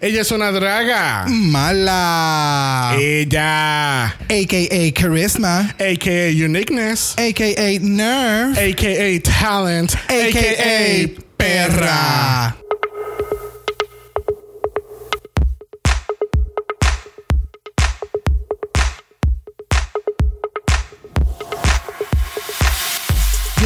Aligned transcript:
Ella 0.00 0.20
es 0.20 0.30
una 0.30 0.52
draga. 0.52 1.24
Mala. 1.26 2.94
Ella. 3.00 4.04
AKA 4.28 4.92
Charisma. 4.94 5.74
AKA 5.74 6.28
Uniqueness. 6.44 7.16
AKA 7.18 7.80
Nerve. 7.80 8.70
AKA 8.70 9.20
Talent. 9.28 9.94
AKA 10.08 11.20
Perra. 11.36 12.56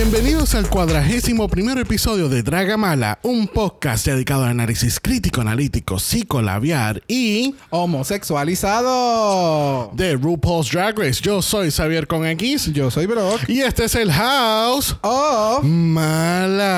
Bienvenidos 0.05 0.57
al 0.57 0.69
cuadragésimo 0.69 1.47
primer 1.47 1.79
episodio 1.79 2.29
de 2.29 2.43
Draga 2.43 2.77
Mala, 2.77 3.21
un 3.23 3.47
podcast 3.47 4.05
dedicado 4.05 4.43
al 4.43 4.51
análisis 4.51 4.99
crítico, 4.99 5.43
analítico, 5.43 6.01
psicolabiar 6.01 7.05
y 7.07 7.55
Homosexualizado. 7.71 9.93
de 9.95 10.17
RuPaul's 10.17 10.73
Drag 10.73 10.99
Race. 10.99 11.21
Yo 11.23 11.41
soy 11.41 11.71
Xavier 11.71 12.09
con 12.09 12.27
X 12.27 12.73
Yo 12.73 12.91
soy 12.91 13.07
Brock. 13.07 13.49
y 13.49 13.61
este 13.61 13.85
es 13.85 13.95
el 13.95 14.11
House 14.11 14.97
Oh. 15.03 15.61
Mala. 15.63 16.73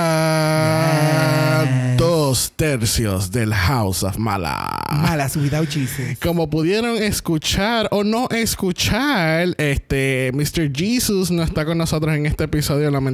Dos 1.97 2.53
tercios 2.57 3.31
del 3.31 3.55
House 3.55 4.03
of 4.03 4.19
Mala. 4.19 4.83
Malas 4.91 5.35
without 5.37 5.71
Jesus. 5.71 6.19
Como 6.23 6.51
pudieron 6.51 7.03
escuchar 7.03 7.89
o 7.91 8.05
no 8.05 8.29
escuchar, 8.31 9.55
este 9.57 10.31
Mr. 10.35 10.71
Jesus 10.75 11.31
no 11.31 11.43
está 11.43 11.65
con 11.65 11.79
nosotros 11.79 12.15
en 12.15 12.27
este 12.27 12.45
episodio, 12.45 12.91
lamentablemente, 12.91 13.14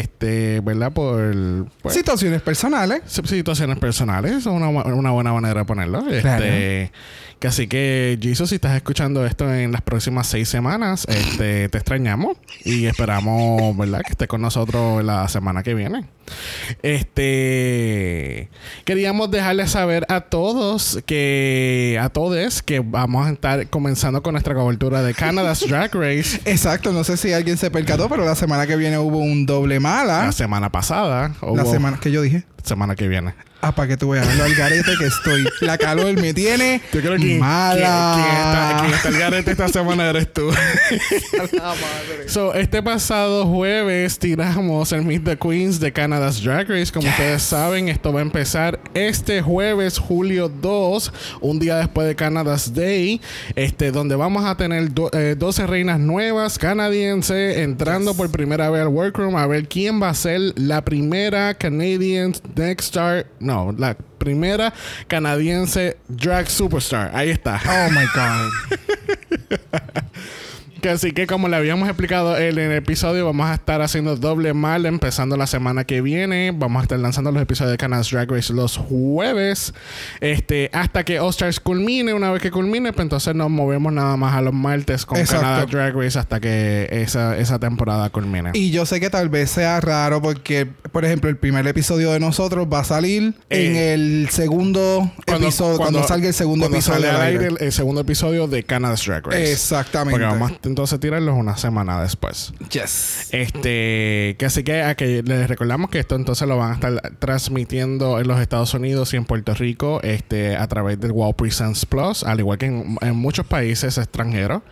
este, 0.00 0.60
¿verdad? 0.60 0.92
Por 0.92 1.66
pues, 1.82 1.94
Situaciones 1.94 2.42
personales. 2.42 3.02
situaciones 3.06 3.78
personales, 3.78 4.32
es 4.32 4.46
una, 4.46 4.68
una 4.68 5.10
buena 5.10 5.32
manera 5.32 5.60
de 5.60 5.64
ponerlo. 5.64 6.04
Claro. 6.20 6.44
Este, 6.44 6.92
que 7.42 7.48
así 7.48 7.66
que, 7.66 8.20
Jesus, 8.22 8.50
si 8.50 8.54
estás 8.54 8.76
escuchando 8.76 9.26
esto 9.26 9.52
en 9.52 9.72
las 9.72 9.80
próximas 9.80 10.28
seis 10.28 10.48
semanas, 10.48 11.06
este, 11.08 11.68
te 11.68 11.78
extrañamos 11.78 12.36
y 12.64 12.86
esperamos, 12.86 13.76
¿verdad? 13.76 14.02
Que 14.06 14.12
esté 14.12 14.28
con 14.28 14.42
nosotros 14.42 15.02
la 15.02 15.26
semana 15.26 15.64
que 15.64 15.74
viene. 15.74 16.04
Este 16.82 18.48
queríamos 18.84 19.30
dejarles 19.30 19.72
saber 19.72 20.06
a 20.08 20.20
todos 20.22 21.00
que 21.04 21.98
a 22.00 22.08
todos 22.10 22.62
que 22.62 22.78
vamos 22.80 23.26
a 23.26 23.30
estar 23.32 23.68
comenzando 23.68 24.22
con 24.22 24.32
nuestra 24.32 24.54
cobertura 24.54 25.02
de 25.02 25.12
Canada's 25.14 25.60
Drag 25.68 25.92
Race 25.94 26.40
Exacto, 26.44 26.92
no 26.92 27.02
sé 27.04 27.16
si 27.16 27.32
alguien 27.32 27.58
se 27.58 27.70
percató, 27.70 28.08
pero 28.08 28.24
la 28.24 28.36
semana 28.36 28.66
que 28.66 28.76
viene 28.76 28.91
hubo 28.98 29.18
un 29.18 29.46
doble 29.46 29.80
mala. 29.80 30.24
la 30.26 30.32
semana 30.32 30.70
pasada. 30.70 31.32
La 31.40 31.48
hubo- 31.48 31.70
semana 31.70 31.98
que 32.00 32.10
yo 32.10 32.22
dije. 32.22 32.44
Semana 32.62 32.94
que 32.94 33.08
viene. 33.08 33.34
Ah, 33.64 33.72
para 33.72 33.86
que 33.86 33.96
tú 33.96 34.08
veas 34.08 34.26
lo 34.36 34.42
al 34.42 34.54
garete 34.56 34.90
que 34.98 35.06
estoy. 35.06 35.44
La 35.60 35.78
calor 35.78 36.12
me 36.20 36.34
tiene 36.34 36.82
Yo 36.92 37.00
creo 37.00 37.16
que 37.16 37.38
mala. 37.38 38.78
quien, 38.82 38.92
está, 38.92 39.08
el 39.08 39.18
garete 39.18 39.52
esta 39.52 39.68
semana 39.68 40.10
eres 40.10 40.32
tú. 40.32 40.50
so, 42.26 42.54
este 42.54 42.82
pasado 42.82 43.46
jueves 43.46 44.18
tiramos 44.18 44.90
el 44.90 45.02
Meet 45.02 45.24
the 45.24 45.36
Queens 45.38 45.78
de 45.78 45.92
Canada's 45.92 46.42
Drag 46.42 46.68
Race. 46.68 46.90
Como 46.92 47.08
ustedes 47.08 47.42
saben, 47.42 47.88
esto 47.88 48.12
va 48.12 48.18
a 48.18 48.22
empezar 48.22 48.80
este 48.94 49.42
jueves, 49.42 49.98
julio 49.98 50.48
2, 50.48 51.12
un 51.40 51.58
día 51.60 51.76
después 51.76 52.06
de 52.08 52.16
Canada's 52.16 52.74
Day, 52.74 53.20
este, 53.54 53.92
donde 53.92 54.16
vamos 54.16 54.44
a 54.44 54.56
tener 54.56 54.92
do- 54.92 55.10
eh, 55.12 55.36
12 55.38 55.66
reinas 55.68 56.00
nuevas 56.00 56.58
canadienses 56.58 57.58
entrando 57.58 58.14
por 58.14 58.30
primera 58.30 58.70
vez 58.70 58.82
al 58.82 58.88
workroom 58.88 59.36
a 59.36 59.46
ver 59.46 59.68
quién 59.68 60.02
va 60.02 60.08
a 60.10 60.14
ser 60.14 60.40
la 60.56 60.84
primera 60.84 61.54
Canadian 61.54 62.32
Next 62.56 62.86
Star, 62.86 63.26
no, 63.40 63.72
la 63.76 63.94
primera 63.94 64.72
canadiense 65.08 65.96
drag 66.08 66.48
superstar. 66.48 67.10
Ahí 67.14 67.30
está. 67.30 67.60
Oh 67.66 67.90
my 67.90 68.06
God. 68.14 68.50
Que 70.82 70.90
así 70.90 71.12
que 71.12 71.28
como 71.28 71.46
le 71.46 71.54
habíamos 71.54 71.88
explicado 71.88 72.36
en 72.36 72.58
el 72.58 72.72
episodio, 72.72 73.24
vamos 73.24 73.46
a 73.46 73.54
estar 73.54 73.80
haciendo 73.82 74.16
doble 74.16 74.52
mal 74.52 74.84
empezando 74.84 75.36
la 75.36 75.46
semana 75.46 75.84
que 75.84 76.00
viene. 76.00 76.50
Vamos 76.52 76.80
a 76.80 76.82
estar 76.82 76.98
lanzando 76.98 77.30
los 77.30 77.40
episodios 77.40 77.70
de 77.70 77.78
Canada's 77.78 78.10
Drag 78.10 78.28
Race 78.28 78.52
los 78.52 78.78
jueves. 78.78 79.74
Este, 80.20 80.70
hasta 80.72 81.04
que 81.04 81.20
All 81.20 81.30
Stars 81.30 81.60
culmine. 81.60 82.12
Una 82.14 82.32
vez 82.32 82.42
que 82.42 82.50
culmine, 82.50 82.92
pues 82.92 83.04
entonces 83.04 83.32
nos 83.36 83.48
movemos 83.48 83.92
nada 83.92 84.16
más 84.16 84.34
a 84.34 84.40
los 84.42 84.52
martes 84.52 85.06
con 85.06 85.18
Exacto. 85.18 85.44
Canada's 85.46 85.70
Drag 85.70 85.94
Race 85.94 86.18
hasta 86.18 86.40
que 86.40 86.88
esa, 86.90 87.38
esa 87.38 87.60
temporada 87.60 88.10
culmine. 88.10 88.50
Y 88.54 88.72
yo 88.72 88.84
sé 88.84 88.98
que 88.98 89.08
tal 89.08 89.28
vez 89.28 89.50
sea 89.52 89.80
raro 89.80 90.20
porque, 90.20 90.66
por 90.90 91.04
ejemplo, 91.04 91.30
el 91.30 91.36
primer 91.36 91.64
episodio 91.68 92.10
de 92.10 92.18
nosotros 92.18 92.66
va 92.70 92.80
a 92.80 92.84
salir 92.84 93.34
Eh, 93.50 93.66
en 93.68 93.76
el 93.76 94.28
segundo 94.30 95.12
episodio, 95.26 95.76
cuando, 95.76 96.02
salga 96.08 96.26
el 96.26 96.34
segundo 96.34 96.66
episodio. 96.66 97.02
sale 97.02 97.08
al 97.08 97.16
al 97.16 97.22
aire 97.22 97.44
aire. 97.44 97.56
el, 97.60 97.66
el 97.66 97.72
segundo 97.72 98.00
episodio 98.00 98.48
de 98.48 98.64
Canada's 98.64 99.06
Drag 99.06 99.24
Race. 99.24 99.52
Exactamente. 99.52 100.10
Porque 100.18 100.26
vamos 100.26 100.50
a 100.50 100.54
entonces 100.72 100.98
tirarlos 101.00 101.36
una 101.36 101.56
semana 101.56 102.02
después. 102.02 102.52
Yes. 102.70 103.28
Este, 103.30 104.36
que 104.38 104.46
así 104.46 104.64
que, 104.64 104.94
que 104.96 105.22
les 105.22 105.48
recordamos 105.48 105.90
que 105.90 105.98
esto 105.98 106.16
entonces 106.16 106.48
lo 106.48 106.56
van 106.56 106.72
a 106.72 106.74
estar 106.74 107.16
transmitiendo 107.18 108.18
en 108.18 108.26
los 108.26 108.40
Estados 108.40 108.72
Unidos 108.74 109.12
y 109.12 109.18
en 109.18 109.24
Puerto 109.24 109.54
Rico, 109.54 110.00
este, 110.02 110.56
a 110.56 110.66
través 110.68 110.98
del 110.98 111.12
Wow 111.12 111.34
Presents 111.34 111.86
Plus, 111.86 112.24
al 112.24 112.40
igual 112.40 112.58
que 112.58 112.66
en, 112.66 112.96
en 113.00 113.16
muchos 113.16 113.46
países 113.46 113.98
extranjeros. 113.98 114.62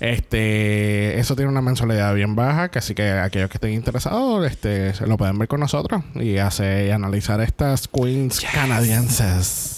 Este, 0.00 1.18
eso 1.18 1.34
tiene 1.36 1.50
una 1.50 1.62
mensualidad 1.62 2.14
bien 2.14 2.36
baja, 2.36 2.70
que 2.70 2.78
así 2.78 2.94
que 2.94 3.10
aquellos 3.10 3.50
que 3.50 3.56
estén 3.56 3.72
interesados, 3.72 4.46
este, 4.50 4.94
se 4.94 5.06
lo 5.06 5.16
pueden 5.16 5.38
ver 5.38 5.48
con 5.48 5.60
nosotros 5.60 6.02
y 6.14 6.38
hacer 6.38 6.86
y 6.86 6.90
analizar 6.90 7.40
estas 7.40 7.88
queens 7.88 8.40
canadienses. 8.40 9.77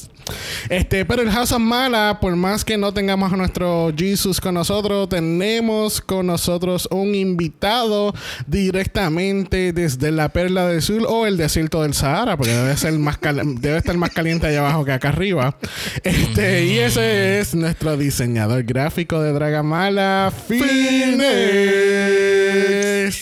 Este, 0.68 1.04
pero 1.04 1.22
el 1.22 1.30
House 1.30 1.52
of 1.52 1.60
Mala, 1.60 2.18
por 2.20 2.36
más 2.36 2.64
que 2.64 2.76
no 2.76 2.92
tengamos 2.92 3.32
a 3.32 3.36
nuestro 3.36 3.92
Jesus 3.96 4.40
con 4.40 4.54
nosotros, 4.54 5.08
tenemos 5.08 6.00
con 6.00 6.26
nosotros 6.26 6.88
un 6.90 7.14
invitado 7.14 8.14
directamente 8.46 9.72
desde 9.72 10.10
la 10.10 10.28
Perla 10.28 10.66
del 10.66 10.82
Sur 10.82 11.04
o 11.08 11.26
el 11.26 11.36
desierto 11.36 11.82
del 11.82 11.94
Sahara, 11.94 12.36
porque 12.36 12.52
debe 12.52 12.76
ser 12.76 12.92
más 12.94 13.18
debe 13.60 13.78
estar 13.78 13.96
más 13.96 14.10
caliente 14.10 14.46
allá 14.46 14.60
abajo 14.60 14.84
que 14.84 14.92
acá 14.92 15.08
arriba. 15.08 15.56
Este, 16.02 16.64
y 16.66 16.78
ese 16.78 17.40
es 17.40 17.54
nuestro 17.54 17.96
diseñador 17.96 18.62
gráfico 18.64 19.20
de 19.20 19.32
Dragamala, 19.32 20.32
Fines. 20.48 21.20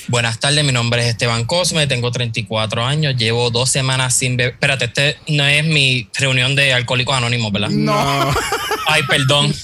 Buenas 0.09 0.39
tardes, 0.39 0.65
mi 0.65 0.73
nombre 0.73 1.03
es 1.03 1.09
Esteban 1.09 1.45
Cosme, 1.45 1.87
tengo 1.87 2.11
34 2.11 2.85
años, 2.85 3.17
llevo 3.17 3.51
dos 3.51 3.71
semanas 3.71 4.15
sin 4.15 4.37
beber. 4.37 4.55
Espérate, 4.55 4.87
este 4.87 5.17
no 5.29 5.47
es 5.47 5.65
mi 5.65 6.09
reunión 6.15 6.55
de 6.55 6.73
alcohólicos 6.89 7.17
anónimos, 7.17 7.53
¿verdad? 7.53 7.69
No. 7.69 8.35
Ay, 8.87 9.03
perdón, 9.03 9.55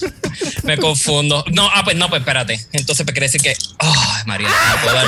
me 0.64 0.76
confundo. 0.76 1.42
No, 1.50 1.70
ah, 1.72 1.82
pues 1.82 1.96
no, 1.96 2.10
pues 2.10 2.20
espérate. 2.20 2.60
Entonces, 2.72 3.06
pues 3.06 3.14
quiere 3.14 3.26
decir 3.26 3.40
que. 3.40 3.56
Ay, 3.78 4.22
María, 4.26 4.48
no 4.48 4.82
puedo 4.82 4.94
dar. 4.94 5.06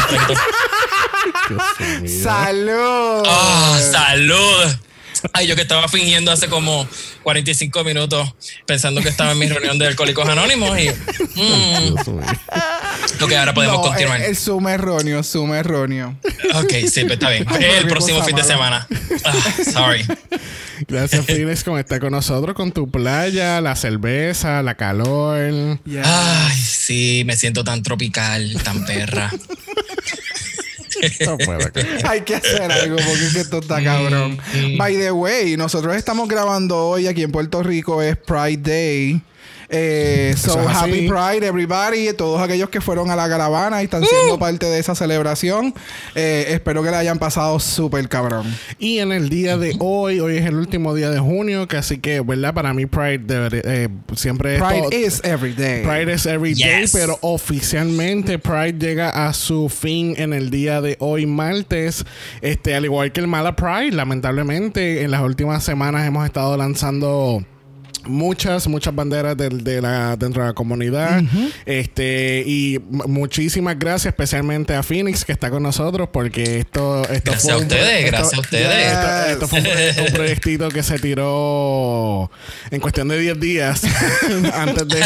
¡Salud! 2.08 3.22
Ah, 3.26 3.78
salud. 3.92 4.76
Ay, 5.32 5.46
yo 5.46 5.56
que 5.56 5.62
estaba 5.62 5.88
fingiendo 5.88 6.30
hace 6.32 6.48
como 6.48 6.86
45 7.22 7.84
minutos 7.84 8.34
pensando 8.66 9.02
que 9.02 9.08
estaba 9.08 9.32
en 9.32 9.38
mi 9.38 9.48
reunión 9.48 9.78
de 9.78 9.86
alcohólicos 9.86 10.28
anónimos 10.28 10.78
y. 10.78 10.88
mm, 10.90 11.94
ok, 13.22 13.32
ahora 13.32 13.54
podemos 13.54 13.76
No, 13.76 13.82
continuar. 13.82 14.20
El, 14.20 14.26
el 14.30 14.36
zoom 14.36 14.68
erróneo, 14.68 15.22
zoom 15.22 15.54
erróneo. 15.54 16.16
Ok, 16.54 16.72
sí, 16.90 17.02
pues 17.02 17.12
está 17.12 17.30
bien. 17.30 17.44
Ay, 17.48 17.64
el 17.78 17.88
próximo 17.88 18.22
fin 18.22 18.36
de 18.36 18.44
semana. 18.44 18.86
Ah, 19.24 19.34
sorry. 19.72 20.04
Gracias, 20.88 21.24
Fines, 21.24 21.64
por 21.64 21.80
estar 21.80 21.98
con 22.00 22.12
nosotros, 22.12 22.54
con 22.54 22.70
tu 22.70 22.90
playa, 22.90 23.60
la 23.62 23.74
cerveza, 23.76 24.62
la 24.62 24.74
calor. 24.76 25.80
Yeah. 25.84 26.02
Ay, 26.48 26.56
sí, 26.56 27.22
me 27.26 27.34
siento 27.36 27.64
tan 27.64 27.82
tropical, 27.82 28.56
tan 28.62 28.84
perra. 28.84 29.32
No 31.24 31.38
puedo 31.38 31.58
creer. 31.72 32.06
Hay 32.06 32.20
que 32.22 32.34
hacer 32.36 32.70
algo 32.70 32.96
porque 32.96 33.26
es 33.26 33.32
que 33.34 33.40
esto 33.40 33.58
está 33.58 33.82
cabrón. 33.82 34.38
mm. 34.54 34.76
By 34.78 34.96
the 34.96 35.12
way, 35.12 35.56
nosotros 35.56 35.96
estamos 35.96 36.28
grabando 36.28 36.76
hoy 36.88 37.06
aquí 37.06 37.22
en 37.22 37.32
Puerto 37.32 37.62
Rico, 37.62 38.02
es 38.02 38.16
Pride 38.16 38.56
Day. 38.58 39.20
Eh, 39.68 40.34
so 40.36 40.60
es 40.60 40.76
happy 40.76 41.08
Pride 41.08 41.46
everybody, 41.46 42.12
todos 42.16 42.40
aquellos 42.40 42.68
que 42.70 42.80
fueron 42.80 43.10
a 43.10 43.16
la 43.16 43.28
caravana 43.28 43.80
y 43.82 43.84
están 43.86 44.04
siendo 44.04 44.38
parte 44.38 44.66
de 44.66 44.78
esa 44.78 44.94
celebración. 44.94 45.74
Eh, 46.14 46.46
espero 46.50 46.82
que 46.82 46.90
la 46.90 46.98
hayan 47.00 47.18
pasado 47.18 47.58
súper 47.58 48.08
cabrón. 48.08 48.46
Y 48.78 48.98
en 48.98 49.12
el 49.12 49.28
día 49.28 49.56
de 49.56 49.74
hoy, 49.80 50.20
hoy 50.20 50.36
es 50.36 50.46
el 50.46 50.54
último 50.56 50.94
día 50.94 51.10
de 51.10 51.18
junio, 51.18 51.66
que 51.68 51.76
así 51.76 51.98
que, 51.98 52.20
¿verdad? 52.20 52.54
Para 52.54 52.72
mí 52.74 52.86
Pride 52.86 53.18
debería- 53.18 53.62
eh, 53.64 53.88
siempre 54.14 54.56
es 54.56 54.62
Pride 54.62 54.80
todo- 54.82 54.92
is 54.92 55.20
every 55.24 55.52
day. 55.52 55.82
Pride 55.84 56.12
is 56.14 56.26
every 56.26 56.54
day, 56.54 56.84
pero 56.92 57.18
oficialmente 57.22 58.38
Pride 58.38 58.74
llega 58.78 59.26
a 59.26 59.32
su 59.32 59.68
fin 59.68 60.14
en 60.16 60.32
el 60.32 60.50
día 60.50 60.80
de 60.80 60.96
hoy, 61.00 61.26
martes. 61.26 62.04
Este, 62.40 62.74
al 62.74 62.84
igual 62.84 63.12
que 63.12 63.20
el 63.20 63.26
Mala 63.26 63.56
Pride, 63.56 63.92
lamentablemente, 63.92 65.02
en 65.02 65.10
las 65.10 65.22
últimas 65.22 65.64
semanas 65.64 66.06
hemos 66.06 66.24
estado 66.24 66.56
lanzando 66.56 67.44
muchas, 68.06 68.66
muchas 68.68 68.94
banderas 68.94 69.36
de, 69.36 69.48
de 69.48 69.80
la, 69.82 70.16
dentro 70.16 70.42
de 70.42 70.48
la 70.48 70.54
comunidad. 70.54 71.22
Este, 71.64 72.42
y 72.46 72.78
muchísimas 72.88 73.78
gracias 73.78 74.06
especialmente 74.12 74.74
a 74.74 74.82
Phoenix 74.82 75.24
que 75.24 75.32
está 75.32 75.50
con 75.50 75.62
nosotros 75.62 76.08
porque 76.12 76.58
esto, 76.58 77.02
esto 77.10 77.30
Gracias 77.32 77.42
fue 77.42 77.52
a 77.52 77.56
un- 77.56 77.62
ustedes, 77.64 78.04
esto- 78.04 78.16
gracias 78.16 78.34
a 78.34 78.40
ustedes. 78.40 78.86
Esto, 78.86 79.32
esto 79.32 79.48
fue 79.48 79.60
un, 79.60 80.06
un 80.06 80.12
proyectito 80.12 80.68
que 80.68 80.82
se 80.82 80.98
tiró 80.98 82.30
en 82.70 82.80
cuestión 82.80 83.08
de 83.08 83.18
10 83.18 83.40
días 83.40 83.82
antes 84.54 84.88
de 84.88 85.00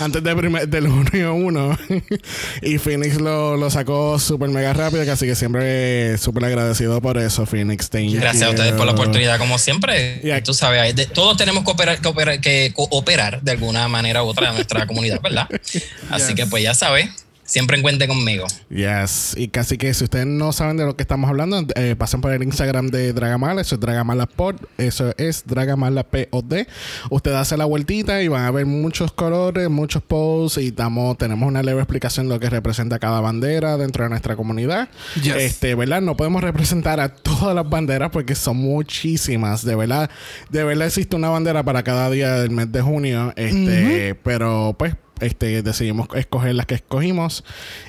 antes 0.00 0.22
de 0.22 0.36
primer- 0.36 0.68
del 0.68 0.88
junio 0.88 1.34
1 1.34 1.78
y 2.62 2.78
Phoenix 2.78 3.20
lo, 3.20 3.56
lo 3.56 3.70
sacó 3.70 4.18
súper 4.18 4.48
mega 4.50 4.72
rápido 4.72 5.10
así 5.10 5.26
que 5.26 5.34
siempre 5.34 6.16
súper 6.18 6.44
agradecido 6.44 7.00
por 7.00 7.18
eso 7.18 7.46
Phoenix 7.46 7.90
thank 7.90 8.10
Gracias 8.12 8.44
a 8.44 8.50
ustedes 8.50 8.72
por 8.72 8.86
la 8.86 8.92
you. 8.92 8.98
oportunidad, 9.00 9.38
como 9.38 9.58
siempre. 9.58 10.20
Y 10.22 10.30
aquí- 10.30 10.44
Tú 10.50 10.54
sabes, 10.54 10.94
de- 10.96 11.06
todos 11.06 11.36
tenemos 11.36 11.64
que 11.64 11.70
operar, 11.70 12.00
que 12.00 12.08
operar- 12.08 12.29
que 12.38 12.72
cooperar 12.74 13.42
de 13.42 13.52
alguna 13.52 13.88
manera 13.88 14.22
u 14.22 14.28
otra 14.28 14.48
de 14.48 14.54
nuestra 14.54 14.86
comunidad, 14.86 15.20
¿verdad? 15.20 15.48
Así 16.10 16.26
Yes. 16.28 16.34
que, 16.34 16.46
pues 16.46 16.62
ya 16.62 16.74
sabes, 16.74 17.08
siempre 17.50 17.82
cuente 17.82 18.06
conmigo. 18.06 18.46
Yes, 18.70 19.34
y 19.36 19.48
casi 19.48 19.76
que 19.76 19.92
si 19.92 20.04
ustedes 20.04 20.26
no 20.26 20.52
saben 20.52 20.76
de 20.76 20.84
lo 20.84 20.94
que 20.96 21.02
estamos 21.02 21.28
hablando, 21.28 21.66
eh, 21.74 21.96
pasen 21.98 22.20
por 22.20 22.32
el 22.32 22.42
Instagram 22.44 22.88
de 22.88 23.12
Dragamala, 23.12 23.60
eso 23.60 23.74
es 23.74 23.80
Dragamala 23.80 24.26
Pod, 24.26 24.56
eso 24.78 25.12
es 25.18 25.42
Dragamala 25.46 26.04
POD. 26.04 26.66
Usted 27.10 27.32
hace 27.32 27.56
la 27.56 27.64
vueltita 27.64 28.22
y 28.22 28.28
van 28.28 28.44
a 28.44 28.50
ver 28.52 28.66
muchos 28.66 29.10
colores, 29.10 29.68
muchos 29.68 30.00
posts 30.02 30.62
y 30.62 30.68
estamos, 30.68 31.18
tenemos 31.18 31.48
una 31.48 31.62
leve 31.62 31.80
explicación 31.80 32.28
de 32.28 32.34
lo 32.34 32.40
que 32.40 32.48
representa 32.48 33.00
cada 33.00 33.20
bandera 33.20 33.76
dentro 33.76 34.04
de 34.04 34.10
nuestra 34.10 34.36
comunidad. 34.36 34.88
Yes. 35.20 35.34
Este, 35.36 35.74
¿verdad? 35.74 36.00
No 36.02 36.16
podemos 36.16 36.42
representar 36.44 37.00
a 37.00 37.08
todas 37.08 37.54
las 37.54 37.68
banderas 37.68 38.10
porque 38.10 38.36
son 38.36 38.58
muchísimas, 38.58 39.64
de 39.64 39.74
verdad. 39.74 40.08
De 40.50 40.62
verdad 40.62 40.86
existe 40.86 41.16
una 41.16 41.30
bandera 41.30 41.64
para 41.64 41.82
cada 41.82 42.08
día 42.10 42.34
del 42.34 42.50
mes 42.50 42.70
de 42.70 42.80
junio, 42.80 43.32
este, 43.34 44.14
pero 44.22 44.76
pues 44.78 44.94
este, 45.20 45.62
decidimos 45.62 46.08
escoger 46.14 46.54
las 46.54 46.66
que 46.66 46.74
escogimos. 46.76 47.44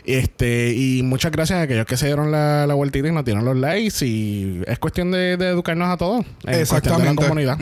Este, 0.06 0.74
y 0.74 1.04
muchas 1.04 1.32
gracias 1.32 1.60
a 1.60 1.62
aquellos 1.64 1.86
que 1.86 1.98
se 1.98 2.06
dieron 2.08 2.32
la, 2.32 2.66
la 2.68 2.74
vueltita 2.74 3.08
y 3.08 3.12
nos 3.12 3.26
dieron 3.26 3.46
los 3.46 3.56
likes. 3.58 4.06
Y 4.06 4.62
es 4.68 4.80
cuestión 4.80 5.12
de, 5.12 5.38
de 5.38 5.48
educarnos 5.50 5.90
a 5.90 5.98
todos. 5.98 6.26
En 6.46 6.66
cuestión 6.66 6.98
de 6.98 7.06
la 7.06 7.12
Exactamente. 7.12 7.24
comunidad. 7.24 7.58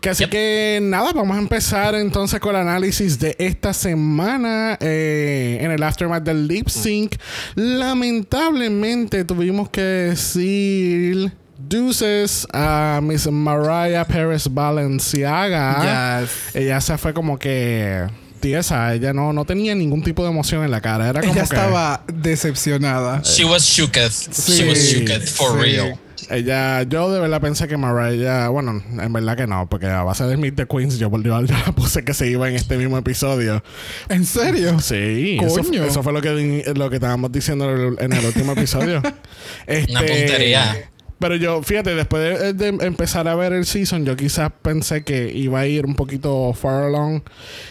Que 0.00 0.10
así 0.10 0.24
Yep. 0.24 0.30
que 0.30 0.78
nada, 0.82 1.12
vamos 1.12 1.36
a 1.36 1.40
empezar 1.40 1.94
entonces 1.94 2.40
con 2.40 2.54
el 2.54 2.62
análisis 2.62 3.18
de 3.18 3.36
esta 3.38 3.72
semana 3.72 4.76
eh, 4.80 5.58
en 5.60 5.70
el 5.70 5.82
aftermath 5.82 6.22
del 6.22 6.46
lip 6.48 6.68
sync. 6.68 7.16
Lamentablemente 7.54 9.24
tuvimos 9.24 9.68
que 9.70 9.80
decir 9.80 11.32
deuces 11.58 12.46
a 12.52 13.00
Miss 13.02 13.30
Mariah 13.30 14.04
Pérez 14.04 14.48
Balenciaga. 14.50 16.20
Yes. 16.22 16.54
Ella 16.54 16.80
se 16.80 16.98
fue 16.98 17.12
como 17.14 17.38
que 17.38 18.04
tiesa, 18.46 18.94
ella 18.94 19.12
no, 19.12 19.32
no 19.32 19.44
tenía 19.44 19.74
ningún 19.74 20.02
tipo 20.04 20.22
de 20.22 20.30
emoción 20.30 20.62
en 20.64 20.70
la 20.70 20.80
cara. 20.80 21.08
Era 21.08 21.20
como 21.20 21.32
Ella 21.32 21.42
que 21.42 21.54
estaba 21.54 22.04
decepcionada. 22.12 23.22
She 23.24 23.44
was 23.44 23.64
shooketh. 23.64 24.12
She 24.32 24.68
was 24.68 24.78
Sí, 24.78 24.98
shooketh, 25.00 25.28
for 25.30 25.52
sí. 25.52 25.62
real. 25.62 25.98
Ella, 26.30 26.82
yo 26.84 27.12
de 27.12 27.20
verdad 27.20 27.40
pensé 27.40 27.66
que 27.66 27.76
Mariah, 27.76 28.48
bueno, 28.48 28.82
en 29.00 29.12
verdad 29.12 29.36
que 29.36 29.46
no, 29.48 29.68
porque 29.68 29.86
a 29.86 30.02
base 30.04 30.24
de 30.24 30.36
Meet 30.36 30.54
the 30.54 30.66
Queens, 30.66 30.96
yo, 30.98 31.10
yo, 31.10 31.20
yo 31.44 31.54
la 31.66 31.72
puse 31.72 32.04
que 32.04 32.14
se 32.14 32.28
iba 32.30 32.48
en 32.48 32.54
este 32.54 32.76
mismo 32.76 32.96
episodio. 32.98 33.62
¿En 34.08 34.24
serio? 34.24 34.78
Sí, 34.80 35.38
eso, 35.42 35.62
Coño. 35.62 35.84
eso 35.84 36.02
fue 36.04 36.12
lo 36.12 36.20
que, 36.22 36.72
lo 36.76 36.88
que 36.88 36.96
estábamos 36.96 37.32
diciendo 37.32 37.68
en 37.72 37.80
el, 37.80 37.96
en 37.98 38.12
el 38.12 38.24
último 38.26 38.52
episodio. 38.52 39.02
Este, 39.66 39.90
Una 39.90 40.00
puntería. 40.00 40.90
Pero 41.18 41.34
yo, 41.36 41.62
fíjate, 41.62 41.94
después 41.94 42.22
de, 42.22 42.52
de 42.52 42.84
empezar 42.86 43.26
a 43.26 43.34
ver 43.34 43.52
el 43.54 43.64
season, 43.64 44.04
yo 44.04 44.16
quizás 44.16 44.50
pensé 44.60 45.02
que 45.02 45.32
iba 45.32 45.60
a 45.60 45.66
ir 45.66 45.86
un 45.86 45.94
poquito 45.94 46.52
far 46.52 46.84
along. 46.84 47.22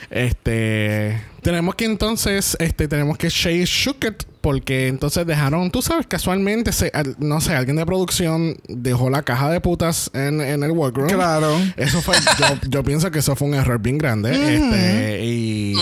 Este, 0.10 1.22
tenemos 1.44 1.76
que 1.76 1.86
entonces, 1.86 2.58
este, 2.60 2.88
tenemos 2.88 3.18
que 3.20 3.30
Shay 3.30 3.64
Shuket 3.66 4.24
porque 4.42 4.88
entonces 4.88 5.26
dejaron, 5.28 5.70
tú 5.72 5.82
sabes, 5.82 6.08
casualmente, 6.08 6.72
se, 6.72 6.90
al- 6.94 7.16
no 7.20 7.42
sé, 7.42 7.54
alguien 7.54 7.78
de 7.78 7.86
producción 7.86 8.58
dejó 8.68 9.10
la 9.10 9.22
caja 9.24 9.52
de 9.52 9.60
putas 9.62 10.10
en, 10.14 10.40
en 10.42 10.64
el 10.64 10.72
workroom. 10.72 11.10
Claro. 11.10 11.56
Eso 11.78 12.02
fue, 12.02 12.16
yo, 12.40 12.46
yo 12.70 12.84
pienso 12.84 13.12
que 13.12 13.20
eso 13.20 13.36
fue 13.36 13.48
un 13.48 13.54
error 13.56 13.80
bien 13.80 13.98
grande. 13.98 14.32
Este, 14.56 15.26
y. 15.26 15.74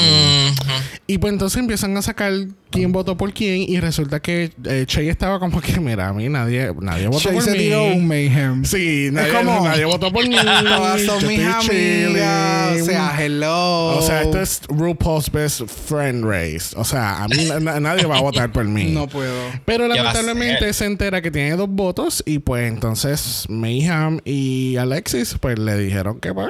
y 1.06 1.18
pues 1.18 1.34
entonces 1.34 1.60
empiezan 1.60 1.96
a 1.98 2.02
sacar 2.02 2.32
quién 2.72 2.92
votó 2.92 3.18
por 3.18 3.34
quién 3.34 3.62
y 3.68 3.80
resulta 3.80 4.20
que 4.22 4.52
eh, 4.66 4.86
Che 4.88 5.08
estaba 5.10 5.38
como 5.40 5.60
que, 5.62 5.80
mira, 5.80 6.08
a 6.08 6.14
mí 6.14 6.30
nadie, 6.30 6.72
nadie 6.80 7.08
votó 7.08 7.20
Shay 7.26 7.34
por 7.36 7.44
se 7.44 7.52
mí. 7.52 7.58
tiró 7.58 7.84
un 7.88 8.08
mayhem. 8.08 8.64
Sí, 8.66 9.10
nadie, 9.12 9.32
como- 9.34 9.66
nadie 9.68 9.86
votó 9.86 10.12
por 10.14 10.28
mí. 10.28 10.36
Todas 10.64 11.02
yo 11.02 11.20
son 11.20 11.28
mis 11.28 11.40
amigas. 11.42 12.82
O 12.82 12.86
sea, 12.86 13.16
hello. 13.24 13.98
O 13.98 14.02
sea, 14.02 14.22
esto 14.24 14.40
es 14.42 14.62
RuPaul's 14.70 15.30
Best 15.32 15.62
Friend 15.68 16.24
Race. 16.26 16.74
O 16.76 16.84
sea, 16.86 17.24
a 17.24 17.28
mí 17.28 17.48
na- 17.62 17.80
nadie 17.80 18.06
va 18.06 18.18
a 18.18 18.22
votar 18.22 18.52
por 18.52 18.66
mí. 18.66 18.86
No 18.92 19.08
puedo. 19.08 19.34
Pero 19.66 19.84
¿Qué 19.90 20.00
va 20.02 20.12
a 20.12 20.14
lamentablemente 20.14 20.72
se 20.74 20.86
entera 20.86 21.22
que 21.22 21.32
tiene 21.32 21.56
dos 21.56 21.70
votos 21.70 22.24
y 22.26 22.40
pues 22.40 22.72
entonces 22.72 23.46
Mayhem 23.50 24.20
y 24.26 24.78
Alexis 24.78 25.36
pues 25.40 25.60
le 25.60 25.78
dijeron 25.78 26.20
que 26.20 26.34
pues 26.34 26.50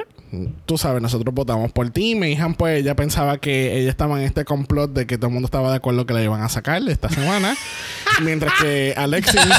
tú 0.66 0.78
sabes, 0.78 1.00
nosotros 1.02 1.34
votamos 1.34 1.72
por 1.72 1.90
ti. 1.90 2.14
Mayhem 2.14 2.54
pues 2.54 2.80
ella 2.80 2.94
pensaba 2.96 3.38
que 3.38 3.78
ella 3.78 3.90
estaba 3.90 4.18
en 4.18 4.24
este 4.26 4.44
complot 4.44 4.92
de 4.92 5.06
que 5.06 5.16
todo 5.16 5.28
el 5.28 5.32
mundo 5.34 5.46
estaba 5.46 5.70
de 5.70 5.76
acuerdo 5.76 6.06
que 6.06 6.14
la 6.14 6.22
iban 6.22 6.42
a 6.42 6.48
sacar 6.48 6.82
esta 6.88 7.08
semana. 7.08 7.56
mientras 8.22 8.52
que 8.60 8.94
Alexis... 8.96 9.40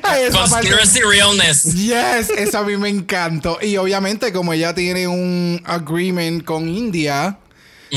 Esa 0.00 0.44
parte- 0.46 0.68
Conspiracy 0.70 1.00
realness. 1.02 1.64
Yes, 1.74 2.30
eso 2.30 2.58
a 2.58 2.62
mí 2.64 2.76
me 2.76 2.88
encantó. 2.88 3.58
Y 3.62 3.76
obviamente, 3.76 4.32
como 4.32 4.52
ella 4.52 4.74
tiene 4.74 5.06
un 5.06 5.60
agreement 5.64 6.44
con 6.44 6.68
India, 6.68 7.38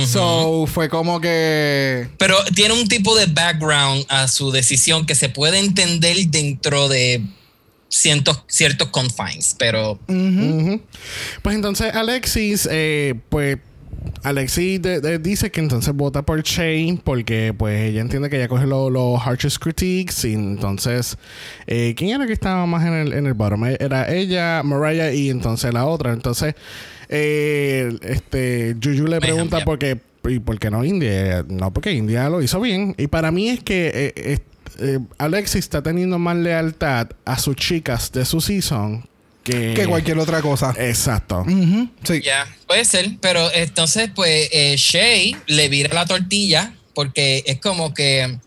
so 0.05 0.65
fue 0.67 0.89
como 0.89 1.21
que. 1.21 2.09
Pero 2.17 2.35
tiene 2.55 2.73
un 2.73 2.87
tipo 2.87 3.15
de 3.15 3.27
background 3.27 4.05
a 4.09 4.27
su 4.27 4.51
decisión 4.51 5.05
que 5.05 5.15
se 5.15 5.29
puede 5.29 5.59
entender 5.59 6.17
dentro 6.27 6.87
de 6.89 7.23
cientos, 7.93 8.43
ciertos 8.47 8.89
confines, 8.89 9.55
pero. 9.57 9.99
Pues 11.41 11.55
entonces 11.55 11.93
Alexis, 11.93 12.67
eh, 12.71 13.15
pues 13.29 13.57
Alexis 14.23 14.81
de- 14.81 14.99
de- 14.99 15.19
dice 15.19 15.51
que 15.51 15.59
entonces 15.61 15.93
vota 15.93 16.23
por 16.23 16.41
Shane 16.43 16.99
porque 17.03 17.53
pues 17.57 17.89
ella 17.89 18.01
entiende 18.01 18.29
que 18.29 18.35
ella 18.37 18.47
coge 18.47 18.65
lo- 18.65 18.89
los 18.89 19.19
harshest 19.25 19.57
critiques 19.59 20.25
y 20.25 20.33
entonces 20.33 21.17
eh, 21.67 21.93
¿quién 21.95 22.09
era 22.11 22.25
que 22.27 22.33
estaba 22.33 22.65
más 22.65 22.85
en 22.85 22.93
el, 22.93 23.13
en 23.13 23.25
el 23.27 23.33
bottom? 23.33 23.65
Eh, 23.65 23.77
Era 23.79 24.11
ella, 24.13 24.61
Mariah 24.63 25.13
y 25.13 25.29
entonces 25.29 25.73
la 25.73 25.85
otra. 25.85 26.11
Entonces 26.13 26.55
eh, 27.09 27.97
este 28.01 28.75
Juju 28.83 29.07
le 29.07 29.19
pregunta 29.21 29.59
ya. 29.59 29.65
por 29.65 29.77
qué 29.79 29.99
y 30.27 30.39
por 30.39 30.57
qué 30.59 30.69
no 30.71 30.83
India. 30.83 31.45
No, 31.47 31.71
porque 31.73 31.91
India 31.91 32.29
lo 32.29 32.41
hizo 32.41 32.59
bien. 32.59 32.95
Y 32.97 33.07
para 33.07 33.31
mí 33.31 33.49
es 33.49 33.61
que 33.63 34.13
eh, 34.15 34.39
eh, 34.79 34.99
Alexis 35.17 35.59
está 35.59 35.81
teniendo 35.81 36.19
más 36.19 36.37
lealtad 36.37 37.09
a 37.25 37.37
sus 37.37 37.55
chicas 37.55 38.11
de 38.11 38.25
su 38.25 38.41
season 38.41 39.07
que, 39.43 39.73
Que 39.73 39.85
cualquier 39.87 40.17
otra 40.19 40.41
cosa. 40.41 40.73
Exacto. 40.77 41.45
Sí. 42.03 42.21
ya, 42.21 42.47
puede 42.65 42.85
ser. 42.85 43.17
Pero 43.19 43.51
entonces, 43.53 44.09
pues, 44.15 44.49
eh, 44.51 44.75
Shay 44.77 45.35
le 45.47 45.67
vira 45.67 45.93
la 45.93 46.05
tortilla 46.05 46.73
porque 46.95 47.43
es 47.45 47.59
como 47.59 47.93
que 47.93 48.39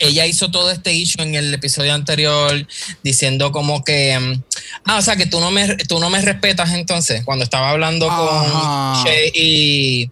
ella 0.00 0.26
hizo 0.26 0.50
todo 0.50 0.72
este 0.72 0.92
issue 0.92 1.22
en 1.22 1.36
el 1.36 1.54
episodio 1.54 1.94
anterior 1.94 2.66
diciendo 3.04 3.52
como 3.52 3.84
que 3.84 4.18
mm, 4.18 4.42
ah 4.86 4.98
o 4.98 5.02
sea 5.02 5.14
que 5.14 5.26
tú 5.26 5.38
no 5.38 5.52
me 5.52 5.76
tú 5.76 6.00
no 6.00 6.10
me 6.10 6.20
respetas 6.20 6.72
entonces 6.72 7.22
cuando 7.24 7.44
estaba 7.44 7.70
hablando 7.70 8.10
Ajá. 8.10 9.04
con 9.04 9.04
Shay 9.04 9.30
y, 9.34 10.10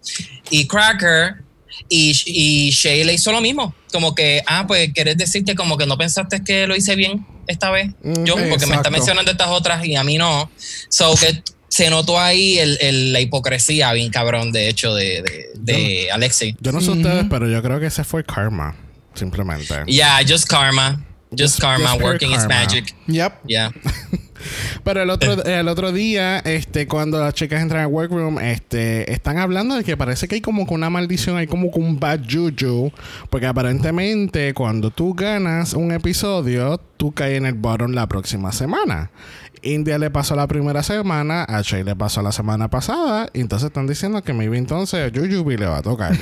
y 0.50 0.68
Cracker 0.68 1.41
y, 1.88 2.12
y 2.26 2.70
Shay 2.70 3.04
le 3.04 3.14
hizo 3.14 3.32
lo 3.32 3.40
mismo 3.40 3.74
como 3.92 4.14
que 4.14 4.42
ah 4.46 4.64
pues 4.66 4.90
quieres 4.92 5.16
decir 5.16 5.44
que 5.44 5.54
como 5.54 5.76
que 5.76 5.86
no 5.86 5.96
pensaste 5.98 6.42
que 6.44 6.66
lo 6.66 6.74
hice 6.76 6.96
bien 6.96 7.26
esta 7.46 7.70
vez 7.70 7.90
Mm, 8.02 8.24
yo 8.24 8.34
porque 8.34 8.66
me 8.66 8.76
está 8.76 8.90
mencionando 8.90 9.30
estas 9.30 9.48
otras 9.48 9.84
y 9.84 9.96
a 9.96 10.04
mí 10.04 10.16
no 10.18 10.50
so 10.88 11.14
que 11.16 11.42
se 11.68 11.88
notó 11.90 12.20
ahí 12.20 12.58
el, 12.58 12.78
el- 12.80 13.12
la 13.12 13.20
hipocresía 13.20 13.92
bien 13.92 14.10
cabrón 14.10 14.52
de 14.52 14.68
hecho 14.68 14.94
de, 14.94 15.22
de, 15.22 15.46
de 15.56 16.10
Alexei 16.12 16.54
Yo 16.60 16.70
no 16.72 16.80
sé 16.80 16.90
ustedes, 16.90 17.24
pero 17.30 17.48
yo 17.48 17.62
creo 17.62 17.80
que 17.80 17.86
ese 17.86 18.04
fue 18.04 18.24
karma. 18.24 18.76
Simplemente. 19.14 19.74
Yeah, 19.86 20.20
just 20.26 20.46
karma. 20.48 21.04
Just, 21.36 21.60
karma 21.60 21.94
working 21.96 22.32
its 22.32 22.46
magic. 22.46 22.94
Yep. 23.06 23.40
Yeah. 23.46 23.70
Pero 24.84 25.02
el 25.02 25.10
otro, 25.10 25.44
el 25.44 25.68
otro 25.68 25.92
día, 25.92 26.38
este, 26.38 26.86
cuando 26.86 27.20
las 27.20 27.34
chicas 27.34 27.62
entran 27.62 27.82
al 27.82 27.86
workroom, 27.88 28.38
este, 28.40 29.10
están 29.12 29.38
hablando 29.38 29.76
de 29.76 29.84
que 29.84 29.96
parece 29.96 30.28
que 30.28 30.36
hay 30.36 30.40
como 30.40 30.66
que 30.66 30.74
una 30.74 30.90
maldición, 30.90 31.36
hay 31.36 31.46
como 31.46 31.70
que 31.70 31.78
un 31.78 31.98
bad 31.98 32.20
juju. 32.28 32.92
Porque 33.30 33.46
aparentemente 33.46 34.52
cuando 34.54 34.90
tú 34.90 35.14
ganas 35.14 35.74
un 35.74 35.92
episodio, 35.92 36.80
tú 37.02 37.10
caes 37.10 37.36
en 37.36 37.46
el 37.46 37.54
bottom 37.54 37.90
la 37.94 38.06
próxima 38.06 38.52
semana. 38.52 39.10
India 39.62 39.98
le 39.98 40.08
pasó 40.08 40.36
la 40.36 40.46
primera 40.46 40.84
semana, 40.84 41.42
a 41.42 41.60
Shay 41.60 41.82
le 41.82 41.96
pasó 41.96 42.22
la 42.22 42.30
semana 42.30 42.70
pasada, 42.70 43.28
y 43.32 43.40
entonces 43.40 43.66
están 43.66 43.88
diciendo 43.88 44.22
que 44.22 44.32
maybe 44.32 44.56
entonces 44.56 45.00
a 45.00 45.10
Jujubi 45.12 45.56
le 45.56 45.66
va 45.66 45.78
a 45.78 45.82
tocar. 45.82 46.16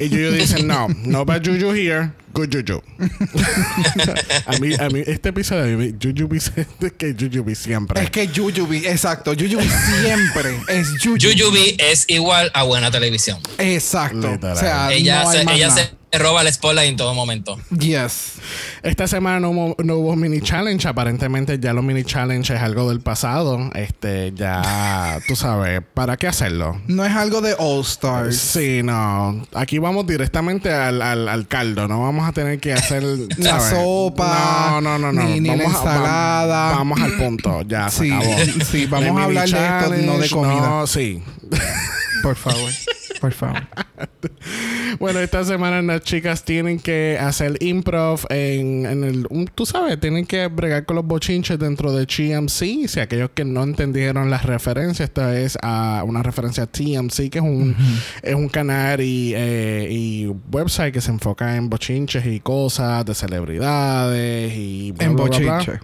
y 0.00 0.08
Juju 0.08 0.32
dice, 0.32 0.62
no, 0.62 0.88
no 1.04 1.26
bad 1.26 1.44
Juju 1.44 1.74
here, 1.74 2.12
good 2.32 2.48
Juju. 2.50 2.80
a, 4.46 4.52
mí, 4.58 4.72
a 4.80 4.88
mí, 4.88 5.02
este 5.06 5.28
episodio, 5.28 5.76
mí, 5.76 5.94
Jujubi 6.02 6.38
es 6.80 6.92
que 6.96 7.14
Jujubi 7.18 7.54
siempre. 7.54 8.02
Es 8.02 8.10
que 8.10 8.26
Jujubi, 8.26 8.86
exacto, 8.86 9.32
Jujubi 9.32 9.68
siempre 10.00 10.56
es 10.68 10.88
Jujubi. 10.92 11.38
Jujubi 11.38 11.76
es 11.78 12.06
igual 12.08 12.50
a 12.54 12.62
buena 12.62 12.90
televisión. 12.90 13.38
Exacto. 13.58 14.32
Literal. 14.32 14.56
O 14.56 14.60
sea, 14.60 14.92
Ella, 14.94 15.24
no 15.24 15.28
hay 15.28 15.38
se, 15.40 15.44
más 15.44 15.54
ella 15.56 15.68
nada. 15.68 15.82
se 15.82 15.99
roba 16.18 16.42
el 16.42 16.52
spotlight 16.52 16.90
en 16.90 16.96
todo 16.96 17.14
momento. 17.14 17.58
Yes. 17.78 18.34
Esta 18.82 19.06
semana 19.06 19.38
no 19.40 19.50
hubo, 19.50 19.76
no 19.82 19.96
hubo 19.96 20.16
mini 20.16 20.40
challenge. 20.40 20.88
Aparentemente 20.88 21.58
ya 21.60 21.72
los 21.72 21.84
mini 21.84 22.02
challenge 22.04 22.54
es 22.54 22.60
algo 22.60 22.88
del 22.88 23.00
pasado. 23.00 23.70
Este, 23.74 24.32
ya, 24.34 25.20
tú 25.28 25.36
sabes, 25.36 25.82
¿para 25.94 26.16
qué 26.16 26.26
hacerlo? 26.26 26.80
No 26.88 27.04
es 27.04 27.12
algo 27.14 27.40
de 27.40 27.54
All 27.58 27.82
Stars. 27.82 28.36
Sí, 28.36 28.80
no. 28.82 29.46
Aquí 29.54 29.78
vamos 29.78 30.06
directamente 30.06 30.72
al, 30.72 31.00
al, 31.02 31.28
al 31.28 31.46
caldo. 31.46 31.86
No 31.86 32.02
vamos 32.02 32.28
a 32.28 32.32
tener 32.32 32.58
que 32.58 32.72
hacer 32.72 33.02
La 33.38 33.60
sopa, 33.60 34.70
No, 34.72 34.80
no, 34.80 34.98
no, 34.98 35.12
no. 35.12 35.22
ni- 35.24 35.40
ni 35.40 35.48
la 35.48 35.56
vamos, 35.64 35.74
a- 35.76 35.84
va- 35.84 35.92
ensalada. 35.94 36.70
vamos 36.72 37.00
al 37.00 37.12
punto. 37.12 37.62
Ya 37.62 37.88
se 37.90 38.04
Sí, 38.04 38.10
acabó. 38.12 38.36
sí, 38.70 38.86
vamos 38.86 39.20
a 39.20 39.24
hablar 39.24 39.48
de 39.48 39.64
esto, 39.66 40.06
no 40.12 40.18
de 40.18 40.28
comida. 40.30 40.54
No, 40.68 40.86
sí. 40.86 41.22
Por 42.22 42.36
favor. 42.36 42.70
Por 43.20 43.32
favor. 43.32 43.60
Bueno, 44.98 45.20
esta 45.20 45.44
semana 45.44 45.80
las 45.82 46.02
chicas 46.02 46.44
tienen 46.44 46.78
que 46.80 47.16
hacer 47.18 47.56
improv 47.62 48.20
en, 48.28 48.84
en 48.86 49.04
el... 49.04 49.26
un- 49.30 49.46
tú 49.46 49.64
sabes, 49.64 49.98
tienen 50.00 50.26
que 50.26 50.48
bregar 50.48 50.84
con 50.84 50.96
los 50.96 51.06
bochinches 51.06 51.58
dentro 51.58 51.92
de 51.92 52.04
GMC. 52.06 52.88
Si 52.88 53.00
aquellos 53.00 53.30
que 53.32 53.44
no 53.44 53.62
entendieron 53.62 54.30
las 54.30 54.44
referencias, 54.44 55.08
esta 55.08 55.38
es 55.38 55.56
a 55.62 56.02
una 56.04 56.22
referencia 56.22 56.64
a 56.64 56.66
TMC, 56.66 57.30
que 57.30 57.38
es 57.38 57.44
un, 57.44 57.76
es 58.22 58.34
un 58.34 58.48
canal 58.48 59.00
y, 59.00 59.32
eh, 59.36 59.86
y 59.90 60.26
website 60.52 60.92
que 60.92 61.00
se 61.00 61.12
enfoca 61.12 61.56
en 61.56 61.70
bochinches 61.70 62.26
y 62.26 62.40
cosas 62.40 63.04
de 63.06 63.14
celebridades 63.14 64.52
y... 64.56 64.92
bla, 64.92 65.04
En 65.06 65.14
bla, 65.16 65.24
bla, 65.26 65.38
bla. 65.38 65.52
bochinche. 65.58 65.80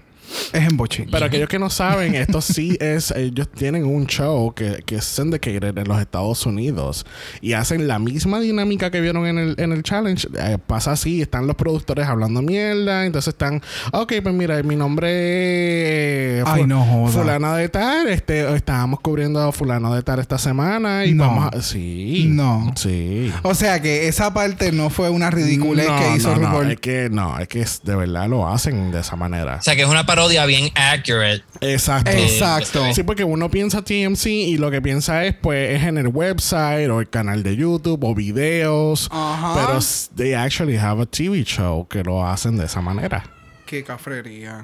Es 0.52 0.62
en 0.68 0.76
bochinche. 0.76 1.10
Pero 1.10 1.26
aquellos 1.26 1.48
que 1.48 1.58
no 1.58 1.70
saben, 1.70 2.14
esto 2.14 2.40
sí 2.40 2.76
es, 2.80 3.10
ellos 3.12 3.48
tienen 3.50 3.84
un 3.84 4.06
show 4.06 4.52
que, 4.54 4.82
que 4.86 4.96
es 4.96 5.04
syndicated 5.04 5.76
en 5.76 5.88
los 5.88 6.00
Estados 6.00 6.44
Unidos 6.46 7.04
y 7.40 7.52
hacen 7.54 7.86
la 7.88 7.98
misma 7.98 8.40
dinámica 8.40 8.90
que 8.90 9.00
vieron 9.00 9.26
en 9.26 9.38
el, 9.38 9.54
en 9.58 9.72
el 9.72 9.82
challenge. 9.82 10.28
Eh, 10.38 10.58
pasa 10.66 10.92
así, 10.92 11.22
están 11.22 11.46
los 11.46 11.56
productores 11.56 12.06
hablando 12.06 12.42
mierda, 12.42 13.06
entonces 13.06 13.34
están, 13.34 13.62
ok, 13.92 14.14
pues 14.22 14.34
mira, 14.34 14.62
mi 14.62 14.76
nombre 14.76 16.38
es 16.40 16.44
Ay, 16.46 16.64
no 16.66 16.84
joda. 16.84 17.12
fulana 17.12 17.56
de 17.56 17.68
tal, 17.68 18.08
este, 18.08 18.54
estábamos 18.54 19.00
cubriendo 19.00 19.40
a 19.42 19.52
fulano 19.52 19.94
de 19.94 20.02
tal 20.02 20.18
esta 20.20 20.38
semana 20.38 21.04
y 21.04 21.14
No. 21.14 21.24
vamos 21.28 21.54
a... 21.54 21.62
Sí. 21.62 22.26
No. 22.28 22.72
Sí. 22.76 23.32
O 23.42 23.54
sea 23.54 23.80
que 23.80 24.08
esa 24.08 24.32
parte 24.34 24.72
no 24.72 24.90
fue 24.90 25.10
una 25.10 25.30
ridiculez 25.30 25.88
no, 25.88 25.98
que 25.98 26.16
hizo 26.16 26.36
no, 26.36 26.50
no, 26.50 26.62
es 26.62 26.80
que 26.80 27.08
no, 27.10 27.38
es 27.38 27.48
que 27.48 27.64
de 27.82 27.96
verdad 27.96 28.28
lo 28.28 28.48
hacen 28.48 28.90
de 28.90 29.00
esa 29.00 29.16
manera. 29.16 29.56
O 29.56 29.62
sea 29.62 29.74
que 29.76 29.82
es 29.82 29.88
una 29.88 30.04
parodia 30.06 30.25
bien 30.46 30.70
accurate. 30.74 31.42
Exacto. 31.60 32.10
Exacto. 32.10 32.84
Sí, 32.94 33.02
porque 33.02 33.24
uno 33.24 33.50
piensa 33.50 33.82
TMC 33.82 34.26
y 34.26 34.56
lo 34.58 34.70
que 34.70 34.82
piensa 34.82 35.24
es, 35.24 35.34
pues, 35.34 35.76
es 35.76 35.84
en 35.84 35.98
el 35.98 36.08
website 36.08 36.88
o 36.90 37.00
el 37.00 37.08
canal 37.08 37.42
de 37.42 37.56
YouTube 37.56 38.02
o 38.04 38.14
videos. 38.14 39.08
Ajá. 39.10 39.54
Pero 39.66 39.78
they 40.16 40.34
actually 40.34 40.76
have 40.76 41.02
a 41.02 41.06
TV 41.06 41.44
show 41.44 41.86
que 41.88 42.02
lo 42.02 42.26
hacen 42.26 42.56
de 42.56 42.66
esa 42.66 42.80
manera. 42.80 43.24
Qué 43.66 43.82
cafrería. 43.82 44.62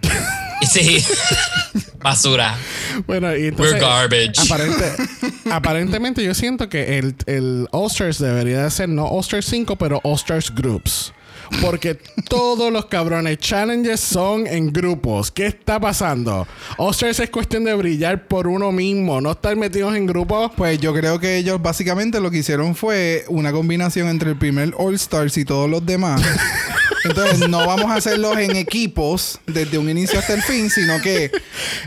Y 0.61 0.67
sí, 0.73 1.05
basura. 2.01 2.57
Bueno, 3.07 3.29
y 3.35 3.41
We're 3.41 3.49
entonces... 3.49 3.81
garbage. 3.81 4.33
aparente- 4.39 5.09
aparentemente 5.51 6.23
yo 6.25 6.35
siento 6.35 6.69
que 6.69 6.99
el, 6.99 7.17
el 7.27 7.69
All-Stars 7.73 8.19
debería 8.19 8.63
de 8.63 8.71
ser 8.71 8.89
no 8.89 9.07
All-Stars 9.07 9.47
5, 9.47 9.77
pero 9.77 10.01
All-Stars 10.05 10.55
Groups. 10.55 11.13
Porque 11.61 11.95
todos 12.29 12.73
los 12.73 12.87
cabrones 12.87 13.39
challenges 13.39 14.01
son 14.01 14.47
en 14.47 14.73
grupos. 14.73 15.31
¿Qué 15.31 15.47
está 15.47 15.79
pasando? 15.79 16.47
All-Stars 16.79 17.21
es 17.21 17.31
cuestión 17.31 17.65
de 17.65 17.75
brillar 17.75 18.27
por 18.27 18.47
uno 18.47 18.73
mismo, 18.73 19.21
no 19.21 19.33
estar 19.33 19.55
metidos 19.57 19.95
en 19.95 20.07
grupos. 20.07 20.51
Pues 20.57 20.81
yo 20.81 20.93
creo 20.95 21.19
que 21.19 21.37
ellos 21.37 21.61
básicamente 21.61 22.21
lo 22.21 22.31
que 22.31 22.39
hicieron 22.39 22.75
fue 22.75 23.25
una 23.29 23.53
combinación 23.53 24.09
entre 24.09 24.31
el 24.31 24.39
primer 24.39 24.75
All 24.77 24.95
Stars 24.95 25.37
y 25.37 25.45
todos 25.45 25.69
los 25.69 25.85
demás. 25.85 26.23
Entonces 27.05 27.49
no 27.49 27.67
vamos 27.67 27.91
a 27.91 27.97
hacerlos 27.97 28.37
en 28.39 28.57
equipos 28.57 29.41
desde 29.47 29.79
un 29.79 29.89
inicio 29.91 30.19
hasta 30.19 30.35
el 30.35 30.43
fin, 30.43 30.71
sino 30.71 31.01
que 31.01 31.31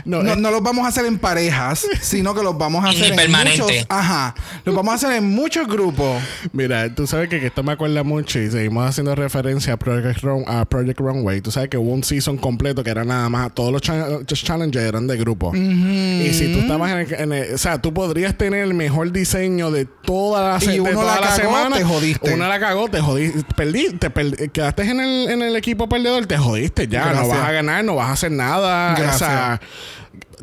No, 0.04 0.22
no 0.22 0.50
los 0.50 0.62
vamos 0.62 0.84
a 0.84 0.88
hacer 0.88 1.06
en 1.06 1.18
parejas, 1.18 1.86
sino 2.00 2.34
que 2.34 2.42
los 2.42 2.56
vamos 2.56 2.84
a 2.84 2.88
hacer 2.90 3.10
en 3.10 3.16
Permanente. 3.16 3.62
muchos, 3.62 3.86
ajá, 3.88 4.34
los 4.64 4.74
vamos 4.74 4.92
a 4.92 4.94
hacer 4.96 5.12
en 5.18 5.30
muchos 5.30 5.66
grupos. 5.66 6.22
Mira, 6.52 6.94
tú 6.94 7.06
sabes 7.06 7.28
que, 7.28 7.40
que 7.40 7.46
esto 7.46 7.62
me 7.62 7.72
acuerda 7.72 8.02
mucho 8.02 8.38
y 8.38 8.50
seguimos 8.50 8.86
haciendo 8.88 9.14
referencia 9.14 9.72
a 9.74 9.76
Project, 9.76 10.20
Run- 10.22 10.44
a 10.46 10.64
Project 10.64 11.00
Runway. 11.00 11.40
Tú 11.40 11.50
sabes 11.50 11.68
que 11.68 11.76
hubo 11.78 11.92
un 11.92 12.04
season 12.04 12.36
completo 12.36 12.82
que 12.84 12.90
era 12.90 13.04
nada 13.04 13.28
más, 13.28 13.54
todos 13.54 13.72
los 13.72 13.82
cha- 13.82 14.08
los 14.08 14.26
challenges 14.44 14.82
eran 14.82 15.06
de 15.06 15.16
grupo. 15.16 15.52
Y 15.54 16.30
si 16.32 16.52
tú 16.52 16.60
estabas 16.60 16.90
en 16.92 16.98
el, 16.98 17.14
en 17.14 17.32
el- 17.32 17.54
O 17.54 17.58
sea, 17.58 17.80
tú 17.80 17.92
podrías 17.94 18.36
tener 18.36 18.60
el 18.64 18.74
mejor 18.74 19.12
diseño 19.12 19.70
de 19.70 19.86
toda 19.86 20.52
la, 20.52 20.60
se- 20.60 20.72
Y 20.72 20.74
de 20.74 20.80
uno 20.82 20.90
toda 21.00 21.20
la 21.20 21.26
cagó, 21.28 21.36
semana. 21.36 21.76
te 21.76 21.84
jodiste. 21.84 22.34
Uno 22.34 22.48
la 22.48 22.60
cagó, 22.60 22.88
te 22.88 23.00
jodiste. 23.00 23.42
Perdí, 23.56 23.90
te 23.98 24.48
quedaste 24.50 24.82
en 24.82 25.00
el, 25.00 25.05
en 25.30 25.42
el 25.42 25.56
equipo 25.56 25.88
perdedor, 25.88 26.26
te 26.26 26.36
jodiste 26.38 26.88
ya. 26.88 27.06
No 27.06 27.10
Gracias. 27.12 27.28
vas 27.38 27.48
a 27.48 27.52
ganar, 27.52 27.84
no 27.84 27.94
vas 27.96 28.08
a 28.08 28.12
hacer 28.12 28.32
nada. 28.32 28.94
O 29.14 29.18
sea, 29.18 29.60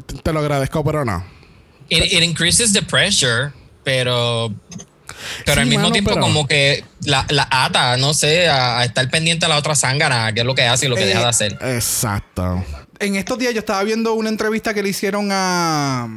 te- 0.06 0.16
te 0.16 0.34
lo 0.34 0.40
agradezco, 0.40 0.84
pero 0.84 1.06
no. 1.06 1.24
It, 1.90 2.12
it 2.12 2.24
increases 2.24 2.74
the 2.74 2.82
pressure, 2.82 3.52
pero. 3.84 4.54
Pero 5.46 5.56
Sí, 5.56 5.60
al 5.62 5.68
mismo 5.68 5.84
mano, 5.84 5.94
tiempo, 5.94 6.10
pero- 6.12 6.22
como 6.22 6.48
que 6.48 6.84
la, 7.06 7.26
la 7.30 7.48
ata, 7.50 7.96
no 7.98 8.14
sé, 8.14 8.50
a, 8.50 8.80
a 8.80 8.86
estar 8.86 9.10
pendiente 9.10 9.46
a 9.46 9.50
la 9.50 9.58
otra 9.58 9.76
zángana, 9.76 10.34
que 10.34 10.42
es 10.42 10.46
lo 10.46 10.56
que 10.56 10.64
hace 10.66 10.88
y 10.88 10.90
lo 10.90 10.96
que 10.96 11.04
Eh, 11.04 11.08
deja 11.08 11.20
de 11.22 11.26
hacer. 11.28 11.58
Exacto. 11.62 12.64
En 13.00 13.16
estos 13.16 13.38
días 13.38 13.54
yo 13.54 13.60
estaba 13.60 13.84
viendo 13.84 14.14
una 14.14 14.30
entrevista 14.30 14.74
que 14.74 14.82
le 14.84 14.90
hicieron 14.90 15.30
a 15.32 16.08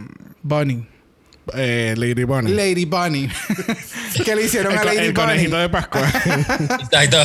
Bunny. 0.43 0.87
Eh, 1.55 1.95
Lady 1.97 2.25
Bunny. 2.25 2.53
Lady 2.53 2.85
Bunny. 2.85 3.29
que 4.25 4.35
le 4.35 4.45
hicieron 4.45 4.73
el, 4.73 4.79
a 4.79 4.85
Lady 4.85 4.99
el 4.99 5.13
Bunny. 5.13 5.27
conejito 5.27 5.57
de 5.59 5.69
Pascua. 5.69 6.03
Exacto. 6.81 7.19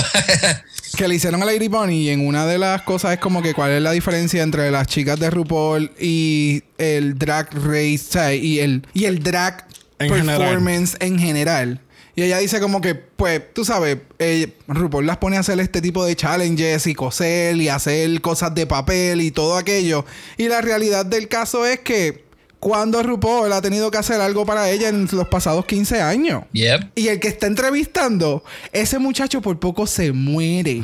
que 0.97 1.07
le 1.07 1.15
hicieron 1.15 1.41
a 1.41 1.45
Lady 1.45 1.67
Bunny 1.67 2.03
y 2.03 2.09
en 2.09 2.27
una 2.27 2.45
de 2.45 2.57
las 2.57 2.83
cosas 2.83 3.13
es 3.13 3.19
como 3.19 3.41
que 3.41 3.53
cuál 3.53 3.71
es 3.71 3.81
la 3.81 3.91
diferencia 3.91 4.43
entre 4.43 4.69
las 4.69 4.87
chicas 4.87 5.19
de 5.19 5.29
RuPaul 5.29 5.91
y 5.99 6.63
el 6.77 7.17
drag 7.17 7.49
race 7.53 8.35
y 8.37 8.59
el 8.59 8.85
y 8.93 9.05
el 9.05 9.23
drag 9.23 9.65
En 9.99 10.09
performance 10.25 10.97
en 10.99 11.17
general. 11.17 11.79
Y 12.13 12.23
ella 12.23 12.39
dice 12.39 12.59
como 12.59 12.81
que, 12.81 12.93
pues, 12.93 13.41
tú 13.53 13.63
sabes, 13.63 13.97
eh, 14.19 14.53
RuPaul 14.67 15.05
las 15.07 15.17
pone 15.17 15.37
a 15.37 15.39
hacer 15.39 15.59
este 15.61 15.81
tipo 15.81 16.03
de 16.05 16.15
challenges 16.15 16.85
y 16.87 16.93
coser 16.93 17.55
y 17.55 17.69
hacer 17.69 18.19
cosas 18.19 18.53
de 18.53 18.67
papel 18.67 19.21
y 19.21 19.31
todo 19.31 19.55
aquello. 19.55 20.05
Y 20.37 20.49
la 20.49 20.59
realidad 20.59 21.05
del 21.05 21.29
caso 21.29 21.65
es 21.65 21.79
que 21.79 22.25
cuando 22.61 23.03
RuPaul 23.03 23.51
ha 23.51 23.61
tenido 23.61 23.91
que 23.91 23.97
hacer 23.97 24.21
algo 24.21 24.45
para 24.45 24.69
ella 24.69 24.87
en 24.87 25.09
los 25.11 25.27
pasados 25.27 25.65
15 25.65 25.99
años. 26.01 26.43
yep. 26.53 26.89
Y 26.95 27.09
el 27.09 27.19
que 27.19 27.27
está 27.27 27.47
entrevistando, 27.47 28.43
ese 28.71 28.97
muchacho 28.99 29.41
por 29.41 29.59
poco 29.59 29.85
se 29.87 30.13
muere. 30.13 30.83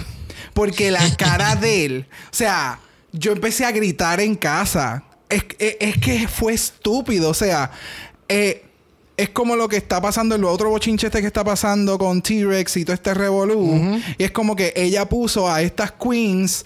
Porque 0.53 0.91
la 0.91 1.15
cara 1.17 1.55
de 1.55 1.85
él, 1.85 2.05
o 2.31 2.35
sea, 2.35 2.79
yo 3.13 3.31
empecé 3.31 3.63
a 3.63 3.71
gritar 3.71 4.19
en 4.19 4.35
casa. 4.35 5.03
Es, 5.29 5.43
es- 5.59 5.77
es 5.79 5.97
que 5.99 6.27
fue 6.27 6.53
estúpido, 6.53 7.29
o 7.29 7.33
sea, 7.33 7.71
eh, 8.27 8.63
es 9.17 9.29
como 9.29 9.55
lo 9.55 9.67
que 9.67 9.77
está 9.77 9.99
pasando 9.99 10.35
en 10.35 10.41
lo 10.41 10.51
otro 10.51 10.69
bochinche 10.69 11.07
este 11.07 11.21
que 11.21 11.27
está 11.27 11.43
pasando 11.43 11.97
con 11.97 12.21
T-Rex 12.21 12.77
y 12.77 12.85
todo 12.85 12.93
este 12.93 13.15
revolú. 13.15 13.99
Y 14.19 14.23
es 14.23 14.29
como 14.31 14.55
que 14.55 14.73
ella 14.75 15.09
puso 15.09 15.49
a 15.51 15.63
estas 15.63 15.91
queens 15.91 16.65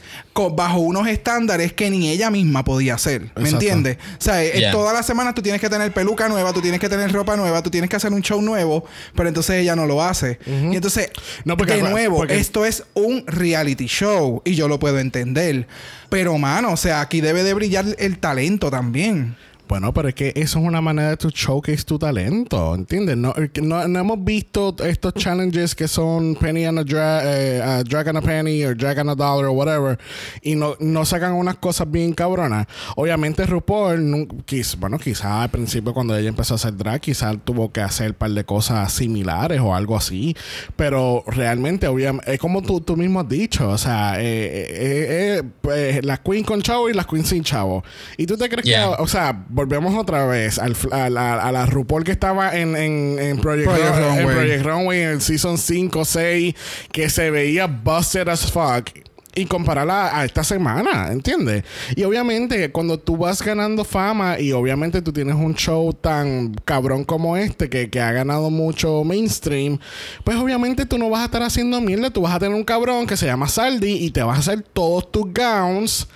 bajo 0.54 0.80
unos 0.80 1.08
estándares 1.08 1.72
que 1.72 1.90
ni 1.90 2.10
ella 2.10 2.30
misma 2.30 2.64
podía 2.66 2.96
hacer. 2.96 3.32
¿Me 3.38 3.50
entiendes? 3.50 3.98
O 4.20 4.22
sea, 4.22 4.44
es- 4.44 4.52
Yeah. 4.60 4.72
todas 4.74 4.94
las 4.94 5.06
semanas 5.06 5.34
tú 5.34 5.42
tienes 5.42 5.62
que 5.62 5.70
tener 5.70 5.94
peluca 5.94 6.28
nueva, 6.28 6.52
tú 6.52 6.62
tienes 6.62 6.80
que 6.82 6.90
tener 6.90 7.12
ropa 7.12 7.38
nueva, 7.38 7.64
tú 7.64 7.70
tienes 7.70 7.90
que 7.90 7.96
hacer 7.96 8.12
un 8.12 8.22
show 8.22 8.42
nuevo, 8.42 8.84
pero 9.16 9.30
entonces 9.30 9.56
ella 9.56 9.76
no 9.78 9.86
lo 9.86 10.04
hace. 10.04 10.38
Y 10.46 10.76
entonces, 10.76 11.10
No, 11.46 11.56
porque- 11.56 11.76
de 11.76 11.84
nuevo, 11.84 12.18
porque- 12.18 12.38
esto 12.38 12.66
es 12.66 12.84
un 12.96 13.24
reality 13.28 13.86
show 13.88 14.42
y 14.44 14.56
yo 14.56 14.68
lo 14.68 14.78
puedo 14.78 15.00
entender. 15.00 15.68
Pero, 16.10 16.38
mano, 16.38 16.74
o 16.74 16.78
sea, 16.78 17.00
aquí 17.00 17.22
debe 17.22 17.44
de 17.44 17.54
brillar 17.54 17.86
el 17.98 18.18
talento 18.20 18.70
también. 18.70 19.38
Bueno, 19.72 19.94
pero 19.94 20.10
es 20.10 20.16
que 20.16 20.34
eso 20.36 20.60
es 20.60 20.66
una 20.66 20.82
manera 20.82 21.12
de 21.12 21.16
tu 21.16 21.30
showcase 21.30 21.86
tu 21.86 21.98
talento, 21.98 22.76
¿entiendes? 22.76 23.16
No, 23.16 23.34
no, 23.62 23.88
no 23.88 24.00
hemos 24.00 24.22
visto 24.22 24.76
estos 24.84 25.14
challenges 25.14 25.76
que 25.76 25.88
son 25.88 26.36
penny 26.36 26.66
and 26.66 26.80
a, 26.80 26.84
dra 26.84 27.22
eh, 27.24 27.62
a 27.62 27.82
drag 27.82 28.10
and 28.10 28.18
a 28.18 28.22
penny 28.22 28.66
o 28.66 28.76
drag 28.76 29.00
and 29.00 29.12
a 29.12 29.16
dollar 29.16 29.46
o 29.46 29.54
whatever 29.54 29.98
y 30.42 30.56
no, 30.56 30.76
no 30.82 31.06
sacan 31.06 31.32
unas 31.32 31.56
cosas 31.56 31.90
bien 31.90 32.12
cabronas. 32.12 32.68
Obviamente 32.98 33.46
RuPaul, 33.46 34.28
quiz, 34.46 34.76
bueno, 34.78 35.00
quizás 35.00 35.44
al 35.44 35.50
principio 35.50 35.94
cuando 35.94 36.18
ella 36.18 36.28
empezó 36.28 36.56
a 36.56 36.58
hacer 36.58 36.76
drag, 36.76 37.00
quizás 37.00 37.38
tuvo 37.42 37.72
que 37.72 37.80
hacer 37.80 38.10
un 38.10 38.16
par 38.16 38.32
de 38.32 38.44
cosas 38.44 38.92
similares 38.92 39.62
o 39.62 39.74
algo 39.74 39.96
así, 39.96 40.36
pero 40.76 41.24
realmente, 41.28 41.88
obviamente, 41.88 42.34
es 42.34 42.40
como 42.42 42.62
tú, 42.62 42.82
tú 42.82 42.98
mismo 42.98 43.22
has 43.22 43.30
dicho, 43.30 43.70
o 43.70 43.78
sea, 43.78 44.20
eh, 44.20 44.26
eh, 44.26 45.38
eh 45.40 45.44
pues, 45.62 46.04
las 46.04 46.20
queen 46.20 46.44
con 46.44 46.62
chavo 46.62 46.90
y 46.90 46.94
las 46.94 47.08
queen 47.08 47.24
sin 47.24 47.42
chavo. 47.42 47.86
¿Y 48.18 48.26
tú 48.26 48.36
te 48.36 48.50
crees 48.50 48.66
que, 48.66 48.78
o 49.00 49.08
sea, 49.08 49.46
volvemos 49.62 49.94
otra 49.96 50.26
vez 50.26 50.58
al, 50.58 50.76
a, 50.92 51.08
la, 51.12 51.36
a 51.36 51.52
la 51.52 51.68
RuPaul 51.68 52.04
que 52.04 52.12
estaba 52.12 52.58
en, 52.58 52.76
en, 52.76 53.20
en 53.20 53.38
Project, 53.40 53.68
Runway. 53.68 54.18
en 54.18 54.28
Project 54.28 54.66
Runway 54.66 55.02
en 55.02 55.10
el 55.10 55.22
Season 55.22 55.56
5, 55.56 56.04
6, 56.04 56.56
que 56.92 57.10
se 57.12 57.30
veía 57.30 57.68
busted 57.68 58.28
as 58.28 58.52
fuck 58.52 58.90
y 59.36 59.46
compararla 59.46 60.18
a 60.18 60.26
esta 60.26 60.44
semana, 60.44 61.12
¿entiendes? 61.12 61.64
Y 61.96 62.04
obviamente 62.04 62.72
cuando 62.72 62.98
tú 62.98 63.18
vas 63.18 63.44
ganando 63.44 63.84
fama 63.84 64.40
y 64.40 64.52
obviamente 64.52 65.04
tú 65.04 65.14
tienes 65.14 65.36
un 65.36 65.54
show 65.54 65.94
tan 65.94 66.56
cabrón 66.66 67.04
como 67.06 67.38
este 67.38 67.70
que, 67.70 67.92
que, 67.92 68.02
ha 68.02 68.12
ganado 68.12 68.50
mucho 68.50 69.04
mainstream, 69.04 69.78
pues 70.24 70.38
obviamente 70.38 70.88
tú 70.88 70.98
no 70.98 71.08
vas 71.12 71.22
a 71.22 71.26
estar 71.26 71.44
haciendo 71.44 71.80
mierda, 71.82 72.10
tú 72.10 72.22
vas 72.22 72.34
a 72.34 72.40
tener 72.40 72.56
un 72.56 72.64
cabrón 72.64 73.06
que 73.06 73.16
se 73.16 73.28
llama 73.28 73.48
Saldi 73.48 73.94
y 74.06 74.10
te 74.10 74.24
vas 74.24 74.38
a 74.38 74.40
hacer 74.40 74.64
todos 74.64 75.12
tus 75.12 75.32
gowns 75.32 76.08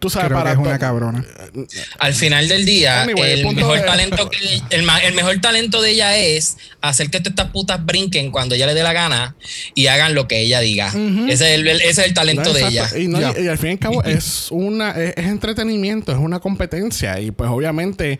Tú 0.00 0.08
sabes, 0.08 0.32
para 0.32 0.52
es 0.52 0.58
una 0.58 0.78
cabrona. 0.78 1.22
Al 1.98 2.14
final 2.14 2.48
del 2.48 2.64
día, 2.64 3.04
el, 3.04 3.54
mejor 3.54 3.80
talento 3.82 4.30
que, 4.30 4.38
el, 4.70 4.82
mejor 5.12 5.40
talento 5.42 5.82
de 5.82 5.90
ella 5.90 6.16
es 6.16 6.56
hacer 6.80 7.10
que 7.10 7.18
estas 7.18 7.50
putas 7.50 7.84
brinquen 7.84 8.30
cuando 8.30 8.54
ella 8.54 8.66
le 8.66 8.72
dé 8.72 8.82
la 8.82 8.94
gana 8.94 9.36
y 9.74 9.88
hagan 9.88 10.14
lo 10.14 10.26
que 10.26 10.40
ella 10.40 10.60
diga. 10.60 10.88
ese, 11.28 11.54
es 11.86 11.98
el, 11.98 12.14
talento 12.14 12.54
de 12.54 12.66
ella. 12.66 12.88
Y, 12.96 13.14
al 13.14 13.58
fin 13.58 13.68
y 13.68 13.72
al 13.72 13.78
cabo 13.78 14.02
es 14.02 14.48
una 14.50 14.92
es, 14.92 15.26
entretenimiento, 15.26 16.12
es 16.12 16.18
una 16.18 16.40
competencia. 16.40 17.20
Y 17.20 17.30
pues 17.30 17.50
obviamente, 17.50 18.18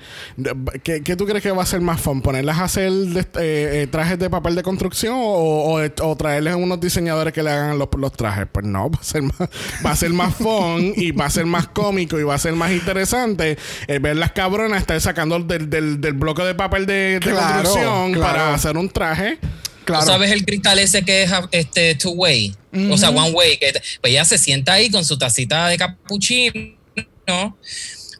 ¿qué, 0.85 1.17
tú 1.17 1.25
crees 1.25 1.43
que 1.43 1.51
va 1.51 1.63
a 1.63 1.67
ser 1.67 1.81
más 1.81 1.99
fun? 1.99 2.21
¿Ponerlas 2.21 2.59
a 2.59 2.65
hacer 2.65 2.93
eh, 2.93 3.25
eh, 3.37 3.89
trajes 3.91 4.19
de 4.19 4.29
papel 4.29 4.55
de 4.55 4.63
construcción 4.63 5.15
o, 5.17 5.81
o, 6.03 6.17
traerles 6.17 6.53
a 6.53 6.57
unos 6.57 6.79
diseñadores 6.79 7.33
que 7.33 7.43
le 7.43 7.49
hagan 7.49 7.79
los, 7.79 7.89
los 7.97 8.13
trajes? 8.13 8.47
Pues 8.53 8.67
no, 8.67 8.91
va 8.91 8.99
a 9.01 9.05
ser 9.05 9.23
más, 9.23 9.49
va 9.87 9.91
a 9.93 9.97
ser 9.97 10.11
más 10.11 10.35
fun 10.35 10.93
y 10.95 11.13
va 11.13 11.25
a 11.25 11.31
ser 11.31 11.47
más 11.47 11.70
cómico 11.73 12.19
y 12.19 12.23
va 12.23 12.35
a 12.35 12.39
ser 12.39 12.55
más 12.55 12.73
interesante 12.73 13.57
eh, 13.87 13.99
ver 13.99 14.17
las 14.17 14.33
cabronas 14.33 14.81
estar 14.81 15.01
sacando 15.01 15.39
del, 15.41 15.71
del, 15.71 16.01
del 16.01 16.13
bloque 16.15 16.43
de 16.43 16.55
papel 16.55 16.87
de, 16.87 17.21
construcción 17.23 18.15
para 18.21 18.55
hacer 18.55 18.77
un 18.77 18.89
traje. 18.89 19.39
Claro. 19.85 20.07
sabes 20.07 20.31
el 20.31 20.45
cristal 20.45 20.79
ese 20.79 21.05
que 21.05 21.25
es 21.25 21.33
este 21.51 21.95
two 21.97 22.13
way? 22.13 22.55
O 22.91 22.97
sea, 22.97 23.11
one 23.11 23.31
way. 23.33 23.57
Que, 23.57 23.73
pues 24.01 24.13
ella 24.13 24.25
se 24.25 24.39
sienta 24.39 24.75
ahí 24.75 24.91
con 24.91 25.05
su 25.05 25.19
tacita 25.19 25.69
de 25.69 25.79
cappuccino 25.79 26.77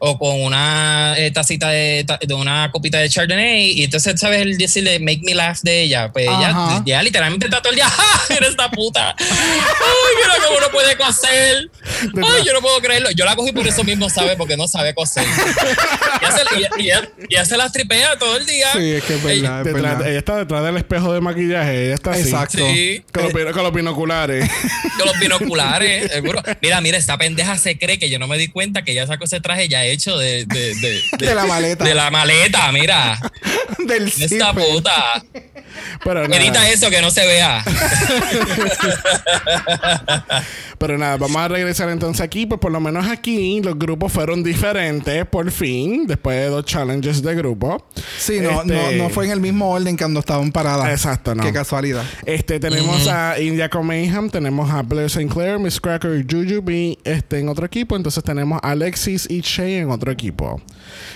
o 0.03 0.17
con 0.17 0.41
una 0.41 1.13
eh, 1.15 1.29
tacita 1.29 1.69
de, 1.69 2.03
de, 2.21 2.33
una 2.33 2.71
copita 2.71 2.97
de 2.97 3.07
Chardonnay 3.07 3.71
y 3.71 3.83
entonces 3.83 4.19
sabes 4.19 4.41
el 4.41 4.57
decirle 4.57 4.99
make 4.99 5.21
me 5.23 5.35
laugh 5.35 5.59
de 5.61 5.83
ella 5.83 6.11
pues 6.11 6.25
ella, 6.25 6.81
ya 6.83 7.03
literalmente 7.03 7.45
está 7.45 7.61
todo 7.61 7.69
el 7.69 7.75
día 7.75 7.87
¡Ja! 7.89 8.33
eres 8.33 8.49
esta 8.49 8.71
puta 8.71 9.15
ay 9.19 10.15
mira 10.17 10.47
cómo 10.47 10.59
no 10.59 10.71
puede 10.71 10.97
coser. 10.97 11.69
Ay 12.01 12.43
yo 12.45 12.53
no 12.53 12.61
puedo 12.61 12.79
creerlo. 12.79 13.11
Yo 13.11 13.25
la 13.25 13.35
cogí 13.35 13.51
por 13.51 13.67
eso 13.67 13.83
mismo 13.83 14.09
sabe 14.09 14.35
porque 14.35 14.57
no 14.57 14.67
sabe 14.67 14.93
coser. 14.93 15.25
Y 16.21 16.25
hace, 16.25 17.09
y, 17.29 17.35
hace 17.35 17.57
las 17.57 17.71
tripea 17.71 18.17
todo 18.17 18.37
el 18.37 18.45
día. 18.45 18.71
Sí 18.73 18.91
es 18.91 19.03
que 19.03 19.15
es 19.15 19.23
verdad, 19.23 19.67
ella, 19.67 20.09
ella 20.09 20.19
está 20.19 20.37
detrás 20.37 20.63
del 20.63 20.77
espejo 20.77 21.13
de 21.13 21.21
maquillaje 21.21 21.85
ella 21.85 21.95
está 21.95 22.11
así. 22.11 22.21
Exacto. 22.21 22.57
Sí. 22.57 23.03
con, 23.11 23.23
los, 23.23 23.33
con, 23.53 23.63
los, 23.63 23.73
binoculares. 23.73 24.49
Con 24.97 25.07
los 25.07 25.19
binoculares 25.19 26.11
seguro. 26.11 26.41
Mira 26.61 26.81
mira 26.81 26.97
esta 26.97 27.17
pendeja 27.17 27.57
se 27.57 27.77
cree 27.77 27.99
que 27.99 28.09
yo 28.09 28.19
no 28.19 28.27
me 28.27 28.37
di 28.37 28.47
cuenta 28.47 28.83
que 28.83 28.91
ella 28.91 29.07
sacó 29.07 29.25
ese 29.25 29.41
traje 29.41 29.67
ya 29.67 29.83
hecho 29.91 30.17
de, 30.17 30.45
de, 30.51 31.01
de, 31.17 31.35
la 31.35 31.45
maleta. 31.45 31.83
De 31.83 31.95
la 31.95 32.11
maleta, 32.11 32.71
mira. 32.71 33.19
Del 33.87 34.07
Esta 34.07 34.53
puta. 34.53 35.23
Pero 36.03 36.25
Edita 36.25 36.69
eso 36.69 36.89
que 36.89 37.01
no 37.01 37.11
se 37.11 37.25
vea. 37.25 37.63
Pero 40.77 40.97
nada, 40.97 41.17
vamos 41.17 41.37
a 41.37 41.47
regresar 41.47 41.89
entonces 41.89 42.21
aquí. 42.21 42.45
Pues 42.45 42.59
por 42.59 42.71
lo 42.71 42.79
menos 42.79 43.07
aquí 43.07 43.61
los 43.61 43.77
grupos 43.77 44.11
fueron 44.11 44.43
diferentes 44.43 45.25
por 45.27 45.49
fin, 45.51 46.07
después 46.07 46.37
de 46.37 46.47
dos 46.47 46.65
challenges 46.65 47.21
de 47.21 47.35
grupo. 47.35 47.85
Sí, 48.17 48.39
no, 48.39 48.63
no, 48.63 48.73
este, 48.73 48.97
no, 48.97 49.09
fue 49.09 49.25
en 49.25 49.31
el 49.31 49.39
mismo 49.39 49.71
orden 49.71 49.95
cuando 49.95 50.21
estaban 50.21 50.51
paradas. 50.51 50.89
Exacto, 50.89 51.35
no. 51.35 51.43
Qué 51.43 51.53
casualidad. 51.53 52.03
Este, 52.25 52.59
tenemos 52.59 53.07
a 53.07 53.39
India 53.39 53.69
Mayhem, 53.81 54.29
tenemos 54.29 54.69
a 54.71 54.81
Blair 54.81 55.05
St. 55.05 55.31
Clair, 55.31 55.59
Miss 55.59 55.79
Cracker 55.79 56.17
y 56.17 56.23
Jujubee 56.23 56.97
este, 57.03 57.39
en 57.39 57.49
otro 57.49 57.65
equipo. 57.65 57.95
Entonces 57.95 58.23
tenemos 58.23 58.59
a 58.63 58.71
Alexis 58.71 59.29
y 59.29 59.41
Shay 59.41 59.80
en 59.81 59.91
otro 59.91 60.11
equipo. 60.11 60.61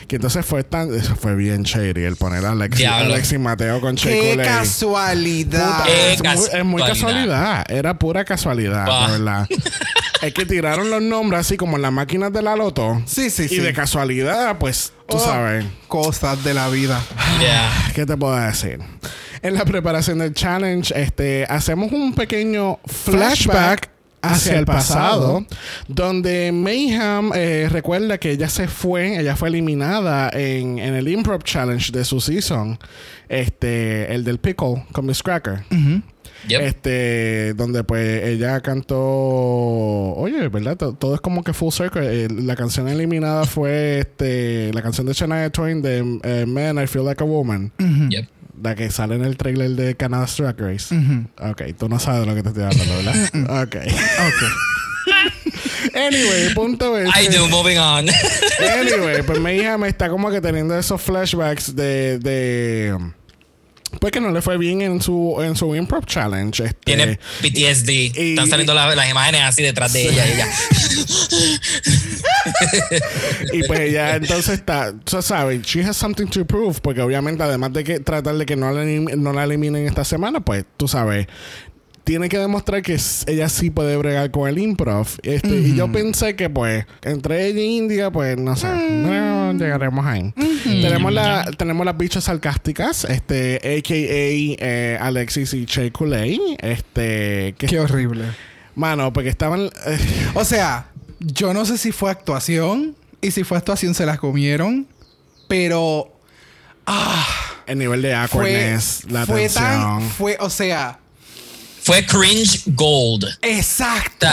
Que 0.08 0.18
entonces 0.18 0.46
fue 0.46 0.64
tan, 0.64 0.92
fue 1.02 1.36
bien 1.36 1.64
shady 1.64 2.04
el 2.04 2.16
poner 2.16 2.46
a 2.46 2.52
Alexis, 2.52 2.86
Alexis 2.86 3.40
Mateo 3.40 3.82
con 3.82 3.96
Shay 3.96 4.38
Qué 4.38 4.44
casualidad. 4.44 5.86
es, 5.88 6.66
muy, 6.66 6.82
casualidad. 6.84 7.66
Era 7.70 7.98
pura 7.98 8.26
casualidad, 8.26 8.86
verdad. 9.10 9.48
es 10.22 10.34
que 10.34 10.46
tiraron 10.46 10.90
los 10.90 11.02
nombres 11.02 11.42
así 11.42 11.58
como 11.58 11.78
en 11.78 11.82
las 11.82 11.92
máquinas 11.92 12.32
de 12.32 12.42
la 12.42 12.56
loto. 12.56 13.02
Sí, 13.06 13.30
sí, 13.30 13.48
sí. 13.48 13.56
Y 13.56 13.60
de 13.60 13.74
casualidad, 13.74 14.58
pues, 14.58 14.94
tú 15.08 15.18
oh, 15.18 15.20
sabes. 15.20 15.66
Cosas 15.88 16.44
de 16.44 16.54
la 16.54 16.70
vida. 16.70 17.02
¿Qué 17.96 18.06
te 18.06 18.18
puedo 18.18 18.36
decir? 18.36 18.80
En 19.42 19.54
la 19.54 19.66
preparación 19.66 20.20
del 20.20 20.34
challenge, 20.34 20.94
este, 21.00 21.46
hacemos 21.48 21.92
un 21.92 22.14
pequeño 22.14 22.80
flashback 22.86 23.95
hacia 24.30 24.60
el 24.60 24.66
pasado, 24.66 25.46
donde 25.88 26.52
Mayhem 26.52 27.32
eh, 27.34 27.68
recuerda 27.70 28.18
que 28.18 28.32
ella 28.32 28.50
se 28.50 28.68
fue, 28.68 29.20
ella 29.20 29.36
fue 29.36 29.50
eliminada 29.50 30.30
en, 30.34 30.80
el 30.80 31.08
Improv 31.08 31.44
Challenge 31.44 31.92
de 31.92 32.06
su 32.06 32.20
season, 32.22 32.78
este, 33.30 34.14
el 34.14 34.24
del 34.24 34.40
Pickle 34.40 34.86
con 34.92 35.06
Miss 35.06 35.22
Cracker. 35.24 35.64
Este, 36.48 37.54
donde 37.56 37.84
pues 37.84 38.24
ella 38.24 38.62
cantó, 38.62 38.98
oye, 38.98 40.48
¿verdad? 40.50 40.78
Todo, 40.78 41.16
es 41.16 41.22
como 41.22 41.44
que 41.44 41.54
full 41.54 41.72
circle. 41.72 42.26
Eh, 42.26 42.28
la 42.30 42.56
canción 42.56 42.88
eliminada 42.88 43.46
fue 43.46 44.00
este, 44.00 44.72
la 44.74 44.82
canción 44.82 45.08
de 45.08 45.14
Shania 45.14 45.50
Twain 45.50 45.82
de 45.82 46.20
eh, 46.24 46.46
Man, 46.46 46.82
I 46.82 46.88
Feel 46.88 47.06
Like 47.06 47.24
a 47.24 47.26
Woman. 47.26 47.72
La 48.62 48.76
que 48.76 48.90
sale 48.90 49.16
en 49.16 49.24
el 49.24 49.38
trailer 49.38 49.72
de 49.72 49.96
Canada's 49.96 50.38
Drag 50.38 50.60
Race. 50.60 50.96
Ok, 51.40 51.64
tú 51.78 51.90
no 51.90 52.00
sabes 52.00 52.22
de 52.22 52.26
lo 52.26 52.36
que 52.36 52.44
te 52.44 52.50
estoy 52.50 52.64
hablando, 52.64 52.96
¿verdad? 52.96 53.64
ok. 53.64 53.76
Ok. 54.28 54.76
anyway, 55.94 56.54
punto 56.54 56.98
es. 56.98 57.10
I 57.16 57.28
do, 57.28 57.48
moving 57.48 57.78
on. 57.78 58.08
anyway, 58.80 59.22
pues 59.24 59.40
mi 59.40 59.52
hija 59.54 59.78
me 59.78 59.88
está 59.88 60.10
como 60.10 60.30
que 60.32 60.42
teniendo 60.42 60.78
esos 60.78 61.02
flashbacks 61.02 61.76
de. 61.76 62.20
de 62.20 62.98
pues 64.00 64.12
que 64.12 64.20
no 64.20 64.32
le 64.32 64.42
fue 64.42 64.58
bien 64.58 64.82
en 64.82 65.02
su 65.02 65.42
en 65.42 65.56
su 65.56 65.76
improv 65.76 66.06
challenge. 66.06 66.64
Este, 66.64 66.80
Tiene 66.84 67.20
PTSD. 67.42 68.18
Están 68.18 68.50
saliendo 68.50 68.74
las, 68.74 69.10
imágenes 69.10 69.42
así 69.42 69.64
detrás 69.64 69.94
de 69.94 70.10
ella. 70.10 70.28
Y, 70.28 70.32
ella. 70.32 70.48
y 73.54 73.64
pues 73.64 73.80
ella 73.80 74.16
entonces 74.16 74.50
está, 74.50 74.94
tú 74.94 75.22
sabes, 75.22 75.62
she 75.64 75.82
has 75.82 75.98
something 75.98 76.28
to 76.28 76.46
prove, 76.46 76.80
porque 76.82 77.02
obviamente 77.02 77.44
además 77.44 77.74
de 77.74 77.84
que 77.84 78.00
tratar 78.00 78.36
de 78.36 78.46
que 78.46 78.56
no 78.56 78.72
la, 78.72 78.86
no 78.86 79.34
la 79.34 79.44
eliminen 79.44 79.86
esta 79.86 80.04
semana, 80.04 80.40
pues 80.40 80.66
tú 80.78 80.88
sabes, 80.88 81.28
tiene 82.06 82.30
que 82.30 82.38
demostrar 82.38 82.84
que 82.84 82.98
ella 83.26 83.50
sí 83.50 83.72
puede 83.72 83.98
bregar 83.98 84.30
con 84.30 84.48
el 84.48 84.60
improv. 84.60 85.08
Este, 85.24 85.50
Y 85.50 85.76
yo 85.76 85.92
pensé 85.92 86.36
que, 86.36 86.50
pues, 86.52 86.86
entre 87.02 87.48
ella 87.48 87.62
y 87.62 87.78
India, 87.78 88.12
pues, 88.12 88.38
no 88.38 88.56
sé, 88.56 88.68
no 88.68 89.54
llegaremos 89.54 90.06
ahí. 90.06 90.32
tenemos, 90.64 91.12
la, 91.12 91.52
tenemos 91.58 91.84
las 91.84 91.98
bichas 91.98 92.26
sarcásticas, 92.26 93.06
este, 93.06 93.56
a.k.a. 93.56 93.96
Eh, 94.68 94.98
Alexis 95.02 95.54
y 95.56 95.66
Che 95.66 95.92
Kulei. 95.92 96.40
Este, 96.60 97.56
Qué 97.58 97.80
horrible. 97.80 98.26
Mano, 98.76 99.12
porque 99.12 99.30
estaban. 99.30 99.62
Eh, 99.88 99.98
o 100.36 100.46
sea, 100.46 100.88
yo 101.26 101.54
no 101.54 101.66
sé 101.66 101.78
si 101.78 101.92
fue 101.92 102.12
actuación 102.12 102.96
y 103.22 103.32
si 103.32 103.44
fue 103.44 103.58
actuación 103.58 103.94
se 103.96 104.06
las 104.06 104.20
comieron, 104.20 104.88
pero. 105.48 106.12
Ah, 106.86 107.26
el 107.66 107.80
nivel 107.80 108.04
de 108.04 108.14
awkwardness, 108.14 109.06
la 109.10 109.26
fue 109.26 109.50
Tan, 109.50 110.08
fue, 110.12 110.38
o 110.40 110.52
sea, 110.52 111.00
fue 111.82 112.06
cringe 112.06 112.62
gold. 112.68 113.26
Exacto. 113.42 114.28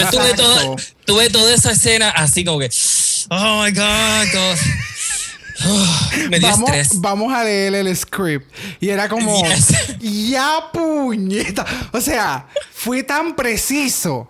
Yo 0.00 0.10
tuve, 0.10 0.34
todo, 0.34 0.76
tuve 1.04 1.30
toda 1.30 1.54
esa 1.54 1.70
escena 1.70 2.10
así 2.10 2.44
como 2.44 2.58
que, 2.58 2.70
oh 3.30 3.62
my 3.62 3.70
God. 3.70 4.58
me 6.28 6.40
dio 6.40 6.48
vamos, 6.48 6.70
estrés. 6.70 7.00
vamos 7.00 7.32
a 7.32 7.44
leer 7.44 7.74
el 7.74 7.96
script. 7.96 8.52
Y 8.80 8.88
era 8.88 9.08
como, 9.08 9.42
ya 10.00 10.70
puñeta. 10.72 11.64
O 11.92 12.00
sea, 12.00 12.48
fue 12.74 13.04
tan 13.04 13.36
preciso. 13.36 14.28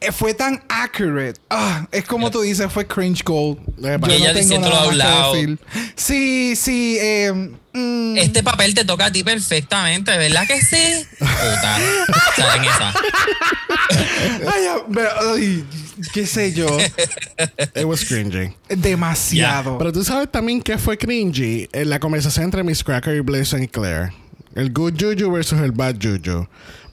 Eh, 0.00 0.12
fue 0.12 0.32
tan 0.32 0.62
accurate. 0.68 1.38
Ah, 1.50 1.86
es 1.92 2.04
como 2.04 2.30
tú 2.30 2.40
dices, 2.40 2.72
fue 2.72 2.86
cringe 2.86 3.22
gold. 3.22 3.58
Yo 3.78 4.08
ella 4.08 4.32
diciéndolo 4.32 4.74
a 4.74 4.88
un 4.88 4.96
más 4.96 5.06
que 5.32 5.38
decir. 5.38 5.58
Sí, 5.94 6.56
sí. 6.56 6.96
eh, 6.98 7.32
mm, 7.74 8.16
Este 8.16 8.42
papel 8.42 8.74
te 8.74 8.84
toca 8.86 9.06
a 9.06 9.12
ti 9.12 9.22
perfectamente, 9.22 10.16
¿verdad 10.16 10.46
que 10.46 10.62
sí? 10.62 11.06
Puta. 11.18 11.78
¿Saben 12.34 12.64
esa? 12.64 12.94
ay, 14.52 14.66
pero, 14.92 15.10
ay, 15.34 15.64
qué 16.14 16.26
sé 16.26 16.52
yo. 16.52 16.66
It 17.74 17.84
was 17.84 18.04
cringy. 18.04 18.54
Demasiado. 18.68 19.76
Pero 19.78 19.92
tú 19.92 20.02
sabes 20.02 20.30
también 20.30 20.62
que 20.62 20.78
fue 20.78 20.96
cringy 20.96 21.68
en 21.72 21.90
la 21.90 22.00
conversación 22.00 22.46
entre 22.46 22.62
Miss 22.64 22.82
Cracker 22.82 23.16
y 23.16 23.20
Blaze 23.20 23.56
St. 23.56 23.68
Clair. 23.68 24.12
El 24.54 24.72
good 24.72 24.94
juju 24.98 25.30
versus 25.30 25.60
el 25.60 25.72
bad 25.72 25.96
juju. 26.02 26.46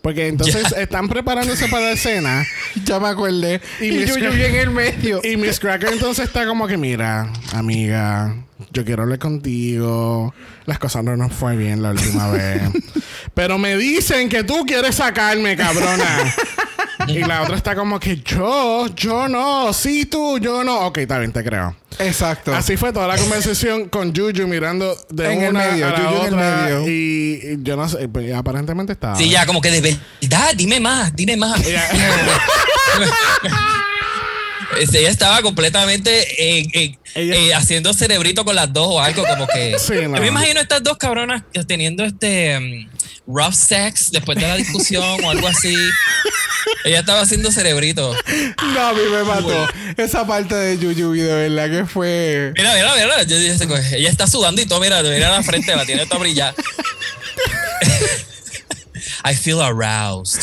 Porque 0.08 0.28
entonces 0.30 0.72
están 0.78 1.10
preparándose 1.10 1.67
para 1.67 1.88
la 1.88 1.91
escena 1.91 2.48
Ya 2.86 2.98
me 2.98 3.10
acordé. 3.10 3.60
Y 3.82 3.88
Y, 3.88 4.06
yo, 4.06 4.17
yo 4.17 4.32
en 4.32 4.56
el 4.56 4.70
medio. 4.70 5.20
y 5.22 5.36
Miss 5.36 5.60
Cracker 5.60 5.91
entonces 5.91 6.28
está 6.28 6.48
como 6.48 6.65
que, 6.65 6.78
mira, 6.78 7.30
amiga, 7.52 8.34
yo 8.72 8.86
quiero 8.86 9.04
hablar 9.04 9.20
contigo. 9.20 10.34
Las 10.65 10.80
cosas 10.80 11.04
no 11.04 11.17
nos 11.17 11.34
fue 11.34 11.58
bien 11.58 11.82
la 11.82 11.91
última 11.91 12.30
vez. 12.32 12.62
Pero 13.34 13.58
me 13.58 13.76
dicen 13.76 14.30
que 14.30 14.46
tú 14.46 14.65
quieres 14.65 14.96
sacarme, 14.96 15.58
cabrona. 15.58 16.34
y 17.17 17.20
la 17.20 17.43
otra 17.43 17.56
está 17.56 17.76
como 17.76 18.00
que 18.00 18.17
yo, 18.17 18.88
yo 18.96 19.28
no, 19.28 19.72
sí 19.74 20.06
tú, 20.06 20.39
yo 20.39 20.63
no. 20.63 20.88
Ok, 20.88 21.00
está 21.00 21.20
bien, 21.20 21.32
te 21.32 21.43
creo. 21.43 21.76
Exacto. 22.00 22.54
Así 22.54 22.78
fue 22.78 22.93
toda 22.93 23.08
la 23.08 23.17
conversación 23.17 23.89
con 23.89 24.15
Juju 24.15 24.48
mirando 24.48 24.96
de 25.10 25.34
En 25.34 25.43
el 25.43 25.50
una 25.50 25.67
medio, 25.67 25.88
a 25.88 25.91
la 25.91 25.98
Juju 25.98 26.10
en 26.10 26.28
el 26.28 26.34
otra 26.34 26.62
medio. 26.62 26.88
Y, 26.88 27.39
y 27.43 27.63
yo 27.63 27.76
no 27.76 27.89
sé, 27.89 28.08
pues, 28.08 28.34
aparentemente 28.34 28.93
estaba. 28.93 29.15
Sí, 29.15 29.30
ya 29.30 29.46
como 29.46 29.62
que 29.62 29.72
de 29.72 29.98
verdad, 30.22 30.54
dime 30.56 30.80
más, 30.80 31.15
dime 31.15 31.38
más. 31.38 31.62
Este, 34.80 34.99
ella 34.99 35.10
estaba 35.10 35.41
completamente 35.41 36.60
eh, 36.60 36.67
eh, 36.73 36.97
Ella- 37.15 37.36
eh, 37.36 37.53
haciendo 37.53 37.93
cerebrito 37.93 38.43
con 38.45 38.56
las 38.56 38.71
dos 38.73 38.88
o 38.89 39.01
algo 39.01 39.23
como 39.25 39.47
que... 39.47 39.77
Sí, 39.80 39.93
no. 39.93 40.15
Yo 40.15 40.21
me 40.21 40.27
imagino 40.27 40.60
estas 40.60 40.84
dos 40.84 40.97
cabronas 40.97 41.43
teniendo 41.67 42.03
este 42.03 42.58
um, 42.58 42.89
rough 43.34 43.53
sex 43.53 44.12
después 44.12 44.38
de 44.38 44.47
la 44.47 44.56
discusión 44.56 45.23
o 45.23 45.30
algo 45.32 45.47
así. 45.47 45.75
Ella 46.84 46.99
estaba 46.99 47.21
haciendo 47.21 47.51
cerebrito. 47.51 48.13
No, 48.73 48.88
a 48.88 48.93
mí 48.93 49.01
me 49.10 49.23
mató. 49.23 49.67
Esa 49.95 50.27
parte 50.27 50.53
de 50.56 50.77
Yuyubi, 50.77 51.21
de 51.21 51.49
verdad 51.49 51.69
que 51.80 51.86
fue. 51.86 52.51
Mira, 52.58 52.73
mira, 52.75 52.93
mira. 52.95 53.23
Yo 53.23 53.38
ella 53.38 54.10
está 54.10 54.27
sudando 54.27 54.62
y 54.62 54.65
todo, 54.65 54.80
mira, 54.82 55.01
mira 55.01 55.32
la 55.32 55.43
frente, 55.43 55.75
la 55.75 55.86
tiene 55.86 56.06
toda 56.06 56.19
brillada. 56.19 56.53
I 59.23 59.33
feel 59.36 59.62
aroused. 59.62 60.41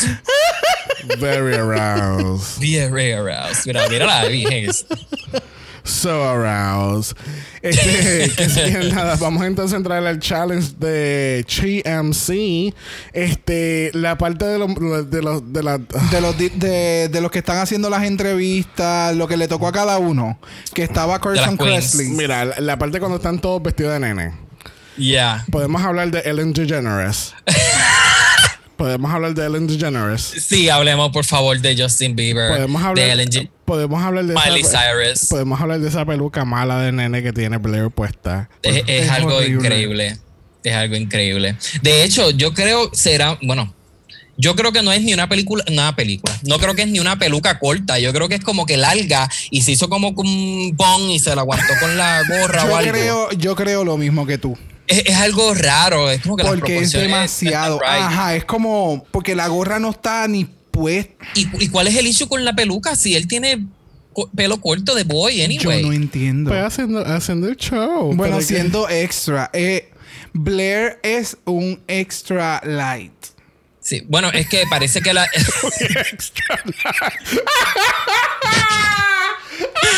Very 1.19 1.55
aroused. 1.55 2.59
Very 2.59 3.11
aroused. 3.13 3.65
Mira, 3.67 3.87
mira 3.89 4.05
la 4.05 4.27
virgen. 4.27 4.71
So 5.83 6.23
aroused. 6.23 7.15
Este, 7.61 8.31
que 8.35 8.49
sí, 8.49 8.61
que 8.71 8.89
nada, 8.93 9.15
vamos 9.17 9.43
entonces 9.45 9.73
a 9.73 9.77
entrar 9.77 10.05
al 10.05 10.19
challenge 10.19 10.73
de 10.79 11.45
GMC. 11.47 12.73
Este, 13.13 13.91
la 13.93 14.17
parte 14.17 14.45
de 14.45 14.57
los 14.57 14.73
de 15.11 15.21
los 15.21 15.53
de 15.53 15.61
la 15.61 15.77
De 15.77 16.21
los, 16.21 16.37
de, 16.37 17.09
de 17.11 17.21
los 17.21 17.29
que 17.29 17.39
están 17.39 17.57
haciendo 17.57 17.91
las 17.91 18.03
entrevistas, 18.03 19.15
lo 19.15 19.27
que 19.27 19.37
le 19.37 19.47
tocó 19.47 19.67
a 19.67 19.71
cada 19.71 19.99
uno. 19.99 20.39
Que 20.73 20.83
estaba 20.83 21.21
Carson. 21.21 21.55
Kressley. 21.55 22.09
Mira, 22.09 22.45
la, 22.45 22.59
la 22.59 22.79
parte 22.79 22.99
cuando 22.99 23.17
están 23.17 23.39
todos 23.39 23.61
vestidos 23.61 23.93
de 23.93 23.99
nene. 23.99 24.33
Yeah. 24.97 25.45
Podemos 25.51 25.83
hablar 25.83 26.09
de 26.09 26.19
Ellen 26.21 26.51
DeGeneres. 26.53 27.35
Podemos 28.77 29.11
hablar 29.11 29.33
de 29.33 29.45
Ellen 29.45 29.67
DeGeneres. 29.67 30.21
Sí, 30.21 30.69
hablemos 30.69 31.11
por 31.11 31.23
favor 31.25 31.59
de 31.59 31.81
Justin 31.81 32.15
Bieber, 32.15 32.49
Podemos 32.51 32.83
hablar 32.83 33.05
de 33.05 33.11
Ellen 33.13 33.29
G- 33.29 33.49
Podemos 33.63 34.03
hablar 34.03 34.25
de 34.25 34.33
Miley 34.35 34.61
esa, 34.61 34.81
Cyrus. 34.81 35.29
Podemos 35.29 35.59
hablar 35.61 35.79
de 35.79 35.87
esa 35.89 36.05
peluca 36.05 36.43
mala 36.45 36.79
de 36.81 36.91
nene 36.91 37.23
que 37.23 37.31
tiene 37.33 37.57
Blair 37.57 37.89
puesta. 37.89 38.49
Es, 38.61 38.77
es 38.87 39.05
Es 39.05 39.09
algo 39.09 39.35
horrible. 39.37 39.53
increíble. 39.55 40.17
Es 40.63 40.73
algo 40.73 40.95
increíble. 40.95 41.55
De 41.81 42.03
hecho, 42.03 42.31
yo 42.31 42.53
creo 42.53 42.89
será, 42.93 43.37
bueno, 43.43 43.73
yo 44.37 44.55
creo 44.55 44.71
que 44.73 44.81
no 44.83 44.91
es 44.91 45.01
ni 45.03 45.13
una 45.13 45.29
película, 45.29 45.63
una 45.71 45.95
película. 45.95 46.37
No 46.43 46.59
creo 46.59 46.75
que 46.75 46.81
es 46.81 46.89
ni 46.89 46.99
una 46.99 47.17
peluca 47.17 47.57
corta. 47.59 47.97
Yo 47.99 48.11
creo 48.11 48.27
que 48.27 48.35
es 48.35 48.43
como 48.43 48.65
que 48.65 48.75
larga 48.75 49.29
y 49.51 49.61
se 49.61 49.71
hizo 49.71 49.87
como 49.89 50.09
un 50.09 50.73
bong 50.75 51.09
y 51.11 51.19
se 51.19 51.33
la 51.35 51.41
aguantó 51.41 51.73
con 51.79 51.95
la 51.95 52.21
gorra 52.27 52.65
o 52.65 52.67
Yo 52.69 52.75
algo. 52.77 52.91
creo, 52.91 53.31
yo 53.31 53.55
creo 53.55 53.83
lo 53.85 53.95
mismo 53.97 54.25
que 54.27 54.37
tú. 54.37 54.57
Es, 54.87 55.03
es 55.05 55.15
algo 55.15 55.53
raro. 55.53 56.09
Es 56.11 56.21
como 56.21 56.37
que 56.37 56.43
las 56.43 56.51
Porque 56.53 56.77
es 56.79 56.91
demasiado. 56.91 57.79
right. 57.79 57.89
Ajá, 57.89 58.35
es 58.35 58.45
como. 58.45 59.03
Porque 59.11 59.35
la 59.35 59.47
gorra 59.47 59.79
no 59.79 59.89
está 59.91 60.27
ni 60.27 60.45
puesta. 60.45 61.13
¿Y, 61.35 61.47
y 61.63 61.69
cuál 61.69 61.87
es 61.87 61.95
el 61.95 62.05
issue 62.07 62.27
con 62.27 62.43
la 62.45 62.53
peluca? 62.55 62.95
Si 62.95 63.15
él 63.15 63.27
tiene 63.27 63.65
co- 64.13 64.29
pelo 64.35 64.61
corto 64.61 64.93
de 64.95 65.03
boy, 65.03 65.41
anyway. 65.41 65.81
Yo 65.81 65.87
no 65.87 65.93
entiendo. 65.93 66.49
Pues 66.51 66.61
haciendo, 66.63 67.05
haciendo 67.05 67.47
el 67.47 67.55
show. 67.57 68.13
Bueno, 68.13 68.37
que- 68.39 68.43
siendo 68.43 68.89
extra. 68.89 69.49
Eh, 69.53 69.91
Blair 70.33 70.99
es 71.01 71.37
un 71.45 71.81
extra 71.87 72.61
light. 72.65 73.11
Sí, 73.79 74.03
bueno, 74.07 74.29
es 74.33 74.47
que 74.49 74.63
parece 74.69 74.99
que 75.01 75.13
la. 75.13 75.27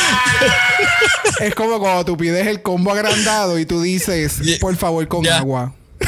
Es 1.39 1.53
como 1.55 1.79
cuando 1.79 2.05
tú 2.05 2.17
pides 2.17 2.47
el 2.47 2.61
combo 2.61 2.91
agrandado 2.91 3.59
y 3.59 3.65
tú 3.65 3.81
dices, 3.81 4.39
Yeah. 4.39 4.57
por 4.59 4.75
favor, 4.75 5.07
con 5.07 5.23
Yeah. 5.23 5.37
agua. 5.37 5.73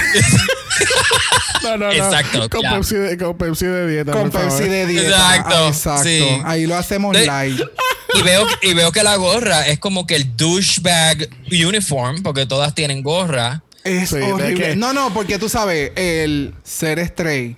No, 1.62 1.72
no, 1.78 1.88
no. 1.88 1.92
Exacto, 1.92 2.50
Con, 2.50 2.62
ya. 2.64 2.74
Pepsi 2.74 2.96
de, 2.96 3.18
con 3.18 3.38
Pepsi 3.38 3.66
de 3.66 3.88
dieta. 3.88 4.14
Con 4.14 4.32
por 4.32 4.42
favor. 4.42 4.58
Pepsi 4.58 4.70
de 4.70 4.86
dieta. 4.88 5.10
Exacto, 5.10 5.56
Ah, 5.56 5.68
exacto. 5.68 6.04
sí. 6.04 6.24
Ahí 6.46 6.66
lo 6.66 6.78
hacemos 6.78 7.14
De- 7.16 7.26
light. 7.26 7.60
Y 8.16 8.24
veo, 8.24 8.48
y 8.64 8.74
veo 8.74 8.92
que 8.92 9.04
la 9.04 9.18
gorra 9.18 9.68
es 9.68 9.78
como 9.78 10.08
que 10.08 10.16
el 10.16 10.36
douchebag 10.36 11.30
uniform, 11.52 12.24
porque 12.24 12.48
todas 12.48 12.74
tienen 12.74 13.04
gorra. 13.04 13.62
Es 13.84 14.10
Sí, 14.10 14.16
¿de 14.16 14.34
horrible. 14.34 14.76
No, 14.78 14.94
no, 14.94 15.14
porque 15.14 15.38
tú 15.38 15.48
sabes, 15.48 15.92
el 15.96 16.56
ser 16.64 17.06
stray. 17.06 17.56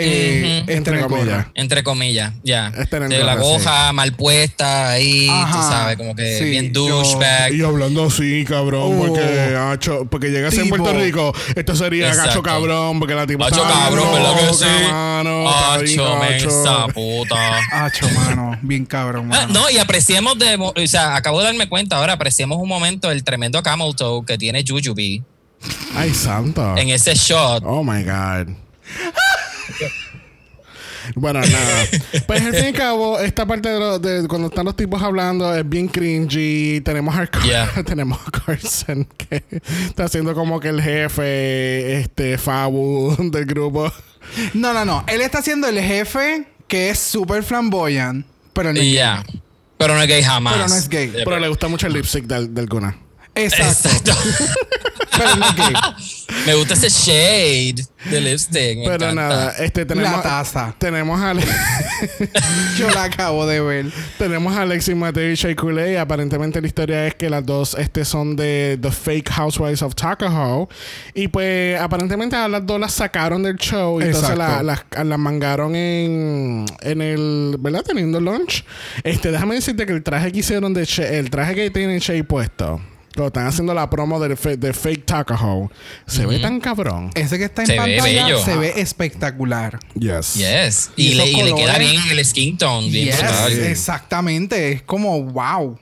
Eh. 0.00 0.58
Entre 0.60 0.74
entre 0.76 1.00
comillas. 1.00 1.46
Entre 1.54 1.82
comillas, 1.82 2.32
ya. 2.44 2.72
Es 2.78 2.88
tener 2.88 3.08
De 3.08 3.22
la 3.24 3.34
goja 3.36 3.92
mal 3.92 4.12
puesta 4.12 4.90
ahí, 4.90 5.26
tú 5.26 5.32
Ajá, 5.32 5.62
sabes, 5.70 5.96
como 5.96 6.14
que 6.14 6.38
sí, 6.38 6.44
bien 6.44 6.72
douchebag. 6.72 7.52
Y 7.52 7.62
hablando 7.62 8.06
así, 8.06 8.44
cabrón, 8.46 8.92
Oh. 8.94 9.06
porque, 9.06 9.56
acho, 9.56 10.06
porque 10.10 10.28
llegas 10.30 10.54
en 10.54 10.64
Tipo. 10.64 10.76
Puerto 10.76 10.98
Rico, 10.98 11.34
esto 11.56 11.74
sería 11.74 12.08
Exacto. 12.08 12.28
gacho 12.28 12.42
cabrón, 12.42 12.98
porque 13.00 13.14
la 13.14 13.26
tipa 13.26 13.48
está 13.48 13.62
cabrón, 13.62 14.12
¿verdad 14.12 14.34
que 14.38 14.54
sí? 14.54 14.64
mano, 14.92 15.48
Acho, 15.48 16.18
gacho. 16.20 16.48
esa 16.48 16.86
puta. 16.88 17.58
Acho, 17.72 18.08
mano. 18.10 18.58
Bien 18.62 18.84
cabrón, 18.86 19.28
Ah, 19.32 19.46
mano. 19.46 19.60
no, 19.60 19.70
y 19.70 19.78
apreciemos 19.78 20.38
de, 20.38 20.56
o 20.56 20.86
sea, 20.86 21.16
acabo 21.16 21.38
de 21.40 21.46
darme 21.46 21.68
cuenta 21.68 21.96
ahora, 21.96 22.12
apreciemos 22.12 22.58
un 22.58 22.68
momento 22.68 23.10
el 23.10 23.24
tremendo 23.24 23.62
camel 23.62 23.94
toe 23.96 24.24
que 24.24 24.38
tiene 24.38 24.64
Jujubee 24.66 25.22
Ay, 25.96 26.14
santo. 26.14 26.76
en 26.76 26.90
ese 26.90 27.14
shot. 27.14 27.62
Oh 27.66 27.82
my 27.82 28.02
God. 28.04 28.54
Bueno, 31.14 31.40
nada. 31.40 31.84
Pues 32.26 32.42
al 32.42 32.54
fin 32.54 32.64
y 32.64 32.66
al 32.68 32.72
cabo, 32.74 33.18
esta 33.18 33.46
parte 33.46 33.68
de, 33.70 33.78
lo- 33.78 33.98
de 33.98 34.28
cuando 34.28 34.48
están 34.48 34.66
los 34.66 34.76
tipos 34.76 35.02
hablando 35.02 35.54
es 35.54 35.66
bien 35.66 35.88
cringy. 35.88 36.80
Tenemos 36.82 37.16
a, 37.16 37.26
Car- 37.26 37.42
Yeah. 37.44 37.70
tenemos 37.86 38.18
a 38.26 38.30
Carson 38.30 39.06
que 39.16 39.42
está 39.86 40.04
haciendo 40.04 40.34
como 40.34 40.60
que 40.60 40.68
el 40.68 40.82
jefe, 40.82 42.00
este, 42.00 42.36
Fabu 42.36 43.16
del 43.32 43.46
grupo. 43.46 43.90
No, 44.54 44.74
no, 44.74 44.84
no. 44.84 45.04
Él 45.06 45.20
está 45.22 45.40
siendo 45.40 45.66
el 45.68 45.80
jefe 45.80 46.46
que 46.66 46.90
es 46.90 46.98
súper 46.98 47.42
flamboyant, 47.42 48.26
pero 48.52 48.72
no 48.72 48.78
es 48.78 48.84
Y 48.84 48.92
ya. 48.94 49.24
Pero 49.78 49.94
no 49.94 50.02
es 50.02 50.08
gay 50.08 50.22
jamás. 50.22 50.54
Pero 50.54 50.68
no 50.68 50.74
es 50.74 50.88
gay. 50.88 51.12
Pero 51.24 51.38
le 51.38 51.48
gusta 51.48 51.68
mucho 51.68 51.86
el 51.86 51.94
lip 51.94 52.04
sync 52.04 52.26
del, 52.26 52.52
del 52.52 52.66
Guna. 52.66 52.98
Exacto. 53.44 54.10
Exacto. 54.10 54.12
pero 55.16 55.36
no 55.36 55.46
es 55.48 55.56
gay. 55.56 55.72
Me 56.46 56.54
gusta 56.54 56.74
ese 56.74 56.88
shade 56.90 57.84
de 58.10 58.20
lipstick. 58.20 58.78
me 58.78 58.84
Pero 58.84 58.94
encanta. 59.10 59.14
nada, 59.14 59.54
este 59.58 59.84
tenemos. 59.86 60.12
La 60.12 60.22
taza. 60.22 60.74
Tenemos 60.78 61.20
a, 61.20 61.32
Yo 62.78 62.90
la 62.90 63.04
acabo 63.04 63.46
de 63.46 63.60
ver. 63.60 63.86
tenemos 64.18 64.56
a 64.56 64.62
Alexis 64.62 64.94
Mateo 64.94 65.30
y 65.30 65.34
Shea 65.34 65.56
Coulee. 65.56 65.96
Aparentemente 65.96 66.60
la 66.60 66.66
historia 66.66 67.06
es 67.06 67.14
que 67.14 67.30
las 67.30 67.44
dos 67.44 67.74
este, 67.78 68.04
son 68.04 68.36
de 68.36 68.78
The 68.80 68.90
Fake 68.92 69.30
Housewives 69.30 69.82
of 69.82 69.94
Tuckahoe. 69.94 70.68
Y 71.14 71.28
pues 71.28 71.80
aparentemente 71.80 72.36
a 72.36 72.46
las 72.48 72.64
dos 72.66 72.78
las 72.78 72.92
sacaron 72.92 73.42
del 73.42 73.56
show. 73.56 74.00
Y 74.00 74.04
entonces 74.04 74.36
la- 74.36 74.62
las, 74.62 74.84
las 75.04 75.18
mangaron 75.18 75.74
en, 75.74 76.66
en 76.82 77.02
el. 77.02 77.56
¿Verdad? 77.58 77.82
Teniendo 77.86 78.20
lunch. 78.20 78.64
Este, 79.02 79.30
déjame 79.32 79.54
decirte 79.56 79.86
que 79.86 79.92
el 79.92 80.02
traje 80.02 80.30
que 80.30 80.38
hicieron 80.40 80.74
de 80.74 80.84
Shea- 80.84 81.10
el 81.10 81.30
traje 81.30 81.54
que 81.54 81.70
tiene 81.70 81.98
Shea 81.98 82.22
puesto. 82.24 82.80
Cuando 83.18 83.26
están 83.40 83.46
haciendo 83.48 83.74
la 83.74 83.90
promo 83.90 84.20
de, 84.20 84.36
fe- 84.36 84.56
de 84.56 84.72
Fake 84.72 85.04
Tuckahoe. 85.04 85.68
Se 86.06 86.24
ve 86.24 86.38
tan 86.38 86.60
cabrón. 86.60 87.10
Ese 87.16 87.36
que 87.36 87.46
está 87.46 87.62
en 87.62 87.66
Se 87.66 87.72
ve 87.72 87.78
pantalla 87.96 88.24
bello. 88.26 88.44
se 88.44 88.56
ve 88.56 88.74
espectacular. 88.76 89.80
Yes. 89.98 90.34
Yes. 90.34 90.90
Y 90.94 91.08
Y, 91.08 91.14
le, 91.14 91.24
esos 91.24 91.40
y 91.40 91.42
le 91.42 91.54
queda 91.56 91.78
bien 91.78 92.00
el 92.12 92.24
skin 92.24 92.56
tone. 92.56 92.88
Bien 92.88 93.06
Yes, 93.06 93.58
exactamente. 93.58 94.70
Es 94.70 94.82
como 94.82 95.20
wow. 95.24 95.76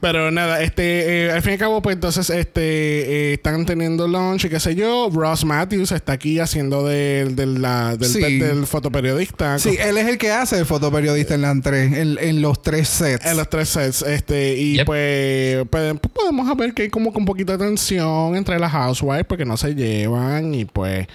Pero 0.00 0.30
nada, 0.30 0.62
este, 0.62 1.26
eh, 1.26 1.30
al 1.32 1.42
fin 1.42 1.50
y 1.50 1.52
al 1.54 1.58
cabo, 1.58 1.82
pues 1.82 1.94
entonces 1.94 2.30
este, 2.30 2.62
eh, 2.62 3.34
están 3.34 3.64
teniendo 3.66 4.06
lunch 4.08 4.44
y 4.44 4.48
qué 4.48 4.60
sé 4.60 4.74
yo. 4.74 5.08
Ross 5.12 5.44
Matthews 5.44 5.92
está 5.92 6.12
aquí 6.12 6.38
haciendo 6.40 6.86
del, 6.86 7.36
del, 7.36 7.60
la- 7.62 7.96
del, 7.96 8.08
Sí. 8.08 8.38
del 8.38 8.66
fotoperiodista. 8.66 9.58
Sí, 9.58 9.76
él 9.80 9.98
es 9.98 10.06
el 10.08 10.18
que 10.18 10.30
hace 10.32 10.58
el 10.58 10.66
fotoperiodista 10.66 11.34
en, 11.34 11.42
la 11.42 11.54
tres, 11.62 11.92
en, 11.92 12.18
en 12.20 12.42
los 12.42 12.62
tres 12.62 12.88
sets. 12.88 13.24
En 13.26 13.36
los 13.36 13.48
tres 13.48 13.68
sets, 13.68 14.02
este, 14.02 14.56
y 14.56 14.76
Yep. 14.76 14.86
pues, 14.86 15.66
pues, 15.70 15.94
pues, 16.00 16.12
podemos 16.12 16.56
ver 16.56 16.74
que 16.74 16.82
hay 16.82 16.88
como 16.90 17.12
que 17.12 17.18
un 17.18 17.24
poquito 17.24 17.56
de 17.56 17.64
tensión 17.64 18.36
entre 18.36 18.58
las 18.58 18.72
housewives 18.72 19.24
porque 19.28 19.44
no 19.44 19.56
se 19.56 19.74
llevan 19.74 20.54
y 20.54 20.64
pues 20.64 21.06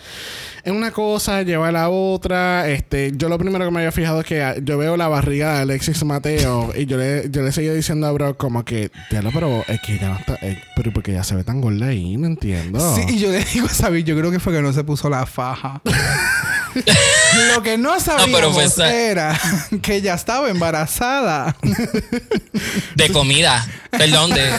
una 0.71 0.91
cosa 0.91 1.41
lleva 1.43 1.69
a 1.69 1.71
la 1.71 1.89
otra. 1.89 2.69
Este, 2.69 3.11
yo 3.15 3.29
lo 3.29 3.37
primero 3.37 3.65
que 3.65 3.71
me 3.71 3.79
había 3.79 3.91
fijado 3.91 4.21
es 4.21 4.25
que 4.25 4.41
ah, 4.41 4.55
yo 4.61 4.77
veo 4.77 4.97
la 4.97 5.07
barriga 5.07 5.55
de 5.55 5.59
Alexis 5.61 6.03
Mateo 6.03 6.71
y 6.77 6.85
yo 6.85 6.97
le, 6.97 7.29
yo 7.29 7.41
le 7.41 7.51
seguía 7.51 7.73
diciendo 7.73 8.07
a 8.07 8.11
Brock 8.11 8.37
como 8.37 8.63
que, 8.65 8.91
diablo, 9.09 9.31
pero 9.33 9.63
es 9.67 9.79
que 9.81 9.97
ya 9.97 10.09
no 10.09 10.15
está, 10.15 10.35
eh, 10.41 10.61
pero 10.75 10.91
porque 10.91 11.13
ya 11.13 11.23
se 11.23 11.35
ve 11.35 11.43
tan 11.43 11.61
gorda 11.61 11.87
ahí, 11.87 12.17
no 12.17 12.27
entiendo. 12.27 12.79
Sí, 12.95 13.01
y 13.15 13.19
yo 13.19 13.31
le 13.31 13.43
digo 13.43 13.65
a 13.69 13.69
Sabi, 13.69 14.03
yo 14.03 14.17
creo 14.17 14.31
que 14.31 14.39
fue 14.39 14.53
que 14.53 14.61
no 14.61 14.73
se 14.73 14.83
puso 14.83 15.09
la 15.09 15.25
faja. 15.25 15.81
Lo 17.55 17.63
que 17.63 17.77
no 17.77 17.99
sabíamos 17.99 18.53
fue 18.53 18.63
esa- 18.65 18.93
era 18.93 19.39
que 19.81 19.95
ella 19.95 20.13
estaba 20.13 20.49
embarazada. 20.49 21.55
De 22.95 23.09
comida. 23.11 23.65
Perdón, 23.91 24.31
de. 24.31 24.49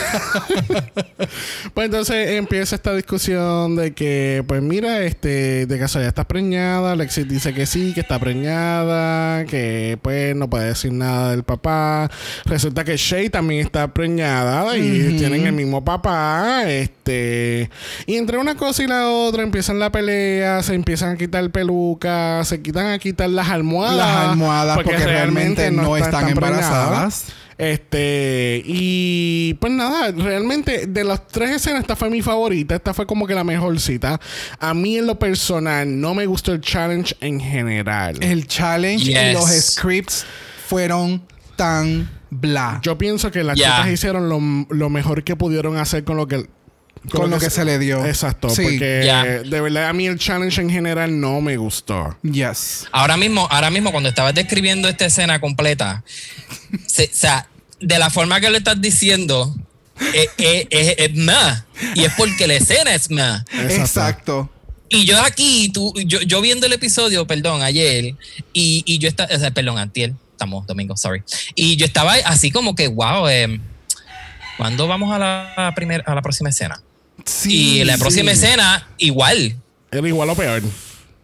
Pues 1.73 1.85
entonces 1.85 2.31
empieza 2.31 2.75
esta 2.75 2.93
discusión 2.93 3.75
de 3.77 3.93
que, 3.93 4.43
pues 4.47 4.61
mira, 4.61 5.03
este, 5.03 5.65
de 5.65 5.79
casualidad 5.79 6.09
estás 6.09 6.25
preñada. 6.25 6.91
Alexis 6.91 7.27
dice 7.27 7.53
que 7.53 7.65
sí, 7.65 7.93
que 7.93 8.01
está 8.01 8.19
preñada, 8.19 9.45
que 9.45 9.97
pues 10.01 10.35
no 10.35 10.49
puede 10.49 10.65
decir 10.67 10.91
nada 10.91 11.31
del 11.31 11.43
papá. 11.43 12.09
Resulta 12.45 12.83
que 12.83 12.97
Shay 12.97 13.29
también 13.29 13.61
está 13.65 13.87
preñada 13.93 14.75
y 14.77 15.17
tienen 15.17 15.45
el 15.47 15.53
mismo 15.53 15.83
papá. 15.85 16.63
Este, 16.69 17.69
y 18.05 18.15
entre 18.17 18.37
una 18.37 18.55
cosa 18.55 18.83
y 18.83 18.87
la 18.87 19.07
otra 19.09 19.43
empiezan 19.43 19.79
la 19.79 19.91
pelea, 19.91 20.61
se 20.63 20.73
empiezan 20.73 21.11
a 21.15 21.17
quitar 21.17 21.49
se 22.43 22.61
quitan 22.61 22.87
a 22.87 22.99
quitar 22.99 23.29
las 23.29 23.49
almohadas. 23.49 23.97
Las 23.97 24.29
almohadas 24.29 24.75
porque, 24.77 24.97
realmente 24.97 25.71
no 25.71 25.97
están, 25.97 26.29
embarazadas. 26.29 27.25
Este, 27.57 28.63
y 28.65 29.53
pues 29.59 29.71
nada, 29.71 30.11
realmente 30.11 30.87
de 30.87 31.03
las 31.03 31.27
tres 31.27 31.51
escenas, 31.57 31.81
esta 31.81 31.95
fue 31.95 32.09
mi 32.09 32.23
favorita. 32.23 32.75
Esta 32.75 32.93
fue 32.93 33.05
como 33.05 33.27
que 33.27 33.35
la 33.35 33.43
mejor 33.43 33.79
cita. 33.79 34.19
A 34.59 34.73
mí, 34.73 34.97
en 34.97 35.05
lo 35.05 35.19
personal, 35.19 36.01
no 36.01 36.15
me 36.15 36.25
gustó 36.25 36.53
el 36.53 36.61
challenge 36.61 37.15
en 37.21 37.39
general. 37.39 38.17
El 38.21 38.47
challenge 38.47 39.11
y 39.11 39.33
los 39.33 39.47
scripts 39.49 40.25
fueron 40.67 41.21
tan 41.55 42.09
bla. 42.31 42.79
Yo 42.81 42.97
pienso 42.97 43.29
que 43.29 43.43
las 43.43 43.55
chicas 43.55 43.89
hicieron 43.89 44.27
lo, 44.27 44.39
lo 44.75 44.89
mejor 44.89 45.23
que 45.23 45.35
pudieron 45.35 45.77
hacer 45.77 46.03
con 46.03 46.17
lo 46.17 46.27
que. 46.27 46.49
Con 47.09 47.29
lo 47.31 47.39
que 47.39 47.49
se 47.49 47.65
le 47.65 47.79
dio. 47.79 48.05
Exacto, 48.05 48.49
Sí. 48.49 48.61
porque 48.63 49.01
Ya. 49.05 49.23
de 49.23 49.61
verdad 49.61 49.89
a 49.89 49.93
mí 49.93 50.05
el 50.05 50.19
challenge 50.19 50.61
en 50.61 50.69
general 50.69 51.19
no 51.19 51.41
me 51.41 51.57
gustó. 51.57 52.15
Yes. 52.21 52.87
Ahora 52.91 53.17
mismo, 53.17 53.47
ahora 53.49 53.71
mismo, 53.71 53.91
cuando 53.91 54.09
estabas 54.09 54.35
describiendo 54.35 54.87
esta 54.87 55.05
escena 55.05 55.39
completa, 55.41 56.03
se- 56.85 57.05
o 57.05 57.09
sea, 57.15 57.47
de 57.79 57.97
la 57.97 58.09
forma 58.11 58.39
que 58.39 58.49
le 58.51 58.59
estás 58.59 58.79
diciendo, 58.79 59.55
eh, 60.13 60.27
eh, 60.37 60.67
es, 60.69 60.95
es 60.97 61.15
más. 61.15 61.63
Y 61.95 62.03
es 62.03 62.13
porque 62.15 62.45
la 62.45 62.53
escena 62.55 62.93
es 62.93 63.09
más. 63.09 63.43
Exacto. 63.51 64.49
Y 64.89 65.05
yo 65.05 65.19
aquí, 65.23 65.71
tú, 65.73 65.93
yo, 66.05 66.21
yo 66.21 66.41
viendo 66.41 66.65
el 66.67 66.73
episodio, 66.73 67.25
perdón, 67.25 67.63
ayer, 67.63 68.13
y, 68.53 68.83
y 68.85 68.99
yo 68.99 69.07
estaba, 69.07 69.33
o 69.33 69.39
sea, 69.39 69.49
perdón, 69.51 69.77
antier, 69.79 70.13
estamos 70.33 70.67
domingo, 70.67 70.95
sorry. 70.97 71.23
Y 71.55 71.77
yo 71.77 71.85
estaba 71.85 72.13
así 72.25 72.51
como 72.51 72.75
que, 72.75 72.87
wow, 72.89 73.27
eh, 73.29 73.59
¿cuándo 74.57 74.87
vamos 74.87 75.13
a 75.15 75.17
la, 75.17 75.71
primer, 75.75 76.03
a 76.05 76.13
la 76.13 76.21
próxima 76.21 76.49
escena? 76.49 76.81
Sí. 77.25 77.79
y 77.79 77.83
la 77.83 77.97
próxima 77.97 78.31
sí. 78.31 78.45
escena, 78.45 78.87
igual. 78.97 79.55
Era 79.91 80.07
igual 80.07 80.29
o 80.29 80.35
peor. 80.35 80.61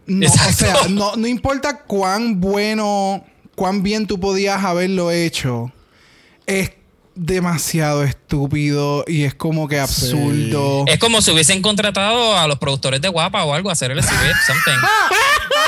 No, 0.05 0.25
Exacto. 0.25 0.65
o 0.65 0.73
sea, 0.73 0.87
no, 0.89 1.15
no 1.15 1.27
importa 1.27 1.79
cuán 1.79 2.39
bueno, 2.39 3.25
cuán 3.55 3.83
bien 3.83 4.07
tú 4.07 4.19
podías 4.19 4.63
haberlo 4.63 5.11
hecho, 5.11 5.71
es 6.45 6.71
demasiado 7.17 8.03
estúpido 8.03 9.03
y 9.07 9.23
es 9.23 9.33
como 9.33 9.67
que 9.67 9.79
absurdo. 9.79 10.85
Es 10.87 10.99
como 10.99 11.21
si 11.21 11.31
hubiesen 11.31 11.61
contratado 11.61 12.37
a 12.37 12.47
los 12.47 12.59
productores 12.59 13.01
de 13.01 13.09
Guapa 13.09 13.43
o 13.43 13.53
algo 13.53 13.69
a 13.69 13.73
hacer 13.73 13.91
el 13.91 14.01
script, 14.01 14.35
something. 14.45 14.71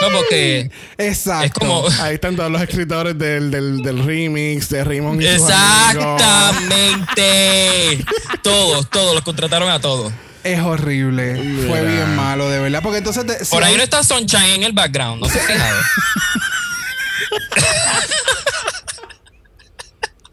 No, 0.00 0.10
porque 0.10 0.70
Exacto. 0.98 1.44
es 1.46 1.52
como. 1.52 1.86
Ahí 2.02 2.14
están 2.16 2.36
todos 2.36 2.50
los 2.50 2.60
escritores 2.62 3.16
del, 3.18 3.50
del, 3.50 3.82
del 3.82 4.04
remix 4.04 4.68
de 4.68 4.84
Raymond. 4.84 5.22
Exactamente. 5.22 8.04
Todos, 8.42 8.88
todos, 8.90 9.14
los 9.14 9.24
contrataron 9.24 9.70
a 9.70 9.80
todos. 9.80 10.12
Es 10.44 10.60
horrible. 10.60 11.34
Fue 11.66 11.82
bien 11.84 12.14
malo, 12.14 12.48
de 12.50 12.60
verdad. 12.60 12.80
Porque 12.82 12.98
entonces... 12.98 13.24
si 13.48 13.50
Por 13.50 13.64
ahí 13.64 13.72
hay- 13.72 13.78
no 13.78 13.82
está 13.82 14.04
Sunshine 14.04 14.52
en 14.54 14.62
el 14.64 14.72
background, 14.72 15.20
no 15.22 15.28
se 15.28 15.40
fijado. 15.40 15.80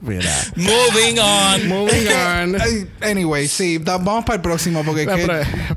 Mira. 0.04 0.30
Moving 0.56 1.18
on. 1.20 1.68
Moving 1.68 2.08
on. 2.08 2.62
Ay, 2.62 2.88
Anyway, 3.02 3.48
sí. 3.48 3.78
da- 3.80 3.98
vamos 3.98 4.26
para 4.26 4.36
el 4.36 4.42
próximo 4.42 4.84
porque... 4.84 5.06
Que- 5.08 5.28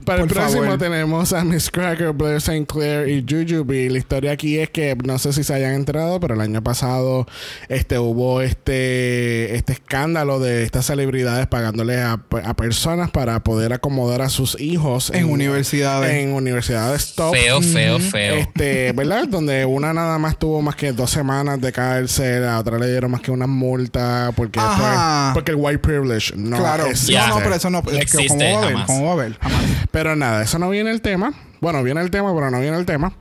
para 0.05 0.23
el 0.23 0.29
próximo 0.29 0.62
favor. 0.65 0.79
tenemos 0.79 1.33
a 1.33 1.45
Miss 1.45 1.71
Cracker, 1.71 2.12
Blair 2.12 2.37
St. 2.39 2.67
Clair 2.67 3.09
y 3.09 3.25
Jujubee. 3.29 3.89
La 3.91 3.99
historia 3.99 4.33
aquí 4.33 4.59
es 4.59 4.71
que 4.71 4.97
no 5.05 5.19
sé 5.19 5.33
si 5.33 5.45
se 5.45 5.55
hayan 5.55 5.75
enterado, 5.75 6.19
pero 6.21 6.35
el 6.35 6.41
año 6.41 6.62
pasado 6.62 7.27
este 7.69 7.99
hubo 7.99 8.41
este 8.43 9.55
este 9.57 9.73
escándalo 9.75 10.41
de 10.41 10.65
estas 10.65 10.87
celebridades 10.87 11.47
pagándole 11.47 11.99
a, 12.01 12.12
a 12.45 12.55
personas 12.57 13.11
para 13.11 13.43
poder 13.45 13.73
acomodar 13.73 14.23
a 14.23 14.29
sus 14.29 14.59
hijos 14.61 15.11
En 15.15 15.31
universidades. 15.31 16.15
En 16.15 16.33
universidades 16.33 17.15
top. 17.15 17.35
Feo, 17.35 17.62
feo, 17.62 17.99
feo. 18.01 18.35
Este, 18.37 18.93
¿verdad? 18.93 19.29
Donde 19.29 19.65
una 19.65 19.93
nada 19.93 20.19
más 20.19 20.39
tuvo 20.39 20.62
más 20.62 20.75
que 20.77 20.93
dos 20.93 21.11
semanas 21.11 21.61
de 21.61 21.73
cárcel, 21.73 22.45
a 22.45 22.59
otra 22.59 22.79
le 22.79 22.91
dieron 22.91 23.11
más 23.11 23.21
que 23.21 23.31
una 23.31 23.47
multa 23.47 24.16
porque 24.37 24.59
Ajá. 24.61 25.27
después- 25.27 25.35
porque 25.35 25.51
el 25.53 25.57
white 25.59 25.79
privilege 25.79 26.35
no 26.37 26.59
claro. 26.59 26.87
existe. 26.87 27.13
Ya. 27.13 27.29
No, 27.29 27.37
no, 27.37 27.43
pero 27.43 27.55
eso 27.55 27.71
no... 27.71 27.79
Es 27.81 27.85
que 27.85 27.97
existe, 27.99 28.29
¿Cómo 28.29 28.45
va 28.45 28.59
a 28.59 28.63
haber? 28.63 28.73
jamás. 28.73 28.87
¿Cómo 28.87 29.05
va 29.05 29.11
a 29.11 29.13
haber? 29.15 29.39
Jamás. 29.39 29.63
Pero 29.91 30.17
nada, 30.17 30.43
eso 30.43 30.59
no 30.59 30.71
viene 30.71 30.91
el 30.91 31.01
tema. 31.01 31.33
Bueno, 31.61 31.83
viene 31.83 32.01
el 32.03 32.11
tema, 32.11 32.35
pero 32.35 32.51
no 32.51 32.61
viene 32.61 32.77
el 32.77 32.85
tema. 32.85 33.15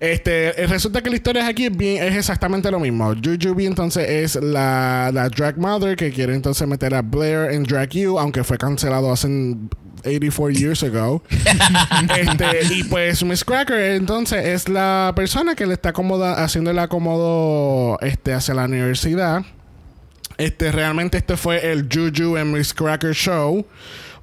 Este, 0.00 0.62
eh, 0.62 0.66
resulta 0.66 1.02
que 1.02 1.10
la 1.10 1.16
historia 1.16 1.46
aquí 1.48 1.66
es, 1.66 1.76
bien, 1.76 2.02
es 2.04 2.16
exactamente 2.16 2.70
lo 2.70 2.78
mismo. 2.78 3.14
Jujubee 3.14 3.66
entonces 3.66 4.08
es 4.08 4.34
la, 4.36 5.10
la 5.12 5.28
drag 5.28 5.58
mother 5.58 5.96
que 5.96 6.12
quiere 6.12 6.34
entonces 6.34 6.68
meter 6.68 6.94
a 6.94 7.02
Blair 7.02 7.50
en 7.52 7.64
Drag 7.64 7.88
You, 7.90 8.18
aunque 8.18 8.44
fue 8.44 8.58
cancelado 8.58 9.10
hace 9.10 9.26
84 10.04 10.50
years 10.50 10.82
ago. 10.84 11.22
este, 12.16 12.74
y 12.74 12.84
pues 12.84 13.24
Miss 13.24 13.44
Cracker 13.44 13.80
entonces 13.96 14.44
es 14.46 14.68
la 14.68 15.12
persona 15.16 15.54
que 15.54 15.66
le 15.66 15.74
está 15.74 15.88
acomoda, 15.88 16.44
haciendo 16.44 16.70
el 16.70 16.78
acomodo 16.78 17.98
este, 18.00 18.34
hacia 18.34 18.54
la 18.54 18.64
universidad. 18.66 19.42
Este, 20.38 20.72
realmente 20.72 21.18
este 21.18 21.36
fue 21.36 21.70
el 21.70 21.88
Juju 21.92 22.36
and 22.36 22.54
Miss 22.54 22.72
Cracker 22.72 23.14
show. 23.14 23.66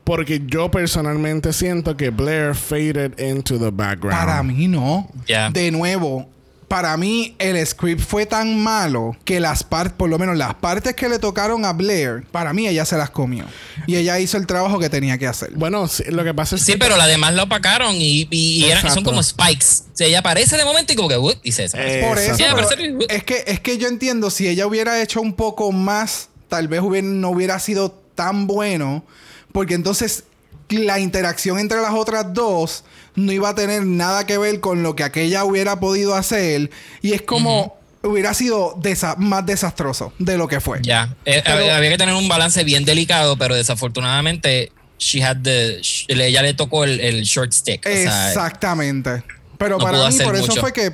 Porque 0.04 0.42
yo 0.46 0.70
personalmente 0.70 1.52
siento 1.52 1.98
que 1.98 2.12
Blair 2.12 2.54
faded 2.54 3.20
into 3.20 3.58
the 3.58 3.72
background. 3.72 4.16
Para 4.18 4.44
mí 4.44 4.68
no. 4.68 5.10
Ya. 5.28 5.50
De 5.50 5.72
nuevo, 5.72 6.30
para 6.68 6.98
mí 6.98 7.36
el 7.38 7.64
script 7.66 8.02
fue 8.02 8.26
tan 8.26 8.58
malo 8.62 9.16
que 9.24 9.40
las 9.40 9.64
partes, 9.64 9.94
por 9.98 10.10
lo 10.10 10.18
menos 10.18 10.36
las 10.36 10.56
partes 10.56 10.96
que 10.96 11.08
le 11.08 11.20
tocaron 11.20 11.64
a 11.64 11.74
Blair, 11.74 12.24
para 12.32 12.54
mí 12.54 12.68
ella 12.68 12.86
se 12.86 12.98
las 12.98 13.12
comió. 13.12 13.46
Y 13.88 13.96
ella 13.98 14.20
hizo 14.20 14.38
el 14.38 14.48
trabajo 14.48 14.80
que 14.80 14.90
tenía 14.90 15.18
que 15.20 15.28
hacer. 15.28 15.52
Bueno, 15.54 15.88
sí, 15.88 16.04
lo 16.08 16.24
que 16.24 16.34
pasa 16.34 16.56
es 16.56 16.64
Sí, 16.64 16.72
que. 16.74 16.78
pero 16.80 16.98
las 16.98 17.08
demás 17.08 17.34
lo 17.36 17.44
opacaron 17.44 17.96
y, 17.96 18.28
y- 18.32 18.66
y 18.66 18.66
eran- 18.66 18.92
son 18.94 19.04
como 19.04 19.22
spikes. 19.22 19.66
O 19.94 19.98
sea, 19.98 20.08
ella 20.08 20.20
aparece 20.20 20.58
de 20.58 20.66
momento 20.66 20.92
y 20.94 20.96
como 20.96 21.08
que, 21.10 21.18
y 21.44 21.52
se 21.52 21.62
desaparece. 21.64 22.00
Eh, 22.00 22.08
Por 22.08 22.18
eso, 22.18 22.36
pero- 22.78 23.00
es 23.10 23.24
que, 23.24 23.44
es 23.48 23.60
que 23.60 23.78
yo 23.78 23.88
entiendo, 23.88 24.30
si 24.32 24.48
ella 24.48 24.66
hubiera 24.66 25.02
hecho 25.02 25.22
un 25.22 25.34
poco 25.34 25.72
más, 25.72 26.30
tal 26.50 26.68
vez 26.68 26.82
hubiera- 26.82 27.08
no 27.08 27.30
hubiera 27.30 27.60
sido 27.60 27.92
tan 28.16 28.48
bueno, 28.48 29.06
porque 29.52 29.74
entonces 29.76 30.24
la 30.70 31.00
interacción 31.00 31.60
entre 31.60 31.82
las 31.82 31.92
otras 31.94 32.34
dos 32.34 32.84
no 33.16 33.32
iba 33.32 33.50
a 33.50 33.56
tener 33.56 33.86
nada 33.86 34.26
que 34.26 34.38
ver 34.38 34.60
con 34.60 34.84
lo 34.84 34.96
que 34.96 35.04
aquella 35.04 35.44
hubiera 35.46 35.80
podido 35.80 36.16
hacer, 36.16 36.70
y 37.02 37.14
es 37.14 37.22
como 37.22 37.78
hubiera 38.04 38.34
sido 38.34 38.76
desa- 38.76 39.16
más 39.18 39.46
desastroso 39.46 40.14
de 40.20 40.38
lo 40.38 40.48
que 40.48 40.60
fue. 40.60 40.80
Ya. 40.84 41.16
Eh, 41.26 41.42
Pero- 41.44 41.58
había- 41.58 41.78
había 41.78 41.90
que 41.92 41.98
tener 41.98 42.14
un 42.16 42.28
balance 42.28 42.64
bien 42.64 42.86
delicado, 42.86 43.38
pero 43.38 43.56
desafortunadamente, 43.56 44.72
she 45.00 45.24
had 45.24 45.38
the, 45.44 45.82
ella 46.08 46.42
le 46.42 46.54
tocó 46.54 46.84
el, 46.84 47.00
el 47.00 47.24
short 47.24 47.52
stick. 47.54 47.86
O 47.86 47.90
sea, 47.90 48.30
Exactamente. 48.30 49.24
Pero 49.58 49.78
no 49.78 49.84
para 49.86 50.10
mí, 50.10 50.18
por 50.20 50.36
eso 50.36 50.54
fue 50.56 50.74
que 50.74 50.94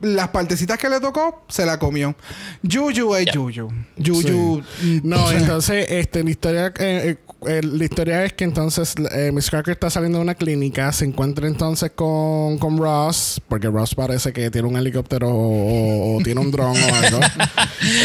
las 0.00 0.28
partecitas 0.28 0.78
que 0.78 0.88
le 0.88 1.00
tocó, 1.00 1.44
se 1.48 1.66
la 1.66 1.78
comió. 1.78 2.14
Juju 2.68 3.14
es 3.16 3.26
Ya. 3.26 3.32
Juju. 3.34 3.68
Juju. 4.04 4.62
Sí. 4.80 4.86
mm, 4.86 5.00
No, 5.08 5.30
entonces, 5.32 5.86
este, 5.90 6.24
la 6.24 6.30
historia. 6.30 6.72
eh, 6.78 7.16
eh, 7.46 7.60
la 7.62 7.84
historia 7.84 8.24
es 8.24 8.32
que 8.32 8.44
entonces 8.44 8.94
eh, 9.12 9.30
Miss 9.32 9.48
Cracker 9.50 9.72
está 9.72 9.90
saliendo 9.90 10.18
de 10.18 10.22
una 10.24 10.34
clínica, 10.34 10.90
se 10.92 11.04
encuentra 11.04 11.46
entonces 11.46 11.92
con, 11.94 12.58
con 12.58 12.76
Ross, 12.78 13.40
porque 13.48 13.68
Ross 13.68 13.94
parece 13.94 14.32
que 14.32 14.50
tiene 14.50 14.66
un 14.66 14.76
helicóptero 14.76 15.28
o, 15.30 16.16
o 16.16 16.22
tiene 16.22 16.40
un 16.40 16.50
dron 16.50 16.74
o 16.76 16.94
algo. 17.04 17.20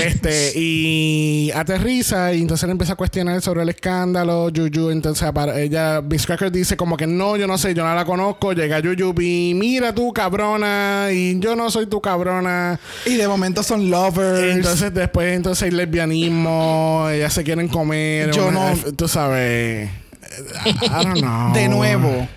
este, 0.05 0.51
y 0.55 1.51
aterriza 1.55 2.33
y 2.33 2.41
entonces 2.41 2.63
él 2.65 2.71
empieza 2.71 2.93
a 2.93 2.95
cuestionar 2.95 3.41
sobre 3.41 3.63
el 3.63 3.69
escándalo. 3.69 4.49
Juju, 4.55 4.89
entonces 4.91 5.27
ella, 5.55 6.01
Miss 6.01 6.25
Cracker 6.27 6.51
dice 6.51 6.77
como 6.77 6.95
que 6.95 7.07
no, 7.07 7.35
yo 7.37 7.47
no 7.47 7.57
sé, 7.57 7.73
yo 7.73 7.83
no 7.83 7.93
la 7.95 8.05
conozco. 8.05 8.53
Llega 8.53 8.81
Juju 8.81 9.19
y 9.21 9.53
mira 9.55 9.93
tú, 9.95 10.13
cabrona, 10.13 11.07
y 11.11 11.39
yo 11.39 11.55
no 11.55 11.71
soy 11.71 11.87
tu 11.87 11.99
cabrona. 12.01 12.79
Y 13.05 13.15
de 13.15 13.27
momento 13.27 13.63
son 13.63 13.89
lovers. 13.89 14.55
Entonces 14.55 14.93
después 14.93 15.33
entonces 15.35 15.63
hay 15.63 15.71
lesbianismo, 15.71 17.07
ellas 17.11 17.33
se 17.33 17.43
quieren 17.43 17.67
comer. 17.67 18.31
Yo 18.31 18.47
una- 18.47 18.73
no- 18.73 18.93
Tú 18.95 19.07
sabes. 19.07 19.22
I 19.31 21.03
don't 21.03 21.19
know. 21.21 21.53
de 21.53 21.67
nuevo, 21.69 22.27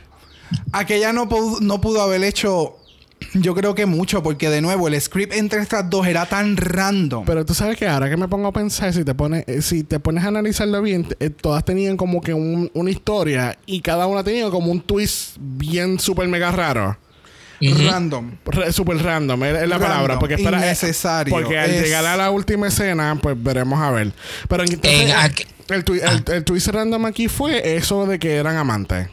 aquella 0.73 1.13
no 1.13 1.29
pudo, 1.29 1.61
no 1.61 1.81
pudo 1.81 2.03
haber 2.03 2.23
hecho, 2.25 2.77
yo 3.35 3.55
creo 3.55 3.75
que 3.75 3.87
mucho, 3.87 4.23
porque 4.23 4.51
de 4.51 4.61
nuevo, 4.61 4.89
el 4.89 5.01
script 5.01 5.33
entre 5.35 5.61
estas 5.61 5.89
dos 5.89 6.07
era 6.07 6.27
tan 6.27 6.57
random. 6.57 7.25
Pero 7.25 7.45
tú 7.47 7.55
sabes 7.55 7.77
que 7.79 7.89
ahora 7.89 8.11
que 8.11 8.17
me 8.17 8.29
pongo 8.29 8.49
a 8.49 8.53
pensar, 8.53 8.93
si 8.93 9.05
te 9.05 9.15
pones, 9.15 9.45
eh, 9.47 9.63
si 9.63 9.83
te 9.85 9.99
pones 10.01 10.25
a 10.25 10.29
analizarlo 10.29 10.83
bien, 10.83 11.07
eh, 11.21 11.31
todas 11.31 11.65
tenían 11.65 11.97
como 11.97 12.21
que 12.21 12.35
un- 12.35 12.71
una 12.75 12.91
historia 12.91 13.59
y 13.67 13.81
cada 13.81 14.07
una 14.07 14.23
tenía 14.23 14.51
como 14.51 14.71
un 14.71 14.81
twist 14.81 15.37
bien 15.39 15.99
super 15.99 16.29
mega 16.29 16.53
raro. 16.53 16.97
Random. 17.61 18.37
Re- 18.45 18.73
super 18.73 18.97
random 18.97 19.45
es, 19.45 19.53
la 19.53 19.59
Random, 19.61 19.81
palabra. 19.81 20.19
Porque 20.19 20.35
espera, 20.35 20.59
innecesario, 20.59 21.33
Porque 21.35 21.59
al 21.59 21.71
es- 21.71 21.83
llegar 21.83 22.05
a 22.07 22.17
la 22.17 22.31
última 22.31 22.69
escena, 22.69 23.19
pues 23.21 23.37
veremos 23.43 23.81
a 23.81 23.91
ver. 23.91 24.13
Pero 24.49 24.65
entonces, 24.65 25.01
En 25.01 25.09
el, 25.11 25.15
aqu- 25.17 25.47
el, 25.69 25.85
twi- 25.85 26.01
el- 26.03 26.35
el 26.35 26.45
twist 26.45 26.69
random 26.69 27.07
aquí 27.07 27.29
fue 27.29 27.77
eso 27.77 28.07
de 28.07 28.19
que 28.19 28.35
eran 28.37 28.57
amantes. 28.57 29.09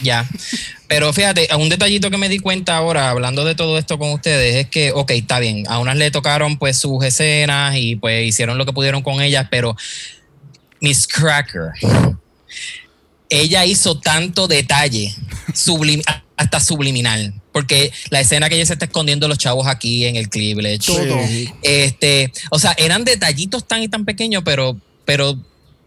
Ya. 0.00 0.28
Pero 0.88 1.12
fíjate, 1.12 1.46
un 1.56 1.68
detallito 1.68 2.10
que 2.10 2.16
me 2.18 2.28
di 2.28 2.40
cuenta 2.40 2.76
ahora, 2.76 3.10
hablando 3.10 3.44
de 3.44 3.54
todo 3.54 3.78
esto 3.78 3.96
con 3.96 4.10
ustedes, 4.10 4.56
es 4.56 4.68
que, 4.68 4.90
ok, 4.90 5.12
está 5.12 5.38
bien, 5.38 5.64
a 5.68 5.78
unas 5.78 5.96
le 5.96 6.10
tocaron 6.10 6.58
pues 6.58 6.76
sus 6.78 7.04
escenas 7.04 7.76
y 7.76 7.94
pues 7.94 8.26
hicieron 8.26 8.58
lo 8.58 8.66
que 8.66 8.72
pudieron 8.72 9.02
con 9.02 9.20
ellas, 9.20 9.46
pero 9.52 9.76
Miss 10.80 11.06
Cracker, 11.06 11.70
ella 13.28 13.64
hizo 13.64 13.98
tanto 14.00 14.48
detalle, 14.48 15.14
sublim- 15.52 16.02
hasta 16.36 16.58
subliminal, 16.60 17.32
porque 17.54 17.92
la 18.10 18.20
escena 18.20 18.48
que 18.48 18.56
ella 18.56 18.66
se 18.66 18.72
está 18.72 18.86
escondiendo 18.86 19.28
los 19.28 19.38
chavos 19.38 19.66
aquí 19.68 20.04
en 20.04 20.16
el 20.16 20.28
Todo. 20.28 21.18
Sí. 21.28 21.48
este, 21.62 22.32
o 22.50 22.58
sea, 22.58 22.74
eran 22.76 23.04
detallitos 23.04 23.64
tan 23.66 23.80
y 23.82 23.88
tan 23.88 24.04
pequeños, 24.04 24.42
pero, 24.44 24.76
pero, 25.04 25.30
o 25.30 25.38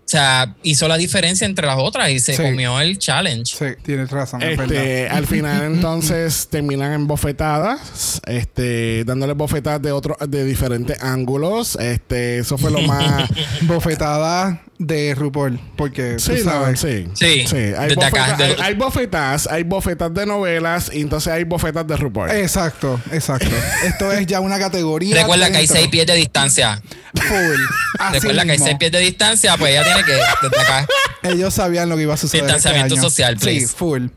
sea, 0.10 0.56
hizo 0.64 0.88
la 0.88 0.96
diferencia 0.96 1.46
entre 1.46 1.68
las 1.68 1.76
otras 1.78 2.10
y 2.10 2.22
se 2.22 2.38
Sí. 2.38 2.42
comió 2.42 2.80
el 2.80 2.98
challenge. 2.98 3.54
Sí, 3.58 3.66
tienes 3.84 4.10
razón, 4.10 4.42
es 4.42 4.58
verdad. 4.58 4.78
Este, 4.78 5.10
al 5.10 5.28
final 5.28 5.64
entonces 5.74 6.48
terminan 6.50 6.94
en 6.94 7.06
bofetadas, 7.08 8.22
este, 8.26 9.04
dándole 9.04 9.34
bofetadas 9.34 9.82
de 9.82 9.92
otro, 9.92 10.16
de 10.26 10.46
diferentes 10.46 10.98
ángulos. 11.04 11.76
Este, 11.76 12.40
eso 12.40 12.58
fue 12.58 12.72
lo 12.72 12.82
más 12.84 13.30
Bofetada 13.64 14.64
de 14.80 15.16
RuPaul, 15.16 15.60
porque 15.76 16.20
Sí, 16.20 16.34
tú 16.38 16.46
no, 16.46 16.52
sabes. 16.52 16.80
sí. 16.80 17.08
Sí, 17.16 17.58
Hay, 17.58 17.90
desde 17.90 18.06
acá, 18.06 18.28
bofeta- 18.28 18.38
de- 18.38 18.44
hay, 18.44 18.56
hay 18.60 18.74
bofetas, 18.76 19.48
hay 19.48 19.64
bofetas 19.64 20.14
de 20.14 20.26
novelas 20.28 20.92
y 20.94 21.02
entonces 21.02 21.34
hay 21.34 21.46
bofetas 21.46 21.88
de 21.88 21.98
RuPaul. 21.98 22.30
Exacto, 22.32 23.00
exacto. 23.12 23.50
Esto 23.86 24.12
es 24.14 24.28
ya 24.28 24.40
una 24.40 24.60
categoría. 24.60 25.16
Recuerda 25.22 25.50
que 25.50 25.58
hay 25.58 25.68
seis 25.68 25.88
pies 25.88 26.06
de 26.06 26.14
distancia. 26.16 26.82
Full. 27.16 28.12
Recuerda 28.14 28.46
que 28.46 28.52
hay 28.52 28.60
seis 28.60 28.76
pies 28.78 28.92
de 28.92 29.00
distancia, 29.00 29.58
pues 29.58 29.72
ella 29.72 29.84
tiene 29.84 30.04
que 30.04 30.14
desde 30.14 30.62
acá. 30.62 30.86
Ellos 31.24 31.54
sabían 31.56 31.90
lo 31.90 31.96
que 31.98 32.04
iba 32.04 32.14
a 32.14 32.18
suceder. 32.18 32.44
Distanciamiento 32.46 32.94
este 32.94 33.00
año. 33.00 33.10
social, 33.10 33.38
Sí, 33.40 33.44
please. 33.46 33.68
full. 33.76 34.08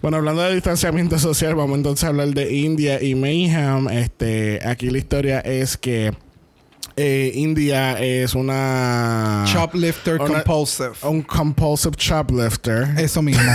Bueno, 0.00 0.16
hablando 0.16 0.40
de 0.42 0.54
distanciamiento 0.54 1.18
social, 1.18 1.54
vamos 1.54 1.76
entonces 1.76 2.04
a 2.04 2.08
hablar 2.08 2.28
de 2.28 2.50
India 2.54 3.02
y 3.02 3.14
Mayhem. 3.14 3.88
Este, 3.90 4.60
aquí 4.66 4.88
la 4.88 4.96
historia 4.96 5.40
es 5.40 5.76
que 5.76 6.14
eh, 7.00 7.30
India 7.36 7.96
es 8.00 8.34
una 8.34 9.44
Shoplifter 9.46 10.20
una- 10.20 10.42
compulsive. 10.42 10.90
un 11.02 11.22
compulsive 11.22 11.94
shoplifter 11.96 12.88
Eso 12.98 13.22
mismo. 13.22 13.52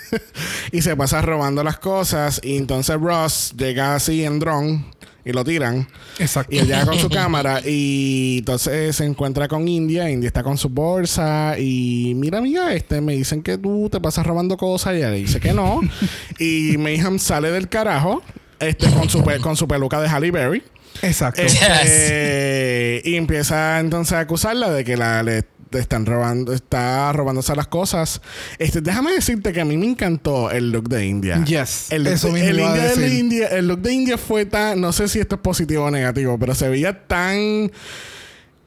y 0.72 0.80
se 0.82 0.96
pasa 0.96 1.20
robando 1.22 1.62
las 1.62 1.78
cosas 1.78 2.40
y 2.42 2.56
entonces 2.56 2.96
Ross 2.98 3.52
llega 3.56 3.94
así 3.94 4.24
en 4.24 4.38
dron 4.38 4.86
y 5.24 5.32
lo 5.32 5.44
tiran 5.44 5.86
Exacto. 6.18 6.54
y 6.54 6.58
él 6.58 6.66
llega 6.66 6.86
con 6.86 6.98
su 6.98 7.10
cámara 7.10 7.60
y 7.64 8.38
entonces 8.38 8.96
se 8.96 9.04
encuentra 9.04 9.46
con 9.48 9.68
India, 9.68 10.10
India 10.10 10.28
está 10.28 10.42
con 10.42 10.56
su 10.56 10.70
bolsa 10.70 11.56
y 11.58 12.14
mira 12.16 12.38
amiga, 12.38 12.72
este 12.74 13.00
me 13.02 13.14
dicen 13.14 13.42
que 13.42 13.58
tú 13.58 13.88
te 13.92 14.00
pasas 14.00 14.26
robando 14.26 14.56
cosas 14.56 14.94
y 14.94 14.96
ella 14.96 15.10
dice 15.10 15.38
que 15.38 15.52
no 15.52 15.80
y 16.38 16.76
Mayhem 16.78 17.18
sale 17.18 17.50
del 17.50 17.68
carajo 17.68 18.22
este 18.58 18.90
con 18.90 19.08
su 19.10 19.22
con 19.42 19.56
su 19.56 19.68
peluca 19.68 20.00
de 20.00 20.08
Halle 20.08 20.30
Berry 20.30 20.62
Exacto. 21.02 21.42
este, 21.42 23.02
y 23.04 23.16
empieza 23.16 23.80
entonces 23.80 24.14
a 24.14 24.20
acusarla 24.20 24.70
de 24.70 24.84
que 24.84 24.96
la 24.96 25.22
le 25.22 25.44
están 25.78 26.04
robando, 26.04 26.52
está 26.52 27.12
robándose 27.12 27.54
las 27.54 27.68
cosas. 27.68 28.20
Este, 28.58 28.80
déjame 28.80 29.12
decirte 29.12 29.52
que 29.52 29.60
a 29.60 29.64
mí 29.64 29.76
me 29.76 29.86
encantó 29.86 30.50
el 30.50 30.72
look 30.72 30.88
de 30.88 31.06
India. 31.06 31.44
Yes, 31.44 31.86
El 31.90 32.06
eso 32.06 32.28
India 32.36 32.52
de. 32.96 33.08
India- 33.08 33.48
el 33.48 33.68
look 33.68 33.80
de 33.80 33.92
India 33.92 34.18
fue 34.18 34.46
tan, 34.46 34.80
no 34.80 34.92
sé 34.92 35.08
si 35.08 35.20
esto 35.20 35.36
es 35.36 35.40
positivo 35.40 35.84
o 35.84 35.90
negativo, 35.90 36.38
pero 36.38 36.54
se 36.54 36.68
veía 36.68 37.06
tan, 37.06 37.70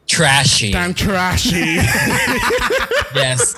Trashy. 0.08 0.72
tan 0.72 0.94
trashy. 0.94 1.78
Yes. 3.14 3.56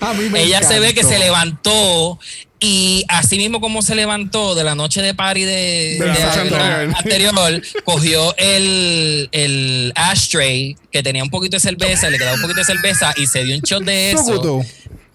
A 0.00 0.14
mí 0.14 0.28
me 0.28 0.42
Ella 0.42 0.62
se 0.62 0.80
ve 0.80 0.94
que 0.94 1.04
se 1.04 1.18
levantó 1.18 2.18
y 2.58 3.04
así 3.08 3.36
mismo 3.36 3.60
como 3.60 3.82
se 3.82 3.94
levantó 3.94 4.54
de 4.54 4.64
la 4.64 4.74
noche 4.74 5.02
de 5.02 5.12
party 5.14 5.44
de, 5.44 5.98
De 6.00 6.06
la 6.50 6.80
anterior. 6.96 7.62
cogió 7.84 8.34
el, 8.38 9.28
el 9.32 9.92
ashtray 9.94 10.76
que 10.90 11.02
tenía 11.02 11.22
un 11.22 11.30
poquito 11.30 11.56
de 11.56 11.60
cerveza, 11.60 12.08
le 12.08 12.18
quedaba 12.18 12.36
un 12.36 12.40
poquito 12.42 12.60
de 12.60 12.64
cerveza 12.64 13.12
y 13.16 13.26
se 13.26 13.44
dio 13.44 13.56
un 13.56 13.62
shot 13.62 13.84
de 13.84 14.12
eso. 14.12 14.62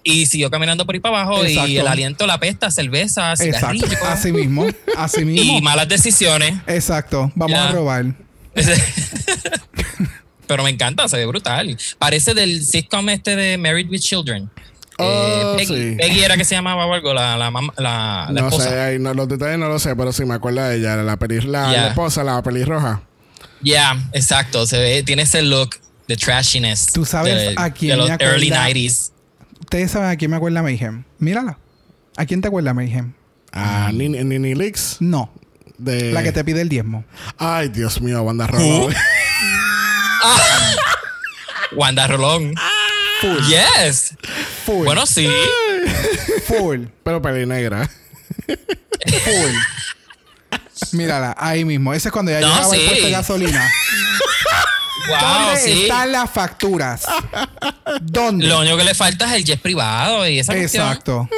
Y 0.03 0.25
siguió 0.25 0.49
caminando 0.49 0.85
por 0.85 0.95
ahí 0.95 0.99
para 0.99 1.21
abajo 1.21 1.45
y 1.45 1.77
el 1.77 1.87
aliento 1.87 2.25
la 2.25 2.39
pesta, 2.39 2.71
cerveza, 2.71 3.35
cigarrillo. 3.35 3.85
Exacto. 3.85 4.07
Así 4.07 4.31
mismo. 4.31 4.67
Así 4.97 5.25
mismo. 5.25 5.57
Y 5.57 5.61
malas 5.61 5.87
decisiones. 5.87 6.55
Exacto. 6.67 7.31
Vamos 7.35 7.51
Ya. 7.57 7.69
a 7.69 7.71
robar. 7.71 8.05
Pero 10.47 10.63
me 10.63 10.69
encanta, 10.69 11.07
se 11.07 11.17
ve 11.17 11.25
brutal. 11.25 11.77
Parece 11.97 12.33
del 12.33 12.65
sitcom 12.65 13.07
este 13.09 13.35
de 13.35 13.57
Married 13.57 13.89
with 13.89 13.99
Children. 14.01 14.49
Oh, 15.01 15.53
Eh, 15.53 15.57
Peggy, 15.57 15.89
sí. 15.91 15.95
Peggy 15.97 16.23
era 16.23 16.37
que 16.37 16.45
se 16.45 16.55
llamaba 16.55 16.85
o 16.85 16.93
algo, 16.93 17.13
la, 17.13 17.37
la, 17.37 17.49
mam- 17.51 17.73
la, 17.77 18.27
la 18.31 18.41
no 18.41 18.47
esposa. 18.49 18.69
sé, 18.69 18.79
ahí 18.79 18.99
no, 18.99 19.13
los 19.13 19.27
detalles 19.27 19.57
no 19.59 19.67
lo 19.67 19.79
sé, 19.79 19.95
pero 19.95 20.11
sí 20.13 20.25
me 20.25 20.35
acuerdo 20.35 20.63
de 20.63 20.77
ella, 20.77 20.95
la, 20.97 21.17
peli, 21.17 21.41
la, 21.41 21.87
esposa, 21.87 22.23
la 22.23 22.41
pelirroja. 22.43 23.01
Ya, 23.61 23.97
exacto. 24.13 24.65
Se 24.65 24.79
ve, 24.79 25.03
tiene 25.03 25.23
ese 25.23 25.41
look 25.41 25.75
de 26.07 26.15
trashiness. 26.17 26.87
¿Tú 26.93 27.05
sabes 27.05 27.35
de, 27.35 27.53
a 27.57 27.69
quién 27.71 27.91
de 27.91 27.97
los 27.97 28.07
me 28.07 28.13
acuerda? 28.15 28.33
early 28.33 28.49
90s. 28.49 29.11
Ustedes 29.59 29.91
saben 29.91 30.09
a 30.09 30.15
quién 30.15 30.31
me 30.31 30.37
acuerda 30.37 30.61
Mayhem. 30.63 31.03
Mírala. 31.19 31.57
¿A 32.17 32.25
quién 32.25 32.41
te 32.41 32.47
acuerda 32.47 32.73
Mayhem? 32.73 33.13
A 33.53 33.91
Nini, 33.93 34.23
Nini 34.23 34.55
Leaks. 34.55 34.97
No. 34.99 35.31
De... 35.77 36.11
La 36.11 36.23
que 36.23 36.31
te 36.31 36.43
pide 36.43 36.61
el 36.61 36.69
diezmo. 36.69 37.05
Ay, 37.37 37.69
Dios 37.69 38.01
mío, 38.01 38.23
banda 38.25 38.47
roja. 38.47 38.63
Wanda 41.73 42.05
Rolón. 42.07 42.53
Yes. 43.47 44.15
Full. 44.65 44.85
Bueno, 44.85 45.05
sí. 45.05 45.27
Full. 46.47 46.85
Pero 47.03 47.21
peli 47.21 47.45
negra. 47.45 47.89
Full. 48.47 49.55
Mírala, 50.93 51.35
ahí 51.37 51.63
mismo. 51.65 51.93
Ese 51.93 52.09
es 52.09 52.11
cuando 52.11 52.31
ya 52.31 52.39
No, 52.41 52.47
llegaba 52.47 52.75
el 52.75 52.81
sí. 52.81 52.87
puesto 52.87 53.05
de 53.05 53.11
gasolina. 53.11 53.71
Wow, 55.07 55.17
¿Dónde 55.19 55.61
sí. 55.61 55.81
están 55.83 56.11
las 56.11 56.29
facturas? 56.29 57.05
¿Dónde? 58.01 58.45
Lo 58.45 58.59
único 58.59 58.77
que 58.77 58.83
le 58.83 58.93
falta 58.93 59.25
es 59.25 59.33
el 59.33 59.43
jet 59.45 59.59
privado 59.61 60.27
y 60.27 60.39
esa 60.39 60.53
cuestión. 60.53 60.85
Exacto. 60.87 61.29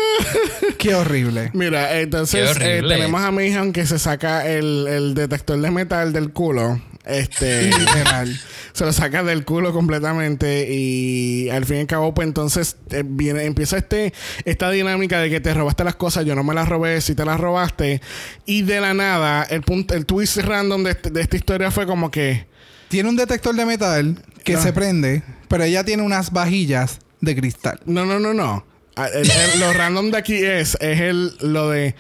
Qué 0.78 0.96
horrible. 0.96 1.50
Mira, 1.54 2.00
entonces 2.00 2.58
eh, 2.60 2.84
tenemos 2.88 3.22
a 3.22 3.32
Mayhem 3.32 3.72
que 3.72 3.86
se 3.86 4.00
saca 4.00 4.46
el, 4.48 4.86
el 4.88 5.14
detector 5.14 5.60
de 5.60 5.72
metal 5.72 6.12
del 6.14 6.32
culo. 6.32 6.82
Este. 7.06 7.64
Literal. 7.68 8.40
Se 8.74 8.86
lo 8.86 8.92
saca 8.94 9.24
del 9.24 9.46
culo 9.46 9.72
completamente 9.72 10.68
y 10.74 11.50
al 11.50 11.66
fin 11.66 11.78
y 11.78 11.80
al 11.82 11.88
cabo 11.88 12.14
pues 12.14 12.28
entonces 12.28 12.78
eh, 12.90 13.04
viene 13.06 13.44
empieza 13.46 13.78
este 13.78 14.14
esta 14.46 14.70
dinámica 14.72 15.20
de 15.20 15.30
que 15.30 15.40
te 15.40 15.54
robaste 15.54 15.84
las 15.84 15.96
cosas 15.96 16.26
yo 16.26 16.34
no 16.36 16.44
me 16.44 16.54
las 16.56 16.68
robé 16.68 17.00
si 17.02 17.14
te 17.16 17.24
las 17.24 17.40
robaste 17.40 18.02
y 18.46 18.64
de 18.64 18.82
la 18.82 18.94
nada 18.96 19.44
el 19.44 19.62
punto 19.62 19.94
el 19.94 20.06
twist 20.08 20.38
random 20.38 20.84
de, 20.84 20.92
este- 20.92 21.10
de 21.12 21.22
esta 21.22 21.36
historia 21.38 21.70
fue 21.72 21.86
como 21.86 22.10
que 22.12 22.48
Tiene 22.90 23.10
un 23.10 23.16
detector 23.16 23.56
de 23.56 23.66
metal 23.66 24.24
que 24.44 24.56
Ah. 24.56 24.62
se 24.62 24.74
prende, 24.74 25.24
pero 25.48 25.64
ella 25.64 25.84
tiene 25.84 26.04
unas 26.04 26.32
vajillas 26.32 27.00
de 27.22 27.36
cristal. 27.36 27.80
no 27.86 28.06
no 28.06 28.20
no 28.20 28.34
no 28.34 28.66
Ah, 28.96 29.08
el- 29.14 29.30
el- 29.30 29.60
lo 29.60 29.74
random 29.74 30.12
de 30.12 30.18
aquí 30.18 30.36
es 30.44 30.78
es 30.82 31.00
el 31.00 31.32
lo 31.42 31.70
de 31.70 31.96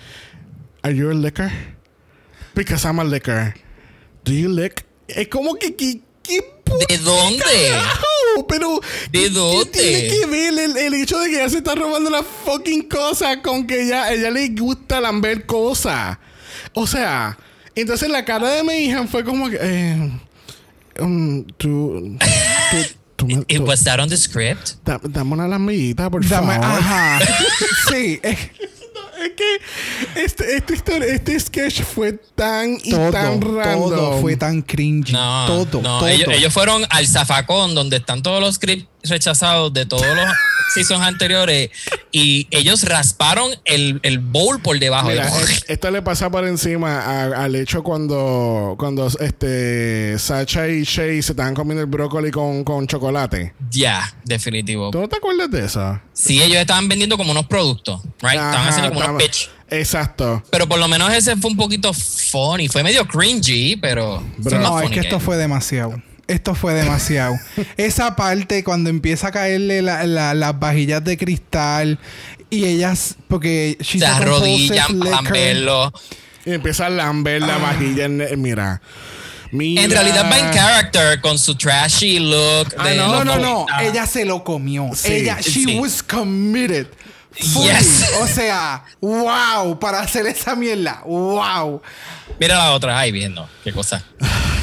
are 0.84 0.96
you 0.96 1.10
a 1.10 1.14
liquor 1.14 1.50
because 2.56 2.86
I'm 2.88 3.00
a 3.00 3.04
liquor 3.04 3.54
do 4.26 4.32
you 4.34 4.50
lick 4.50 4.86
es 5.08 5.28
como 5.28 5.56
que, 5.56 5.76
que, 5.76 6.02
que 6.22 6.42
¿De 6.89 6.97
dónde? 6.99 7.43
carajo? 7.69 8.47
pero. 8.47 8.80
¿De 9.12 9.19
¿qué- 9.19 9.30
dónde? 9.30 9.71
¿Qué 9.71 9.80
tiene 9.80 10.08
que 10.10 10.26
ver 10.26 10.60
el, 10.60 10.78
el 10.78 10.93
hecho 10.95 11.19
de 11.19 11.30
que 11.30 11.36
ella 11.36 11.49
se 11.49 11.58
está 11.58 11.76
robando 11.76 12.10
la 12.10 12.23
fucking 12.23 12.84
cosa 12.89 13.41
con 13.41 13.67
que 13.67 13.84
ella, 13.84 14.12
ella 14.12 14.32
le 14.32 14.49
gusta 14.49 14.99
lamber 14.99 15.45
cosas? 15.45 16.17
O 16.73 16.88
sea, 16.88 17.38
entonces 17.76 18.10
la 18.10 18.26
cara 18.26 18.49
de 18.49 18.63
mi 18.63 18.73
hija 18.73 19.06
fue 19.08 19.23
como 19.23 19.49
que. 19.49 19.58
Eh, 19.62 20.12
um, 20.99 21.43
tú. 21.58 22.17
tú, 22.19 22.78
tú 23.15 23.26
me- 23.28 23.34
It 23.47 23.58
tú- 23.58 23.63
was 23.65 23.84
that 23.84 23.99
on 23.99 24.10
the 24.10 24.17
script? 24.17 24.71
da- 24.84 24.99
dame 25.04 25.34
una 25.34 25.47
por 26.10 26.28
Dame, 26.28 26.56
favor. 26.56 26.65
ajá. 26.65 27.19
sí, 27.91 28.19
es 29.24 29.32
que 29.34 30.22
este, 30.24 30.58
este, 30.58 31.14
este 31.14 31.40
sketch 31.40 31.82
fue 31.82 32.14
tan 32.36 32.78
y 32.84 32.92
todo, 32.92 33.12
tan 33.12 33.42
random. 33.42 33.90
todo 33.90 34.22
fue 34.22 34.36
tan 34.36 34.62
cringy. 34.62 35.12
No, 35.12 35.46
todo, 35.48 35.82
no. 35.82 36.00
todo. 36.00 36.08
Ellos, 36.08 36.30
ellos 36.32 36.54
fueron 36.54 36.84
al 36.90 37.08
zafacón 37.08 37.76
donde 37.76 37.98
están 37.98 38.22
todos 38.22 38.40
los 38.42 38.56
scripts 38.56 38.92
rechazados 39.04 39.74
de 39.74 39.86
todos 39.86 40.06
los 40.06 40.26
seasons 40.74 41.04
anteriores 41.06 41.70
y 42.12 42.48
ellos 42.50 42.84
rasparon 42.84 43.52
el, 43.66 44.00
el 44.04 44.18
bowl 44.20 44.60
por 44.62 44.80
debajo. 44.80 45.10
Mira, 45.10 45.28
es- 45.28 45.66
esto 45.68 45.92
le 45.92 46.02
pasa 46.02 46.32
por 46.32 46.48
encima 46.48 47.00
a- 47.02 47.44
al 47.44 47.56
hecho 47.56 47.84
cuando, 47.84 48.76
cuando 48.80 49.08
este 49.20 50.18
Sacha 50.18 50.68
y 50.68 50.84
Shay 50.84 51.22
se 51.22 51.34
estaban 51.34 51.54
comiendo 51.54 51.82
el 51.82 51.88
brócoli 51.90 52.32
con, 52.32 52.63
con 52.63 52.88
chocolate. 52.88 53.54
Ya, 53.69 54.12
definitivo. 54.25 54.90
¿Tú 54.92 55.00
no 55.02 55.10
te 55.10 55.17
acuerdas 55.17 55.52
de 55.52 55.65
eso? 55.65 56.00
Sí, 56.13 56.42
ellos 56.42 56.58
estaban 56.58 56.88
vendiendo 56.88 57.17
como 57.17 57.32
unos 57.32 57.46
productos, 57.46 58.02
right? 58.21 58.34
estaban 58.34 58.67
haciendo 58.67 58.94
como 58.94 59.08
unos 59.10 59.21
pitch. 59.21 59.50
Exacto. 59.69 60.44
Pero 60.52 60.67
por 60.67 60.80
lo 60.80 60.88
menos 60.88 61.12
ese 61.13 61.36
fue 61.36 61.50
un 61.52 61.58
poquito 61.58 61.94
funny. 61.94 62.67
Fue 62.67 62.84
medio 62.84 63.08
cringy, 63.08 63.75
pero. 63.75 64.23
Bro. 64.38 64.60
No, 64.60 64.80
es 64.82 64.92
que 64.92 65.00
esto 65.00 65.19
fue 65.19 65.36
demasiado. 65.38 66.02
Esto 66.28 66.56
fue 66.56 66.74
demasiado. 66.74 67.36
Esa 67.78 68.15
parte 68.15 68.63
cuando 68.63 68.90
empieza 68.90 69.28
a 69.28 69.32
caerle 69.32 69.82
la- 69.82 70.06
la- 70.06 70.34
las 70.34 70.58
vajillas 70.60 71.04
de 71.04 71.17
cristal 71.17 72.00
y 72.50 72.65
ellas, 72.65 73.15
porque 73.28 73.78
Se 73.82 74.06
arrodillan 74.06 75.00
para. 75.00 75.92
Y 76.46 76.52
empieza 76.54 76.86
a 76.88 76.90
lamber 76.90 77.42
la 77.42 77.58
vajilla. 77.58 78.06
en- 78.06 78.42
Mira. 78.42 78.82
Mira. 79.52 79.84
En 79.84 79.92
realidad 79.92 80.30
va 80.32 80.40
en 80.40 80.52
character 80.52 81.21
con 81.21 81.38
su 81.38 81.56
trashy 81.56 82.17
look. 82.19 82.74
Ah, 82.78 82.88
de 82.90 82.98
no, 82.98 83.08
No, 83.08 83.24
no, 83.24 83.36
no. 83.38 83.65
90. 83.67 83.84
Ella 83.84 84.06
se 84.08 84.26
lo 84.26 84.44
comió. 84.44 84.90
Sí, 84.96 85.13
ella, 85.13 85.38
she 85.42 85.52
sí. 85.65 85.78
was 85.80 86.02
committed. 86.02 86.88
Fully. 87.32 87.67
Yes. 87.69 88.04
O 88.21 88.28
sea, 88.28 88.84
wow, 89.02 89.80
para 89.80 90.00
hacer 90.02 90.26
esa 90.28 90.56
mierda. 90.56 91.02
Wow. 91.06 91.82
Mira 92.40 92.58
la 92.58 92.71
otra, 92.74 92.98
ay, 92.98 93.12
viendo. 93.12 93.48
Qué 93.63 93.71
cosa. 93.74 94.04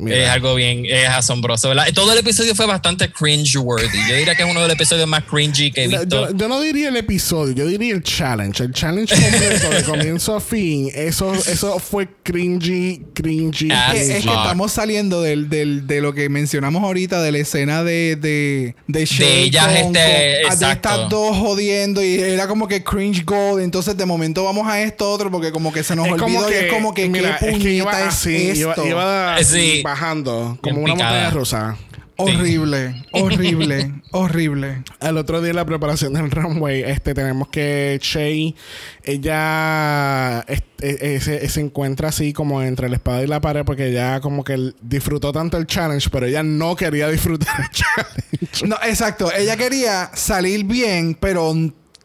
Mira. 0.00 0.16
Es 0.16 0.28
algo 0.30 0.54
bien, 0.54 0.84
es 0.86 1.08
asombroso, 1.08 1.68
¿verdad? 1.68 1.86
Todo 1.94 2.12
el 2.12 2.18
episodio 2.18 2.54
fue 2.54 2.66
bastante 2.66 3.10
cringe-worthy. 3.10 3.98
Yo 4.08 4.14
diría 4.16 4.34
que 4.34 4.42
es 4.44 4.50
uno 4.50 4.60
de 4.62 4.68
los 4.68 4.74
episodios 4.76 5.08
más 5.08 5.24
cringy 5.24 5.70
que 5.72 5.84
he 5.84 5.88
visto. 5.88 6.06
yo, 6.30 6.36
yo 6.36 6.48
no 6.48 6.60
diría 6.60 6.88
el 6.88 6.96
episodio, 6.96 7.52
yo 7.54 7.66
diría 7.66 7.94
el 7.94 8.02
challenge. 8.02 8.62
El 8.62 8.72
challenge 8.72 9.14
completo 9.14 9.70
de 9.70 9.82
comienzo 9.84 10.36
a 10.36 10.40
fin. 10.40 10.90
Eso, 10.94 11.34
eso 11.34 11.78
fue 11.80 12.08
cringy, 12.22 13.02
cringy. 13.14 13.68
Ah, 13.72 13.90
Que- 13.92 14.00
es 14.02 14.08
que 14.24 14.30
estamos 14.30 14.72
saliendo 14.72 15.20
del, 15.22 15.48
del- 15.48 15.86
de 15.86 16.00
lo 16.00 16.12
que 16.14 16.28
mencionamos 16.28 16.82
ahorita, 16.82 17.20
de 17.20 17.32
la 17.32 17.38
escena 17.38 17.82
de, 17.82 18.16
de, 18.16 18.74
de, 18.86 19.04
Shay 19.06 19.44
ellas, 19.48 19.68
este, 19.74 19.98
de 19.98 20.40
exacto. 20.42 20.70
estas 20.70 21.08
dos 21.08 21.36
jodiendo 21.36 22.04
y 22.04 22.14
era 22.20 22.46
como 22.46 22.68
que 22.68 22.84
cringe 22.84 23.24
gold. 23.24 23.62
Entonces, 23.62 23.96
de 23.96 24.06
momento 24.06 24.44
vamos 24.44 24.66
a 24.68 24.80
esto 24.80 25.10
otro 25.10 25.30
porque 25.30 25.50
como 25.50 25.72
que 25.72 25.82
se 25.82 25.96
nos 25.96 26.06
Es 26.06 26.12
olvidó 26.12 26.26
como 26.26 26.48
y 26.48 26.52
que, 26.52 26.66
es 26.66 26.72
como 26.72 26.94
que 26.94 27.08
mira, 27.08 27.36
qué 27.38 27.50
es 27.50 27.58
que 27.58 27.68
es 27.70 27.74
iba, 27.74 28.74
iba 28.86 29.38
Sí. 29.42 29.82
Bajando 29.90 30.58
como 30.62 30.80
una 30.82 30.94
montaña 30.94 31.30
rusa. 31.30 31.76
Horrible, 32.20 33.04
horrible, 33.12 33.92
horrible. 34.10 34.82
Al 34.98 35.18
otro 35.18 35.40
día 35.40 35.50
en 35.50 35.56
la 35.56 35.64
preparación 35.64 36.12
del 36.14 36.32
runway, 36.32 36.82
este, 36.82 37.14
tenemos 37.14 37.46
que 37.46 37.96
Shay, 38.02 38.56
ella 39.04 40.44
se, 40.80 41.48
se 41.48 41.60
encuentra 41.60 42.08
así 42.08 42.32
como 42.32 42.60
entre 42.60 42.88
la 42.88 42.96
espada 42.96 43.22
y 43.22 43.28
la 43.28 43.40
pared 43.40 43.64
porque 43.64 43.90
ella 43.90 44.20
como 44.20 44.42
que 44.42 44.54
el- 44.54 44.74
disfrutó 44.82 45.30
tanto 45.30 45.58
el 45.58 45.66
challenge, 45.68 46.08
pero 46.10 46.26
ella 46.26 46.42
no 46.42 46.74
quería 46.74 47.08
disfrutar 47.08 47.54
el 47.60 47.68
challenge. 47.70 48.66
No, 48.66 48.76
exacto. 48.84 49.30
Ella 49.32 49.56
quería 49.56 50.10
salir 50.14 50.64
bien, 50.64 51.16
pero 51.20 51.54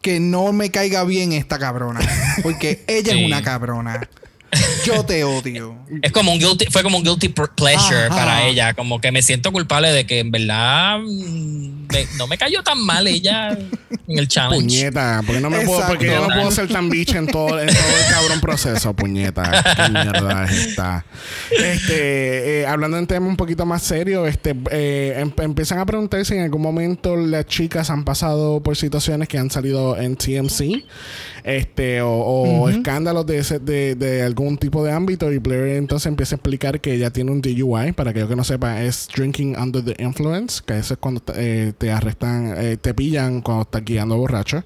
que 0.00 0.20
no 0.20 0.52
me 0.52 0.70
caiga 0.70 1.02
bien 1.02 1.32
esta 1.32 1.58
cabrona. 1.58 1.98
Porque 2.44 2.84
ella 2.86 3.12
Sí. 3.14 3.20
es 3.20 3.26
una 3.26 3.42
cabrona. 3.42 4.08
Yo 4.84 5.04
te 5.04 5.24
odio. 5.24 5.76
Es 6.02 6.12
como 6.12 6.32
un 6.32 6.38
guilty, 6.38 6.66
fue 6.70 6.82
como 6.82 6.98
un 6.98 7.04
guilty 7.04 7.28
pleasure 7.28 8.06
Ajá. 8.06 8.14
para 8.16 8.46
ella. 8.46 8.74
Como 8.74 9.00
que 9.00 9.10
me 9.12 9.22
siento 9.22 9.52
culpable 9.52 9.90
de 9.92 10.06
que 10.06 10.20
en 10.20 10.30
verdad 10.30 10.98
mm, 10.98 11.86
me- 11.92 12.06
no 12.16 12.26
me 12.26 12.38
cayó 12.38 12.62
tan 12.62 12.80
mal 12.80 13.06
ella 13.06 13.50
en 13.50 14.18
el 14.18 14.28
challenge. 14.28 14.64
Puñeta, 14.66 15.22
porque 15.26 15.40
no 15.40 15.50
me 15.50 15.60
puedo, 15.60 15.86
porque 15.86 16.06
yo 16.06 16.20
no 16.20 16.34
puedo 16.34 16.50
ser 16.50 16.68
tan 16.68 16.88
bicha 16.90 17.18
en 17.18 17.26
todo, 17.26 17.60
en 17.60 17.68
todo 17.68 17.76
el 18.06 18.12
cabrón 18.12 18.40
proceso, 18.40 18.94
puñeta. 18.94 19.64
Qué 19.76 19.88
mierda 19.90 20.44
es 20.44 20.50
esta. 20.68 21.04
Este, 21.50 22.60
eh, 22.62 22.66
hablando 22.66 22.98
en 22.98 23.06
tema 23.06 23.26
un 23.26 23.36
poquito 23.36 23.64
más 23.66 23.82
serio, 23.82 24.26
este, 24.26 24.54
eh, 24.70 25.14
em- 25.18 25.32
empiezan 25.42 25.78
a 25.78 25.86
preguntar 25.86 26.24
si 26.24 26.34
en 26.34 26.40
algún 26.42 26.62
momento 26.62 27.16
las 27.16 27.46
chicas 27.46 27.90
han 27.90 28.04
pasado 28.04 28.62
por 28.62 28.76
situaciones 28.76 29.28
que 29.28 29.38
han 29.38 29.50
salido 29.50 29.96
en 29.98 30.16
TMC, 30.16 30.84
este, 31.44 32.00
o, 32.00 32.10
o 32.10 32.68
escándalos 32.70 33.26
de, 33.26 33.38
ese, 33.38 33.58
de, 33.58 33.94
de 33.94 34.22
algún 34.22 34.56
tipo 34.56 34.82
de 34.82 34.92
ámbito. 34.92 35.30
Y 35.30 35.38
Blair 35.38 35.76
entonces 35.76 36.06
empieza 36.06 36.34
a 36.34 36.36
explicar 36.36 36.80
que 36.80 36.94
ella 36.94 37.10
tiene 37.10 37.30
un 37.30 37.42
DUI, 37.42 37.92
para 37.92 38.10
aquellos 38.10 38.28
que 38.30 38.36
no 38.36 38.44
sepan, 38.44 38.78
es 38.78 39.08
Drinking 39.14 39.56
Under 39.56 39.84
the 39.84 40.02
Influence, 40.02 40.62
que 40.66 40.78
eso 40.78 40.94
es 40.94 41.00
cuando 41.00 41.22
eh, 41.36 41.72
te 41.76 41.92
arrestan, 41.92 42.54
eh, 42.56 42.78
te 42.78 42.94
pillan 42.94 43.42
cuando 43.42 43.62
estás 43.62 43.84
guiando 43.84 44.16
borracho. 44.16 44.64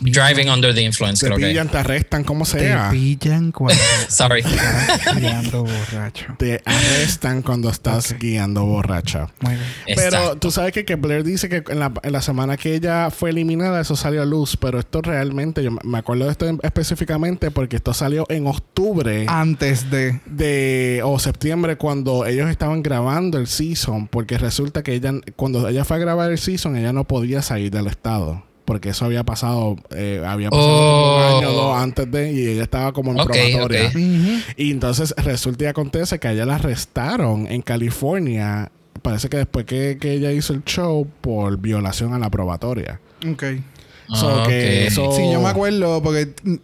Driving 0.00 0.48
under 0.50 0.74
the 0.74 0.82
influence, 0.82 1.20
Te 1.20 1.26
creo 1.26 1.38
que. 1.38 1.46
pillan, 1.46 1.68
te 1.68 1.78
arrestan, 1.78 2.24
como 2.24 2.44
Te 2.44 2.50
sea. 2.58 2.88
pillan 2.90 3.52
cuando 3.52 3.80
Sorry. 4.08 4.40
estás 4.40 5.16
guiando 5.20 5.64
borracho. 5.64 6.26
Te 6.38 6.62
arrestan 6.64 7.42
cuando 7.42 7.70
estás 7.70 8.14
guiando 8.18 8.64
borracha. 8.64 9.28
Muy 9.40 9.54
bien. 9.54 9.64
Pero 9.86 10.02
Exacto. 10.02 10.36
tú 10.38 10.50
sabes 10.50 10.72
que, 10.72 10.84
que 10.84 10.94
Blair 10.96 11.24
dice 11.24 11.48
que 11.48 11.62
en 11.68 11.78
la, 11.80 11.92
en 12.02 12.12
la 12.12 12.22
semana 12.22 12.56
que 12.56 12.74
ella 12.74 13.10
fue 13.10 13.30
eliminada, 13.30 13.80
eso 13.80 13.96
salió 13.96 14.22
a 14.22 14.24
luz. 14.26 14.56
Pero 14.56 14.78
esto 14.78 15.02
realmente, 15.02 15.62
yo 15.62 15.70
me- 15.82 15.98
acuerdo 15.98 16.24
de 16.26 16.30
esto 16.32 16.48
en- 16.48 16.60
específicamente 16.62 17.50
porque 17.50 17.76
esto 17.76 17.94
salió 17.94 18.26
en 18.28 18.46
octubre 18.46 19.26
Antes 19.28 19.90
de. 19.90 20.20
de 20.26 21.00
o 21.04 21.18
septiembre 21.18 21.76
cuando 21.76 22.26
ellos 22.26 22.50
estaban 22.50 22.82
grabando 22.82 23.38
el 23.38 23.46
season. 23.46 24.06
Porque 24.08 24.38
resulta 24.38 24.82
que 24.82 24.94
ella, 24.94 25.12
cuando 25.36 25.68
ella 25.68 25.84
fue 25.84 25.96
a 25.96 26.00
grabar 26.00 26.30
el 26.30 26.38
season, 26.38 26.76
ella 26.76 26.92
no 26.92 27.04
podía 27.04 27.42
salir 27.42 27.70
del 27.70 27.86
estado. 27.86 28.44
Porque 28.64 28.88
eso 28.90 29.04
había 29.04 29.24
pasado, 29.24 29.76
eh, 29.94 30.22
había 30.26 30.48
pasado 30.50 30.68
un 30.68 31.22
Oh. 31.22 31.38
año 31.38 31.50
o 31.50 31.52
dos 31.52 31.76
antes 31.78 32.10
de, 32.10 32.32
y 32.32 32.46
ella 32.48 32.62
estaba 32.62 32.92
como 32.92 33.12
en 33.12 33.20
Ok, 33.20 33.26
probatoria. 33.30 33.92
Y 34.56 34.70
entonces 34.70 35.14
resulta 35.18 35.64
y 35.64 35.66
acontece 35.66 36.18
que 36.18 36.28
a 36.28 36.32
ella 36.32 36.46
la 36.46 36.54
arrestaron 36.54 37.46
en 37.46 37.60
California. 37.62 38.70
Parece 39.02 39.28
que 39.28 39.36
después 39.36 39.66
que, 39.66 39.98
que 40.00 40.12
ella 40.14 40.32
hizo 40.32 40.54
el 40.54 40.64
show 40.64 41.06
por 41.20 41.58
violación 41.58 42.14
a 42.14 42.18
la 42.18 42.30
probatoria. 42.30 43.00
Ok. 43.30 43.44
So 44.12 44.28
Ah, 44.28 44.44
que 44.46 44.82
ok. 44.84 44.86
eso- 44.88 45.12
Sí, 45.16 45.22
yo 45.32 45.40
me 45.40 45.48
acuerdo 45.48 46.02
porque 46.02 46.26
tú 46.26 46.58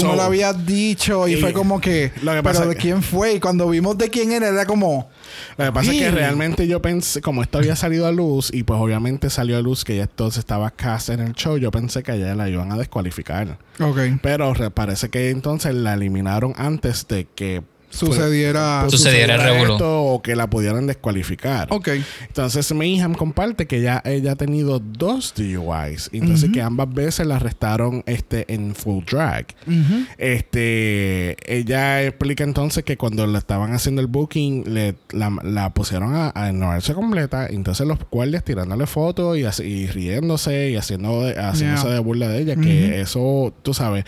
so- 0.00 0.08
me 0.10 0.16
lo 0.16 0.22
habías 0.22 0.66
dicho 0.66 1.28
y, 1.28 1.34
y 1.34 1.36
fue 1.36 1.52
como 1.52 1.80
que. 1.80 2.10
lo 2.22 2.32
que 2.34 2.42
pero 2.42 2.66
de 2.66 2.74
que- 2.74 2.80
quién 2.82 3.02
fue 3.02 3.34
y 3.34 3.40
cuando 3.40 3.68
vimos 3.68 3.96
de 3.98 4.08
quién 4.10 4.32
era 4.32 4.48
era 4.48 4.66
como. 4.66 5.08
Lo 5.56 5.64
que 5.66 5.72
pasa 5.72 5.92
es 5.92 5.98
que 5.98 6.10
realmente 6.10 6.66
yo 6.66 6.82
pensé, 6.82 7.20
como 7.20 7.42
esto 7.42 7.58
había 7.58 7.76
salido 7.76 8.06
a 8.06 8.12
luz, 8.12 8.50
y 8.52 8.62
pues 8.64 8.80
obviamente 8.80 9.30
salió 9.30 9.56
a 9.58 9.60
luz 9.62 9.84
que 9.84 9.94
ella 9.94 10.02
entonces 10.04 10.40
estaba 10.40 10.70
cast 10.70 11.10
en 11.10 11.20
el 11.20 11.34
show, 11.34 11.56
yo 11.56 11.70
pensé 11.70 12.02
que 12.02 12.12
a 12.12 12.14
ella 12.16 12.34
la 12.34 12.48
iban 12.48 12.72
a 12.72 12.76
descualificar. 12.76 13.58
Ok. 13.80 13.98
Pero 14.22 14.52
re- 14.54 14.70
parece 14.70 15.08
que 15.08 15.30
entonces 15.30 15.74
la 15.74 15.94
eliminaron 15.94 16.52
antes 16.56 17.06
de 17.06 17.26
que 17.34 17.62
Sucediera. 17.98 18.80
pues, 18.82 18.92
Sucediera 18.92 19.34
el 19.36 19.42
revolú. 19.42 19.72
esto 19.74 20.02
o 20.02 20.22
que 20.22 20.36
la 20.36 20.48
pudieran 20.48 20.86
descualificar. 20.86 21.68
Ok. 21.70 21.88
Entonces 22.28 22.72
Mayhem 22.74 23.14
comparte 23.14 23.66
que 23.66 23.80
ya 23.80 24.02
ella 24.04 24.32
ha 24.32 24.36
tenido 24.36 24.78
dos 24.80 25.34
DUIs. 25.36 26.10
Entonces 26.12 26.50
que 26.52 26.60
ambas 26.62 26.92
veces 26.92 27.26
la 27.26 27.36
arrestaron 27.36 28.02
este, 28.06 28.52
en 28.52 28.74
full 28.74 29.04
drag. 29.04 29.46
Ujú. 29.66 30.04
Este, 30.18 31.36
ella 31.52 32.02
explica 32.02 32.44
entonces 32.44 32.84
que 32.84 32.96
cuando 32.96 33.26
le 33.26 33.38
estaban 33.38 33.72
haciendo 33.72 34.00
el 34.00 34.06
booking, 34.06 34.64
le, 34.72 34.94
la, 35.10 35.30
la 35.42 35.72
pusieron 35.72 36.14
a, 36.14 36.32
a 36.34 36.48
ignorarse 36.50 36.94
completa. 36.94 37.46
Entonces 37.46 37.86
los 37.86 37.98
guardias 38.10 38.44
tirándole 38.44 38.86
fotos 38.86 39.36
y, 39.38 39.44
así- 39.44 39.64
y 39.64 39.86
riéndose 39.88 40.70
y 40.70 40.76
haciendo 40.76 41.22
de, 41.22 41.32
haciéndose 41.38 41.86
Yeah. 41.86 41.94
de 41.94 41.98
burla 42.00 42.28
de 42.28 42.40
ella. 42.40 42.56
Que 42.56 43.00
eso, 43.00 43.52
tú 43.62 43.74
sabes, 43.74 44.04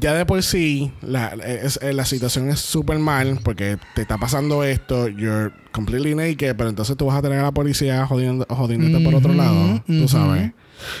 ya 0.00 0.14
de 0.14 0.24
por 0.26 0.42
sí 0.42 0.90
la, 1.02 1.28
es- 1.46 1.78
eh, 1.82 1.92
la 1.92 2.04
situación 2.04 2.48
es 2.50 2.60
súper 2.60 2.98
mal 3.24 3.40
porque 3.42 3.78
te 3.94 4.02
está 4.02 4.18
pasando 4.18 4.64
esto, 4.64 5.08
you're 5.08 5.52
completely 5.72 6.14
naked, 6.14 6.54
pero 6.56 6.68
entonces 6.68 6.96
tú 6.96 7.06
vas 7.06 7.18
a 7.18 7.22
tener 7.22 7.38
a 7.38 7.44
la 7.44 7.52
policía 7.52 8.06
jodiendo, 8.06 8.46
jodiéndote 8.48 9.04
por 9.04 9.14
otro 9.14 9.32
lado, 9.32 9.82
tú 9.86 10.08
sabes. 10.08 10.52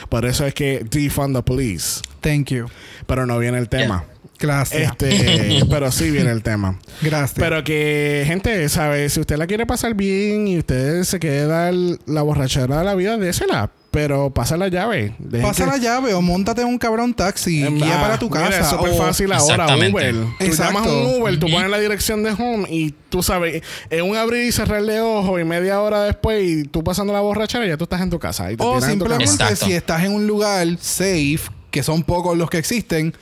Por 0.08 0.24
eso 0.24 0.46
es 0.46 0.54
que 0.54 0.84
defund 0.88 1.36
the 1.36 1.42
police. 1.42 2.00
Thank 2.20 2.50
you. 2.50 2.66
Pero 3.06 3.26
no 3.26 3.38
viene 3.38 3.58
el 3.58 3.68
tema. 3.68 4.04
Gracias. 4.38 4.92
Este, 4.92 5.64
pero 5.70 5.90
sí 5.92 6.10
viene 6.10 6.30
el 6.30 6.42
tema. 6.42 6.78
Gracias. 7.02 7.38
Pero 7.38 7.62
que, 7.64 8.24
gente, 8.26 8.68
¿sabe? 8.68 9.08
Si 9.08 9.20
usted 9.20 9.36
la 9.36 9.46
quiere 9.46 9.66
pasar 9.66 9.94
bien 9.94 10.48
y 10.48 10.58
usted 10.58 11.02
se 11.04 11.18
quiere 11.18 11.46
dar 11.46 11.74
la 12.06 12.22
borrachera 12.22 12.78
de 12.78 12.84
la 12.84 12.94
vida, 12.94 13.16
désela. 13.16 13.70
Pero 13.94 14.28
pasa 14.30 14.56
la 14.56 14.68
llave. 14.68 15.14
Dejen 15.18 15.46
Pasa 15.48 15.64
que- 15.64 15.70
la 15.70 15.76
llave 15.78 16.12
o 16.14 16.20
montate 16.20 16.60
en 16.62 16.66
un 16.68 16.78
cabrón 16.78 17.14
taxi 17.14 17.62
y 17.64 17.66
guía 17.74 17.98
ah, 17.98 18.02
para 18.02 18.18
tu 18.18 18.28
mira, 18.28 18.48
casa. 18.48 18.60
es 18.60 18.66
súper 18.66 18.90
o- 18.92 18.96
fácil 18.98 19.32
ahora, 19.32 19.54
Exactamente. 19.54 19.92
Uber. 20.12 20.14
Tú 20.14 20.44
Exacto. 20.44 20.72
llamas 20.74 20.86
a 20.88 20.92
un 20.92 21.22
Uber, 21.22 21.38
tú 21.38 21.46
pones 21.48 21.70
la 21.70 21.78
dirección 21.78 22.22
de 22.24 22.32
home 22.32 22.66
y 22.68 22.90
tú 23.08 23.22
sabes, 23.22 23.62
en 23.90 24.02
un 24.10 24.16
abrir 24.16 24.44
y 24.46 24.52
cerrar 24.52 24.82
de 24.82 25.00
ojos 25.00 25.40
y 25.40 25.44
media 25.44 25.80
hora 25.80 26.02
después 26.02 26.44
y 26.44 26.64
tú 26.64 26.82
pasando 26.84 27.12
la 27.12 27.20
borrachera, 27.20 27.64
ya 27.66 27.76
tú 27.76 27.84
estás 27.84 28.00
en 28.00 28.10
tu 28.10 28.18
casa. 28.18 28.50
Y 28.52 28.56
te 28.56 28.64
O 28.64 28.80
simplemente 28.80 29.56
si 29.56 29.72
estás 29.72 30.02
en 30.02 30.12
un 30.12 30.26
lugar 30.26 30.66
safe, 30.80 31.38
que 31.70 31.82
son 31.84 32.02
pocos 32.02 32.36
los 32.36 32.50
que 32.50 32.58
existen, 32.58 33.14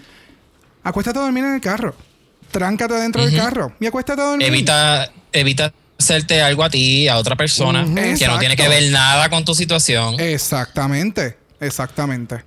acuéstate 0.83 1.19
a 1.19 1.23
dormir 1.23 1.45
en 1.45 1.55
el 1.55 1.61
carro. 1.61 1.95
Tráncate 2.51 2.95
dentro 2.95 3.25
del 3.25 3.37
carro 3.37 3.73
y 3.81 3.87
acuéstate 3.87 4.21
a 4.21 4.25
dormir. 4.25 4.47
Evita, 4.47 5.11
evita 5.33 5.73
hacerte 6.03 6.43
algo 6.43 6.65
a 6.65 6.71
ti, 6.71 7.09
a 7.09 7.17
otra 7.17 7.37
persona, 7.37 7.85
que 8.19 8.27
no 8.27 8.39
tiene 8.39 8.57
que 8.57 8.69
ver 8.69 8.91
nada 8.91 9.29
con 9.31 9.45
tu 9.45 9.55
situación. 9.55 10.19
Exactamente. 10.21 11.42
Exactamente. 11.63 12.45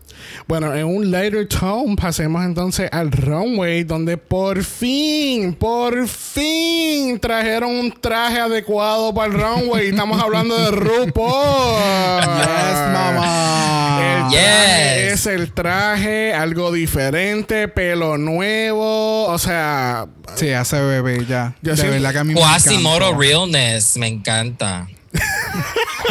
Bueno, 0.48 0.76
en 0.76 0.86
un 0.86 1.10
lighter 1.10 1.48
tone 1.48 1.96
pasemos 1.96 2.44
entonces 2.44 2.90
al 2.92 3.12
runway 3.12 3.84
donde 3.84 4.18
por 4.18 4.64
fin, 4.64 5.54
por 5.54 6.08
fin 6.08 7.20
trajeron 7.20 7.72
un 7.72 7.92
traje 7.92 8.40
adecuado 8.40 9.14
para 9.14 9.28
el 9.28 9.40
runway. 9.40 9.88
Estamos 9.96 10.22
hablando 10.22 10.58
de 10.58 10.72
RuPaul. 10.72 12.22
Yes, 12.22 12.78
mamá. 12.94 14.30
Yes. 14.30 15.14
es 15.14 15.26
el 15.28 15.54
traje, 15.54 16.34
algo 16.34 16.72
diferente, 16.72 17.68
pelo 17.68 18.18
nuevo, 18.18 19.26
o 19.28 19.38
sea, 19.38 20.08
Sí, 20.36 20.52
hace 20.52 20.82
bebé 20.82 21.26
ya. 21.26 21.56
Yo 21.62 21.76
de 21.76 21.90
verdad 21.90 22.12
que 22.12 22.20
a 22.20 22.24
mí 22.24 22.34
me 22.34 22.40
Quasimodo 22.40 22.98
encanta. 22.98 23.18
Realness, 23.18 23.98
me 23.98 24.08
encanta. 24.08 24.88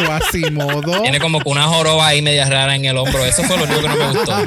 Quasimodo. 0.05 1.01
Tiene 1.01 1.19
como 1.19 1.39
que 1.39 1.49
una 1.49 1.63
joroba 1.67 2.07
ahí 2.07 2.21
media 2.21 2.45
rara 2.49 2.75
en 2.75 2.85
el 2.85 2.97
hombro. 2.97 3.23
Eso 3.25 3.43
fue 3.43 3.57
lo 3.57 3.63
único 3.63 3.81
que 3.81 3.87
no 3.87 3.95
me 3.95 4.07
gustó. 4.11 4.39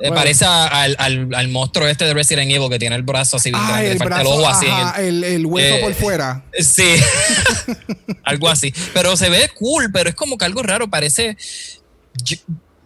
Eh, 0.00 0.10
Parece 0.12 0.44
al, 0.44 0.96
al, 0.98 1.28
al 1.34 1.48
monstruo 1.48 1.86
este 1.88 2.04
de 2.04 2.12
Resident 2.14 2.50
Evil 2.50 2.68
que 2.68 2.78
tiene 2.78 2.96
el 2.96 3.02
brazo 3.02 3.36
así 3.38 3.50
Ah, 3.54 3.82
el 3.82 3.98
brazo, 3.98 4.20
el 4.20 4.26
ojo 4.26 4.48
así. 4.48 4.66
en 4.66 4.72
ajá, 4.72 5.00
el, 5.02 5.24
el 5.24 5.46
hueso 5.46 5.74
Eh, 5.76 5.80
por 5.80 5.94
fuera. 5.94 6.44
Sí, 6.58 6.96
algo 8.24 8.48
así. 8.48 8.74
Pero 8.92 9.16
se 9.16 9.28
ve 9.30 9.48
cool, 9.54 9.90
pero 9.92 10.08
es 10.08 10.14
como 10.14 10.36
que 10.36 10.44
algo 10.44 10.62
raro. 10.62 10.88
Parece. 10.88 11.36
yo- 12.24 12.36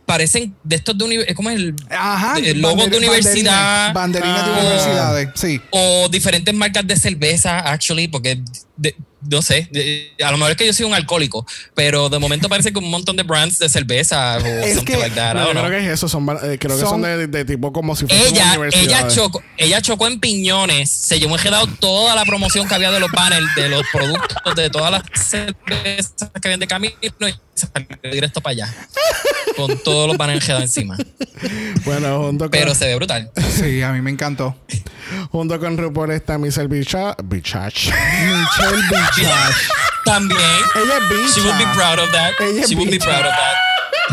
parecen 0.04 0.54
de 0.62 0.76
estos 0.76 0.96
de 0.96 1.04
universidad. 1.04 1.34
¿Cómo 1.34 1.50
es 1.50 1.56
el.? 1.56 1.74
Ajá. 1.90 2.34
de 2.40 2.54
logos 2.54 2.88
de 2.88 2.96
universidad. 2.98 3.92
Banderinas 3.92 4.46
de 4.46 4.52
Ah. 4.52 4.58
universidades, 4.60 5.28
sí. 5.34 5.60
O 5.70 6.08
diferentes 6.08 6.54
marcas 6.54 6.86
de 6.86 6.96
cerveza, 6.96 7.58
actually, 7.58 8.06
porque. 8.06 8.40
de- 8.76 8.94
no 9.28 9.42
sé, 9.42 9.68
de- 9.70 10.12
a 10.24 10.30
lo 10.30 10.36
mejor 10.38 10.52
es 10.52 10.56
que 10.56 10.66
yo 10.66 10.72
soy 10.72 10.86
un 10.86 10.94
alcohólico, 10.94 11.46
pero 11.74 12.08
de 12.08 12.18
momento 12.18 12.48
parece 12.48 12.72
que 12.72 12.78
un 12.78 12.90
montón 12.90 13.16
de 13.16 13.22
brands 13.22 13.58
de 13.58 13.68
cerveza 13.68 14.38
o 14.38 14.46
Es 14.46 14.76
something 14.76 14.84
que- 14.94 14.96
like 14.98 15.14
that. 15.16 15.34
No, 15.34 15.50
know. 15.52 15.64
creo 15.64 15.70
que 15.80 15.86
es 15.86 15.92
eso, 15.92 16.08
son, 16.08 16.28
eh, 16.30 16.58
creo 16.58 16.76
que 16.78 16.82
son 16.84 17.02
de, 17.02 17.26
de 17.26 17.44
tipo 17.44 17.72
como 17.72 17.94
si 17.96 18.06
fuesen 18.06 18.26
Ella, 18.34 18.56
ella 18.72 19.08
chocó, 19.08 19.42
ella 19.56 19.80
chocó 19.82 20.06
en 20.06 20.20
piñones, 20.20 20.90
se 20.90 21.18
llevó 21.18 21.36
enredado 21.36 21.66
toda 21.66 22.14
la 22.14 22.24
promoción 22.24 22.66
que 22.68 22.74
había 22.74 22.90
de 22.90 23.00
los 23.00 23.10
banners, 23.10 23.46
de 23.56 23.68
los 23.68 23.82
productos, 23.92 24.54
de 24.54 24.70
todas 24.70 24.90
las 24.90 25.02
cervezas 25.28 26.30
que 26.40 26.48
habían 26.48 26.60
de 26.60 26.66
camino 26.66 26.94
y 27.00 27.10
salió 27.56 27.88
directo 28.12 28.40
para 28.40 28.52
allá. 28.52 28.74
Con 29.56 29.78
todos 29.78 30.08
los 30.08 30.16
banners 30.16 30.48
encima. 30.48 30.96
Bueno, 31.84 32.24
junto 32.24 32.44
con, 32.44 32.50
Pero 32.50 32.74
se 32.74 32.86
ve 32.86 32.96
brutal. 32.96 33.30
Sí, 33.56 33.82
a 33.82 33.92
mí 33.92 34.00
me 34.00 34.10
encantó. 34.10 34.56
junto 35.30 35.58
con 35.58 35.76
RuPaul 35.76 36.12
está 36.12 36.38
Michelle 36.38 36.68
Bichach. 36.68 37.16
Bichach. 37.24 37.74
Michelle 37.74 38.82
Bichach. 38.90 39.56
También. 40.04 40.40
Ella 40.74 40.98
es 41.24 41.34
She 41.34 41.40
would 41.42 41.58
be 41.58 41.64
proud 41.74 41.98
of 41.98 42.10
that. 42.12 42.32
Ella 42.40 42.66
She 42.66 42.74
would 42.74 42.90
be 42.90 42.98
proud 42.98 43.24
of 43.24 43.32
that. 43.32 43.56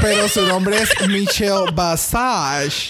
Pero 0.01 0.27
su 0.27 0.41
nombre 0.47 0.81
es 0.81 0.89
Michelle 1.07 1.71
Basage. 1.71 2.89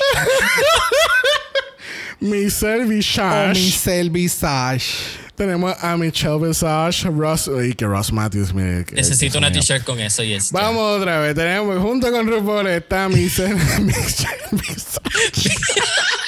Michelle 2.20 2.86
o 2.86 2.88
Bichach. 2.88 3.56
Michelle 3.56 4.10
Visage. 4.10 5.23
Tenemos 5.36 5.76
a 5.84 5.98
Michelle 5.98 6.38
Visage, 6.40 7.10
Ross, 7.10 7.50
y 7.64 7.74
que 7.74 7.86
Ross 7.86 8.12
Matthews 8.12 8.54
me. 8.54 8.86
Necesito 8.92 9.40
una 9.40 9.52
t-shirt 9.52 9.84
con 9.84 10.00
eso 10.00 10.24
y 10.24 10.34
es. 10.34 10.52
Vamos 10.52 11.00
otra 11.00 11.20
vez. 11.20 11.34
Tenemos 11.34 11.82
junto 11.82 12.12
con 12.12 12.28
RuPaul 12.28 12.68
está 12.68 13.10
Michelle 13.10 13.56
Visage. 13.82 15.50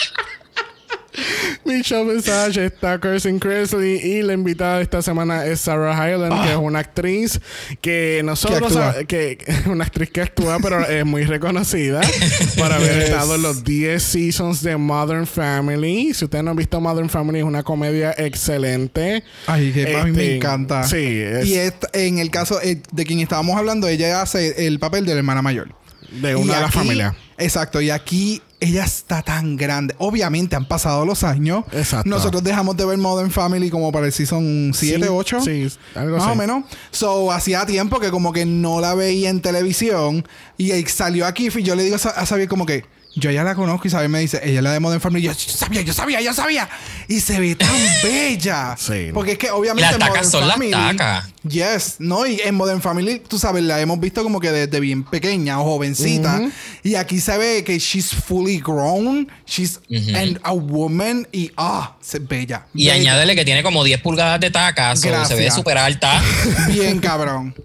Michelle 1.66 2.14
Visage 2.16 2.66
está 2.66 3.00
Kirsten 3.00 3.40
Cresley 3.40 3.96
y 3.98 4.22
la 4.22 4.34
invitada 4.34 4.78
de 4.78 4.84
esta 4.84 5.02
semana 5.02 5.46
es 5.46 5.62
Sarah 5.62 5.94
Hyland, 5.94 6.44
que 6.44 6.52
es 6.52 6.58
una 6.58 6.80
actriz 6.80 7.40
que 7.82 8.22
nosotros 8.24 8.74
Que 9.08 9.38
una 9.68 9.86
actriz 9.86 10.10
que 10.12 10.22
actúa 10.22 10.58
pero 10.62 10.86
es 10.88 11.06
muy 11.06 11.24
reconocida 11.26 12.02
por 12.58 12.72
haber 12.72 12.96
Yes. 12.96 13.04
estado 13.06 13.36
en 13.36 13.42
los 13.42 13.64
10 13.64 14.02
seasons 14.04 14.62
de 14.62 14.78
Modern 14.78 15.26
Family. 15.28 16.14
Si 16.14 16.26
ustedes 16.26 16.44
no 16.44 16.52
han 16.52 16.58
visto 16.58 16.80
Modern 16.80 17.10
Family 17.10 17.40
es 17.40 17.46
una 17.46 17.64
comedia 17.64 18.14
excelente. 18.18 19.24
Ay, 19.48 19.72
que 19.72 19.96
a 19.96 20.04
mí 20.06 20.12
me 20.12 20.22
Este, 20.24 20.36
encanta. 20.38 20.84
Sí, 20.84 20.98
es 21.22 21.46
Y 21.48 21.56
esta- 21.56 21.90
en 21.94 22.20
el 22.20 22.30
caso 22.30 22.62
eh, 22.62 22.82
de 22.92 23.06
quien 23.06 23.20
estábamos 23.20 23.58
hablando, 23.58 23.88
ella 23.88 24.22
hace 24.22 24.68
el 24.68 24.80
papel 24.80 25.06
de 25.06 25.14
la 25.14 25.20
hermana 25.20 25.42
mayor. 25.42 25.70
de 26.12 26.36
una 26.36 26.56
de 26.56 26.62
las 26.62 26.74
familias. 26.74 27.14
Exacto, 27.38 27.82
y 27.82 27.90
aquí 27.90 28.42
ella 28.66 28.84
está 28.86 29.22
tan 29.22 29.56
grande. 29.58 29.96
Obviamente 29.98 30.56
han 30.56 30.68
pasado 30.68 31.06
los 31.06 31.24
años. 31.24 31.64
Exacto. 31.72 32.10
Nosotros 32.10 32.44
dejamos 32.44 32.76
de 32.78 32.86
ver 32.86 32.98
Modern 32.98 33.32
Family 33.32 33.70
como 33.70 33.92
para 33.92 34.06
el 34.08 34.12
season 34.14 34.72
7, 34.74 34.98
Sí, 35.06 35.10
8. 35.10 35.42
sí, 35.42 35.68
algo 35.96 36.18
Más 36.18 36.24
así. 36.26 36.32
o 36.34 36.36
menos. 36.36 36.64
So, 36.92 37.32
hacía 37.32 37.66
tiempo 37.66 38.00
que 38.00 38.12
como 38.12 38.34
que 38.34 38.46
no 38.46 38.82
la 38.82 38.94
veía 38.96 39.30
en 39.30 39.42
televisión. 39.42 40.28
Y 40.58 40.72
salió 40.88 41.26
aquí 41.26 41.48
y 41.54 41.64
yo 41.64 41.76
le 41.76 41.84
digo 41.84 41.96
a 41.96 42.26
Xavier 42.26 42.48
como 42.48 42.66
que... 42.66 42.84
Yo 43.18 43.32
ya 43.32 43.46
la 43.46 43.56
conozco 43.56 43.88
y 43.88 43.92
Xavier 43.92 44.10
me 44.10 44.20
dice, 44.20 44.42
ella 44.44 44.58
es 44.60 44.64
la 44.64 44.74
de 44.74 44.82
Modern 44.82 45.00
Family. 45.00 45.22
Y 45.24 45.28
yo, 45.28 45.32
yo 45.32 45.54
sabía, 45.54 45.82
yo 45.82 45.94
sabía, 45.94 46.20
yo 46.22 46.34
sabía. 46.34 46.70
Y 47.08 47.22
se 47.22 47.40
ve 47.40 47.56
tan 47.56 47.70
bella. 48.04 48.76
Sí. 48.78 49.12
Porque 49.14 49.34
es 49.34 49.38
que 49.38 49.52
obviamente... 49.52 49.90
Las 49.90 49.98
tacas 49.98 50.30
son 50.30 50.46
las 50.48 50.60
tacas. 50.70 51.30
Yes, 51.48 51.96
no, 52.00 52.26
y 52.26 52.42
en 52.44 52.56
Modern 52.56 52.82
Family, 52.82 53.20
tú 53.26 53.40
sabes, 53.40 53.64
la 53.64 53.80
hemos 53.80 54.00
visto 54.00 54.22
como 54.24 54.40
que 54.42 54.52
desde 54.52 54.80
bien 54.82 55.04
pequeña 55.04 55.62
o 55.62 55.64
jovencita. 55.64 56.42
Y 56.84 56.96
aquí 56.96 57.22
se 57.22 57.38
ve 57.38 57.64
que 57.64 57.80
she's 57.80 58.10
fully 58.14 58.60
grown, 58.60 59.30
she's 59.46 59.80
an- 60.14 60.40
a 60.44 60.52
woman 60.52 61.26
y 61.32 61.52
ah, 61.56 61.96
se 62.02 62.20
bella. 62.20 62.66
Y 62.74 62.88
Bella. 62.88 62.96
añádele 63.00 63.36
que 63.36 63.46
tiene 63.46 63.64
como 63.64 63.84
10 63.84 64.02
pulgadas 64.02 64.40
de 64.42 64.52
tacas, 64.52 65.00
se 65.00 65.10
ve 65.36 65.52
súper 65.52 65.78
alta. 65.78 66.22
Bien 66.68 67.00
cabrón. 67.00 67.56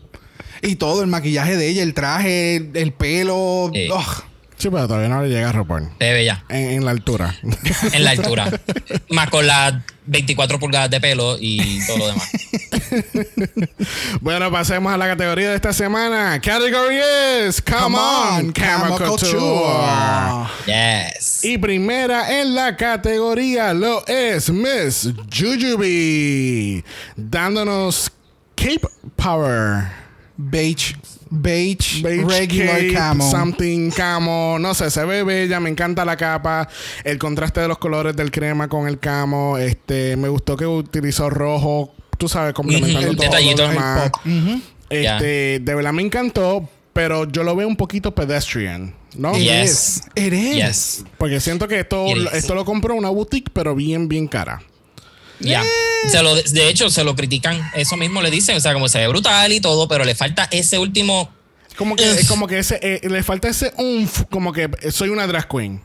Y 0.62 0.76
todo, 0.76 1.00
el 1.02 1.08
maquillaje 1.08 1.56
de 1.56 1.68
ella, 1.68 1.82
el 1.82 1.94
traje, 1.94 2.56
el, 2.56 2.70
el 2.74 2.92
pelo. 2.92 3.64
Ugh. 3.64 4.24
Sí, 4.60 4.68
pero 4.68 4.86
todavía 4.86 5.08
no 5.08 5.22
le 5.22 5.30
llega 5.30 5.48
a 5.48 5.52
RuPaul. 5.52 5.88
Se 5.98 6.04
ve 6.04 6.12
bella. 6.12 6.44
En, 6.50 6.70
en 6.72 6.84
la 6.84 6.90
altura. 6.90 7.34
En 7.92 8.04
la 8.04 8.10
altura. 8.10 8.50
Más 9.08 9.30
con 9.30 9.46
las 9.46 9.74
24 10.04 10.58
pulgadas 10.58 10.90
de 10.90 11.00
pelo 11.00 11.38
y 11.40 11.80
todo 11.86 11.96
lo 11.96 12.06
demás. 12.08 12.30
bueno, 14.20 14.50
pasemos 14.50 14.92
a 14.92 14.98
la 14.98 15.06
categoría 15.06 15.48
de 15.50 15.56
esta 15.56 15.72
semana. 15.72 16.38
Category 16.42 16.98
es 16.98 17.62
Come, 17.62 17.96
on, 17.96 18.52
Camera 18.52 18.96
Couture. 18.98 19.38
Yes. 20.66 21.42
Y 21.42 21.56
primera 21.56 22.40
en 22.40 22.54
la 22.54 22.76
categoría 22.76 23.72
lo 23.72 24.06
es 24.06 24.50
Miss 24.50 25.10
Jujubee, 25.32 26.84
dándonos 27.16 28.12
Cape 28.56 28.82
Power. 29.16 29.84
Beige, 30.36 30.96
beige, 31.30 32.02
Beige 32.02 32.24
regular 32.26 32.76
cape, 32.78 32.92
camo. 32.92 33.30
something 33.30 33.90
camo, 33.90 34.58
no 34.58 34.74
sé, 34.74 34.90
se 34.90 35.04
ve 35.04 35.22
bella, 35.22 35.60
me 35.60 35.70
encanta 35.70 36.04
la 36.04 36.16
capa, 36.16 36.68
el 37.04 37.18
contraste 37.18 37.60
de 37.60 37.68
los 37.68 37.78
colores 37.78 38.16
del 38.16 38.30
crema 38.30 38.68
con 38.68 38.88
el 38.88 38.98
camo, 38.98 39.56
este, 39.58 40.16
me 40.16 40.28
gustó 40.28 40.56
que 40.56 40.66
utilizó 40.66 41.30
rojo, 41.30 41.94
tú 42.18 42.28
sabes, 42.28 42.52
complementando 42.52 43.00
Ujú, 43.00 43.10
el 43.10 43.16
todo 43.16 43.26
detallito. 43.26 43.62
lo 43.62 43.68
demás. 43.68 44.10
Pop. 44.10 44.20
Ujú. 44.26 44.60
Este, 44.90 45.60
de 45.60 45.74
verdad 45.74 45.92
me 45.92 46.02
encantó, 46.02 46.68
pero 46.92 47.24
yo 47.30 47.44
lo 47.44 47.54
veo 47.54 47.68
un 47.68 47.76
poquito 47.76 48.12
pedestrian, 48.14 48.92
¿no? 49.16 49.32
It 49.36 49.42
Yes. 49.42 49.70
is. 49.70 50.02
It 50.16 50.32
is. 50.32 50.54
Yes. 50.56 51.04
Porque 51.16 51.38
siento 51.38 51.68
que 51.68 51.78
esto, 51.80 52.06
esto 52.32 52.54
lo 52.56 52.64
compró 52.64 52.96
una 52.96 53.08
boutique, 53.08 53.50
pero 53.52 53.76
bien, 53.76 54.08
bien 54.08 54.26
cara. 54.26 54.60
Ya. 55.40 55.62
Se 56.08 56.22
lo, 56.22 56.34
de 56.34 56.68
hecho, 56.68 56.90
se 56.90 57.04
lo 57.04 57.14
critican. 57.14 57.60
Eso 57.74 57.96
mismo 57.96 58.22
le 58.22 58.30
dicen. 58.30 58.56
O 58.56 58.60
sea, 58.60 58.72
como 58.72 58.88
se 58.88 58.98
ve 58.98 59.08
brutal 59.08 59.52
y 59.52 59.60
todo, 59.60 59.88
pero 59.88 60.04
le 60.04 60.14
falta 60.14 60.48
ese 60.50 60.78
último. 60.78 61.30
Como 61.76 61.96
que, 61.96 62.10
Ugh. 62.10 62.26
como 62.28 62.46
que 62.46 62.58
ese, 62.58 62.78
eh, 62.82 63.08
le 63.08 63.22
falta 63.22 63.48
ese 63.48 63.72
umf, 63.76 64.22
como 64.30 64.52
que 64.52 64.68
soy 64.90 65.08
una 65.08 65.26
drag 65.26 65.48
queen. 65.48 65.82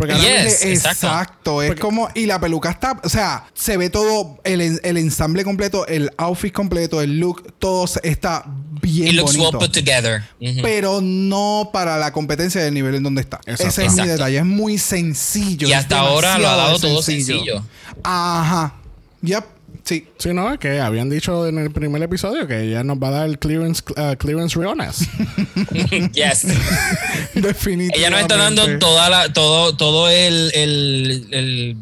Porque 0.00 0.14
ahora 0.14 0.44
exacto. 0.44 0.68
Exacto. 0.68 1.62
Es 1.62 1.78
como. 1.78 2.08
Y 2.14 2.24
la 2.24 2.40
peluca 2.40 2.70
está. 2.70 2.98
O 3.04 3.08
sea, 3.10 3.44
se 3.52 3.76
ve 3.76 3.90
todo. 3.90 4.40
El, 4.44 4.80
el 4.82 4.96
ensamble 4.96 5.44
completo, 5.44 5.86
el 5.86 6.10
outfit 6.16 6.54
completo, 6.54 7.02
el 7.02 7.20
look, 7.20 7.52
todo 7.58 7.84
está 8.02 8.44
bien 8.80 9.08
It 9.08 9.12
looks 9.12 9.36
bonito. 9.36 9.58
well 9.58 9.68
put 9.68 9.74
together. 9.74 10.22
Pero 10.62 11.02
no 11.02 11.68
para 11.70 11.98
la 11.98 12.12
competencia 12.12 12.62
del 12.62 12.72
nivel 12.72 12.94
en 12.94 13.02
donde 13.02 13.20
está. 13.20 13.40
Exacto. 13.44 13.68
Ese 13.68 13.84
es 13.84 13.92
mi 13.92 14.06
detalle. 14.06 14.38
Es 14.38 14.44
muy 14.46 14.78
sencillo. 14.78 15.68
Y 15.68 15.74
hasta 15.74 15.98
ahora 15.98 16.38
lo 16.38 16.48
ha 16.48 16.56
dado 16.56 16.78
todo 16.78 17.02
sencillo. 17.02 17.62
Ajá. 18.02 18.79
Yep. 19.22 19.44
Sí. 19.84 20.06
Sí, 20.18 20.30
no, 20.34 20.52
es 20.52 20.58
que 20.58 20.80
habían 20.80 21.08
dicho 21.10 21.46
en 21.46 21.58
el 21.58 21.70
primer 21.70 22.02
episodio 22.02 22.46
que 22.46 22.60
ella 22.64 22.82
nos 22.84 22.98
va 22.98 23.08
a 23.08 23.10
dar 23.12 23.28
el 23.28 23.38
clearance, 23.38 23.82
uh, 23.96 24.16
clearance 24.16 24.58
realness. 24.58 24.98
yes. 26.12 26.46
Definitivamente. 27.34 27.98
Ella 27.98 28.10
nos 28.10 28.20
está 28.22 28.36
dando 28.36 28.78
toda 28.78 29.08
la, 29.10 29.32
todo, 29.32 29.76
todo 29.76 30.08
el, 30.10 30.50
el, 30.54 31.26
el, 31.30 31.76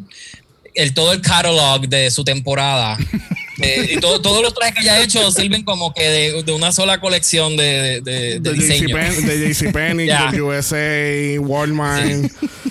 el- 0.75 0.95
todo 0.95 1.13
el 1.13 1.21
catalog 1.21 1.89
de 1.89 2.11
su 2.11 2.25
temporada. 2.25 2.97
Eh, 3.61 3.95
y 3.95 3.97
todo- 3.99 4.23
todos 4.23 4.41
los 4.41 4.55
trajes 4.55 4.75
que 4.77 4.83
ella 4.83 4.95
ha 4.95 5.01
hecho 5.03 5.33
sirven 5.33 5.65
como 5.65 5.93
que 5.93 6.05
de, 6.09 6.43
de 6.45 6.53
una 6.53 6.71
sola 6.71 7.01
colección 7.01 7.57
de, 7.57 8.01
de, 8.05 8.39
de 8.39 8.39
de 8.39 8.53
diseño. 8.53 8.87
JCPenney, 8.97 9.25
de 9.25 9.53
JCPenney, 9.53 10.07
de 10.31 10.43
USA, 10.43 11.41
Walmart. 11.41 12.31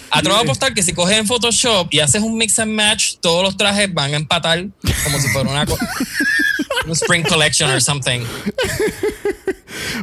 Atrevo 0.10 0.38
a 0.38 0.42
apostar 0.42 0.74
que 0.74 0.84
si 0.84 0.94
coges 0.94 1.18
en 1.18 1.28
Photoshop 1.28 1.88
y 1.92 2.00
haces 2.00 2.22
un 2.22 2.38
mix 2.38 2.58
and 2.60 2.72
match, 2.72 3.16
todos 3.20 3.44
los 3.44 3.58
trajes 3.58 3.94
van 3.94 4.14
a 4.14 4.18
empatar 4.18 4.66
como 5.04 5.20
si 5.20 5.28
fuera 5.30 5.50
una 5.50 5.66
un 6.86 6.92
Spring 6.94 7.24
Collection 7.24 7.70
or 7.70 7.82
something. 7.82 8.22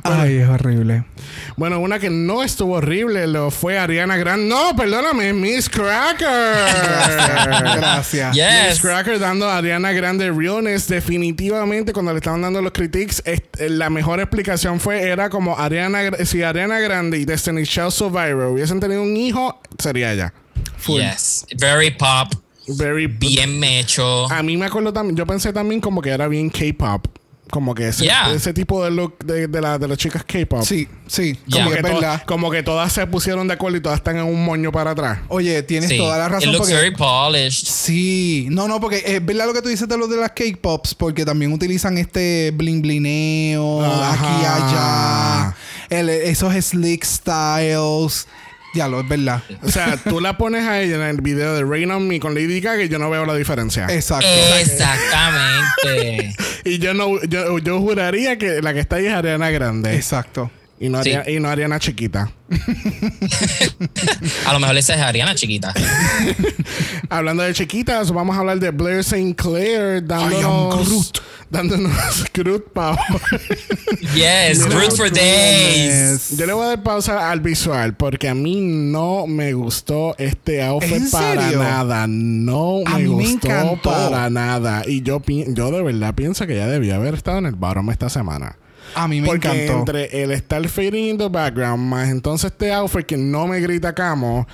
Ay, 0.02 0.38
es 0.38 0.48
horrible. 0.48 1.04
Bueno, 1.56 1.80
una 1.80 1.98
que 1.98 2.10
no 2.10 2.42
estuvo 2.42 2.74
horrible 2.74 3.26
lo 3.26 3.50
fue 3.50 3.78
Ariana 3.78 4.16
Grande. 4.16 4.46
No, 4.46 4.74
perdóname, 4.76 5.32
Miss 5.32 5.68
Cracker. 5.68 6.28
Gracias. 7.76 8.34
Miss 8.34 8.44
Yes. 8.44 8.80
Cracker 8.80 9.18
dando 9.18 9.48
a 9.48 9.58
Ariana 9.58 9.92
Grande 9.92 10.30
realness. 10.30 10.88
Definitivamente, 10.88 11.92
cuando 11.92 12.12
le 12.12 12.18
estaban 12.18 12.42
dando 12.42 12.60
los 12.60 12.72
critiques, 12.72 13.22
este, 13.24 13.70
la 13.70 13.90
mejor 13.90 14.20
explicación 14.20 14.80
fue: 14.80 15.02
era 15.08 15.30
como 15.30 15.58
Ariana, 15.58 16.10
si 16.24 16.42
Ariana 16.42 16.80
Grande 16.80 17.18
y 17.18 17.24
Destiny 17.24 17.64
Child 17.64 17.90
Survivor 17.90 18.46
hubiesen 18.46 18.80
tenido 18.80 19.02
un 19.02 19.16
hijo, 19.16 19.60
sería 19.78 20.12
ella. 20.12 20.32
Full. 20.78 21.00
Yes. 21.00 21.46
Very 21.58 21.90
pop, 21.90 22.34
Very 22.66 23.06
bien 23.06 23.58
mecho. 23.58 24.30
A 24.30 24.42
mí 24.42 24.56
me 24.56 24.66
acuerdo 24.66 24.92
también, 24.92 25.16
yo 25.16 25.26
pensé 25.26 25.52
también 25.52 25.80
como 25.80 26.00
que 26.00 26.10
era 26.10 26.28
bien 26.28 26.50
K-pop. 26.50 27.06
Como 27.54 27.72
que 27.72 27.86
ese, 27.86 28.02
Yeah. 28.02 28.32
ese 28.32 28.52
tipo 28.52 28.82
de 28.84 28.90
look 28.90 29.16
de, 29.24 29.46
de, 29.46 29.60
la- 29.60 29.78
de 29.78 29.86
las 29.86 29.96
chicas 29.96 30.24
K-pop. 30.24 30.64
Sí, 30.64 30.88
sí. 31.06 31.38
Como 31.52 31.70
que 31.70 31.82
verdad. 31.82 32.22
como 32.26 32.50
que 32.50 32.64
todas 32.64 32.92
se 32.92 33.06
pusieron 33.06 33.46
de 33.46 33.54
acuerdo 33.54 33.76
y 33.76 33.80
todas 33.80 33.98
están 33.98 34.16
en 34.16 34.24
un 34.24 34.44
moño 34.44 34.72
para 34.72 34.90
atrás. 34.90 35.20
Oye, 35.28 35.62
tienes 35.62 35.88
Sí. 35.90 35.96
toda 35.96 36.18
la 36.18 36.26
It 36.26 36.32
razón 36.32 36.48
looks 36.52 36.58
porque 36.66 36.74
very 36.74 36.90
polished. 36.96 37.64
Sí, 37.68 38.48
no, 38.50 38.66
no, 38.66 38.80
porque 38.80 39.04
es 39.06 39.24
verdad 39.24 39.46
lo 39.46 39.54
que 39.54 39.62
tú 39.62 39.68
dices 39.68 39.86
de 39.88 39.96
los 39.96 40.10
de 40.10 40.16
las 40.16 40.30
cake 40.32 40.58
pops, 40.60 40.96
porque 40.96 41.24
también 41.24 41.52
utilizan 41.52 41.96
este 41.96 42.50
bling 42.52 42.82
blineo 42.82 43.84
Ajá. 43.84 44.12
aquí 44.14 44.42
y 44.42 44.44
allá, 44.44 45.56
el- 45.90 46.08
esos 46.10 46.52
slick 46.56 47.04
styles. 47.04 48.26
Ya 48.74 48.88
lo 48.88 49.00
es 49.00 49.08
verdad. 49.08 49.42
O 49.62 49.70
sea, 49.70 49.96
tú 49.96 50.20
la 50.20 50.36
pones 50.36 50.64
a 50.64 50.80
ella 50.80 50.96
en 50.96 51.02
el 51.02 51.20
video 51.20 51.54
de 51.54 51.62
Rain 51.64 51.90
on 51.90 52.08
Me 52.08 52.18
con 52.18 52.34
Lady 52.34 52.60
Gaga 52.60 52.82
y 52.82 52.88
yo 52.88 52.98
no 52.98 53.08
veo 53.08 53.24
la 53.24 53.34
diferencia. 53.34 53.86
Exacto. 53.88 54.26
Exactamente. 54.60 56.34
Y 56.66 56.78
yo 56.78 56.94
no 56.94 57.22
yo, 57.24 57.58
yo 57.58 57.78
juraría 57.78 58.38
que 58.38 58.62
la 58.62 58.72
que 58.72 58.80
está 58.80 58.96
ahí 58.96 59.04
es 59.04 59.12
Ariana 59.12 59.50
Grande. 59.50 59.94
Exacto. 59.94 60.50
Y 60.80 60.88
no, 60.88 61.02
Sí. 61.02 61.12
Aria- 61.12 61.30
y 61.30 61.40
no 61.40 61.48
Ariana 61.48 61.78
chiquita. 61.78 62.30
A 64.46 64.52
lo 64.52 64.60
mejor 64.60 64.76
esa 64.76 64.94
es 64.94 65.00
Ariana 65.00 65.34
chiquita. 65.34 65.72
Hablando 67.08 67.42
de 67.42 67.54
chiquitas, 67.54 68.10
vamos 68.12 68.36
a 68.36 68.40
hablar 68.40 68.58
de 68.58 68.70
Blair 68.70 69.00
St. 69.00 69.34
Clair 69.36 70.04
dándonos, 70.06 70.88
Groot. 70.88 71.18
dándonos 71.50 72.24
Groot 72.34 72.72
power. 72.72 72.98
Yes, 74.14 74.66
for 74.96 75.10
days. 75.10 76.36
Yo 76.36 76.46
le 76.46 76.52
voy 76.52 76.64
a 76.64 76.68
dar 76.70 76.82
pausa 76.82 77.30
al 77.30 77.40
visual 77.40 77.94
porque 77.94 78.28
a 78.28 78.34
mí 78.34 78.56
no 78.60 79.26
me 79.26 79.52
gustó 79.52 80.14
este 80.18 80.62
outfit 80.62 80.92
¿En 80.92 81.10
para 81.10 81.42
serio? 81.42 81.62
nada. 81.62 82.06
No 82.08 82.80
A 82.86 82.98
me 82.98 83.06
gustó 83.06 83.78
para 83.82 84.28
nada. 84.28 84.82
Y 84.86 85.02
yo, 85.02 85.20
pi- 85.20 85.44
yo 85.48 85.70
de 85.70 85.82
verdad 85.82 86.14
pienso 86.14 86.46
que 86.46 86.56
ya 86.56 86.66
debía 86.66 86.96
haber 86.96 87.14
estado 87.14 87.38
en 87.38 87.46
el 87.46 87.54
bottom 87.54 87.90
esta 87.90 88.08
semana. 88.10 88.56
A 88.94 89.08
mí 89.08 89.20
me 89.20 89.26
Porque 89.28 89.48
encantó. 89.48 89.78
entre 89.80 90.22
el 90.22 90.30
estar 90.30 90.66
fading 90.68 91.10
in 91.10 91.18
the 91.18 91.28
background 91.28 91.82
más 91.88 92.08
entonces 92.08 92.50
este 92.52 92.72
outfit 92.72 93.04
que 93.06 93.16
no 93.16 93.46
me 93.46 93.60
grita 93.60 93.94
camo, 93.94 94.46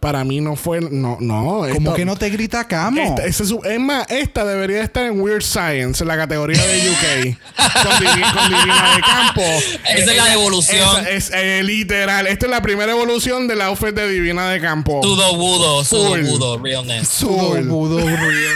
para 0.00 0.22
mí 0.22 0.40
no 0.40 0.54
fue. 0.54 0.80
No, 0.80 1.16
no. 1.20 1.64
Como 1.74 1.92
que 1.94 2.04
no 2.04 2.14
te 2.16 2.30
grita 2.30 2.68
camo. 2.68 3.02
esta- 3.02 3.26
ese 3.26 3.42
es, 3.42 3.80
más, 3.80 4.08
esta 4.10 4.44
debería 4.44 4.80
estar 4.84 5.04
en 5.04 5.20
Weird 5.20 5.42
Science, 5.42 6.04
en 6.04 6.08
la 6.08 6.16
categoría 6.16 6.62
de 6.64 6.88
UK. 6.88 7.36
con, 7.56 7.92
Divi- 8.06 8.32
con 8.32 8.48
Divina 8.48 8.94
de 8.94 9.00
Campo. 9.02 9.42
Esa 9.42 10.10
es 10.12 10.16
la 10.16 10.32
evolución. 10.34 11.06
Es 11.10 11.32
eh, 11.34 11.62
literal. 11.64 12.28
Esta 12.28 12.46
es 12.46 12.50
la 12.50 12.62
primera 12.62 12.92
evolución 12.92 13.48
del 13.48 13.60
outfit 13.62 13.88
de 13.92 14.08
Divina 14.08 14.48
de 14.50 14.60
Campo. 14.60 15.00
Sudo 15.02 15.34
budo, 15.36 15.82
sudo 15.84 16.16
budo, 16.22 16.58
realness. 16.62 17.08
Sudo, 17.08 17.60
budo, 17.64 17.98
real. 17.98 18.54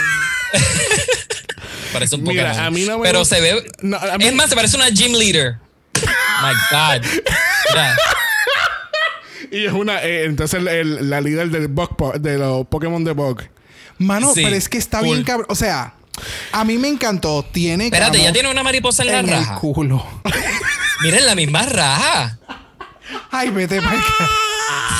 Parece 1.92 2.14
un 2.16 2.22
Mira, 2.22 2.48
Pokémon. 2.50 2.66
a 2.66 2.70
mí 2.70 2.82
no 2.84 2.98
me 2.98 3.04
Pero 3.04 3.18
gusta- 3.20 3.36
se 3.36 3.40
ve. 3.42 3.70
No, 3.82 3.96
a 3.96 4.18
mí- 4.18 4.24
Es 4.26 4.32
más, 4.34 4.48
se 4.48 4.54
parece 4.56 4.76
una 4.76 4.88
gym 4.90 5.12
leader. 5.14 5.56
My 5.94 6.52
God. 6.70 7.06
Mira, 7.70 7.96
Y 9.50 9.66
es 9.66 9.72
una. 9.72 10.02
eh, 10.02 10.24
entonces, 10.24 10.58
el- 10.60 10.68
el- 10.68 11.10
la 11.10 11.20
líder 11.20 11.50
del 11.50 11.68
Bug 11.68 11.96
Po- 11.96 12.12
de 12.18 12.38
los 12.38 12.66
Pokémon 12.66 13.04
de 13.04 13.12
Bug. 13.12 13.42
Mano, 13.98 14.32
Sí, 14.34 14.42
pero 14.42 14.56
es 14.56 14.68
que 14.68 14.78
está 14.78 15.00
full. 15.00 15.08
bien 15.08 15.22
cabrón. 15.24 15.46
O 15.50 15.54
sea, 15.54 15.94
a 16.52 16.64
mí 16.64 16.78
me 16.78 16.88
encantó. 16.88 17.44
Tiene 17.52 17.84
espérate, 17.86 18.20
ya 18.22 18.32
tiene 18.32 18.50
una 18.50 18.62
mariposa 18.62 19.02
en 19.02 19.08
la 19.12 19.18
en 19.20 19.28
el 19.28 19.34
raja. 19.40 19.54
culo. 19.56 20.04
Miren 21.02 21.26
la 21.26 21.34
misma 21.34 21.62
raja. 21.66 22.38
Ay, 23.30 23.50
vete 23.50 23.80
para. 23.82 24.02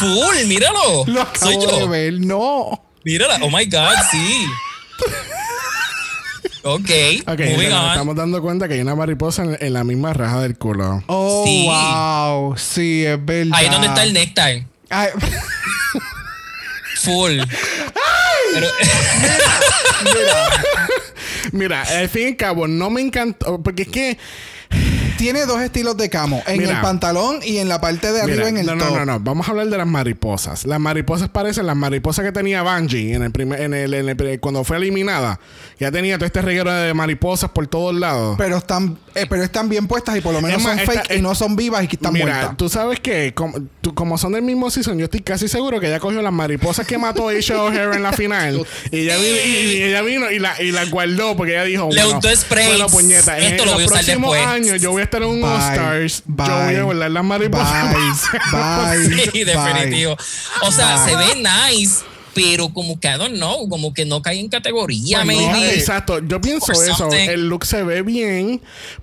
Full, 0.01 0.47
míralo. 0.47 1.05
Lo 1.07 1.27
Soy 1.35 1.55
acabo 1.55 1.67
de 1.75 1.81
yo. 1.81 1.89
ver. 1.89 2.13
No. 2.21 2.85
Mírala. 3.05 3.39
Oh 3.43 3.51
my 3.51 3.65
God, 3.67 3.95
sí. 4.11 4.47
Ok, 6.65 6.91
Ok, 7.27 7.41
moving 7.41 7.71
nos 7.71 7.81
on. 7.83 7.91
estamos 7.91 8.17
dando 8.17 8.41
cuenta 8.41 8.69
que 8.69 8.75
hay 8.75 8.81
una 8.81 8.95
mariposa 8.95 9.43
en, 9.43 9.57
en 9.61 9.73
la 9.73 9.83
misma 9.85 10.13
raja 10.13 10.41
del 10.41 10.57
culo. 10.57 11.03
Oh, 11.09 11.43
Sí. 11.45 11.67
wow. 11.67 12.57
Sí, 12.57 13.05
es 13.05 13.25
verdad. 13.25 13.53
Ahí 13.55 13.67
es 13.67 13.73
donde 13.73 13.89
está 13.89 14.03
el 14.05 14.13
néctar. 14.13 14.63
Ay, 14.91 15.09
Full. 17.01 17.41
Pero, 18.55 18.69
Mira, 21.53 21.83
al 21.83 22.09
fin 22.09 22.23
y 22.23 22.27
al 22.29 22.37
cabo, 22.37 22.69
no 22.69 22.91
me 22.91 23.01
encantó. 23.01 23.61
Porque 23.63 23.83
es 23.83 23.89
que. 23.89 24.19
Tiene 25.19 25.47
dos 25.47 25.61
estilos 25.61 25.97
de 25.97 26.09
camo. 26.11 26.43
En 26.47 26.59
Mira. 26.59 26.73
el 26.77 26.81
pantalón 26.81 27.41
y 27.45 27.59
en 27.59 27.69
la 27.69 27.81
parte 27.81 28.13
de 28.13 28.21
arriba 28.23 28.37
Mira, 28.47 28.49
en 28.49 28.57
el 28.59 28.67
no, 28.67 28.73
top. 28.77 28.91
no, 28.91 28.99
no, 28.99 29.05
no. 29.07 29.21
Vamos 29.21 29.47
a 29.49 29.51
hablar 29.53 29.69
de 29.69 29.77
las 29.79 29.87
mariposas. 29.87 30.65
Las 30.67 30.81
mariposas 30.81 31.29
parecen 31.29 31.67
las 31.67 31.77
mariposas 31.77 32.25
que 32.25 32.33
tenía 32.33 32.63
Bungie 32.63 33.15
en 33.15 33.23
el 33.23 33.31
primer, 33.33 33.61
en 33.61 33.75
el, 33.75 33.95
en 33.95 34.09
el- 34.09 34.41
cuando 34.41 34.65
fue 34.65 34.77
eliminada. 34.77 35.41
Ya 35.79 35.91
tenía 35.91 36.17
todo 36.17 36.27
este 36.27 36.43
reguero 36.43 36.73
de 36.73 36.95
mariposas 36.95 37.51
por 37.51 37.67
todos 37.67 37.95
lados. 37.95 38.37
Pero 38.39 38.57
están, 38.59 38.99
eh, 39.15 39.27
pero 39.29 39.43
están 39.43 39.69
bien 39.69 39.87
puestas 39.87 40.17
y 40.17 40.21
por 40.21 40.33
lo 40.33 40.41
menos 40.41 40.59
Es 40.59 40.65
más, 40.65 40.73
son 40.73 40.81
esta- 40.81 40.93
fake 40.93 41.11
y 41.11 41.15
es- 41.17 41.23
no 41.23 41.35
son 41.35 41.57
vivas 41.57 41.85
y 41.85 41.89
que 41.89 41.97
están 41.97 42.13
Mira, 42.13 42.27
muertas. 42.27 42.57
tú 42.57 42.69
sabes 42.69 43.01
que 43.01 43.35
como, 43.35 43.59
tú- 43.81 43.95
como 43.95 44.19
son 44.19 44.33
del 44.33 44.43
mismo 44.43 44.71
season, 44.71 44.99
yo 44.99 45.05
estoy 45.05 45.21
casi 45.21 45.49
seguro 45.49 45.81
que 45.81 45.87
ella 45.89 46.01
cogió 46.01 46.23
las 46.23 46.33
mariposas 46.33 46.87
que 46.87 46.99
mató 46.99 47.29
Aisha 47.29 47.63
O'Hare 47.63 47.97
en 47.97 48.03
la 48.03 48.13
final. 48.13 48.65
y 48.91 48.99
ella 49.01 49.17
vino, 49.17 49.37
y, 49.45 49.51
y 49.51 49.83
ella 49.83 50.03
vino 50.03 50.31
y 50.31 50.39
la, 50.39 50.61
y 50.63 50.71
la 50.73 50.85
guardó 50.87 51.37
porque 51.37 51.53
ella 51.53 51.65
dijo: 51.65 51.89
Le 51.91 52.03
bueno, 52.03 52.17
untó. 52.17 52.29
Bueno, 52.53 52.87
puñeta, 52.89 53.39
en, 53.39 53.45
Esto 53.45 53.65
lo 53.65 53.73
los 53.73 53.75
voy 53.75 53.83
a 53.83 53.87
usar 53.87 53.99
próximos 54.05 54.33
después. 54.35 54.55
años 54.57 54.81
yo 54.81 54.91
voy 54.93 55.02
a 55.03 55.05
estar 55.05 55.23
en 55.23 55.29
un 55.29 55.45
All 55.45 55.61
Stars. 55.61 56.23
bye, 56.27 56.47
yo 56.47 56.65
voy 56.65 56.75
a 56.77 56.83
guardar 56.83 57.11
las 57.11 57.25
mariposas. 57.25 57.93
Bye, 57.93 57.99
bye, 58.53 59.25
sí, 59.25 59.31
bye. 59.33 59.45
definitivo. 59.45 60.17
O 60.63 60.73
sea, 60.73 60.97
Bye. 60.97 61.11
se 61.11 61.17
ve 61.17 61.43
nice, 61.43 62.05
pero 62.35 62.73
como 62.73 62.99
que 62.99 63.09
I 63.09 63.19
don't 63.19 63.37
know, 63.37 63.69
como 63.69 63.93
que 63.93 64.05
no 64.05 64.23
cae 64.23 64.41
en 64.41 64.49
categoría, 64.49 65.23
Pues 65.25 65.37
no, 65.37 65.57
exacto, 65.65 66.19
yo 66.27 66.41
pienso 66.41 66.73
eso. 66.73 66.95
something. 66.97 67.29
El 67.29 67.49
look 67.49 67.67
se 67.67 67.83
ve 67.83 68.03
bien, 68.03 68.61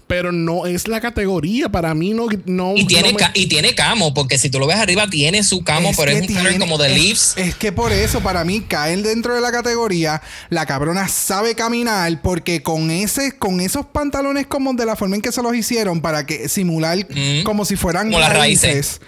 pero 0.07 0.31
no 0.31 0.65
es 0.65 0.87
la 0.87 0.99
categoría. 0.99 1.69
Para 1.69 1.93
mí 1.93 2.11
no. 2.13 2.27
no 2.45 2.73
Y 2.75 2.85
tiene, 2.85 3.09
no 3.09 3.13
me- 3.13 3.19
ca- 3.19 3.31
y 3.33 3.47
tiene 3.47 3.75
camo, 3.75 4.13
porque 4.13 4.37
si 4.37 4.49
tú 4.49 4.59
lo 4.59 4.67
ves 4.67 4.77
arriba, 4.77 5.07
tiene 5.07 5.43
su 5.43 5.63
camo, 5.63 5.91
pero 5.95 6.11
es 6.11 6.21
un 6.21 6.27
color 6.27 6.41
tiene- 6.49 6.59
como 6.59 6.77
de 6.77 6.87
es- 6.91 6.97
leaves. 6.97 7.33
Es 7.37 7.55
que 7.55 7.71
por 7.71 7.91
eso, 7.91 8.21
para 8.21 8.43
mí, 8.43 8.61
caen 8.61 9.03
dentro 9.03 9.35
de 9.35 9.41
la 9.41 9.51
categoría. 9.51 10.21
La 10.49 10.65
cabrona 10.65 11.07
sabe 11.07 11.55
caminar 11.55 12.21
porque 12.21 12.63
con 12.63 12.89
ese, 12.91 13.37
con 13.37 13.59
esos 13.61 13.85
pantalones 13.85 14.47
como 14.47 14.73
de 14.73 14.85
la 14.85 14.95
forma 14.95 15.15
en 15.15 15.21
que 15.21 15.31
se 15.31 15.41
los 15.41 15.55
hicieron 15.55 16.01
para 16.01 16.25
que 16.25 16.49
simular 16.49 16.97
Mm. 17.09 17.43
como 17.43 17.65
si 17.65 17.75
fueran 17.75 18.07
Como 18.07 18.19
las 18.19 18.33
raíces. 18.33 19.01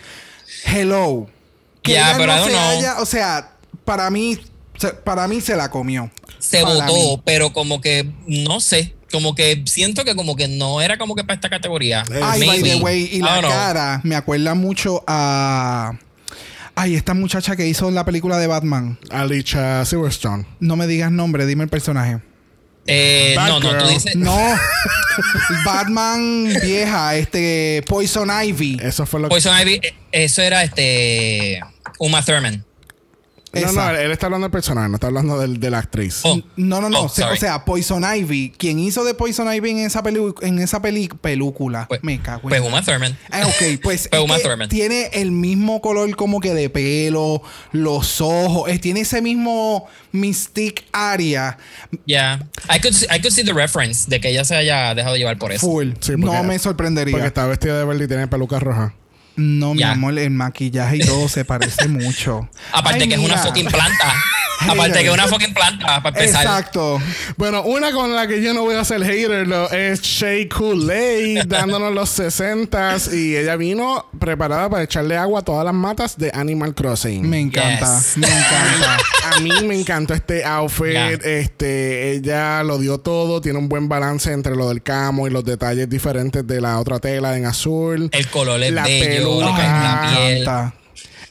Hello. 0.65 1.27
Que 1.81 1.93
Ya, 1.93 2.09
ella 2.09 2.17
pero 2.17 2.35
no 2.35 2.45
se 2.45 2.55
haya- 2.57 2.99
o 3.01 3.05
sea, 3.05 3.50
para 3.85 4.09
mí, 4.09 4.37
se- 4.77 4.93
para 4.93 5.27
mí 5.27 5.41
se 5.41 5.55
la 5.55 5.69
comió. 5.71 6.11
se 6.39 6.61
para 6.63 6.73
votó, 6.75 6.93
mí. 6.93 7.21
pero 7.25 7.53
como 7.53 7.81
que, 7.81 8.09
no 8.27 8.59
sé, 8.59 8.93
como 9.11 9.35
que 9.35 9.63
siento 9.65 10.03
que 10.05 10.15
como 10.15 10.35
que 10.35 10.47
no 10.47 10.81
era 10.81 10.97
como 10.97 11.15
que 11.15 11.23
para 11.23 11.35
esta 11.35 11.49
categoría. 11.49 12.03
Ay, 12.23 12.45
by 12.47 12.63
the 12.63 12.75
way, 12.77 13.09
y 13.11 13.19
la 13.19 13.39
know. 13.39 13.51
cara 13.51 14.01
me 14.03 14.15
acuerda 14.15 14.55
mucho 14.55 15.03
a. 15.07 15.93
Ay, 16.73 16.95
esta 16.95 17.13
muchacha 17.13 17.55
que 17.57 17.67
hizo 17.67 17.91
la 17.91 18.05
película 18.05 18.37
de 18.39 18.47
Batman. 18.47 18.97
Alicia 19.11 19.83
Silverstone. 19.85 20.45
No 20.61 20.77
me 20.77 20.87
digas 20.87 21.11
nombre, 21.11 21.45
dime 21.45 21.65
el 21.65 21.69
personaje. 21.69 22.19
Eh, 22.87 23.35
no, 23.35 23.59
no, 23.59 23.77
tú 23.77 23.87
dices. 23.89 24.15
No. 24.15 24.35
Batman 25.65 26.45
vieja, 26.63 27.15
este 27.15 27.83
Poison 27.87 28.29
Ivy. 28.43 28.79
Eso 28.81 29.05
fue 29.05 29.19
lo 29.19 29.27
que. 29.27 29.33
Poison 29.35 29.55
Ivy, 29.59 29.79
eh, 29.83 29.93
eso 30.11 30.41
era 30.41 30.63
este. 30.63 31.59
Uma 31.99 32.23
Thurman. 32.23 32.65
No, 33.53 33.71
no, 33.73 33.89
él 33.89 34.11
está 34.11 34.27
hablando 34.27 34.45
del 34.45 34.51
personaje, 34.51 34.87
no 34.87 34.95
está 34.95 35.07
hablando 35.07 35.37
del- 35.37 35.59
de 35.59 35.69
la 35.69 35.79
actriz. 35.79 36.21
Oh. 36.23 36.39
No, 36.55 36.79
no, 36.79 36.89
no. 36.89 37.01
Oh, 37.01 37.05
o, 37.05 37.09
sea, 37.09 37.25
sorry. 37.25 37.37
o 37.37 37.39
sea, 37.41 37.65
Poison 37.65 38.01
Ivy, 38.03 38.53
quien 38.57 38.79
hizo 38.79 39.03
de 39.03 39.13
Poison 39.13 39.53
Ivy 39.53 39.71
en 39.71 39.77
esa 39.79 40.01
peli 40.01 40.21
en 40.41 40.59
esa 40.59 40.81
peli 40.81 41.09
película. 41.09 41.85
Pues, 41.89 42.01
me 42.01 42.21
cago 42.21 42.43
en 42.43 42.49
pues. 42.49 42.61
Uma 42.61 42.81
Thurman. 42.81 43.17
Ah, 43.29 43.41
ok, 43.45 43.81
pues 43.83 44.07
Fue 44.09 44.17
es 44.19 44.23
Uma 44.23 44.37
que 44.37 44.43
Thurman. 44.43 44.69
tiene 44.69 45.09
el 45.13 45.31
mismo 45.31 45.81
color 45.81 46.15
como 46.15 46.39
que 46.39 46.53
de 46.53 46.69
pelo, 46.69 47.41
los 47.73 48.21
ojos, 48.21 48.69
eh, 48.69 48.79
tiene 48.79 49.01
ese 49.01 49.21
mismo 49.21 49.85
mystique 50.13 50.85
área 50.93 51.57
Yeah. 52.05 52.47
I 52.73 52.79
could, 52.79 52.93
see, 52.93 53.05
I 53.13 53.19
could 53.19 53.31
see 53.33 53.43
the 53.43 53.53
reference 53.53 54.09
de 54.09 54.21
que 54.21 54.29
ella 54.29 54.45
se 54.45 54.55
haya 54.55 54.95
dejado 54.95 55.17
llevar 55.17 55.37
por 55.37 55.51
eso. 55.51 55.67
full. 55.67 55.89
Sí, 55.99 56.13
no 56.17 56.41
me 56.43 56.57
sorprendería. 56.57 57.11
Porque 57.11 57.27
está 57.27 57.45
vestida 57.47 57.77
de 57.77 57.83
verde 57.85 58.05
y 58.05 58.07
tiene 58.07 58.27
peluca 58.29 58.59
roja. 58.59 58.93
No, 59.35 59.73
mi 59.73 59.83
amor, 59.83 60.17
el 60.19 60.31
maquillaje 60.31 60.97
y 60.97 60.99
todo 60.99 61.29
se 61.29 61.45
parece 61.45 61.87
mucho. 61.89 62.49
Aparte 62.73 63.03
Ay, 63.03 63.09
que 63.09 63.15
es 63.15 63.21
una 63.21 63.37
fucking 63.37 63.67
planta. 63.67 64.13
Aparte 64.69 64.99
que 64.99 65.07
es 65.07 65.13
una 65.13 65.27
fucking 65.27 65.53
planta, 65.53 66.01
para 66.01 66.19
empezar. 66.19 66.43
Exacto. 66.45 66.99
Bueno, 67.37 67.63
una 67.63 67.91
con 67.91 68.13
la 68.15 68.27
que 68.27 68.41
yo 68.41 68.53
no 68.53 68.61
voy 68.61 68.75
a 68.75 68.83
ser 68.83 69.03
hater 69.03 69.47
lo, 69.47 69.69
es 69.71 70.01
Shea 70.01 70.47
Kool-Aid 70.49 71.43
dándonos 71.47 71.93
los 71.93 72.19
60s 72.19 73.13
y 73.17 73.35
ella 73.37 73.55
vino 73.55 74.05
preparada 74.19 74.69
para 74.69 74.83
echarle 74.83 75.17
agua 75.17 75.39
a 75.39 75.43
todas 75.43 75.65
las 75.65 75.73
matas 75.73 76.17
de 76.17 76.31
Animal 76.33 76.73
Crossing. 76.75 77.27
Me 77.29 77.39
encanta, 77.39 77.97
Yes. 77.99 78.17
me 78.17 78.27
encanta. 78.27 78.97
A 79.35 79.39
mí 79.39 79.51
me 79.65 79.79
encantó 79.79 80.13
este 80.13 80.43
outfit. 80.43 81.23
Este, 81.23 82.11
ella 82.13 82.63
lo 82.63 82.77
dio 82.79 82.97
todo. 82.97 83.39
Tiene 83.39 83.59
un 83.59 83.69
buen 83.69 83.87
balance 83.87 84.31
entre 84.31 84.55
lo 84.55 84.67
del 84.69 84.81
camo 84.81 85.27
y 85.27 85.29
los 85.29 85.45
detalles 85.45 85.89
diferentes 85.89 86.45
de 86.45 86.59
la 86.59 86.79
otra 86.79 86.99
tela 86.99 87.37
en 87.37 87.45
azul. 87.45 88.09
El 88.11 88.27
color 88.27 88.61
es 88.61 88.71
La 88.73 88.83
bello, 88.83 89.39
peluca. 89.39 89.57
la 89.57 90.11
piel. 90.15 90.49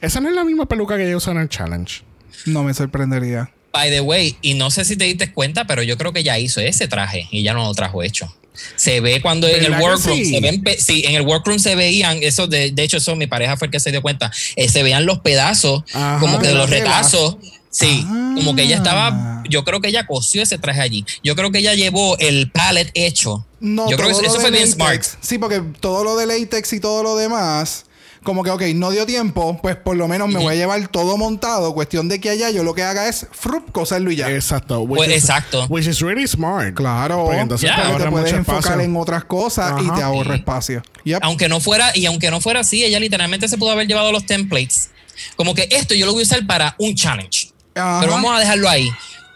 Esa 0.01 0.19
no 0.19 0.29
es 0.29 0.35
la 0.35 0.43
misma 0.43 0.65
peluca 0.67 0.97
que 0.97 1.05
ella 1.05 1.17
usa 1.17 1.31
en 1.33 1.39
el 1.39 1.49
challenge. 1.49 2.03
No 2.45 2.63
me 2.63 2.73
sorprendería. 2.73 3.51
By 3.73 3.89
the 3.89 4.01
way, 4.01 4.35
y 4.41 4.53
no 4.55 4.69
sé 4.69 4.83
si 4.85 4.97
te 4.97 5.05
diste 5.05 5.31
cuenta, 5.31 5.65
pero 5.65 5.81
yo 5.83 5.97
creo 5.97 6.11
que 6.11 6.23
ya 6.23 6.37
hizo 6.37 6.59
ese 6.59 6.87
traje 6.87 7.27
y 7.31 7.41
ya 7.43 7.53
no 7.53 7.63
lo 7.65 7.73
trajo 7.73 8.03
hecho. 8.03 8.33
Se 8.75 8.99
ve 8.99 9.21
cuando 9.21 9.47
en 9.47 9.55
el 9.63 9.71
¿Verdad 9.71 9.77
que 9.77 9.83
workroom 9.85 10.17
sí? 10.17 10.25
se 10.25 10.39
ven, 10.41 10.61
pe- 10.61 10.77
sí, 10.77 11.03
en 11.07 11.15
el 11.15 11.21
workroom 11.21 11.57
se 11.57 11.75
veían, 11.75 12.21
eso 12.21 12.47
de, 12.47 12.71
de 12.71 12.83
hecho, 12.83 12.97
eso 12.97 13.15
mi 13.15 13.27
pareja 13.27 13.55
fue 13.55 13.67
el 13.67 13.71
que 13.71 13.79
se 13.79 13.91
dio 13.91 14.01
cuenta, 14.01 14.29
eh, 14.57 14.67
se 14.67 14.83
veían 14.83 15.05
los 15.05 15.19
pedazos, 15.19 15.83
Ajá. 15.93 16.19
como 16.19 16.37
que 16.39 16.47
De 16.47 16.53
los 16.53 16.69
retazos. 16.69 17.37
Sí, 17.73 18.03
Ah. 18.05 18.33
como 18.35 18.53
que 18.53 18.63
ella 18.63 18.75
estaba, 18.75 19.43
yo 19.49 19.63
creo 19.63 19.79
que 19.79 19.87
ella 19.87 20.05
cosió 20.05 20.43
ese 20.43 20.57
traje 20.57 20.81
allí. 20.81 21.05
Yo 21.23 21.37
creo 21.37 21.51
que 21.53 21.59
ella 21.59 21.73
llevó 21.73 22.17
el 22.17 22.51
palette 22.51 22.91
hecho. 22.95 23.47
No, 23.61 23.89
yo 23.89 23.95
creo 23.95 24.09
que 24.19 24.25
eso, 24.25 24.41
fue 24.41 24.51
bien 24.51 24.69
smart. 24.69 25.01
Sí, 25.21 25.37
porque 25.37 25.61
todo 25.79 26.03
lo 26.03 26.17
de 26.17 26.25
latex 26.27 26.73
y 26.73 26.81
todo 26.81 27.01
lo 27.01 27.15
demás, 27.15 27.85
como 28.23 28.43
que, 28.43 28.51
ok, 28.51 28.61
no 28.75 28.91
dio 28.91 29.05
tiempo, 29.05 29.57
pues 29.61 29.75
por 29.77 29.95
lo 29.97 30.07
menos 30.07 30.29
me 30.29 30.37
voy 30.39 30.53
a 30.53 30.55
llevar 30.55 30.87
todo 30.89 31.17
montado. 31.17 31.73
Cuestión 31.73 32.07
de 32.07 32.19
que 32.19 32.29
allá 32.29 32.49
yo 32.51 32.63
lo 32.63 32.73
que 32.75 32.83
haga 32.83 33.07
es 33.07 33.25
frup, 33.31 33.71
coserlo 33.71 34.11
y 34.11 34.17
ya. 34.17 34.29
Exacto. 34.29 34.81
which 34.81 34.97
Pues, 34.97 35.09
is- 35.09 35.15
exacto. 35.23 35.65
Which 35.69 35.87
is 35.87 35.99
really 36.01 36.27
smart. 36.27 36.75
Claro, 36.75 37.25
Porque 37.25 37.39
entonces 37.41 37.69
te 37.69 37.75
porque 37.81 38.03
te 38.03 38.09
puedes 38.11 38.25
mucho 38.27 38.35
enfocar 38.37 38.59
espacio. 38.59 38.81
en 38.81 38.95
otras 38.95 39.23
cosas 39.25 39.81
y 39.81 39.85
Ajá. 39.85 39.95
te 39.95 40.03
ahorra 40.03 40.35
espacio. 40.35 40.83
Yep. 41.03 41.19
Aunque 41.23 41.49
no 41.49 41.59
fuera, 41.59 41.91
y 41.95 42.05
aunque 42.05 42.29
no 42.29 42.39
fuera 42.41 42.59
así, 42.59 42.83
ella 42.83 42.99
literalmente 42.99 43.47
se 43.47 43.57
pudo 43.57 43.71
haber 43.71 43.87
llevado 43.87 44.11
los 44.11 44.25
templates. 44.25 44.91
Como 45.35 45.55
que 45.55 45.67
esto 45.71 45.93
yo 45.95 46.05
lo 46.05 46.13
voy 46.13 46.21
a 46.21 46.25
usar 46.25 46.45
para 46.45 46.75
un 46.77 46.93
challenge. 46.95 47.51
Ajá. 47.75 47.99
Pero 48.01 48.13
vamos 48.13 48.35
a 48.35 48.39
dejarlo 48.39 48.69
ahí. 48.69 48.89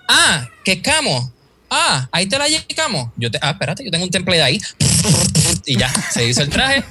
Ah, 0.08 0.48
que 0.64 0.82
camo. 0.82 1.32
Ah, 1.70 2.08
ahí 2.12 2.28
te 2.28 2.38
la 2.38 2.48
llevamos. 2.48 3.10
Yo 3.18 3.32
te, 3.32 3.40
ah, 3.42 3.50
espérate, 3.52 3.84
yo 3.84 3.90
tengo 3.90 4.04
un 4.06 4.12
template 4.12 4.42
ahí. 4.44 4.62
Y 5.68 5.78
ya, 5.78 5.90
se 6.12 6.28
hizo 6.28 6.44
el 6.44 6.50
traje. 6.50 6.84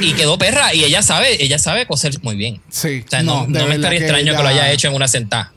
Y 0.00 0.12
quedó 0.14 0.36
perra. 0.38 0.74
Y 0.74 0.84
ella 0.84 1.02
sabe, 1.02 1.42
ella 1.42 1.58
sabe 1.58 1.86
coser 1.86 2.12
muy 2.22 2.36
bien. 2.36 2.60
Sí. 2.70 3.02
O 3.06 3.10
sea, 3.10 3.22
no, 3.22 3.46
no 3.46 3.66
me 3.66 3.74
estaría 3.76 3.98
que 3.98 4.04
extraño 4.06 4.24
que 4.24 4.30
ella- 4.32 4.42
lo 4.42 4.48
haya 4.48 4.70
hecho 4.72 4.88
en 4.88 4.94
una 4.94 5.08
sentada. 5.08 5.52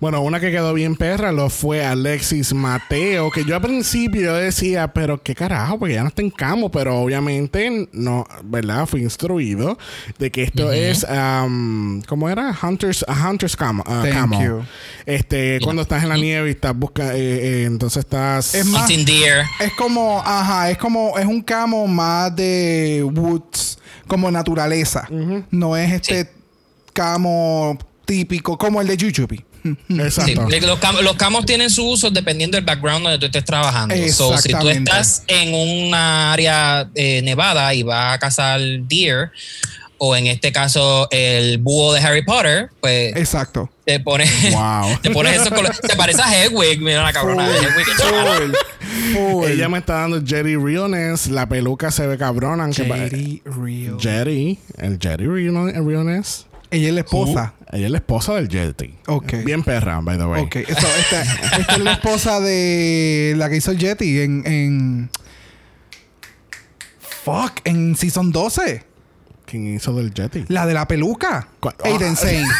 Bueno, 0.00 0.20
una 0.22 0.40
que 0.40 0.50
quedó 0.50 0.72
bien 0.74 0.96
perra 0.96 1.32
lo 1.32 1.50
fue 1.50 1.84
Alexis 1.84 2.52
Mateo, 2.54 3.30
que 3.30 3.44
yo 3.44 3.54
al 3.56 3.62
principio 3.62 4.20
yo 4.22 4.34
decía, 4.34 4.92
pero 4.92 5.22
qué 5.22 5.34
carajo, 5.34 5.78
porque 5.78 5.94
ya 5.94 6.02
no 6.02 6.08
está 6.08 6.22
en 6.22 6.30
camo, 6.30 6.70
pero 6.70 6.96
obviamente 7.00 7.88
no, 7.92 8.26
¿verdad? 8.44 8.86
Fui 8.86 9.02
instruido 9.02 9.78
de 10.18 10.30
que 10.30 10.42
esto 10.44 10.72
es, 10.72 11.04
um, 11.08 12.02
¿cómo 12.02 12.28
era? 12.28 12.56
Hunters, 12.62 13.04
Hunters 13.08 13.56
camo. 13.56 13.82
ah, 13.86 14.00
Thank 14.02 14.14
camo. 14.14 14.42
you. 14.42 14.62
Este, 15.06 15.58
cuando 15.62 15.82
estás 15.82 16.02
en 16.02 16.08
la 16.08 16.16
nieve 16.16 16.48
y 16.48 16.52
estás 16.52 16.76
buscando, 16.76 17.12
entonces 17.14 18.04
estás... 18.04 18.54
Es 18.54 18.66
más- 18.66 18.82
Hunting 18.82 19.04
deer. 19.04 19.44
Es 19.60 19.72
como, 19.74 20.20
ajá, 20.24 20.70
es 20.70 20.78
como, 20.78 21.18
es 21.18 21.26
un 21.26 21.42
camo 21.42 21.86
más 21.86 22.34
de 22.34 23.04
woods, 23.14 23.78
como 24.06 24.30
naturaleza. 24.30 25.06
No 25.50 25.76
es 25.76 25.92
este 25.92 26.30
camo 26.92 27.78
típico, 28.04 28.56
como 28.56 28.80
el 28.80 28.86
de 28.86 28.96
Jujubi. 28.96 29.44
Sí, 29.88 29.98
Exacto. 29.98 30.48
los, 30.66 30.80
cam- 30.80 31.00
los 31.02 31.16
camos 31.16 31.44
tienen 31.46 31.70
su 31.70 31.86
uso 31.88 32.10
dependiendo 32.10 32.56
del 32.56 32.64
background 32.64 33.02
donde 33.04 33.18
tú 33.18 33.26
estés 33.26 33.44
trabajando. 33.44 33.94
So, 34.12 34.36
si 34.38 34.50
tú 34.52 34.68
estás 34.68 35.22
en 35.26 35.54
una 35.54 36.32
área 36.32 36.88
eh, 36.94 37.22
nevada 37.22 37.72
y 37.74 37.82
vas 37.82 38.14
a 38.14 38.18
cazar 38.18 38.60
deer, 38.60 39.30
o 40.00 40.14
en 40.14 40.28
este 40.28 40.52
caso 40.52 41.08
el 41.10 41.58
búho 41.58 41.92
de 41.92 42.00
Harry 42.00 42.24
Potter, 42.24 42.70
pues 42.80 43.16
Exacto. 43.16 43.68
te 43.84 43.98
pones, 43.98 44.30
Wow. 44.52 44.98
te 45.02 45.10
pones 45.10 45.34
esos 45.34 45.48
colores. 45.48 45.80
Te 45.80 45.96
parece 45.96 46.22
a 46.22 46.44
Hedwig, 46.44 46.80
mira 46.80 47.02
la 47.02 47.12
cabrona 47.12 47.48
de 47.48 47.56
Hedwig. 47.58 47.86
Ella 49.48 49.68
me 49.68 49.78
está 49.78 49.94
dando 50.00 50.22
Jerry 50.24 50.56
Realness, 50.56 51.28
la 51.28 51.48
peluca 51.48 51.90
se 51.90 52.06
ve 52.06 52.16
cabrona. 52.18 52.68
Jerry 52.72 53.42
Real. 53.44 53.96
Jerry, 53.98 54.58
el 54.76 54.98
Jerry 55.00 55.26
Realness. 55.26 56.46
Ella 56.70 56.88
es 56.88 56.94
la 56.94 57.00
esposa. 57.00 57.54
Ella 57.72 57.86
es 57.86 57.90
la 57.92 57.98
esposa 57.98 58.34
del 58.34 58.48
Jetty. 58.48 58.94
Ok. 59.06 59.32
Bien 59.44 59.62
perra, 59.62 60.00
by 60.02 60.18
the 60.18 60.24
way. 60.24 60.42
Ok, 60.42 60.56
esto- 60.56 60.86
esta, 60.98 61.22
esta 61.58 61.72
es 61.74 61.78
la 61.78 61.92
esposa 61.92 62.40
de 62.40 63.34
la 63.36 63.48
que 63.48 63.56
hizo 63.56 63.70
el 63.70 63.78
Jetty 63.78 64.20
en, 64.20 64.42
en. 64.46 65.10
Fuck, 67.24 67.60
en 67.64 67.96
Season 67.96 68.32
12. 68.32 68.84
¿Quién 69.46 69.74
hizo 69.74 69.94
del 69.94 70.12
Jetty? 70.12 70.44
La 70.48 70.66
de 70.66 70.74
la 70.74 70.86
peluca. 70.88 71.48
Aiden 71.84 72.12
Ah. 72.12 72.16
Sane. 72.16 72.44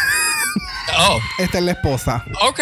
Oh, 1.01 1.19
Esta 1.37 1.59
es 1.59 1.63
la 1.63 1.71
esposa. 1.73 2.25
ok. 2.49 2.59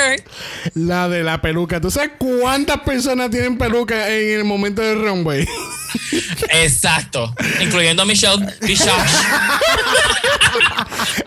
La 0.76 1.08
de 1.08 1.24
la 1.24 1.42
peluca. 1.42 1.80
¿Tú 1.80 1.90
sabes 1.90 2.12
cuántas 2.18 2.82
personas 2.82 3.30
tienen 3.32 3.58
peluca 3.58 4.10
en 4.10 4.40
el 4.40 4.44
momento 4.44 4.82
del 4.82 5.02
runway? 5.02 5.48
Exacto. 6.50 7.34
Incluyendo 7.62 8.04
a 8.04 8.06
Michelle 8.06 8.46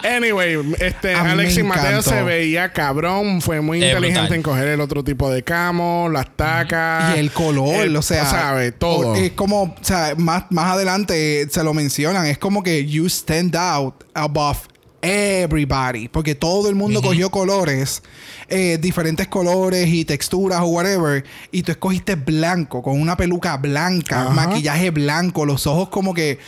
anyway, 0.04 0.56
este 0.78 1.14
A 1.14 1.32
Alexis 1.32 1.64
Mateo 1.64 2.02
se 2.02 2.22
veía 2.22 2.72
cabrón. 2.72 3.40
Fue 3.40 3.60
muy 3.60 3.82
Es 3.82 3.88
inteligente 3.88 4.20
brutal. 4.20 4.36
en 4.36 4.42
coger 4.42 4.68
el 4.68 4.80
otro 4.80 5.04
tipo 5.04 5.30
de 5.30 5.42
camo, 5.42 6.08
las 6.12 6.36
tacas. 6.36 7.16
Y 7.16 7.20
el 7.20 7.30
color, 7.30 7.88
o 7.96 8.02
sea, 8.02 8.24
sabe, 8.26 8.72
todo. 8.72 9.14
Es 9.14 9.32
como, 9.32 9.62
o 9.62 9.76
sea, 9.82 10.14
más, 10.16 10.44
más 10.50 10.72
adelante 10.72 11.46
se 11.50 11.64
lo 11.64 11.74
mencionan, 11.74 12.26
es 12.26 12.38
como 12.38 12.62
que 12.62 12.86
you 12.86 13.06
stand 13.06 13.56
out 13.56 14.04
above 14.14 14.58
everybody, 15.02 16.08
porque 16.08 16.34
todo 16.34 16.68
el 16.68 16.74
mundo 16.74 17.02
cogió 17.02 17.30
colores, 17.30 18.02
eh, 18.48 18.78
diferentes 18.80 19.28
colores 19.28 19.88
y 19.88 20.04
texturas 20.04 20.60
o 20.60 20.66
whatever, 20.66 21.24
y 21.50 21.62
tú 21.62 21.72
escogiste 21.72 22.14
blanco, 22.14 22.82
con 22.82 23.00
una 23.00 23.16
peluca 23.16 23.56
blanca, 23.56 24.30
maquillaje 24.30 24.90
blanco, 24.90 25.46
los 25.46 25.66
ojos 25.66 25.88
como 25.88 26.14
que, 26.14 26.38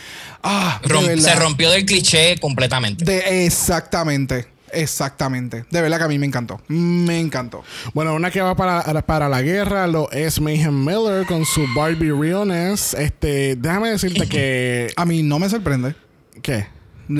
ah, 0.43 0.81
se 1.17 1.35
rompió 1.35 1.71
del 1.71 1.85
cliché 1.85 2.37
completamente. 2.39 3.05
De, 3.05 3.45
exactamente, 3.45 4.47
exactamente. 4.71 5.65
De 5.69 5.81
verdad 5.81 5.97
que 5.97 6.03
a 6.03 6.07
mí 6.07 6.19
me 6.19 6.25
encantó, 6.25 6.61
me 6.67 7.19
encantó. 7.19 7.63
Bueno, 7.93 8.13
una 8.13 8.31
que 8.31 8.41
va 8.41 8.55
para, 8.55 9.01
para 9.05 9.29
la 9.29 9.41
guerra 9.41 9.87
lo 9.87 10.11
es 10.11 10.39
Mayhem 10.39 10.85
Miller 10.85 11.25
con 11.25 11.45
su 11.45 11.65
Barbie 11.75 12.11
Realness. 12.11 12.93
Este, 12.93 13.55
déjame 13.55 13.89
decirte 13.91 14.27
que. 14.27 14.91
A 14.97 15.05
mí 15.05 15.23
no 15.23 15.39
me 15.39 15.49
sorprende. 15.49 15.95
¿Qué? 16.41 16.67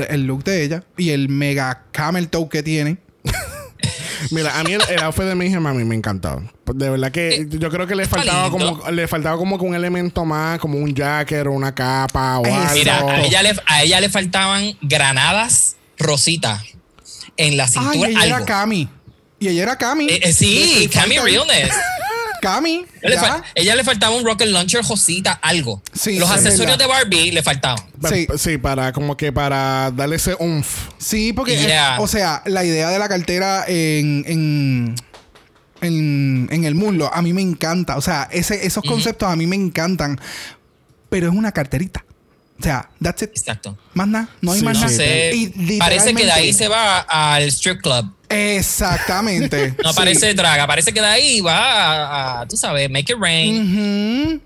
El 0.02 0.24
look 0.26 0.44
de 0.44 0.64
ella 0.64 0.84
y 0.98 1.10
el 1.12 1.30
mega 1.30 1.84
camel 1.92 2.30
toe 2.30 2.50
que 2.50 2.64
tiene. 2.64 2.98
Mira, 4.32 4.58
a 4.58 4.64
mí 4.64 4.72
el, 4.74 4.82
el 4.90 5.00
outfit 5.04 5.26
de 5.26 5.36
Mayhem 5.36 5.66
a 5.68 5.74
mí 5.74 5.84
me 5.84 5.96
encantó. 5.96 6.42
De 6.74 6.90
verdad 6.90 7.12
que 7.12 7.46
yo 7.50 7.70
creo 7.70 7.86
que 7.86 7.96
le 7.96 8.06
faltaba 8.06 8.48
lindo. 8.50 8.80
como 8.80 8.92
le 8.92 9.08
faltaba 9.08 9.38
como 9.38 9.58
que 9.60 9.66
un 9.66 9.76
elemento 9.76 10.24
más, 10.24 10.60
como 10.60 10.78
un 10.78 10.94
jacket 10.94 11.46
o 11.46 11.52
una 11.52 11.76
capa 11.76 12.40
o 12.40 12.46
Eh, 12.46 12.52
algo. 12.54 12.74
Mira, 12.74 13.00
a 13.00 13.22
ella, 13.26 13.44
le, 13.44 13.56
a 13.66 13.84
ella 13.84 14.00
le 14.00 14.10
faltaban 14.10 14.78
granadas 14.82 15.76
rositas 15.98 16.64
en 17.36 17.58
la 17.58 17.66
Ay, 17.66 17.70
cintura. 17.72 18.10
ella 18.10 18.26
era 18.26 18.36
algo. 18.38 18.46
Cami. 18.48 18.90
Y 19.40 19.48
ella 19.50 19.64
era 19.64 19.78
Cami. 19.78 20.06
Eh, 20.10 20.20
eh, 20.24 20.34
sí, 20.34 20.90
Cami 20.94 21.18
Realness. 21.20 21.70
Cami. 22.44 22.86
Ella 23.02 23.10
le, 23.10 23.16
ya. 23.16 23.22
fal- 23.22 23.44
ella 23.56 23.76
le 23.76 23.84
faltaba 23.84 24.16
un 24.16 24.26
rocket 24.26 24.48
launcher 24.50 24.84
rosita, 24.84 25.34
algo. 25.42 25.82
Sí, 25.94 26.20
Los 26.20 26.30
sí, 26.30 26.36
es 26.36 26.46
accesorios 26.46 26.78
de 26.78 26.86
Barbie 26.86 27.32
le 27.32 27.42
faltaban. 27.42 27.80
Sí. 28.10 28.28
sí, 28.38 28.58
para 28.58 28.92
como 28.92 29.16
que 29.18 29.32
para 29.32 29.92
darle 29.92 30.18
ese 30.18 30.36
umf. 30.40 30.90
Sí, 30.98 31.32
porque, 31.34 31.58
Yeah. 31.58 31.98
o 32.00 32.08
sea, 32.08 32.42
la 32.46 32.64
idea 32.66 32.90
de 32.90 33.00
la 33.00 33.08
cartera 33.08 33.64
en, 33.68 34.26
en, 34.28 34.96
en, 35.82 36.48
en 36.52 36.64
el 36.66 36.76
muslo. 36.76 37.14
A 37.14 37.22
mí 37.22 37.34
me 37.34 37.42
encanta. 37.42 37.98
O 37.98 38.02
sea, 38.02 38.28
ese, 38.32 38.66
esos 38.66 38.84
conceptos 38.84 39.30
a 39.30 39.36
mí 39.36 39.48
me 39.48 39.56
encantan. 39.56 40.20
Pero 41.10 41.30
es 41.30 41.34
una 41.36 41.52
carterita. 41.52 42.04
O 42.60 42.64
sea, 42.64 42.90
that's 43.02 43.22
it. 43.24 43.30
Exacto. 43.36 43.78
Más 43.94 44.08
nada. 44.08 44.30
No 44.42 44.52
hay 44.54 44.60
Sí, 44.60 44.66
más 44.66 44.76
No 44.76 44.82
nada. 44.86 44.96
sé. 44.96 45.32
Y 45.34 45.78
Parece 45.80 46.14
que 46.14 46.26
de 46.26 46.32
ahí 46.32 46.54
se 46.54 46.68
va 46.68 47.00
al 47.00 47.44
strip 47.44 47.82
club. 47.82 48.14
Exactamente. 48.34 49.74
No 49.84 49.92
Sí. 49.92 49.96
parece 49.98 50.34
draga, 50.34 50.66
parece 50.68 50.92
que 50.94 51.00
de 51.02 51.08
ahí 51.08 51.42
va 51.42 51.58
a, 51.58 52.42
a, 52.42 52.48
tú 52.48 52.58
sabes, 52.58 52.90
make 52.90 53.12
it 53.14 53.20
rain. 53.20 54.42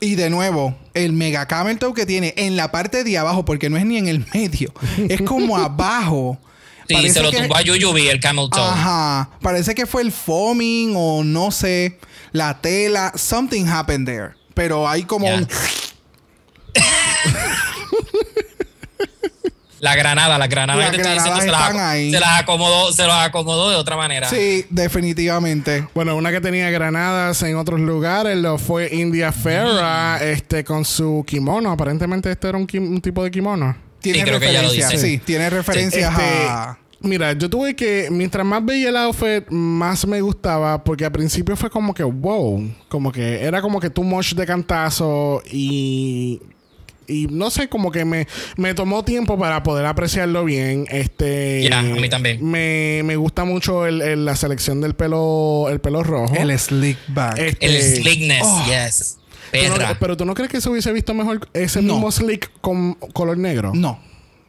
Y 0.00 0.14
de 0.16 0.30
nuevo, 0.30 0.76
el 0.94 1.12
mega 1.12 1.46
camel 1.46 1.78
toe 1.78 1.94
que 1.94 2.06
tiene 2.06 2.34
en 2.36 2.56
la 2.56 2.72
parte 2.72 3.04
de 3.04 3.18
abajo, 3.18 3.44
porque 3.44 3.70
no 3.70 3.76
es 3.76 3.84
ni 3.86 3.98
en 3.98 4.08
el 4.08 4.26
medio, 4.34 4.72
es 5.08 5.22
como 5.22 5.56
abajo. 5.58 6.38
Sí, 6.88 6.94
Parece 6.94 7.14
se 7.14 7.22
lo 7.22 7.30
que- 7.30 7.38
tumbó 7.38 7.56
a 7.56 7.62
Yuyubi 7.62 8.08
el 8.08 8.18
camel 8.20 8.48
toe. 8.50 8.60
Ajá. 8.60 9.30
Parece 9.40 9.74
que 9.74 9.86
fue 9.86 10.02
el 10.02 10.10
foaming 10.10 10.94
o 10.96 11.22
no 11.24 11.50
sé, 11.52 11.98
la 12.32 12.60
tela. 12.60 13.12
Something 13.14 13.66
happened 13.68 14.06
there. 14.06 14.30
Pero 14.54 14.88
hay 14.88 15.04
como 15.04 15.26
un. 15.32 15.46
La 19.82 19.96
granada, 19.96 20.38
la 20.38 20.46
granada 20.46 20.78
Las 20.78 20.90
que 20.92 20.98
te 20.98 21.02
estoy 21.02 21.14
diciendo, 21.14 21.40
granadas 21.40 21.44
se 21.44 21.50
las, 21.50 21.70
están 21.70 21.90
ahí. 21.90 22.12
se 22.12 22.20
las 22.20 22.40
acomodó, 22.40 22.92
se 22.92 23.04
las 23.04 23.26
acomodó 23.26 23.68
de 23.68 23.74
otra 23.74 23.96
manera. 23.96 24.28
Sí, 24.28 24.64
definitivamente. 24.70 25.88
Bueno, 25.92 26.14
una 26.14 26.30
que 26.30 26.40
tenía 26.40 26.70
granadas 26.70 27.42
en 27.42 27.56
otros 27.56 27.80
lugares 27.80 28.36
lo 28.36 28.58
fue 28.58 28.94
India 28.94 29.32
Ferra 29.32 30.22
este, 30.22 30.62
con 30.62 30.84
su 30.84 31.24
kimono. 31.26 31.72
Aparentemente 31.72 32.30
este 32.30 32.48
era 32.48 32.58
un, 32.58 33.00
tipo 33.00 33.24
de 33.24 33.32
kimono. 33.32 33.76
Tiene 34.00 34.22
creo 34.22 34.38
que 34.38 34.52
ya 34.52 34.62
lo 34.62 34.68
referencias. 34.68 34.92
dice. 34.92 35.04
Sí, 35.04 35.18
tiene 35.18 35.50
referencias 35.50 36.12
Este, 36.12 36.46
a. 36.48 36.78
Mira, 37.00 37.32
yo 37.32 37.50
tuve 37.50 37.74
que, 37.74 38.06
mientras 38.12 38.46
más 38.46 38.64
veía 38.64 38.90
el 38.90 38.96
outfit, 38.96 39.48
más 39.50 40.06
me 40.06 40.20
gustaba, 40.20 40.84
porque 40.84 41.04
al 41.04 41.10
principio 41.10 41.56
fue 41.56 41.68
como 41.68 41.92
que, 41.92 42.04
wow, 42.04 42.72
como 42.88 43.10
que 43.10 43.42
era 43.42 43.60
como 43.60 43.80
que 43.80 43.90
too 43.90 44.04
much 44.04 44.34
de 44.34 44.46
cantazo 44.46 45.42
y... 45.50 46.40
Y 47.06 47.26
no 47.30 47.50
sé, 47.50 47.68
como 47.68 47.90
que 47.90 48.04
me, 48.04 48.26
me 48.56 48.74
tomó 48.74 49.04
tiempo 49.04 49.38
para 49.38 49.62
poder 49.62 49.86
apreciarlo 49.86 50.44
bien. 50.44 50.86
Este, 50.90 51.68
a 51.72 51.82
mí 51.82 52.08
también. 52.08 52.44
Me, 52.44 53.02
me 53.04 53.16
gusta 53.16 53.44
mucho 53.44 53.86
el- 53.86 54.02
el- 54.02 54.24
la 54.24 54.36
selección 54.36 54.80
del 54.80 54.94
pelo, 54.94 55.68
el 55.70 55.80
pelo 55.80 56.02
rojo. 56.02 56.34
El 56.34 56.56
slick 56.58 56.98
back. 57.08 57.38
Este, 57.38 57.66
El 57.66 57.82
slickness, 58.02 58.42
Oh. 58.44 58.64
yes. 58.66 59.18
¿tú 59.52 59.58
no- 59.80 59.86
pero 60.00 60.16
tú 60.16 60.24
no 60.24 60.34
crees 60.34 60.50
que 60.50 60.60
se 60.60 60.68
hubiese 60.70 60.92
visto 60.92 61.12
mejor 61.14 61.48
ese 61.52 61.82
No. 61.82 61.94
mismo 61.94 62.10
slick 62.10 62.50
con 62.60 62.94
color 62.94 63.36
negro? 63.38 63.72
No. 63.74 63.98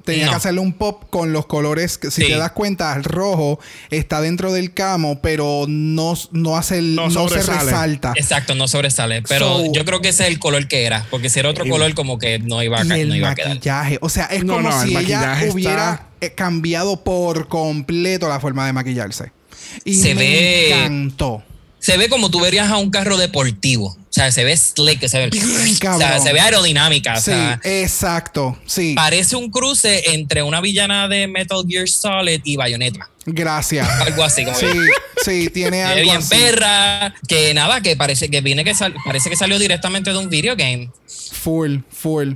Tenía 0.05 0.25
No. 0.25 0.31
que 0.31 0.35
hacerle 0.37 0.59
un 0.59 0.73
pop 0.73 1.03
con 1.09 1.31
los 1.31 1.45
colores. 1.45 1.97
que, 1.97 2.11
Si 2.11 2.23
Sí. 2.23 2.27
te 2.27 2.37
das 2.37 2.51
cuenta, 2.51 2.93
el 2.95 3.03
rojo 3.05 3.59
está 3.89 4.19
dentro 4.19 4.51
del 4.51 4.73
camo, 4.73 5.21
pero 5.21 5.65
no, 5.67 6.13
no 6.31 6.57
hace 6.57 6.79
el, 6.79 6.95
No 6.95 7.09
no, 7.09 7.29
se 7.29 7.35
resalta. 7.41 8.13
Exacto, 8.15 8.53
no 8.55 8.67
sobresale. 8.67 9.21
Pero 9.21 9.59
So- 9.59 9.71
yo 9.73 9.85
creo 9.85 10.01
que 10.01 10.09
ese 10.09 10.23
es 10.23 10.29
el 10.29 10.39
color 10.39 10.67
que 10.67 10.85
era. 10.85 11.05
Porque 11.09 11.29
si 11.29 11.39
era 11.39 11.49
otro 11.49 11.65
Y- 11.65 11.69
color, 11.69 11.93
como 11.93 12.17
que 12.17 12.39
no 12.39 12.61
iba 12.61 12.79
a, 12.81 12.85
Y 12.85 12.99
el 13.01 13.09
no 13.09 13.15
iba 13.15 13.29
a 13.29 13.35
quedar. 13.35 13.49
maquillaje. 13.49 13.97
O 14.01 14.09
sea, 14.09 14.25
es 14.25 14.43
No, 14.43 14.55
como 14.55 14.69
no, 14.69 14.75
el 14.81 14.87
si 14.89 14.95
ella 14.97 14.99
maquillaje 15.19 15.49
hubiera 15.51 15.93
está- 15.93 16.07
eh, 16.21 16.31
cambiado 16.33 17.03
por 17.03 17.47
completo 17.47 18.27
la 18.27 18.39
forma 18.41 18.65
de 18.65 18.73
maquillarse. 18.73 19.31
Y 19.85 19.95
Se 19.95 20.13
me 20.15 20.21
ve- 20.21 20.69
encantó. 20.75 21.43
Se 21.79 21.97
ve 21.97 22.09
como 22.09 22.29
tú 22.29 22.39
verías 22.41 22.69
a 22.69 22.77
un 22.77 22.89
carro 22.91 23.17
deportivo. 23.17 23.97
O 24.13 24.15
sea, 24.15 24.31
se 24.31 24.43
ve 24.43 24.55
slick, 24.55 25.07
se 25.07 25.17
ve, 25.17 25.29
Bien, 25.31 25.43
o 25.91 25.97
sea, 25.97 26.19
se 26.19 26.31
ve 26.33 26.39
aerodinámica. 26.39 27.13
o 27.13 27.17
Sí, 27.17 27.23
sea, 27.31 27.59
exacto. 27.63 28.55
Sí. 28.67 28.93
parece 28.95 29.35
un 29.35 29.49
cruce 29.49 30.13
entre 30.13 30.43
una 30.43 30.61
villana 30.61 31.07
de 31.07 31.25
Metal 31.27 31.63
Gear 31.67 31.87
Solid 31.89 32.39
y 32.43 32.55
Bayonetta. 32.55 33.09
Gracias. 33.25 33.89
Algo 34.01 34.23
así. 34.23 34.45
Como 34.45 34.55
Sí, 34.55 34.67
sí, 35.25 35.49
tiene 35.49 35.81
algo 35.83 36.01
bien 36.03 36.17
así. 36.17 36.29
perra. 36.35 37.15
Que 37.27 37.55
nada, 37.55 37.81
que 37.81 37.95
parece 37.95 38.29
que 38.29 38.41
viene 38.41 38.63
que 38.63 38.75
sal- 38.75 38.93
parece 39.03 39.31
que 39.31 39.35
salió 39.35 39.57
directamente 39.57 40.11
de 40.11 40.17
un 40.19 40.29
video 40.29 40.55
game. 40.55 40.91
Full, 41.31 41.77
full. 41.89 42.33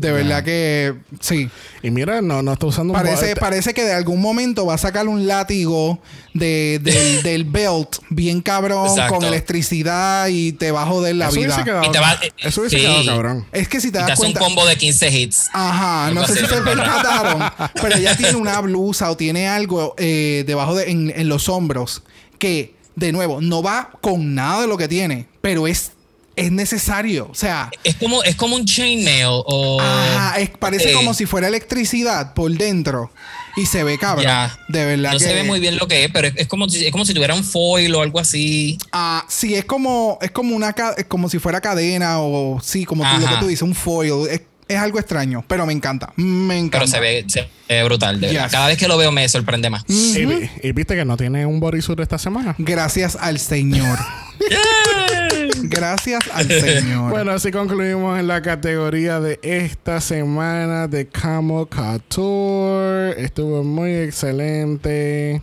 De 0.00 0.12
verdad 0.12 0.42
que 0.42 0.94
sí. 1.20 1.50
Y 1.82 1.90
mira, 1.90 2.22
no, 2.22 2.42
no 2.42 2.52
está 2.54 2.66
usando 2.66 2.92
un 2.94 2.98
Parece, 2.98 3.34
bo- 3.34 3.40
parece 3.40 3.74
que 3.74 3.84
de 3.84 3.92
algún 3.92 4.20
momento 4.20 4.64
va 4.66 4.74
a 4.74 4.78
sacar 4.78 5.06
un 5.08 5.26
látigo 5.26 6.00
de, 6.34 6.80
del, 6.82 7.22
del 7.22 7.44
belt 7.44 7.96
bien 8.08 8.40
cabrón 8.40 8.86
Exacto. 8.88 9.14
con 9.16 9.24
electricidad 9.24 10.28
y 10.28 10.52
te 10.52 10.70
va 10.70 10.82
a 10.82 10.86
joder 10.86 11.16
la 11.16 11.26
Eso 11.28 11.34
vida. 11.36 11.46
hubiese 11.48 11.64
quedado, 11.64 11.84
Y 11.84 11.90
te 11.92 11.98
va- 11.98 12.18
eso 12.38 12.60
hubiese 12.62 12.76
sí. 12.76 12.82
quedado 12.82 13.04
cabrón. 13.04 13.46
Es 13.52 13.68
que 13.68 13.80
si 13.80 13.90
te 13.90 13.98
Y 13.98 14.02
te 14.02 14.08
das 14.08 14.12
hace 14.12 14.26
un 14.26 14.32
cuenta. 14.32 14.40
combo 14.40 14.66
de 14.66 14.76
15 14.76 15.08
hits. 15.10 15.48
Ajá, 15.52 16.10
no 16.12 16.26
sé 16.26 16.34
si 16.36 16.46
se 16.46 16.62
percataron, 16.62 17.42
pero 17.82 17.96
ella 17.96 18.16
tiene 18.16 18.36
una 18.36 18.58
blusa 18.60 19.10
o 19.10 19.16
tiene 19.16 19.48
algo 19.48 19.94
eh, 19.98 20.44
debajo 20.46 20.74
de 20.74 20.90
en, 20.90 21.12
en 21.14 21.28
los 21.28 21.48
hombros 21.48 22.02
que, 22.38 22.74
de 22.96 23.12
nuevo, 23.12 23.40
no 23.42 23.62
va 23.62 23.90
con 24.00 24.34
nada 24.34 24.62
de 24.62 24.66
lo 24.66 24.76
que 24.78 24.88
tiene, 24.88 25.26
pero 25.42 25.66
es, 25.66 25.92
es 26.40 26.52
necesario. 26.52 27.28
O 27.30 27.34
sea, 27.34 27.70
Es 27.84 27.96
como, 27.96 28.22
es 28.22 28.36
como 28.36 28.56
un 28.56 28.64
chainmail 28.64 29.26
o. 29.28 29.80
es- 30.38 30.50
parece 30.50 30.92
como 30.92 31.14
si 31.14 31.26
fuera 31.26 31.48
electricidad 31.48 32.34
por 32.34 32.50
dentro 32.52 33.10
y 33.56 33.66
se 33.66 33.82
ve 33.84 33.98
cabrón. 33.98 34.24
Ya. 34.24 34.58
De 34.68 34.84
verdad 34.84 35.12
No 35.12 35.18
que 35.18 35.24
se 35.24 35.34
ve 35.34 35.42
muy 35.42 35.60
bien 35.60 35.76
lo 35.76 35.86
que 35.88 36.04
es, 36.04 36.10
pero 36.12 36.28
es, 36.28 36.34
es 36.36 36.46
como, 36.46 36.68
si- 36.68 36.84
es 36.86 36.92
como 36.92 37.04
si 37.04 37.14
tuviera 37.14 37.34
un 37.34 37.44
foil 37.44 37.94
o 37.94 38.02
algo 38.02 38.18
así. 38.20 38.78
Ah, 38.92 39.24
sí, 39.28 39.54
es 39.54 39.64
como, 39.64 40.18
es 40.22 40.30
como 40.30 40.54
una 40.54 40.74
es 40.96 41.04
como 41.06 41.28
si 41.28 41.38
fuera 41.38 41.60
cadena 41.60 42.20
o 42.20 42.60
sí, 42.62 42.84
como 42.84 43.02
tú, 43.04 43.20
lo 43.20 43.28
que 43.28 43.36
tú 43.36 43.46
dices, 43.46 43.62
un 43.62 43.74
foil. 43.74 44.28
Es, 44.30 44.42
es 44.68 44.76
algo 44.78 44.98
extraño, 45.00 45.44
pero 45.48 45.66
me 45.66 45.72
encanta. 45.72 46.12
Me 46.16 46.56
encanta. 46.56 46.78
Pero 46.78 46.86
se 46.86 47.00
ve, 47.00 47.24
se 47.26 47.48
ve 47.74 47.84
brutal. 47.84 48.20
de. 48.20 48.30
Yes. 48.30 48.50
Cada 48.50 48.66
vez 48.68 48.78
que 48.78 48.88
lo 48.88 48.96
veo 48.96 49.12
me 49.12 49.28
sorprende 49.28 49.70
más. 49.70 49.84
y 49.88 50.72
viste 50.72 50.96
que 50.96 51.04
no 51.04 51.16
tiene 51.16 51.46
un 51.46 51.60
bodysuit 51.60 52.00
esta 52.00 52.18
semana. 52.18 52.54
Gracias 52.58 53.16
al 53.16 53.38
Señor. 53.38 53.98
Gracias 55.62 56.24
al 56.32 56.48
Señor. 56.48 57.10
Bueno, 57.10 57.32
así 57.32 57.50
concluimos 57.50 58.18
en 58.18 58.26
la 58.26 58.42
categoría 58.42 59.20
de 59.20 59.38
esta 59.42 60.00
semana 60.00 60.88
de 60.88 61.06
Camo 61.06 61.66
Couture. 61.66 63.22
Estuvo 63.22 63.62
muy 63.62 63.94
excelente. 63.94 65.42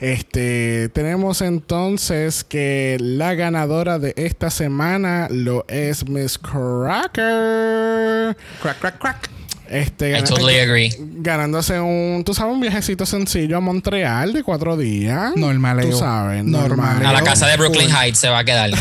Este, 0.00 0.88
tenemos 0.90 1.42
entonces 1.42 2.44
que 2.44 2.96
la 3.00 3.34
ganadora 3.34 3.98
de 3.98 4.14
esta 4.16 4.50
semana 4.50 5.28
lo 5.30 5.64
es 5.68 6.08
Miss 6.08 6.38
Cracker. 6.38 8.36
crack, 8.62 8.78
crack, 8.78 8.98
crack. 8.98 9.35
Este, 9.70 10.18
I 10.18 10.22
totally 10.22 10.58
agree. 10.58 10.92
ganándose 10.98 11.80
un, 11.80 12.22
tú 12.24 12.34
sabes, 12.34 12.54
un 12.54 12.60
viajecito 12.60 13.06
sencillo 13.06 13.56
a 13.56 13.60
Montreal 13.60 14.32
de 14.32 14.42
cuatro 14.42 14.76
días. 14.76 15.36
Normaleo. 15.36 15.90
Tú 15.90 15.98
sabes, 15.98 16.44
normal. 16.44 17.04
A 17.04 17.12
la 17.12 17.22
casa 17.22 17.46
de 17.46 17.56
Brooklyn. 17.56 17.90
Heights 17.90 18.18
se 18.18 18.28
va 18.28 18.38
a 18.40 18.44
quedar. 18.44 18.70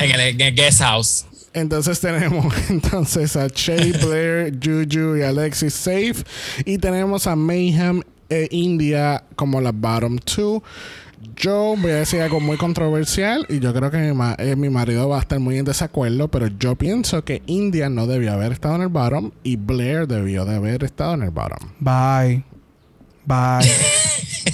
en, 0.00 0.10
el, 0.10 0.20
en 0.20 0.40
el 0.40 0.54
guest 0.54 0.80
house. 0.80 1.26
Entonces 1.52 2.00
tenemos 2.00 2.54
entonces 2.70 3.36
a 3.36 3.48
Shay 3.48 3.92
Blair, 3.92 4.52
Juju 4.62 5.16
y 5.16 5.22
Alexis 5.22 5.74
Safe. 5.74 6.24
Y 6.64 6.78
tenemos 6.78 7.26
a 7.26 7.34
Mayhem 7.36 8.02
e 8.28 8.48
India 8.50 9.24
como 9.34 9.60
la 9.60 9.72
bottom 9.72 10.18
two. 10.18 10.62
Yo 11.36 11.74
voy 11.76 11.90
a 11.90 11.96
decir 11.96 12.20
algo 12.22 12.40
muy 12.40 12.56
controversial 12.56 13.44
y 13.50 13.60
yo 13.60 13.74
creo 13.74 13.90
que 13.90 13.98
mi, 13.98 14.12
ma- 14.14 14.36
eh, 14.38 14.56
mi 14.56 14.70
marido 14.70 15.08
va 15.08 15.18
a 15.18 15.20
estar 15.20 15.38
muy 15.38 15.58
en 15.58 15.64
desacuerdo, 15.66 16.28
pero 16.28 16.46
yo 16.58 16.76
pienso 16.76 17.24
que 17.24 17.42
India 17.46 17.90
no 17.90 18.06
debió 18.06 18.32
haber 18.32 18.52
estado 18.52 18.76
en 18.76 18.82
el 18.82 18.88
bottom 18.88 19.30
y 19.42 19.56
Blair 19.56 20.06
debió 20.06 20.46
de 20.46 20.54
haber 20.56 20.82
estado 20.82 21.14
en 21.14 21.22
el 21.24 21.30
bottom. 21.30 21.68
Bye. 21.78 22.44
Bye. 23.26 23.70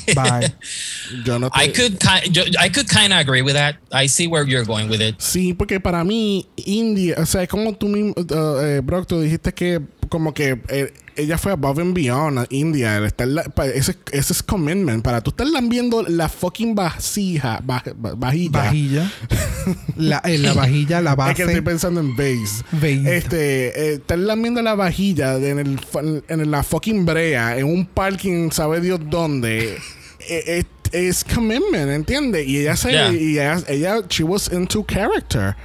Bye. 0.15 0.55
Yo 1.25 1.39
no 1.39 1.47
I 1.55 1.69
could, 1.73 1.99
I 2.61 2.69
could 2.69 2.89
kind 2.89 3.13
of 3.13 3.21
agree 3.21 3.43
with 3.43 3.55
that. 3.55 3.77
I 3.93 4.09
see 4.09 4.27
where 4.27 4.45
you're 4.45 4.65
going 4.67 4.89
with 4.89 5.01
it. 5.01 5.15
Sí, 5.21 5.55
porque 5.55 5.79
para 5.79 6.03
mí, 6.03 6.49
India, 6.57 7.15
o 7.19 7.27
sea, 7.27 7.43
es 7.45 7.49
como 7.49 7.75
tú 7.75 7.87
mismo, 7.89 8.13
uh, 8.17 8.61
eh, 8.61 8.81
Brock, 8.81 9.07
tú 9.07 9.21
dijiste 9.21 9.55
que 9.55 9.81
como 10.09 10.35
que 10.35 10.61
eh, 10.69 10.93
ella 11.17 11.39
fue 11.39 11.53
above 11.53 11.81
and 11.81 11.95
beyond 11.95 12.39
a 12.39 12.47
India. 12.51 12.97
el 12.99 13.05
estar 13.07 13.27
la- 13.29 13.45
pa- 13.45 13.67
ese, 13.67 13.97
ese 14.13 14.33
es 14.33 14.43
commitment. 14.43 15.03
Para 15.05 15.21
tú 15.21 15.31
estar 15.31 15.47
viendo 15.69 16.03
la 16.03 16.29
fucking 16.29 16.75
vasija, 16.75 17.61
va- 17.69 17.83
va- 18.05 18.15
vajilla. 18.15 18.63
Vajilla. 18.65 19.13
La, 19.97 20.21
en 20.25 20.43
la 20.43 20.53
vajilla, 20.53 21.01
la 21.01 21.13
Es 21.31 21.35
que 21.37 21.43
estoy 21.43 21.55
base. 21.57 21.63
pensando 21.63 22.01
en 22.01 22.17
vase. 22.17 22.63
Vase. 22.73 23.17
Este, 23.17 23.91
eh, 23.91 23.93
estar 23.95 24.19
viendo 24.19 24.63
la 24.63 24.75
vajilla 24.75 25.39
de 25.39 25.51
en, 25.51 25.59
el, 25.59 26.25
en 26.29 26.51
la 26.51 26.63
fucking 26.63 27.05
brea, 27.07 27.57
en 27.59 27.67
un 27.67 27.87
parking, 27.87 28.51
sabe 28.51 28.81
Dios 28.81 29.01
dónde. 29.09 29.75
eh, 29.75 29.79
eh, 30.29 30.65
es 30.93 31.25
commitment, 31.25 31.91
¿entiendes? 31.91 32.47
Y 32.47 32.59
ella 32.61 32.77
se, 32.77 32.91
Yeah. 32.93 33.13
y 33.13 33.33
ella, 33.33 33.63
ella, 33.67 33.97
she 34.09 34.23
was 34.23 34.51
into 34.53 34.85
character. 34.87 35.57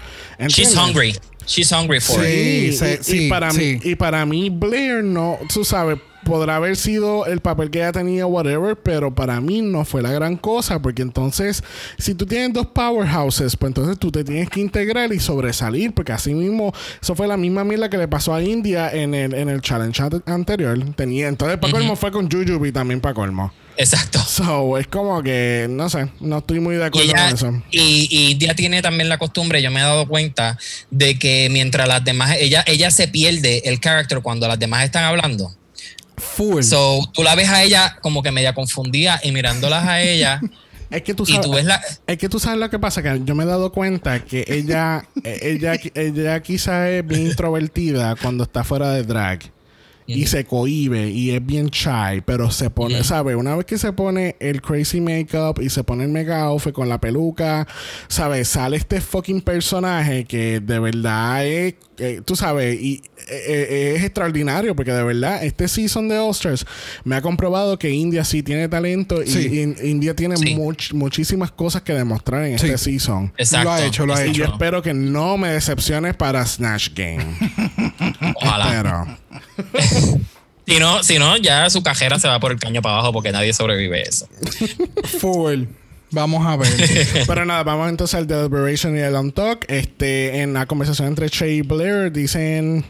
She's 0.48 0.70
¿entiendes? 0.74 0.78
hungry. 0.78 1.16
She's 1.46 1.72
hungry 1.72 2.00
for 2.00 2.24
it. 2.24 2.28
Sí, 2.28 2.72
Sí, 2.74 2.86
y, 2.86 3.04
sí, 3.04 3.14
y 3.16 3.20
sí, 3.24 3.30
para 3.30 3.52
sí. 3.52 3.80
mí 3.84 3.92
y 3.92 3.96
para 3.96 4.26
mí 4.26 4.50
Blair 4.50 5.04
no, 5.04 5.40
tú 5.54 5.64
sabes, 5.66 5.98
podrá 6.24 6.58
haber 6.58 6.76
sido 6.76 7.26
el 7.26 7.40
papel 7.40 7.72
que 7.72 7.80
ella 7.80 7.92
tenía, 7.92 8.26
whatever, 8.26 8.76
pero 8.76 9.14
para 9.14 9.42
mí 9.42 9.62
no 9.62 9.86
fue 9.86 10.02
la 10.02 10.12
gran 10.12 10.38
cosa, 10.38 10.82
porque 10.82 11.02
entonces, 11.02 11.64
si 11.98 12.14
tú 12.14 12.26
tienes 12.26 12.54
dos 12.54 12.68
powerhouses, 12.68 13.56
pues 13.56 13.70
entonces 13.70 13.98
tú 13.98 14.12
te 14.12 14.24
tienes 14.24 14.50
que 14.50 14.60
integrar 14.60 15.14
y 15.14 15.20
sobresalir, 15.20 15.94
porque 15.94 16.12
así 16.12 16.34
mismo, 16.34 16.74
eso 17.02 17.16
fue 17.16 17.28
la 17.28 17.38
misma 17.38 17.64
mierda 17.64 17.90
que 17.90 17.98
le 17.98 18.08
pasó 18.08 18.34
a 18.34 18.42
India 18.42 18.92
en 18.92 19.14
el, 19.14 19.34
en 19.34 19.50
el 19.50 19.62
challenge 19.62 20.02
anterior. 20.26 20.78
Tenía, 20.96 21.28
entonces, 21.28 21.58
para 21.58 21.74
colmo 21.74 21.96
fue 21.96 22.12
con 22.12 22.30
Jujubi 22.30 22.72
también 22.72 23.02
para 23.02 23.14
colmo. 23.14 23.52
Exacto. 23.78 24.20
So, 24.20 24.78
es 24.78 24.88
como 24.88 25.24
que, 25.24 25.68
no 25.70 25.90
sé, 25.90 26.10
no 26.20 26.40
estoy 26.40 26.60
muy 26.60 26.76
de 26.76 26.86
acuerdo 26.86 27.12
con 27.12 27.34
eso. 27.34 27.64
Y, 27.72 28.08
y 28.12 28.32
India 28.32 28.54
tiene 28.54 28.82
también 28.82 29.10
la 29.10 29.18
costumbre, 29.18 29.62
yo 29.62 29.72
me 29.72 29.80
he 29.80 29.84
dado 29.84 30.08
cuenta, 30.08 30.58
de 30.90 31.18
que 31.18 31.50
mientras 31.50 31.88
las 31.88 32.04
demás, 32.04 32.36
ella, 32.40 32.64
ella 32.68 32.92
se 32.92 33.08
pierde 33.08 33.64
el 33.66 33.80
carácter 33.80 34.22
cuando 34.22 34.48
las 34.48 34.60
demás 34.60 34.84
están 34.84 35.04
hablando. 35.06 35.56
Full. 36.22 36.62
So, 36.64 37.02
tú 37.14 37.24
la 37.24 37.36
ves 37.36 37.50
a 37.50 37.64
ella 37.64 37.98
como 38.02 38.24
que 38.24 38.32
media 38.32 38.54
confundida 38.54 39.20
y 39.24 39.32
mirándolas 39.32 39.86
a 39.88 40.02
ella. 40.02 40.40
Es 40.92 41.04
que 41.04 41.14
tú 41.14 41.26
sabes, 41.26 41.66
es 42.06 42.18
que 42.18 42.28
tú 42.28 42.38
sabes 42.38 42.60
lo 42.60 42.70
que 42.70 42.78
pasa, 42.78 43.02
que 43.02 43.22
yo 43.24 43.34
me 43.34 43.46
he 43.46 43.48
dado 43.48 43.72
cuenta 43.72 44.26
que 44.26 44.44
ella, 44.46 45.08
ella, 45.24 45.80
ella 45.96 46.42
quizá 46.42 46.90
es 46.90 47.08
bien 47.08 47.28
introvertida 47.28 48.18
cuando 48.18 48.44
está 48.44 48.66
fuera 48.66 48.92
de 48.92 49.04
drag 49.04 49.40
y 50.08 50.26
se 50.26 50.46
cohibe 50.46 51.10
y 51.10 51.32
es 51.32 51.46
bien 51.46 51.68
shy, 51.68 52.22
pero 52.26 52.52
se 52.52 52.70
pone, 52.70 53.04
¿sabes? 53.04 53.36
Una 53.36 53.56
vez 53.56 53.66
que 53.66 53.78
se 53.78 53.94
pone 53.94 54.36
el 54.40 54.62
crazy 54.62 55.02
makeup 55.02 55.60
y 55.62 55.70
se 55.70 55.84
pone 55.84 56.04
el 56.04 56.10
mega 56.10 56.42
outfit 56.42 56.74
con 56.74 56.90
la 56.90 57.00
peluca, 57.00 57.68
¿sabes? 58.08 58.48
Sale 58.50 58.78
este 58.78 59.02
fucking 59.02 59.42
personaje 59.42 60.26
que 60.26 60.60
de 60.60 60.80
verdad 60.80 61.46
es, 61.46 61.76
eh, 61.98 62.22
tú 62.26 62.36
sabes, 62.36 62.80
y 62.82 63.02
eh, 63.28 63.46
eh, 63.48 63.94
es 63.98 64.04
extraordinario 64.04 64.76
porque 64.76 64.92
de 64.92 65.04
verdad 65.04 65.44
este 65.44 65.68
season 65.68 66.10
de 66.10 66.18
Osters 66.20 66.66
me 67.04 67.16
ha 67.16 67.22
comprobado 67.22 67.78
que 67.78 67.90
India 67.90 68.24
sí 68.24 68.44
tiene 68.44 68.68
talento 68.68 69.24
y, 69.24 69.60
India 69.84 70.16
tiene 70.16 70.36
muchísimas 70.94 71.52
cosas 71.52 71.82
que 71.84 71.94
demostrar 71.94 72.46
en 72.46 72.56
este 72.56 72.78
season. 72.78 73.34
Exacto. 73.38 73.66
Lo 73.66 73.72
ha 73.72 73.86
hecho, 73.86 74.06
lo 74.06 74.14
ha 74.16 74.24
hecho. 74.24 74.32
Y 74.32 74.36
yo 74.36 74.46
espero 74.46 74.82
que 74.82 74.94
no 74.94 75.38
me 75.38 75.50
decepcione 75.50 76.14
para 76.14 76.46
Snatch 76.46 76.90
Game. 76.94 77.38
Ojalá. 78.36 79.18
si 80.68 80.80
no, 80.80 81.04
si 81.04 81.20
no, 81.20 81.38
ya 81.38 81.70
su 81.70 81.84
cajera 81.84 82.20
se 82.20 82.28
va 82.28 82.40
por 82.40 82.52
el 82.52 82.60
caño 82.60 82.82
para 82.82 82.96
abajo 82.96 83.14
porque 83.14 83.32
nadie 83.32 83.54
sobrevive 83.54 84.04
eso. 84.04 84.28
Full. 85.20 85.66
Vamos 86.12 86.46
a 86.46 86.58
ver. 86.58 86.70
Pero 87.28 87.46
nada, 87.46 87.64
vamos 87.64 87.90
entonces 87.90 88.16
al 88.16 88.28
Deliberation 88.28 88.98
y 88.98 89.00
el 89.00 89.16
On 89.16 89.32
Talk. 89.32 89.66
Este, 89.70 90.42
en 90.42 90.54
la 90.54 90.66
conversación 90.66 91.08
entre 91.08 91.30
Che 91.30 91.50
y 91.50 91.62
Blair 91.62 92.12
dicen 92.12 92.86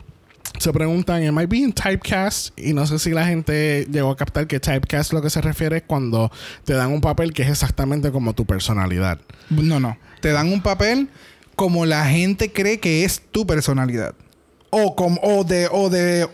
se 0.59 0.71
preguntan, 0.73 1.25
¿am 1.25 1.39
I 1.39 1.45
being 1.45 1.73
typecast? 1.73 2.57
Y 2.59 2.73
no 2.73 2.85
sé 2.85 2.99
si 2.99 3.11
la 3.11 3.25
gente 3.25 3.87
llegó 3.91 4.11
a 4.11 4.15
captar 4.15 4.47
que 4.47 4.59
typecast 4.59 5.13
lo 5.13 5.21
que 5.21 5.29
se 5.29 5.41
refiere 5.41 5.77
es 5.77 5.83
cuando 5.87 6.31
te 6.65 6.73
dan 6.73 6.91
un 6.91 7.01
papel 7.01 7.33
que 7.33 7.43
es 7.43 7.49
exactamente 7.49 8.11
como 8.11 8.33
tu 8.33 8.45
personalidad. 8.45 9.19
No, 9.49 9.79
no. 9.79 9.97
Te 10.21 10.31
dan 10.31 10.51
un 10.51 10.61
papel 10.61 11.09
como 11.55 11.85
la 11.85 12.05
gente 12.05 12.51
cree 12.51 12.79
que 12.79 13.05
es 13.05 13.21
tu 13.31 13.47
personalidad. 13.47 14.13
O, 14.71 14.95
como, 14.95 15.19
o 15.21 15.43
de, 15.43 15.67
o 15.71 15.89
de 15.89 16.27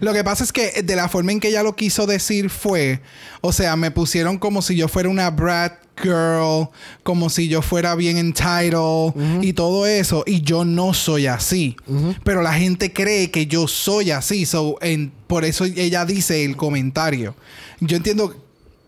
lo 0.00 0.12
que 0.12 0.24
pasa 0.24 0.44
es 0.44 0.52
que 0.52 0.82
de 0.82 0.96
la 0.96 1.08
forma 1.08 1.32
en 1.32 1.40
que 1.40 1.48
ella 1.48 1.62
lo 1.62 1.76
quiso 1.76 2.06
decir 2.06 2.50
fue, 2.50 3.00
o 3.40 3.52
sea, 3.52 3.76
me 3.76 3.90
pusieron 3.90 4.38
como 4.38 4.62
si 4.62 4.76
yo 4.76 4.88
fuera 4.88 5.08
una 5.08 5.30
brat 5.30 5.74
girl, 6.02 6.68
como 7.02 7.30
si 7.30 7.48
yo 7.48 7.62
fuera 7.62 7.94
bien 7.94 8.18
entitled 8.18 9.42
y 9.42 9.52
todo 9.54 9.86
eso, 9.86 10.24
y 10.26 10.42
yo 10.42 10.64
no 10.64 10.94
soy 10.94 11.26
así. 11.26 11.76
Pero 12.24 12.42
la 12.42 12.52
gente 12.52 12.92
cree 12.92 13.30
que 13.30 13.46
yo 13.46 13.66
soy 13.66 14.10
así, 14.10 14.46
so, 14.46 14.76
en, 14.82 15.12
por 15.26 15.44
eso 15.44 15.64
ella 15.64 16.04
dice 16.04 16.44
el 16.44 16.56
comentario. 16.56 17.34
Yo 17.80 17.96
entiendo 17.96 18.42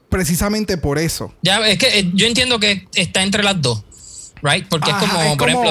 precisamente 0.08 0.76
por 0.76 0.98
eso. 0.98 1.32
Ya, 1.42 1.58
es 1.66 1.78
que 1.78 1.98
eh, 1.98 2.10
yo 2.14 2.26
entiendo 2.26 2.58
que 2.58 2.86
está 2.94 3.22
entre 3.22 3.42
las 3.42 3.60
dos 3.60 3.84
right? 4.42 4.66
Porque 4.68 4.90
es 4.90 4.96
como, 4.96 5.36
por 5.36 5.48
ejemplo, 5.48 5.70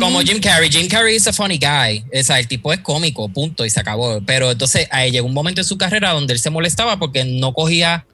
como 0.00 0.20
Jim 0.20 0.40
Carrey. 0.40 0.70
Jim 0.70 0.88
Carrey 0.88 1.16
es 1.16 1.26
a 1.26 1.32
funny 1.32 1.58
guy. 1.58 2.04
O 2.18 2.22
sea, 2.22 2.38
el 2.38 2.48
tipo 2.48 2.72
es 2.72 2.80
cómico, 2.80 3.28
punto, 3.28 3.64
y 3.64 3.70
se 3.70 3.80
acabó. 3.80 4.20
Pero 4.24 4.50
entonces 4.50 4.88
ahí 4.90 5.10
llegó 5.10 5.26
un 5.26 5.34
momento 5.34 5.60
en 5.60 5.66
su 5.66 5.78
carrera 5.78 6.12
donde 6.12 6.34
él 6.34 6.40
se 6.40 6.50
molestaba 6.50 6.98
porque 6.98 7.24
no 7.24 7.52
cogía 7.52 8.04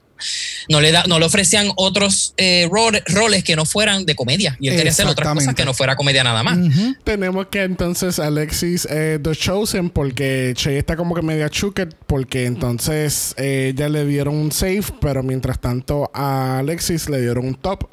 no 0.69 0.81
le, 0.81 0.91
da, 0.91 1.03
no 1.07 1.19
le 1.19 1.25
ofrecían 1.25 1.69
otros 1.75 2.33
eh, 2.37 2.69
roles, 2.69 3.43
que 3.43 3.55
no 3.55 3.65
fueran 3.65 4.05
de 4.05 4.15
comedia. 4.15 4.57
Y 4.59 4.69
él 4.69 4.75
quería 4.75 4.91
hacer 4.91 5.07
otras 5.07 5.33
cosas 5.33 5.55
que 5.55 5.65
no 5.65 5.73
fuera 5.73 5.95
comedia 5.95 6.23
nada 6.23 6.43
más. 6.43 6.57
Tenemos 7.03 7.47
que 7.47 7.63
entonces 7.63 8.19
Alexis 8.19 8.87
eh, 8.89 9.19
The 9.21 9.35
Chosen, 9.35 9.89
porque 9.89 10.53
Che 10.55 10.77
está 10.77 10.95
como 10.95 11.15
que 11.15 11.21
media 11.21 11.49
chuket, 11.49 11.95
porque 12.07 12.45
entonces 12.45 13.33
eh, 13.37 13.73
ya 13.75 13.89
le 13.89 14.05
dieron 14.05 14.35
un 14.35 14.51
safe, 14.51 14.85
pero 15.01 15.23
mientras 15.23 15.59
tanto 15.59 16.09
a 16.13 16.59
Alexis 16.59 17.09
le 17.09 17.21
dieron 17.21 17.45
un 17.45 17.55
top. 17.55 17.85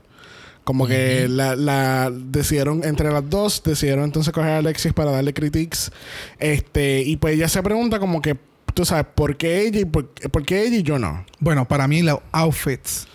Como 0.71 0.87
que 0.87 1.27
la, 1.29 1.57
la, 1.57 2.13
decidieron, 2.13 2.85
entre 2.85 3.11
las 3.11 3.29
dos, 3.29 3.61
decidieron 3.65 4.05
entonces 4.05 4.33
coger 4.33 4.53
a 4.53 4.59
Alexis 4.59 4.93
para 4.93 5.11
darle 5.11 5.35
critiques. 5.35 5.91
Este, 6.39 7.03
y 7.03 7.17
pues 7.17 7.35
ella 7.35 7.49
se 7.49 7.61
pregunta 7.61 7.99
como 7.99 8.23
que, 8.23 8.37
tú 8.73 8.85
sabes, 8.85 9.07
¿por 9.13 9.37
qué 9.37 9.63
ella 9.63 9.81
y 9.81 9.85
por, 9.85 10.07
qué 10.47 10.63
ella 10.63 10.77
y 10.77 10.85
yo 10.85 11.01
no? 11.01 11.27
Bueno, 11.41 11.67
para 11.67 11.89
mí 11.89 12.03
los 12.03 12.21
outfits. 12.31 13.09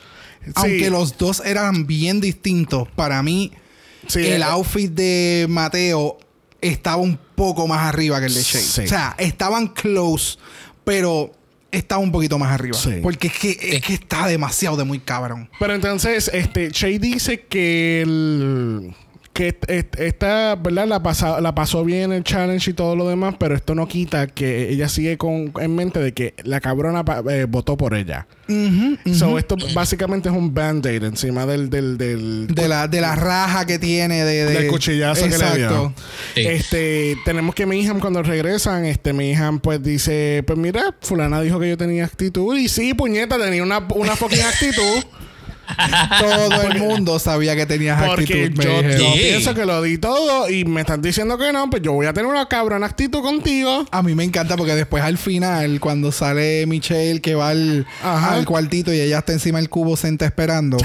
Aunque 0.55 0.89
los 0.89 1.17
dos 1.17 1.41
eran 1.45 1.87
bien 1.87 2.19
distintos, 2.19 2.89
para 2.93 3.23
mí 3.23 3.53
el 4.15 4.41
eh, 4.41 4.43
outfit 4.43 4.91
de 4.91 5.45
Mateo 5.47 6.17
estaba 6.59 6.97
un 6.97 7.17
poco 7.35 7.69
más 7.69 7.87
arriba 7.87 8.19
que 8.19 8.25
el 8.25 8.33
de 8.33 8.43
Shane. 8.43 8.85
O 8.85 8.89
sea, 8.89 9.15
estaban 9.17 9.69
close, 9.69 10.37
pero 10.83 11.31
está 11.71 11.97
un 11.97 12.11
poquito 12.11 12.37
más 12.39 12.51
arriba. 12.51 12.77
Porque 13.01 13.27
es 13.27 13.33
que, 13.33 13.57
es 13.61 13.81
que 13.81 13.93
está 13.93 14.27
demasiado 14.27 14.77
de 14.77 14.83
muy 14.83 14.99
cabrón. 14.99 15.49
Pero 15.59 15.73
entonces, 15.73 16.29
este, 16.33 16.69
Shay 16.71 16.97
dice 16.97 17.41
que 17.41 18.01
el 18.01 18.95
que 19.35 19.53
esta, 19.97 20.55
¿verdad? 20.55 20.87
La, 20.87 21.03
pasa, 21.03 21.41
la 21.41 21.53
pasó 21.53 21.83
bien 21.83 22.13
el 22.13 22.23
challenge 22.23 22.71
y 22.71 22.73
todo 22.73 22.95
lo 22.95 23.09
demás, 23.09 23.35
pero 23.37 23.53
esto 23.53 23.75
no 23.75 23.85
quita 23.85 24.27
que 24.27 24.69
ella 24.69 24.87
sigue 24.87 25.17
con, 25.17 25.51
en 25.59 25.75
mente 25.75 25.99
de 25.99 26.13
que 26.13 26.35
la 26.45 26.61
cabrona 26.61 27.03
eh, 27.29 27.45
votó 27.47 27.75
por 27.75 27.95
ella. 27.95 28.27
So, 29.13 29.37
esto 29.37 29.57
básicamente 29.73 30.29
es 30.29 30.35
un 30.35 30.53
band-aid 30.53 31.03
encima 31.03 31.45
del, 31.45 31.69
del, 31.69 31.97
del, 31.97 32.47
de, 32.47 32.67
la, 32.69 32.87
de 32.87 33.01
la 33.01 33.15
raja 33.15 33.65
que 33.65 33.77
tiene 33.77 34.23
de, 34.23 34.45
del 34.45 34.67
cuchillazo 34.67 35.27
que 35.27 35.37
le 35.37 35.57
dio. 35.57 35.93
Este, 36.35 37.17
tenemos 37.25 37.53
que 37.55 37.65
mi 37.65 37.81
hija 37.81 37.93
cuando 37.99 38.23
regresan, 38.23 38.85
este, 38.85 39.11
mi 39.11 39.31
hija 39.31 39.51
pues 39.61 39.83
dice, 39.83 40.45
pues 40.47 40.57
mira, 40.57 40.95
fulana 41.01 41.41
dijo 41.41 41.59
que 41.59 41.67
yo 41.67 41.77
tenía 41.77 42.05
actitud 42.05 42.57
y 42.57 42.69
sí, 42.69 42.93
puñeta, 42.93 43.37
tenía 43.37 43.63
una, 43.63 43.85
una 43.95 44.15
fucking 44.15 44.43
actitud. 44.43 45.03
todo 46.19 46.61
el 46.63 46.79
mundo 46.79 47.19
sabía 47.19 47.55
que 47.55 47.65
tenías 47.65 48.01
actitud. 48.01 48.61
Yo, 48.63 48.81
yo 48.81 49.13
pienso 49.13 49.53
que 49.53 49.65
lo 49.65 49.81
di 49.81 49.97
todo 49.97 50.49
y 50.49 50.65
me 50.65 50.81
están 50.81 51.01
diciendo 51.01 51.37
que 51.37 51.51
no, 51.51 51.69
pues 51.69 51.81
yo 51.81 51.93
voy 51.93 52.05
a 52.05 52.13
tener 52.13 52.29
una 52.29 52.47
cabrona 52.47 52.85
actitud 52.85 53.21
contigo. 53.21 53.85
A 53.91 54.01
mí 54.01 54.15
me 54.15 54.23
encanta 54.23 54.55
porque 54.55 54.75
después 54.75 55.03
al 55.03 55.17
final, 55.17 55.79
cuando 55.79 56.11
sale 56.11 56.65
Michelle 56.65 57.21
que 57.21 57.35
va 57.35 57.49
al, 57.49 57.85
al 58.03 58.45
cuartito 58.45 58.93
y 58.93 58.99
ella 58.99 59.19
está 59.19 59.33
encima 59.33 59.59
del 59.59 59.69
cubo 59.69 59.97
senta 59.97 60.25
esperando. 60.25 60.77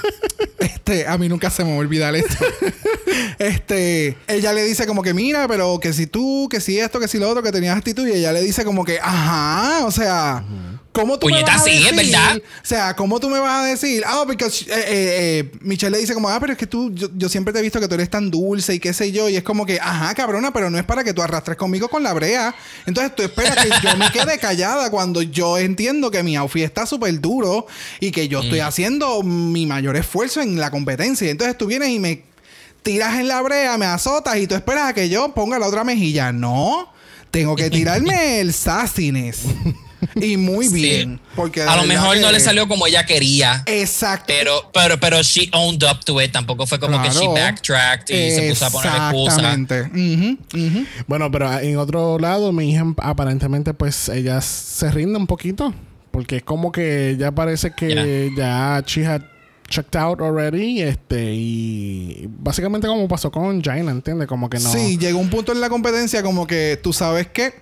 este, 0.58 1.06
a 1.06 1.18
mí 1.18 1.28
nunca 1.28 1.50
se 1.50 1.64
me 1.64 1.70
va 1.70 1.76
a 1.76 1.80
olvidar 1.80 2.14
esto. 2.14 2.44
este, 3.38 4.16
ella 4.26 4.52
le 4.52 4.64
dice 4.64 4.86
como 4.86 5.02
que 5.02 5.14
mira, 5.14 5.48
pero 5.48 5.78
que 5.80 5.92
si 5.92 6.06
tú, 6.06 6.48
que 6.50 6.60
si 6.60 6.78
esto, 6.78 7.00
que 7.00 7.08
si 7.08 7.18
lo 7.18 7.28
otro, 7.28 7.42
que 7.42 7.52
tenías 7.52 7.76
actitud 7.76 8.06
y 8.06 8.12
ella 8.12 8.32
le 8.32 8.40
dice 8.42 8.64
como 8.64 8.84
que, 8.84 8.98
ajá, 9.00 9.84
o 9.86 9.90
sea, 9.90 10.44
¿Cómo 10.92 11.18
tú 11.18 11.28
me 11.28 11.42
vas 11.42 11.62
a 11.62 11.64
decir? 11.64 11.94
¿verdad? 11.94 12.36
O 12.36 12.66
sea, 12.66 12.94
¿cómo 12.94 13.18
tú 13.18 13.30
me 13.30 13.38
vas 13.38 13.62
a 13.62 13.66
decir? 13.66 14.02
Ah, 14.06 14.24
porque 14.26 14.44
eh, 14.44 14.50
eh, 14.68 14.84
eh, 14.88 15.50
Michelle 15.62 15.90
le 15.90 15.98
dice 15.98 16.12
como, 16.12 16.28
ah, 16.28 16.38
pero 16.38 16.52
es 16.52 16.58
que 16.58 16.66
tú, 16.66 16.92
yo, 16.94 17.28
siempre 17.30 17.52
te 17.52 17.60
he 17.60 17.62
visto 17.62 17.80
que 17.80 17.88
tú 17.88 17.94
eres 17.94 18.10
tan 18.10 18.30
dulce 18.30 18.74
y 18.74 18.78
qué 18.78 18.92
sé 18.92 19.10
yo. 19.10 19.28
Y 19.30 19.36
es 19.36 19.42
como 19.42 19.64
que, 19.64 19.80
ajá, 19.80 20.14
cabrona, 20.14 20.52
pero 20.52 20.68
no 20.68 20.78
es 20.78 20.84
para 20.84 21.02
que 21.02 21.14
tú 21.14 21.22
arrastres 21.22 21.56
conmigo 21.56 21.88
con 21.88 22.02
la 22.02 22.12
brea. 22.12 22.54
Entonces 22.84 23.16
tú 23.16 23.22
esperas 23.22 23.56
que 23.56 23.70
yo 23.82 23.96
me 23.96 24.12
quede 24.12 24.38
callada 24.38 24.90
cuando 24.90 25.22
yo 25.22 25.56
entiendo 25.56 26.10
que 26.10 26.22
mi 26.22 26.36
outfit 26.36 26.64
está 26.64 26.84
súper 26.84 27.18
duro 27.20 27.66
y 27.98 28.10
que 28.10 28.28
yo 28.28 28.40
estoy 28.40 28.60
mm. 28.60 28.64
haciendo 28.64 29.22
mi 29.22 29.64
mayor 29.64 29.96
esfuerzo 29.96 30.42
en 30.42 30.60
la 30.60 30.70
competencia. 30.70 31.30
Entonces 31.30 31.56
tú 31.56 31.66
vienes 31.66 31.88
y 31.88 31.98
me 32.00 32.22
tiras 32.82 33.18
en 33.18 33.28
la 33.28 33.40
brea, 33.40 33.78
me 33.78 33.86
azotas 33.86 34.36
y 34.36 34.46
tú 34.46 34.54
esperas 34.54 34.90
a 34.90 34.92
que 34.92 35.08
yo 35.08 35.32
ponga 35.32 35.58
la 35.58 35.68
otra 35.68 35.84
mejilla. 35.84 36.32
No, 36.32 36.92
tengo 37.30 37.56
que 37.56 37.70
tirarme 37.70 38.40
el 38.40 38.52
sassiness 38.52 39.44
y 40.16 40.36
muy 40.36 40.68
bien. 40.68 41.20
Porque 41.34 41.62
a 41.62 41.76
lo 41.76 41.84
mejor 41.84 42.18
no 42.18 42.30
le 42.30 42.40
salió 42.40 42.68
como 42.68 42.86
ella 42.86 43.04
quería. 43.06 43.62
Exacto. 43.66 44.26
Pero, 44.26 44.70
pero, 44.72 45.00
pero 45.00 45.22
she 45.22 45.48
owned 45.52 45.82
up 45.84 46.04
to 46.04 46.20
it. 46.20 46.32
Tampoco 46.32 46.66
fue 46.66 46.78
como 46.78 47.02
que 47.02 47.10
she 47.10 47.26
backtracked 47.26 48.14
y 48.14 48.30
se 48.30 48.48
puso 48.50 48.66
a 48.66 48.70
poner 48.70 48.92
excusa. 48.92 49.54
Exactamente. 49.54 50.36
Bueno, 51.06 51.30
pero 51.30 51.58
en 51.58 51.76
otro 51.76 52.18
lado, 52.18 52.52
mi 52.52 52.70
hija 52.70 52.84
aparentemente, 52.98 53.74
pues 53.74 54.08
ella 54.08 54.40
se 54.40 54.90
rinde 54.90 55.16
un 55.18 55.26
poquito. 55.26 55.74
Porque 56.10 56.36
es 56.36 56.42
como 56.42 56.70
que 56.72 57.16
ya 57.18 57.32
parece 57.32 57.72
que 57.74 58.30
ya 58.36 58.84
she 58.86 59.06
had 59.06 59.22
checked 59.66 59.96
out 59.96 60.20
already. 60.20 60.82
Este, 60.82 61.32
y 61.32 62.28
básicamente 62.28 62.86
como 62.86 63.08
pasó 63.08 63.32
con 63.32 63.62
Jaina, 63.62 63.92
¿entiendes? 63.92 64.28
Como 64.28 64.50
que 64.50 64.58
no. 64.58 64.70
Sí, 64.70 64.98
llegó 64.98 65.18
un 65.18 65.30
punto 65.30 65.52
en 65.52 65.62
la 65.62 65.70
competencia 65.70 66.22
como 66.22 66.46
que 66.46 66.78
tú 66.82 66.92
sabes 66.92 67.28
que 67.28 67.54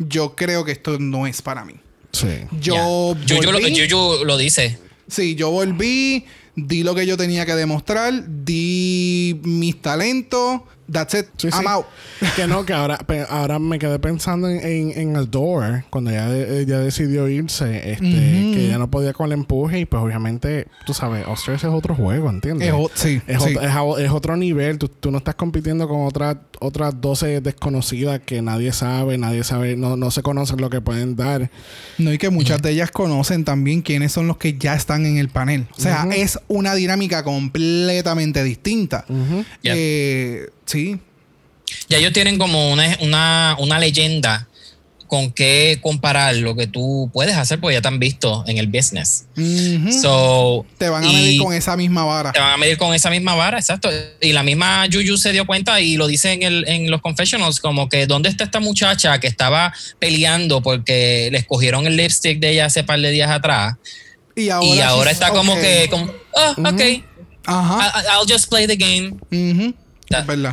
yo 0.00 0.34
creo 0.34 0.64
que 0.64 0.72
esto 0.72 0.98
no 0.98 1.26
es 1.26 1.42
para 1.42 1.64
mí. 1.64 1.74
Sí. 2.12 2.28
Yo. 2.60 3.14
Yuyu, 3.26 3.52
lo, 3.52 3.60
volví. 3.60 3.74
Yuyu 3.74 4.24
lo 4.24 4.36
dice. 4.36 4.78
Sí, 5.08 5.34
yo 5.34 5.50
volví, 5.50 6.24
di 6.56 6.82
lo 6.82 6.94
que 6.94 7.06
yo 7.06 7.16
tenía 7.16 7.46
que 7.46 7.54
demostrar, 7.54 8.24
di 8.44 9.40
mis 9.42 9.80
talentos. 9.80 10.62
That's 10.90 11.14
it. 11.14 11.26
Sí, 11.36 11.48
I'm 11.52 11.60
sí. 11.60 11.66
out. 11.68 11.86
Que 12.36 12.46
no, 12.46 12.64
que 12.66 12.72
ahora, 12.72 12.98
pe- 12.98 13.26
ahora 13.28 13.58
me 13.58 13.78
quedé 13.78 13.98
pensando 13.98 14.48
en, 14.48 14.60
en, 14.64 14.98
en 14.98 15.16
el 15.16 15.30
door, 15.30 15.84
cuando 15.90 16.10
ella, 16.10 16.34
ella 16.34 16.78
decidió 16.80 17.28
irse, 17.28 17.92
este, 17.92 18.04
que 18.04 18.66
ella 18.66 18.78
no 18.78 18.90
podía 18.90 19.12
con 19.12 19.26
el 19.26 19.32
empuje 19.32 19.80
y 19.80 19.84
pues 19.86 20.02
obviamente, 20.02 20.66
tú 20.86 20.92
sabes, 20.94 21.24
Ostras 21.26 21.62
es 21.64 21.70
otro 21.70 21.94
juego, 21.94 22.28
¿entiendes? 22.30 22.68
Es 22.68 22.74
o- 22.74 22.90
sí, 22.94 23.20
Es, 23.26 23.42
sí. 23.42 23.54
ot- 23.54 23.62
es 23.64 23.70
a- 24.00 24.02
es 24.04 24.10
otro 24.10 24.36
nivel, 24.36 24.78
tú, 24.78 24.88
tú 24.88 25.10
no 25.10 25.18
estás 25.18 25.34
compitiendo 25.34 25.88
con 25.88 26.06
otras 26.06 26.36
otras 26.62 27.00
12 27.00 27.40
desconocidas 27.40 28.20
que 28.20 28.42
nadie 28.42 28.72
sabe, 28.72 29.16
nadie 29.16 29.44
sabe, 29.44 29.76
no, 29.76 29.96
no 29.96 30.10
se 30.10 30.22
conocen 30.22 30.60
lo 30.60 30.68
que 30.68 30.82
pueden 30.82 31.16
dar. 31.16 31.50
No, 31.96 32.12
y 32.12 32.18
que 32.18 32.28
muchas 32.28 32.60
de 32.60 32.72
ellas 32.72 32.90
conocen 32.90 33.46
también 33.46 33.80
quiénes 33.80 34.12
son 34.12 34.26
los 34.26 34.36
que 34.36 34.58
ya 34.58 34.74
están 34.74 35.06
en 35.06 35.16
el 35.16 35.30
panel. 35.30 35.66
O 35.76 35.80
sea, 35.80 36.06
es 36.14 36.38
una 36.48 36.74
dinámica 36.74 37.24
completamente 37.24 38.42
distinta. 38.44 39.04
Ya. 39.62 39.72
Eh, 39.74 40.50
sí. 40.70 40.98
Ya 41.88 41.98
ellos 41.98 42.12
tienen 42.12 42.36
como 42.38 42.72
una, 42.72 42.96
una, 43.00 43.56
una 43.60 43.78
leyenda 43.78 44.48
con 45.06 45.32
qué 45.32 45.78
comparar 45.82 46.34
lo 46.36 46.54
que 46.54 46.66
tú 46.68 47.10
puedes 47.12 47.36
hacer, 47.36 47.60
porque 47.60 47.74
ya 47.74 47.80
te 47.82 47.88
han 47.88 47.98
visto 47.98 48.44
en 48.46 48.58
el 48.58 48.66
business. 48.68 49.26
So, 50.02 50.64
Te 50.78 50.88
van 50.88 51.04
a 51.04 51.08
medir 51.12 51.40
con 51.42 51.52
esa 51.52 51.76
misma 51.76 52.04
vara. 52.04 52.30
te 52.32 52.38
van 52.40 52.52
a 52.52 52.56
medir 52.56 52.76
con 52.76 52.94
esa 52.94 53.10
misma 53.10 53.34
vara, 53.34 53.58
exacto. 53.58 53.88
Y 54.20 54.32
la 54.32 54.42
misma 54.42 54.86
Yuyu 54.86 55.16
se 55.16 55.32
dio 55.32 55.46
cuenta 55.46 55.80
y 55.80 55.96
lo 55.96 56.06
dice 56.06 56.32
en, 56.32 56.42
el, 56.42 56.64
en 56.68 56.90
los 56.90 57.00
confessionals, 57.00 57.58
como 57.60 57.88
que 57.88 58.06
¿dónde 58.06 58.28
está 58.28 58.44
esta 58.44 58.60
muchacha 58.60 59.18
que 59.18 59.26
estaba 59.26 59.72
peleando 59.98 60.62
porque 60.62 61.28
le 61.32 61.38
escogieron 61.38 61.86
el 61.86 61.96
lipstick 61.96 62.38
de 62.38 62.50
ella 62.50 62.66
hace 62.66 62.84
par 62.84 63.00
de 63.00 63.10
días 63.10 63.30
atrás? 63.30 63.74
Y 64.36 64.48
ahora, 64.50 64.66
y 64.76 64.80
ahora 64.80 65.10
sí- 65.10 65.14
está 65.14 65.30
como 65.30 65.52
ok. 65.54 65.60
que, 65.60 65.88
como, 65.90 66.12
ah, 66.36 66.54
ok, 66.58 66.80
I- 66.80 67.04
Ajá. 67.46 68.00
I- 68.00 68.06
I'll 68.20 68.32
just 68.32 68.48
play 68.48 68.66
the 68.68 68.76
game. 68.76 69.16
O 69.20 69.89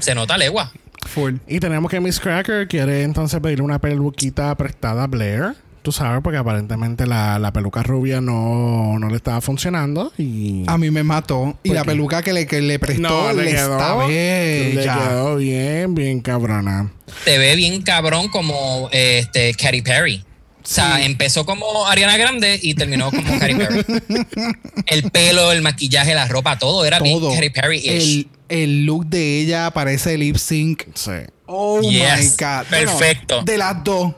Se 0.01 0.13
nota 0.15 0.37
legua. 0.37 0.71
Full. 1.07 1.35
Y 1.47 1.59
tenemos 1.59 1.89
que 1.89 1.99
Miss 1.99 2.19
Cracker 2.19 2.67
quiere 2.67 3.03
entonces 3.03 3.39
pedirle 3.39 3.63
una 3.63 3.79
peluquita 3.79 4.55
prestada 4.55 5.03
a 5.03 5.07
Blair. 5.07 5.55
Tú 5.81 5.91
sabes, 5.93 6.19
porque 6.21 6.37
aparentemente 6.37 7.07
la, 7.07 7.39
la 7.39 7.53
peluca 7.53 7.81
rubia 7.81 8.19
no, 8.19 8.99
no 8.99 9.09
le 9.09 9.15
estaba 9.15 9.39
funcionando. 9.41 10.11
Y 10.17 10.63
A 10.67 10.77
mí 10.77 10.91
me 10.91 11.01
mató. 11.03 11.57
Y 11.63 11.69
¿Por 11.69 11.75
la 11.77 11.81
qué? 11.83 11.87
peluca 11.87 12.21
que 12.21 12.33
le, 12.33 12.45
que 12.45 12.61
le 12.61 12.77
prestó 12.77 13.01
no, 13.01 13.33
le, 13.33 13.45
le 13.45 13.51
quedó, 13.51 13.77
está 13.77 14.07
le 14.07 14.81
quedó 14.83 15.35
bien, 15.37 15.95
bien 15.95 16.19
cabrona. 16.19 16.91
te 17.23 17.37
ve 17.37 17.55
bien 17.55 17.81
cabrón 17.83 18.27
como 18.27 18.89
este 18.91 19.53
Katy 19.53 19.81
Perry. 19.81 20.23
O 20.61 20.69
sea, 20.69 20.97
Sí. 20.97 21.03
empezó 21.05 21.45
como 21.45 21.87
Ariana 21.87 22.17
Grande 22.17 22.59
y 22.61 22.73
terminó 22.73 23.09
como 23.09 23.39
Katy 23.39 23.55
Perry. 23.55 23.85
el 24.87 25.09
pelo, 25.11 25.53
el 25.53 25.61
maquillaje, 25.61 26.13
la 26.13 26.27
ropa, 26.27 26.59
todo 26.59 26.85
era 26.85 26.99
Todo. 26.99 27.29
bien 27.29 27.35
Katy 27.35 27.49
Perry. 27.51 27.81
El, 27.87 28.27
el 28.49 28.85
look 28.85 29.05
de 29.07 29.39
ella 29.41 29.71
parece 29.71 30.17
lip 30.17 30.37
sync. 30.37 30.83
Sí. 30.93 31.11
Oh 31.45 31.81
Yes. 31.81 32.19
my 32.19 32.45
God. 32.45 32.65
Perfecto. 32.69 33.41
de 33.43 33.57
las 33.57 33.83
dos. 33.83 34.13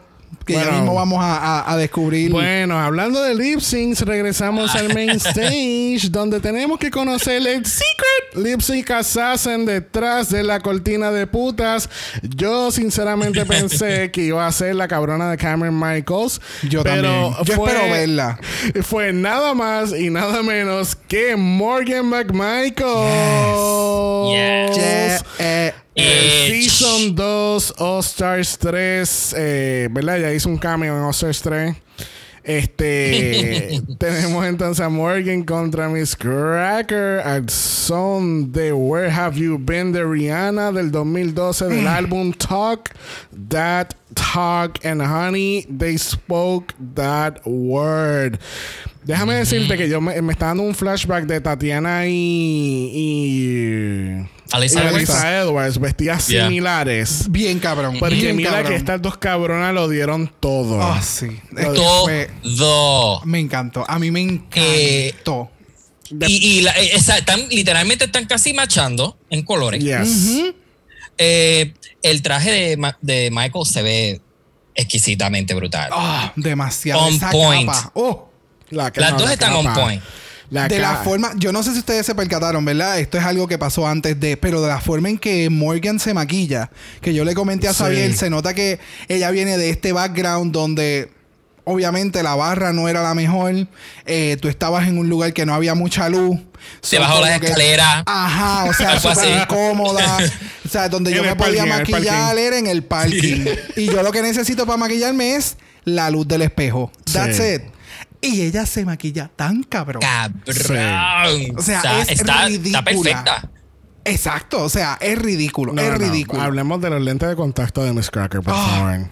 Que 0.50 0.56
ya 0.56 0.64
Bueno. 0.64 0.78
mismo 0.80 0.96
vamos 0.96 1.24
a, 1.24 1.38
a- 1.38 1.72
a 1.74 1.78
descubrir. 1.78 2.32
Bueno, 2.32 2.80
hablando 2.80 3.22
de 3.22 3.36
lip 3.36 3.60
syncs, 3.60 4.02
regresamos 4.02 4.74
al 4.76 4.92
main 4.96 5.10
stage, 5.12 6.10
donde 6.10 6.40
tenemos 6.40 6.80
que 6.80 6.90
conocer 6.90 7.46
el 7.46 7.64
secret 7.66 8.36
lip 8.36 8.62
sync 8.62 8.90
assassin 8.90 9.66
detrás 9.66 10.32
de 10.32 10.42
la 10.44 10.60
cortina 10.60 11.12
de 11.12 11.28
putas. 11.28 11.88
Yo 12.24 12.72
sinceramente 12.72 13.46
pensé 13.46 14.10
que 14.12 14.22
iba 14.24 14.48
a 14.48 14.52
ser 14.52 14.74
la 14.76 14.88
cabrona 14.88 15.30
de 15.30 15.38
Cameron 15.38 15.80
Michaels. 15.80 16.42
Yo 16.68 16.82
pero 16.82 17.04
también. 17.04 17.34
Yo 17.46 17.56
fue- 17.56 17.70
espero 17.72 17.92
verla. 17.92 18.40
Fue 18.82 19.14
nada 19.14 19.54
más 19.54 19.94
y 19.94 20.10
nada 20.10 20.42
menos 20.42 20.96
que 20.96 21.36
Morgan 21.36 22.08
McMichael. 22.08 22.76
Yes. 24.32 24.78
Yeah, 24.78 25.20
eh, 25.40 25.74
El 26.00 26.28
Eh, 26.28 26.48
Season 26.48 27.16
2 27.16 27.76
All 27.78 28.00
Stars 28.00 28.58
3, 28.58 29.36
eh, 29.38 29.90
¿verdad? 29.92 30.20
Ya 30.20 30.34
hizo 30.34 30.50
un 30.50 30.58
cameo 30.58 30.96
en 30.98 31.04
All 31.04 31.12
Stars 31.12 31.42
3. 31.42 31.76
Este, 32.44 33.82
tenemos 34.00 34.46
entonces 34.46 34.84
a 34.84 34.90
Morgan 34.90 35.44
contra 35.44 35.90
Miss 35.90 36.16
Cracker 36.16 37.20
al 37.20 37.50
son 37.50 38.52
de 38.52 38.72
Where 38.72 39.12
Have 39.12 39.38
You 39.38 39.60
Been 39.60 39.92
de 39.92 40.04
Rihanna 40.04 40.72
del 40.72 40.90
2012 40.90 41.66
del 41.68 41.88
álbum 41.88 42.34
Talk 42.34 42.90
That 43.50 43.94
Talk 44.16 44.84
and 44.86 45.02
Honey 45.02 45.68
They 45.70 45.98
Spoke 45.98 46.74
That 46.96 47.42
Word. 47.46 48.40
Déjame 49.10 49.34
decirte 49.36 49.76
que 49.78 49.90
yo 49.90 50.00
me, 50.02 50.22
me 50.22 50.34
está 50.34 50.48
dando 50.48 50.64
un 50.64 50.76
flashback 50.76 51.26
de 51.26 51.42
Tatiana 51.42 52.06
y, 52.08 52.92
y 52.94 54.30
Alisa 54.52 54.84
y 54.84 54.88
Edwards. 54.88 55.24
Edwards, 55.24 55.80
vestidas 55.80 56.28
Yeah. 56.28 56.46
similares. 56.48 57.26
bien 57.32 57.58
cabrón. 57.60 57.98
Porque 58.00 58.16
bien 58.16 58.36
mira 58.36 58.52
cabrón. 58.52 58.70
que 58.72 58.76
estas 58.78 59.02
dos 59.02 59.18
cabronas 59.18 59.74
lo 59.74 59.90
dieron 59.90 60.32
todo. 60.40 60.82
Ah, 60.82 61.02
sí. 61.02 61.28
Fue- 61.52 62.30
Todo. 62.56 63.22
me 63.26 63.40
encantó. 63.40 63.84
A 63.90 63.98
mí 63.98 64.12
me 64.12 64.22
Eh, 64.54 65.10
encantó. 65.16 65.50
Y, 66.28 66.58
y 66.60 66.62
la- 66.62 66.72
eh, 66.74 66.92
esa- 66.94 67.18
están, 67.18 67.48
literalmente 67.50 68.06
están 68.06 68.26
casi 68.26 68.54
machando 68.54 69.18
en 69.32 69.44
colores. 69.44 69.84
Yes. 69.84 70.54
Eh, 71.18 71.74
el 72.04 72.22
traje 72.22 72.78
de, 73.02 73.30
Michael 73.32 73.66
se 73.66 73.82
ve 73.82 74.22
exquisitamente 74.76 75.54
brutal. 75.56 75.90
Ah, 75.92 76.32
demasiado. 76.36 77.02
On 77.02 77.14
Esa 77.14 77.30
point. 77.32 77.68
capa. 77.70 77.92
Oh. 77.96 78.29
La- 78.70 78.92
Las 78.96 79.12
no, 79.12 79.18
dos 79.20 79.28
la 79.28 79.34
están 79.34 79.54
on 79.54 79.74
point. 79.74 80.02
La 80.52 80.68
de 80.68 80.80
la 80.80 80.96
forma, 81.04 81.32
yo 81.36 81.52
no 81.52 81.62
sé 81.62 81.74
si 81.74 81.80
ustedes 81.80 82.06
se 82.08 82.16
percataron, 82.16 82.66
¿verdad? 82.66 82.98
Esto 83.00 83.20
es 83.20 83.24
algo 83.24 83.48
que 83.48 83.60
pasó 83.60 83.88
antes 83.88 84.20
de, 84.20 84.36
pero 84.36 84.62
de 84.64 84.68
la 84.68 84.82
forma 84.82 85.08
en 85.10 85.20
que 85.20 85.48
Morgan 85.52 86.00
se 86.00 86.12
maquilla, 86.16 86.72
que 87.02 87.14
yo 87.14 87.24
le 87.24 87.36
comenté 87.36 87.68
a 87.68 87.74
Sí. 87.74 87.84
Xavier, 87.84 88.16
se 88.18 88.32
nota 88.32 88.56
que 88.56 88.80
ella 89.08 89.30
viene 89.30 89.58
de 89.60 89.70
este 89.70 89.94
background 89.94 90.52
donde 90.52 91.12
obviamente 91.66 92.24
la 92.24 92.34
barra 92.34 92.74
no 92.74 92.90
era 92.90 93.04
la 93.04 93.14
mejor, 93.14 93.68
eh, 94.08 94.38
tú 94.42 94.48
estabas 94.48 94.88
en 94.88 94.98
un 94.98 95.08
lugar 95.08 95.34
que 95.34 95.46
no 95.46 95.54
había 95.54 95.76
mucha 95.76 96.10
luz. 96.10 96.40
So, 96.82 96.98
como 96.98 97.22
las 97.22 97.40
que- 97.40 97.46
escaleras. 97.46 98.04
Ajá, 98.08 98.66
o 98.66 98.74
sea, 98.74 99.00
súper 99.00 99.42
incómoda. 99.44 100.18
O 100.66 100.72
sea, 100.72 100.88
donde 100.88 101.10
En 101.10 101.18
yo 101.18 101.24
me 101.24 101.36
podía 101.36 101.66
parking, 101.66 101.94
maquillar 101.96 102.38
era 102.38 102.56
en 102.60 102.68
el 102.68 102.84
parking. 102.84 103.46
Y 103.76 103.86
yo 103.88 104.04
lo 104.04 104.12
que 104.12 104.22
necesito 104.22 104.68
para 104.68 104.78
maquillarme 104.78 105.36
es 105.36 105.58
la 105.84 106.12
luz 106.12 106.28
del 106.28 106.44
espejo. 106.44 106.92
That's 107.12 107.38
Sí. 107.38 107.44
it. 107.56 107.62
Y 108.22 108.42
ella 108.42 108.66
se 108.66 108.84
maquilla 108.86 109.30
tan 109.36 109.64
cabrón. 109.64 110.02
Cabrón. 110.02 110.44
O 111.58 111.62
sea, 111.62 111.78
Está- 111.78 112.02
es 112.02 112.10
está, 112.10 112.46
ridícula. 112.48 112.80
está 112.80 112.84
perfecta. 112.84 113.50
Exacto, 114.06 114.64
o 114.64 114.70
sea, 114.70 114.98
es 115.00 115.18
ridículo, 115.20 115.74
No, 115.74 115.82
es 115.82 115.92
no, 115.92 115.98
ridículo. 115.98 116.42
Hablemos 116.42 116.82
de 116.82 116.90
los 116.90 117.02
lentes 117.02 117.30
de 117.30 117.36
contacto 117.36 117.84
de 117.84 117.94
Miss 117.94 118.10
Cracker, 118.10 118.42
por 118.42 118.54
Ah. 118.56 118.68
favor. 118.68 119.10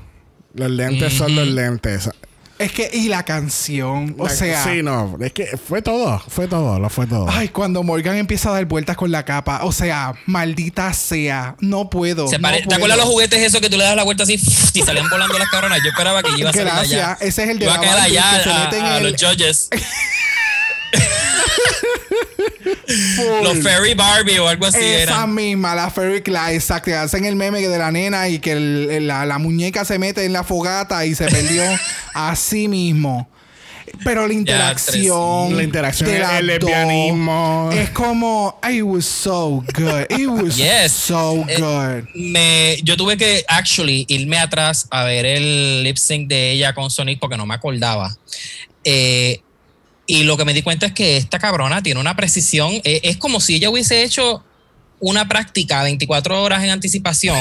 Los 0.56 0.72
lentes 0.72 1.14
son 1.14 1.36
los 1.36 1.48
lentes. 1.48 2.10
Es 2.60 2.72
que, 2.72 2.90
y 2.92 3.08
la 3.08 3.24
canción, 3.24 4.16
o 4.18 4.24
La- 4.26 4.30
sea. 4.32 4.64
Sí, 4.64 4.82
no. 4.82 5.16
Es 5.22 5.32
que 5.32 5.46
fue 5.58 5.82
todo. 5.84 6.20
Fue 6.28 6.48
todo. 6.48 6.80
Lo 6.80 6.90
fue 6.90 7.06
todo. 7.06 7.28
Ay, 7.30 7.50
cuando 7.50 7.84
Morgan 7.84 8.16
empieza 8.18 8.50
a 8.50 8.54
dar 8.54 8.66
vueltas 8.66 8.98
con 8.98 9.12
la 9.12 9.24
capa, 9.26 9.64
o 9.64 9.72
sea, 9.72 10.14
maldita 10.26 10.92
sea, 10.94 11.56
no 11.60 11.90
puedo. 11.90 12.28
Se 12.28 12.38
no 12.40 12.42
pare- 12.42 12.58
¿Te 12.60 12.64
puedo. 12.66 12.78
acuerdas 12.78 12.98
los 12.98 13.08
juguetes 13.08 13.44
esos 13.44 13.62
que 13.62 13.70
tú 13.70 13.78
le 13.78 13.84
das 13.84 13.96
la 13.96 14.04
vuelta 14.04 14.24
así 14.24 14.34
y 14.74 14.82
salían 14.82 15.08
volando 15.10 15.38
las 15.38 15.50
cabronas? 15.50 15.80
Yo 15.84 15.90
esperaba 15.90 16.24
que 16.24 16.32
iba 16.38 16.50
a 16.50 16.54
salir 16.54 16.68
Gracias. 16.74 16.94
allá. 17.08 17.18
Ese 17.22 17.44
es 17.44 17.50
el 17.50 17.60
de 17.60 17.66
Iba 17.66 17.74
a 17.76 17.78
la 17.78 17.82
caer 17.84 17.96
Barbie 17.96 18.18
allá 18.18 18.96
a, 18.96 19.00
los 19.02 19.14
judges. 19.22 19.70
Full. 23.16 23.44
los 23.44 23.60
Fairy 23.64 23.94
Barbie 23.94 24.40
o 24.40 24.48
algo 24.48 24.66
así 24.66 24.78
Esa 24.80 25.02
eran. 25.04 25.36
misma, 25.36 25.76
la 25.76 25.90
Fairy 25.90 26.22
Class, 26.22 26.52
exacto. 26.54 26.86
que 26.86 26.96
Hacen 26.96 27.26
el 27.26 27.36
meme 27.36 27.62
de 27.62 27.78
la 27.78 27.92
nena 27.92 28.30
y 28.30 28.40
que 28.40 28.54
el- 28.54 28.88
el- 28.92 29.08
la, 29.08 29.26
la 29.26 29.38
muñeca 29.38 29.86
se 29.86 30.00
mete 30.00 30.24
en 30.26 30.34
la 30.34 30.44
fogata 30.44 31.06
y 31.06 31.16
se 31.16 31.26
perdió 31.26 31.64
así 32.14 32.68
mismo. 32.68 33.30
Pero 34.04 34.28
la 34.28 34.34
interacción. 34.34 35.56
La 35.56 35.64
interacción, 35.64 36.10
de 36.10 36.18
el 36.40 36.48
lesbianismo. 36.48 37.70
Es 37.74 37.90
como. 37.92 38.60
It 38.70 38.84
was 38.84 39.06
so 39.06 39.64
good. 39.74 40.06
It 40.10 40.28
was 40.28 40.58
Yes. 40.58 40.92
so 40.92 41.46
Eh, 41.48 41.56
good. 41.58 42.10
Me, 42.14 42.78
yo 42.84 42.98
tuve 42.98 43.16
que 43.16 43.46
actually 43.48 44.06
irme 44.10 44.38
atrás 44.40 44.88
a 44.92 45.04
ver 45.06 45.26
el 45.26 45.84
lip 45.84 45.96
sync 45.98 46.28
de 46.28 46.52
ella 46.52 46.74
con 46.74 46.92
Sonic 46.92 47.18
porque 47.20 47.38
no 47.38 47.46
me 47.46 47.54
acordaba. 47.56 48.14
Eh, 48.84 49.42
y 50.08 50.24
lo 50.24 50.38
que 50.38 50.46
me 50.46 50.54
di 50.54 50.62
cuenta 50.64 50.86
es 50.88 50.94
que 50.94 51.18
esta 51.18 51.38
cabrona 51.38 51.84
tiene 51.84 52.00
una 52.00 52.16
precisión. 52.16 52.72
eh, 52.84 53.02
es 53.04 53.18
como 53.18 53.40
si 53.42 53.56
ella 53.56 53.70
hubiese 53.70 54.04
hecho 54.04 54.44
una 55.00 55.28
práctica 55.28 55.84
24 55.84 56.42
horas 56.42 56.64
en 56.64 56.72
anticipación 56.72 57.38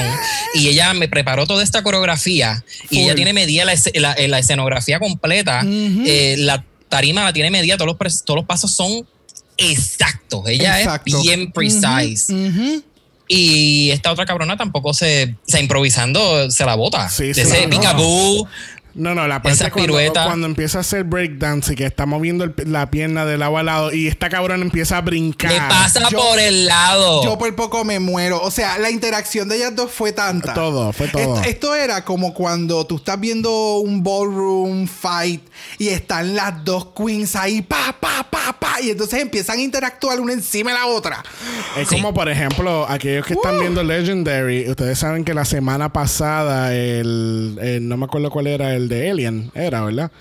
y 0.53 0.67
ella 0.67 0.93
me 0.93 1.07
preparó 1.07 1.47
toda 1.47 1.63
esta 1.63 1.81
coreografía 1.81 2.63
y 2.91 2.99
ella 2.99 3.15
tiene 3.15 3.33
medida 3.33 3.65
la, 3.65 3.73
la- 3.95 4.15
la 4.27 4.37
escenografía 4.39 4.99
completa. 4.99 5.63
Eh, 5.65 6.35
la 6.37 6.63
tarima 6.87 7.23
la 7.23 7.33
tiene 7.33 7.49
medida, 7.49 7.75
todos 7.77 7.87
los, 7.87 7.97
pres- 7.97 8.23
todos 8.23 8.37
los 8.41 8.45
pasos 8.45 8.75
son 8.75 9.07
exactos. 9.57 10.43
Ella 10.47 10.79
Exacto. 10.79 11.17
es 11.17 11.23
bien 11.23 11.51
precise. 11.51 12.83
Y 13.29 13.89
esta 13.91 14.11
otra 14.13 14.25
cabrona 14.25 14.55
tampoco 14.55 14.93
se, 14.93 15.35
se 15.45 15.59
improvisando, 15.59 16.49
se 16.49 16.63
la 16.63 16.75
bota. 16.75 17.09
Sí, 17.09 17.25
de 17.27 17.33
sí, 17.33 17.41
ese 17.41 17.67
no. 17.67 18.49
No, 18.97 19.13
no, 19.15 19.27
la 19.27 19.41
parte 19.41 19.55
Esa 19.55 19.71
cuando, 19.71 19.93
pirueta. 19.93 20.25
cuando 20.25 20.47
empieza 20.47 20.79
a 20.79 20.81
hacer 20.81 21.03
breakdance 21.03 21.73
y 21.73 21.75
que 21.75 21.85
está 21.85 22.05
moviendo 22.05 22.43
el- 22.43 22.53
la 22.65 22.89
pierna 22.89 23.25
de 23.25 23.37
lado 23.37 23.57
a 23.57 23.63
lado 23.63 23.93
y 23.93 24.07
esta 24.07 24.27
cabrón 24.29 24.61
empieza 24.61 24.97
a 24.97 25.01
brincar. 25.01 25.51
Le 25.51 25.59
pasa 25.59 26.09
Yo- 26.09 26.17
por 26.17 26.39
el 26.39 26.65
lado. 26.65 27.23
Yo 27.23 27.37
por 27.37 27.53
poco 27.55 27.83
me 27.85 27.99
muero. 27.99 28.41
O 28.41 28.49
sea, 28.51 28.77
la 28.79 28.89
interacción 28.89 29.47
de 29.49 29.57
ellas 29.57 29.75
dos 29.75 29.91
fue 29.91 30.11
tanta. 30.13 30.53
Todo, 30.53 30.91
fue 30.93 31.07
todo. 31.07 31.35
Esto, 31.37 31.47
esto 31.49 31.75
era 31.75 32.03
como 32.03 32.33
cuando 32.33 32.85
tú 32.87 32.97
estás 32.97 33.19
viendo 33.19 33.77
un 33.77 34.03
ballroom 34.03 34.87
fight 34.87 35.41
y 35.77 35.89
están 35.89 36.35
las 36.35 36.63
dos 36.65 36.87
queens 36.95 37.35
ahí, 37.35 37.61
pa, 37.61 37.95
pa, 37.99 38.25
pa, 38.29 38.55
pa, 38.59 38.81
y 38.81 38.89
entonces 38.89 39.21
empiezan 39.21 39.59
a 39.59 39.61
interactuar 39.61 40.19
una 40.19 40.33
encima 40.33 40.71
de 40.71 40.77
la 40.79 40.85
otra. 40.87 41.23
Es 41.77 41.87
Sí. 41.87 41.95
como, 41.95 42.13
por 42.13 42.29
ejemplo, 42.29 42.85
aquellos 42.89 43.25
que 43.25 43.33
están 43.33 43.57
Uh. 43.57 43.59
viendo 43.61 43.83
Legendary, 43.83 44.69
ustedes 44.69 44.97
saben 44.97 45.23
que 45.23 45.33
la 45.33 45.45
semana 45.45 45.93
pasada, 45.93 46.73
el, 46.75 47.57
el- 47.61 47.87
no 47.87 47.97
me 47.97 48.05
acuerdo 48.05 48.29
cuál 48.31 48.47
era, 48.47 48.73
el 48.73 48.86
de 48.89 49.09
Alien, 49.09 49.51
era, 49.55 49.81
¿verdad? 49.83 50.11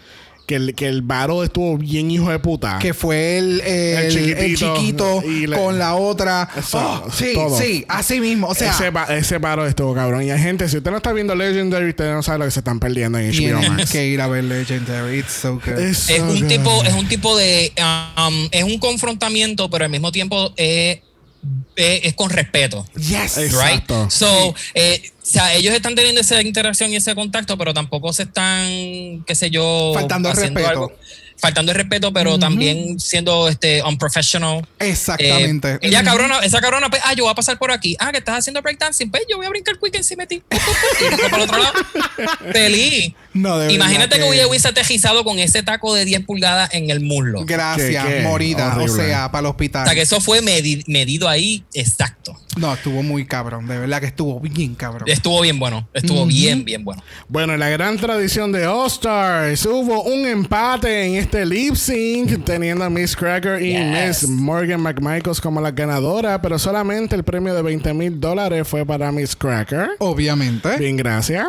Que 0.46 0.54
el, 0.54 0.74
que 0.76 0.86
el 0.86 1.02
battle 1.02 1.42
estuvo 1.42 1.76
bien 1.76 2.08
hijo 2.08 2.30
de 2.30 2.38
puta. 2.38 2.78
Que 2.80 2.94
fue 2.94 3.36
el, 3.38 3.60
el- 3.62 3.96
el 4.06 4.12
chiquitito. 4.56 4.76
chiquito, 4.76 5.22
Y 5.28 5.48
le- 5.48 5.56
con 5.56 5.76
la 5.76 5.97
otra. 5.97 6.48
Eso, 6.56 6.78
Oh, 7.05 7.10
sí, 7.10 7.32
todo. 7.34 7.59
sí, 7.59 7.84
así 7.88 8.20
mismo. 8.20 8.47
O 8.47 8.55
sea, 8.55 8.70
ese, 8.70 8.93
ese 9.18 9.38
battle 9.38 9.66
estuvo 9.66 9.93
cabrón. 9.93 10.22
Y 10.22 10.30
hay 10.30 10.38
gente, 10.40 10.68
si 10.68 10.76
usted 10.76 10.93
no 10.93 10.98
está 10.98 11.12
viendo 11.12 11.34
Legendary, 11.34 11.88
usted 11.88 12.12
no 12.12 12.22
sabe 12.22 12.38
lo 12.38 12.44
que 12.44 12.52
se 12.52 12.60
están 12.60 12.78
perdiendo 12.78 13.18
en 13.18 13.32
HBO 13.32 13.60
Max. 13.72 13.90
que 13.90 14.06
ir 14.06 14.20
a 14.20 14.28
ver 14.28 14.44
Legendary. 14.44 15.18
It's 15.18 15.32
so 15.32 15.55
good. 15.55 15.80
Es 15.80 16.09
es 16.10 16.18
so 16.18 16.22
un 16.22 16.38
good. 16.38 16.47
tipo, 16.47 16.84
es 16.84 16.93
un 16.94 17.09
tipo 17.09 17.36
de, 17.36 17.72
um, 18.16 18.48
es 18.52 18.62
un 18.62 18.78
confrontamiento, 18.78 19.68
pero 19.68 19.84
al 19.86 19.90
mismo 19.90 20.12
tiempo 20.12 20.52
es, 20.56 21.01
es, 21.77 22.01
es 22.05 22.14
con 22.14 22.31
respeto. 22.31 22.86
yes. 22.97 23.36
Right? 23.36 23.47
Exacto. 23.52 24.09
So, 24.10 24.55
eh, 24.74 25.02
o 25.23 25.27
sea, 25.27 25.55
ellos 25.55 25.74
están 25.74 25.94
teniendo 25.94 26.20
esa 26.20 26.40
interacción 26.43 26.93
y 26.93 26.97
ese 26.97 27.14
contacto, 27.14 27.56
pero 27.59 27.74
tampoco 27.74 28.12
se 28.12 28.24
están, 28.24 29.24
qué 29.27 29.35
sé 29.35 29.51
yo, 29.51 29.93
Faltando 29.94 30.28
al 30.31 30.36
haciendo 30.36 30.60
respeto. 30.60 30.81
algo- 30.85 30.98
faltando 31.38 31.72
el 31.72 31.76
respeto, 31.78 32.12
pero 32.12 32.38
también 32.38 32.98
siendo 32.98 33.48
este 33.48 33.82
unprofessional. 33.82 34.66
Exactamente. 34.78 35.74
Eh, 35.74 35.78
ella 35.82 36.02
cabrona, 36.02 36.38
esa 36.40 36.60
cabrona, 36.60 36.88
pues, 36.90 37.02
ah, 37.04 37.12
yo 37.14 37.24
voy 37.24 37.32
a 37.32 37.34
pasar 37.34 37.58
por 37.58 37.70
aquí. 37.70 37.96
Ah, 37.98 38.10
que 38.12 38.18
estás 38.18 38.38
haciendo 38.38 38.62
breakdancing, 38.62 39.10
pues 39.10 39.24
yo 39.30 39.36
voy 39.36 39.46
a 39.46 39.50
brincar 39.50 39.78
quick 39.78 39.94
encima 39.96 40.24
de 40.24 40.36
ti. 40.36 40.42
Para 40.48 41.36
el 41.36 41.42
otro 41.42 41.58
lado. 41.62 41.74
Feliz. 42.52 43.12
No, 43.34 43.58
de 43.58 43.72
Imagínate 43.72 44.18
que 44.18 44.24
hubiera 44.24 44.46
hubiese 44.48 44.68
aterrizado 44.68 45.24
con 45.24 45.38
ese 45.38 45.62
taco 45.62 45.94
de 45.94 46.04
10 46.04 46.24
pulgadas 46.24 46.72
en 46.72 46.90
el 46.90 47.00
muslo. 47.00 47.44
Gracias, 47.44 48.04
¿Qué, 48.06 48.14
qué? 48.16 48.20
morida. 48.22 48.74
Horrible. 48.76 48.92
O 48.92 48.96
sea, 48.96 49.30
para 49.30 49.40
el 49.40 49.46
O 49.46 49.50
hospital. 49.50 49.84
sea, 49.86 49.94
que 49.94 50.02
eso 50.02 50.20
fue 50.20 50.40
medi- 50.40 50.84
medido 50.86 51.28
ahí 51.28 51.64
exacto. 51.74 52.34
No, 52.56 52.72
estuvo 52.72 53.02
muy 53.02 53.26
cabrón. 53.26 53.66
De 53.66 53.78
verdad 53.78 54.00
que 54.00 54.06
estuvo 54.06 54.40
bien 54.40 54.74
cabrón. 54.74 55.02
Estuvo 55.06 55.42
bien 55.42 55.58
bueno. 55.58 55.86
Estuvo 55.92 56.24
bien, 56.24 56.64
bien 56.64 56.82
bueno. 56.84 57.02
Bueno, 57.28 57.52
en 57.52 57.60
la 57.60 57.68
gran 57.68 57.98
tradición 57.98 58.50
de 58.52 58.66
All 58.66 58.86
Stars 58.86 59.66
hubo 59.66 60.02
un 60.04 60.26
empate 60.26 61.04
en 61.04 61.16
este 61.16 61.26
lip 61.32 61.74
sync, 61.74 62.44
teniendo 62.44 62.85
a 62.85 62.90
Miss 62.90 63.16
Cracker 63.16 63.61
y 63.62 63.73
Yes. 63.73 64.28
Miss 64.28 64.28
Morgan 64.28 64.81
McMichaels 64.81 65.40
como 65.40 65.61
la 65.61 65.70
ganadora, 65.70 66.40
pero 66.40 66.59
solamente 66.59 67.15
el 67.16 67.24
premio 67.24 67.55
de 67.55 67.62
20 67.62 67.93
mil 67.94 68.20
dólares 68.20 68.66
fue 68.69 68.85
para 68.86 69.11
Miss 69.12 69.35
Cracker. 69.36 69.89
Obviamente. 69.98 70.77
Bien, 70.78 70.97
gracias. 70.97 71.47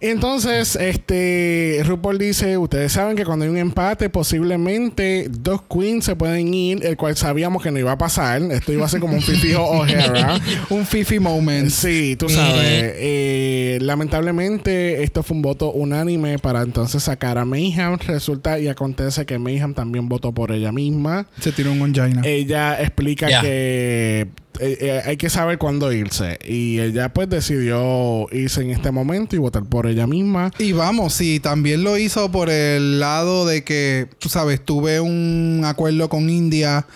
Entonces, 0.00 0.76
este 0.76 1.80
RuPaul 1.84 2.18
dice, 2.18 2.58
ustedes 2.58 2.92
saben 2.92 3.16
que 3.16 3.24
cuando 3.24 3.44
hay 3.44 3.50
un 3.50 3.58
empate, 3.58 4.08
posiblemente 4.10 5.26
dos 5.30 5.62
queens 5.62 6.04
se 6.04 6.16
pueden 6.16 6.52
ir, 6.52 6.84
el 6.84 6.96
cual 6.96 7.16
sabíamos 7.16 7.62
que 7.62 7.70
no 7.70 7.78
iba 7.78 7.92
a 7.92 7.98
pasar. 7.98 8.42
Esto 8.42 8.72
iba 8.72 8.84
a 8.86 8.88
ser 8.88 9.00
como 9.00 9.14
un 9.14 9.22
fifijo 9.22 9.62
O'Hara. 9.64 10.38
Un 10.70 10.84
Fifi 10.86 11.18
moment. 11.18 11.70
Sí, 11.70 12.16
tú 12.16 12.28
sabes. 12.28 12.92
eh, 12.96 13.78
lamentablemente, 13.80 15.02
esto 15.02 15.22
fue 15.22 15.36
un 15.36 15.42
voto 15.42 15.70
unánime 15.72 16.38
para 16.38 16.62
entonces 16.62 17.02
sacar 17.02 17.38
a 17.38 17.44
Mayhem. 17.44 17.96
Resulta 18.06 18.58
y 18.58 18.68
acontece 18.68 19.13
que 19.24 19.38
Mayhem 19.38 19.74
también 19.74 20.08
votó 20.08 20.32
por 20.32 20.50
ella 20.52 20.72
misma. 20.72 21.26
Se 21.40 21.52
tiró 21.52 21.72
un 21.72 21.80
onjaina. 21.80 22.22
Ella 22.24 22.80
explica 22.82 23.40
que 23.40 24.28
eh, 24.60 24.78
eh, 24.80 25.02
hay 25.04 25.16
que 25.16 25.30
saber 25.30 25.58
cuándo 25.58 25.92
irse. 25.92 26.38
Y 26.44 26.80
ella 26.80 27.12
pues 27.12 27.28
decidió 27.28 28.26
irse 28.32 28.62
en 28.62 28.70
este 28.70 28.90
momento 28.90 29.36
y 29.36 29.38
votar 29.38 29.64
por 29.64 29.86
ella 29.86 30.06
misma. 30.06 30.50
Y 30.58 30.72
vamos, 30.72 31.14
sí, 31.14 31.40
también 31.40 31.84
lo 31.84 31.96
hizo 31.98 32.30
por 32.30 32.50
el 32.50 33.00
lado 33.00 33.46
de 33.46 33.64
que, 33.64 34.08
tú 34.18 34.28
sabes, 34.28 34.64
tuve 34.64 35.00
un 35.00 35.62
acuerdo 35.64 36.08
con 36.08 36.28
India 36.28 36.86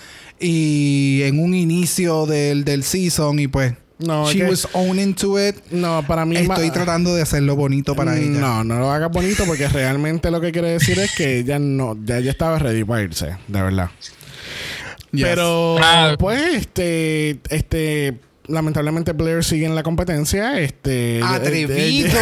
y 0.40 1.22
en 1.22 1.38
un 1.40 1.54
inicio 1.54 2.26
del, 2.26 2.64
del 2.64 2.82
season 2.82 3.38
y 3.38 3.48
pues 3.48 3.74
No, 3.98 4.30
she 4.30 4.38
que- 4.38 4.44
was 4.48 4.68
owning 4.74 5.14
to 5.14 5.38
it. 5.38 5.56
No, 5.72 6.04
para 6.06 6.24
mí... 6.24 6.36
Estoy 6.36 6.70
tratando 6.70 7.14
de 7.16 7.22
hacerlo 7.22 7.56
bonito 7.56 7.96
para 7.96 8.16
ella. 8.16 8.38
No, 8.38 8.62
no 8.64 8.78
lo 8.78 8.90
hagas 8.92 9.10
bonito 9.10 9.44
porque 9.44 9.66
realmente 9.68 10.30
lo 10.30 10.40
que 10.40 10.52
quiere 10.52 10.70
decir 10.70 10.98
es 11.00 11.14
que 11.16 11.38
ella 11.40 11.58
no, 11.58 11.96
ya 12.04 12.18
ella 12.18 12.30
estaba 12.30 12.58
ready 12.58 12.84
para 12.84 13.02
irse, 13.02 13.36
de 13.48 13.62
verdad. 13.62 13.90
Yes. 15.10 15.24
Pero, 15.26 15.76
Ah. 15.82 16.14
pues, 16.18 16.54
este, 16.54 17.40
este, 17.50 18.18
lamentablemente 18.48 19.12
Blair 19.12 19.44
sigue 19.44 19.66
en 19.66 19.74
la 19.74 19.82
competencia. 19.82 20.58
Este, 20.58 21.20
Atrevido. 21.22 21.76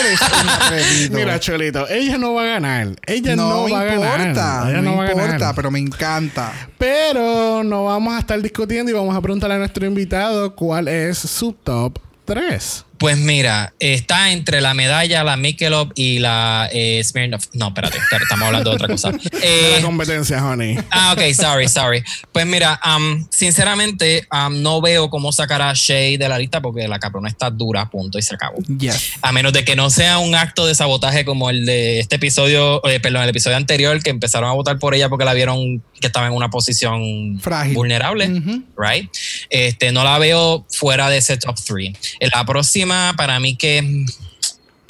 Eres 0.00 0.20
un 0.20 0.48
atrevido. 0.48 1.18
Mira, 1.18 1.40
Cholito, 1.40 1.88
ella 1.88 2.16
no 2.16 2.34
va 2.34 2.42
a 2.42 2.46
ganar. 2.46 2.96
Ella 3.06 3.36
no, 3.36 3.48
no, 3.48 3.70
va 3.70 3.80
a 3.80 3.94
importa, 3.94 4.16
ganar. 4.16 4.70
Ella 4.70 4.82
no, 4.82 4.90
no, 4.90 4.96
va 4.96 5.04
a 5.04 5.10
importa, 5.10 5.32
ganar. 5.32 5.54
pero 5.54 5.70
me 5.70 5.78
encanta. 5.78 6.52
Pero 6.78 7.62
no 7.62 7.84
vamos 7.84 8.14
a 8.14 8.20
estar 8.20 8.40
discutiendo 8.40 8.90
y 8.90 8.94
vamos 8.94 9.14
a 9.14 9.20
preguntarle 9.20 9.56
a 9.56 9.58
nuestro 9.58 9.84
invitado 9.84 10.54
cuál 10.54 10.88
es 10.88 11.18
su 11.18 11.52
top 11.52 11.98
3. 12.24 12.85
Pues 12.98 13.18
mira, 13.18 13.74
está 13.78 14.32
entre 14.32 14.60
la 14.60 14.74
medalla, 14.74 15.22
la 15.22 15.36
Michelob 15.36 15.92
y 15.94 16.18
la 16.18 16.68
eh, 16.72 17.02
Smirnoff. 17.04 17.46
No, 17.52 17.68
espérate, 17.68 17.98
estamos 18.22 18.46
hablando 18.46 18.70
de 18.70 18.76
otra 18.76 18.88
cosa. 18.88 19.12
Eh, 19.42 19.76
la 19.76 19.86
competencia, 19.86 20.44
honey. 20.44 20.78
Ah, 20.90 21.12
ok, 21.12 21.32
sorry, 21.34 21.68
sorry. 21.68 22.02
Pues 22.32 22.46
mira, 22.46 22.80
um, 22.84 23.26
sinceramente, 23.30 24.26
um, 24.32 24.62
no 24.62 24.80
veo 24.80 25.10
cómo 25.10 25.30
sacar 25.30 25.60
a 25.62 25.72
Shay 25.74 26.16
de 26.16 26.28
la 26.28 26.38
lista 26.38 26.60
porque 26.60 26.88
la 26.88 26.98
cabrona 26.98 27.28
está 27.28 27.50
dura, 27.50 27.88
punto, 27.90 28.18
y 28.18 28.22
se 28.22 28.34
acabó. 28.34 28.58
Yes. 28.78 29.12
A 29.22 29.32
menos 29.32 29.52
de 29.52 29.64
que 29.64 29.76
no 29.76 29.90
sea 29.90 30.18
un 30.18 30.34
acto 30.34 30.66
de 30.66 30.74
sabotaje 30.74 31.24
como 31.24 31.50
el 31.50 31.66
de 31.66 32.00
este 32.00 32.16
episodio, 32.16 32.84
eh, 32.88 32.98
perdón, 32.98 33.22
el 33.22 33.28
episodio 33.28 33.56
anterior, 33.56 34.02
que 34.02 34.10
empezaron 34.10 34.48
a 34.48 34.52
votar 34.54 34.78
por 34.78 34.94
ella 34.94 35.08
porque 35.08 35.24
la 35.24 35.34
vieron 35.34 35.82
que 36.00 36.06
estaba 36.06 36.26
en 36.26 36.32
una 36.32 36.50
posición 36.50 37.38
Frágil. 37.40 37.74
vulnerable, 37.74 38.42
right? 38.76 39.10
Este, 39.50 39.92
no 39.92 40.02
la 40.04 40.18
veo 40.18 40.66
fuera 40.70 41.08
de 41.10 41.18
ese 41.18 41.36
top 41.36 41.56
3. 41.66 41.92
La 42.32 42.44
próxima, 42.44 42.85
para 43.16 43.38
mí 43.40 43.56
que 43.56 44.04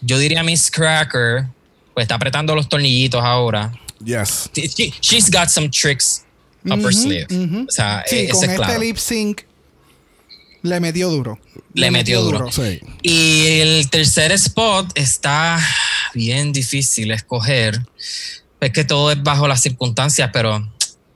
yo 0.01 0.19
diría 0.19 0.43
Miss 0.43 0.71
Cracker, 0.71 1.47
pues 1.95 2.05
está 2.05 2.15
apretando 2.17 2.55
los 2.55 2.69
tornillitos 2.69 3.23
ahora. 3.23 3.73
Yes. 4.05 4.51
She- 4.55 4.93
she's 5.01 5.31
got 5.31 5.49
some 5.49 5.69
tricks 5.69 6.25
up 6.71 6.81
her 6.85 6.93
sleeve. 6.95 7.27
O 7.67 7.71
sea, 7.71 8.05
Sí, 8.07 8.29
con 8.29 8.43
es 8.45 8.51
este 8.51 8.57
claro. 8.57 8.81
lip 8.81 8.97
sync 8.97 9.43
le 10.63 10.81
metió 10.81 11.09
duro. 11.11 11.39
Le 11.75 11.91
metió 11.91 12.21
duro. 12.23 12.51
Sí. 12.51 12.81
Y 13.03 13.47
el 13.61 13.89
tercer 13.89 14.33
spot 14.33 14.91
está 14.97 15.61
bien 16.13 16.53
difícil 16.53 17.11
escoger. 17.13 17.81
Es 18.61 18.71
que 18.73 18.85
todo 18.85 19.13
es 19.13 19.23
bajo 19.23 19.47
las 19.47 19.63
circunstancias, 19.63 20.31
pero 20.33 20.69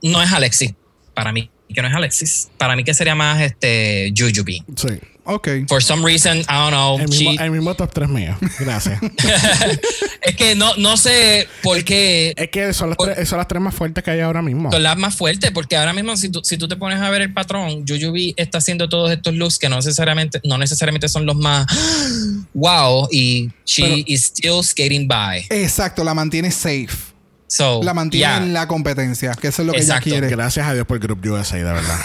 no 0.02 0.22
es 0.22 0.30
Alexis. 0.32 0.72
Para 1.14 1.32
mí, 1.32 1.50
que 1.74 1.82
no 1.82 1.88
es 1.88 1.94
Alexis. 1.94 2.48
Para 2.58 2.76
mí 2.76 2.84
que 2.84 2.94
sería 2.94 3.14
más 3.16 3.40
este 3.42 4.12
Jujubee. 4.16 4.62
Sí. 4.76 4.88
Ok. 5.32 5.48
For 5.68 5.82
some 5.82 6.04
reason, 6.04 6.38
I 6.40 6.44
don't 6.48 6.70
know. 6.70 6.98
El 6.98 7.08
mismo, 7.08 7.32
she- 7.32 7.42
el 7.44 7.50
mismo 7.50 7.74
top 7.74 7.92
3 7.92 8.08
mío. 8.08 8.36
Gracias. 8.58 9.00
es 10.22 10.36
que 10.36 10.54
no, 10.54 10.74
no 10.76 10.96
sé 10.96 11.46
por 11.62 11.82
qué 11.84 12.34
es 12.36 12.50
que 12.50 12.72
son 12.72 12.90
las, 12.90 12.96
Por- 12.96 13.12
tres, 13.14 13.28
son 13.28 13.38
las 13.38 13.48
tres 13.48 13.62
más 13.62 13.74
fuertes 13.74 14.02
que 14.02 14.10
hay 14.10 14.20
ahora 14.20 14.42
mismo. 14.42 14.70
son 14.72 14.82
las 14.82 14.96
más 14.96 15.14
fuertes, 15.14 15.50
porque 15.52 15.76
ahora 15.76 15.92
mismo 15.92 16.16
si 16.16 16.28
tú, 16.30 16.40
si 16.42 16.56
tú 16.58 16.68
te 16.68 16.76
pones 16.76 17.00
a 17.00 17.10
ver 17.10 17.22
el 17.22 17.32
patrón, 17.32 17.84
Jujubee 17.86 18.34
está 18.36 18.58
haciendo 18.58 18.88
todos 18.88 19.10
estos 19.12 19.34
looks 19.34 19.58
que 19.58 19.68
no 19.68 19.76
necesariamente, 19.76 20.40
no 20.44 20.58
necesariamente 20.58 21.08
son 21.08 21.26
los 21.26 21.36
más 21.36 21.66
wow 22.54 23.08
y 23.10 23.50
she 23.64 23.82
Pero- 23.82 23.94
is 24.06 24.24
still 24.24 24.62
skating 24.64 25.06
by. 25.08 25.46
Exacto, 25.50 26.04
la 26.04 26.14
mantiene 26.14 26.50
safe. 26.50 27.09
So, 27.50 27.82
La 27.82 27.94
mantiene 27.94 28.32
yeah. 28.32 28.36
en 28.36 28.52
la 28.52 28.68
competencia, 28.68 29.34
que 29.34 29.48
eso 29.48 29.62
es 29.62 29.66
lo 29.66 29.72
que 29.72 29.80
Exacto. 29.80 30.08
ella 30.08 30.20
quiere. 30.20 30.36
Gracias 30.36 30.68
a 30.68 30.72
Dios 30.72 30.86
por 30.86 31.00
Group 31.00 31.18
USA, 31.26 31.56
de 31.56 31.64
verdad. 31.64 31.98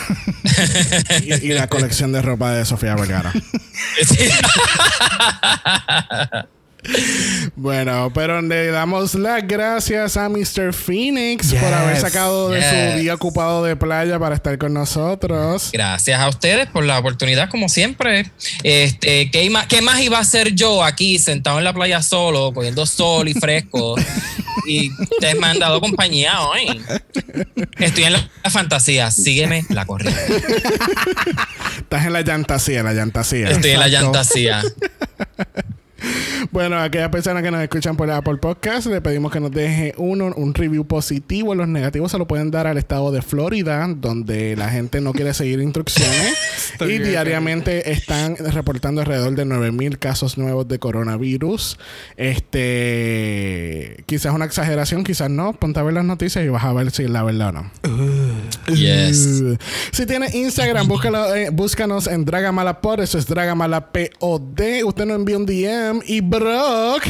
y, 1.24 1.34
y 1.34 1.54
la 1.54 1.68
colección 1.68 2.12
de 2.12 2.24
ropa 2.24 2.52
de 2.52 2.66
Sofía 2.66 2.96
Vergara. 2.96 3.32
Bueno, 7.56 8.12
pero 8.14 8.41
le 8.41 8.68
damos 8.68 9.16
las 9.16 9.48
gracias 9.48 10.18
a 10.18 10.30
Mr. 10.30 10.74
Phoenix 10.74 11.53
por 11.53 11.74
haber 11.74 11.98
sacado 11.98 12.49
de 12.49 12.62
su 12.62 12.99
día 12.99 13.14
ocupado 13.14 13.64
de 13.64 13.76
playa 13.76 14.20
para 14.20 14.36
estar 14.36 14.57
con 14.57 14.74
nosotros. 14.74 15.70
Gracias 15.72 16.20
a 16.20 16.28
ustedes 16.28 16.68
por 16.68 16.84
la 16.84 16.99
oportunidad, 16.99 17.49
como 17.49 17.70
siempre. 17.70 18.32
Este, 18.64 19.32
¿qué, 19.32 19.49
más, 19.49 19.68
¿Qué 19.68 19.82
más 19.82 20.02
iba 20.02 20.18
a 20.18 20.22
hacer 20.22 20.53
yo 20.53 20.84
aquí, 20.84 21.18
sentado 21.18 21.57
en 21.57 21.64
la 21.64 21.74
playa 21.74 22.02
solo, 22.02 22.53
cogiendo 22.53 22.86
sol 22.86 23.28
y 23.30 23.34
fresco? 23.34 23.95
y 24.68 24.91
ustedes 24.91 25.40
me 25.40 25.48
han 25.48 25.60
dado 25.60 25.80
compañía 25.80 26.41
hoy. 26.41 26.82
Estoy 27.80 28.03
en 28.06 28.14
la, 28.14 28.30
la 28.44 28.49
fantasía. 28.49 29.12
Sígueme 29.12 29.66
la 29.70 29.86
corriente. 29.86 30.22
Estás 31.78 32.06
en 32.06 32.14
la 32.14 32.22
llantasía, 32.22 32.84
la 32.84 32.94
llantasía. 32.94 33.49
Estoy 33.49 33.72
en 33.72 33.80
la 33.80 33.88
llantasía. 33.88 34.62
Bueno, 36.52 36.78
a 36.78 36.84
aquellas 36.84 37.10
personas 37.10 37.44
que 37.44 37.52
nos 37.52 37.62
escuchan 37.62 37.98
por 37.98 38.10
Apple 38.10 38.38
Podcast, 38.38 38.88
le 38.88 39.02
pedimos 39.02 39.32
que 39.32 39.40
nos 39.40 39.52
deje 39.52 39.94
uno, 39.98 40.34
un 40.36 40.53
review 40.53 40.86
positivo. 40.86 41.56
Los 41.56 41.68
negativos 41.68 42.12
se 42.12 42.18
lo 42.18 42.28
pueden 42.28 42.52
dar 42.52 42.68
al 42.68 42.78
estado 42.78 43.12
de 43.12 43.22
Florida, 43.22 43.88
donde 43.95 44.56
la 44.56 44.70
gente 44.70 45.02
no 45.02 45.14
quiere 45.14 45.34
seguir 45.34 45.60
instrucciones. 45.62 46.36
y 46.82 46.99
diariamente 46.99 47.91
están 47.91 48.36
reportando 48.38 49.02
alrededor 49.02 49.36
de 49.36 49.45
9000 49.45 49.99
casos 49.99 50.38
nuevos 50.38 50.68
de 50.68 50.80
coronavirus. 50.80 51.78
Este, 52.18 54.03
quizás 54.06 54.34
una 54.34 54.45
exageración, 54.45 55.03
quizás 55.03 55.30
no. 55.30 55.53
Ponte 55.53 55.80
a 55.80 55.84
ver 55.84 55.94
las 55.94 56.06
noticias 56.06 56.44
y 56.45 56.49
vas 56.49 56.64
a 56.64 56.74
ver 56.74 56.91
si 56.91 57.03
es 57.03 57.10
la 57.10 57.24
verdad 57.24 57.49
o 57.49 57.52
no. 57.52 57.72
Yes. 58.74 59.41
Uh. 59.41 59.57
Si 59.91 60.06
tiene 60.06 60.28
Instagram, 60.34 60.88
búscalo, 60.88 61.34
eh, 61.34 61.49
búscanos 61.49 62.07
en 62.07 62.26
Dragamalapod. 62.26 62.99
Eso 63.02 63.18
es 63.18 63.26
Dragamalapod. 63.28 63.95
Usted 64.86 65.06
nos 65.06 65.16
envía 65.16 65.38
un 65.38 65.45
DM 65.45 66.02
y 66.06 66.22
Brock. 66.40 67.03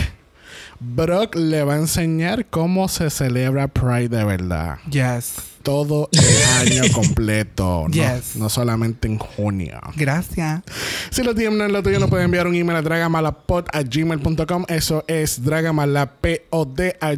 Brock 0.80 1.36
le 1.36 1.64
va 1.64 1.74
a 1.74 1.78
enseñar 1.78 2.46
cómo 2.46 2.88
se 2.88 3.10
celebra 3.10 3.68
Pride 3.68 4.10
de 4.10 4.24
verdad. 4.24 4.78
Yes. 4.90 5.55
Todo 5.66 6.10
el 6.14 6.70
año 6.82 6.84
completo. 6.94 7.88
no- 8.36 8.50
solamente 8.50 9.08
en 9.08 9.18
junio. 9.18 9.80
Gracias. 9.96 10.62
Si 11.10 11.24
lo 11.24 11.34
tienen 11.34 11.60
en 11.60 11.74
lo 11.74 11.82
tuyo, 11.84 12.00
nos 12.00 12.10
pueden 12.10 12.26
enviar 12.26 12.46
un 12.48 12.54
email 12.56 12.78
a 12.78 12.82
dragamalapod 12.84 13.66
a 13.74 13.82
gmail.com. 13.82 14.66
Eso 14.68 15.04
es 15.08 15.44
dragamalapod 15.44 16.80
a 17.02 17.16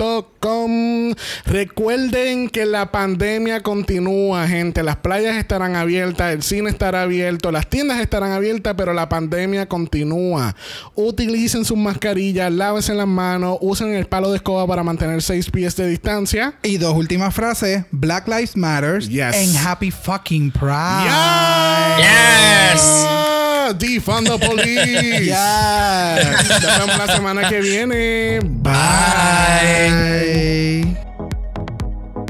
gmail.com. 0.00 1.14
Recuerden 1.46 2.48
que 2.50 2.66
la 2.66 2.90
pandemia 2.92 3.62
continúa, 3.62 4.46
gente. 4.46 4.82
Las 4.82 4.96
playas 4.96 5.36
estarán 5.36 5.76
abiertas, 5.76 6.32
el 6.34 6.42
cine 6.42 6.70
estará 6.70 7.02
abierto, 7.02 7.50
las 7.52 7.68
tiendas 7.68 8.00
estarán 8.00 8.32
abiertas, 8.32 8.74
pero 8.76 8.92
la 8.92 9.08
pandemia 9.08 9.66
continúa. 9.66 10.54
Utilicen 10.94 11.64
sus 11.64 11.76
mascarillas, 11.78 12.52
lávense 12.52 12.94
las 12.94 13.06
manos, 13.08 13.58
usen 13.60 13.94
el 13.94 14.06
palo 14.06 14.30
de 14.30 14.36
escoba 14.36 14.66
para 14.66 14.82
mantener 14.82 15.22
6 15.22 15.50
pies 15.50 15.76
de 15.76 15.88
distancia. 15.88 16.54
Y 16.62 16.76
dos 16.78 16.89
últimas 16.94 17.34
frases. 17.34 17.84
Black 17.92 18.26
Lives 18.28 18.54
Matter. 18.56 18.98
Yes. 19.08 19.36
And 19.36 19.54
Happy 19.56 19.90
fucking 19.90 20.50
Pride. 20.52 21.06
Yes. 21.98 23.06
Defund 23.78 24.26
the 24.28 24.38
police. 24.38 25.20
Yes. 25.30 26.48
Nos 26.48 26.78
vemos 26.78 26.98
la 26.98 27.06
semana 27.06 27.48
que 27.48 27.60
viene. 27.60 28.40
Bye. 28.42 29.90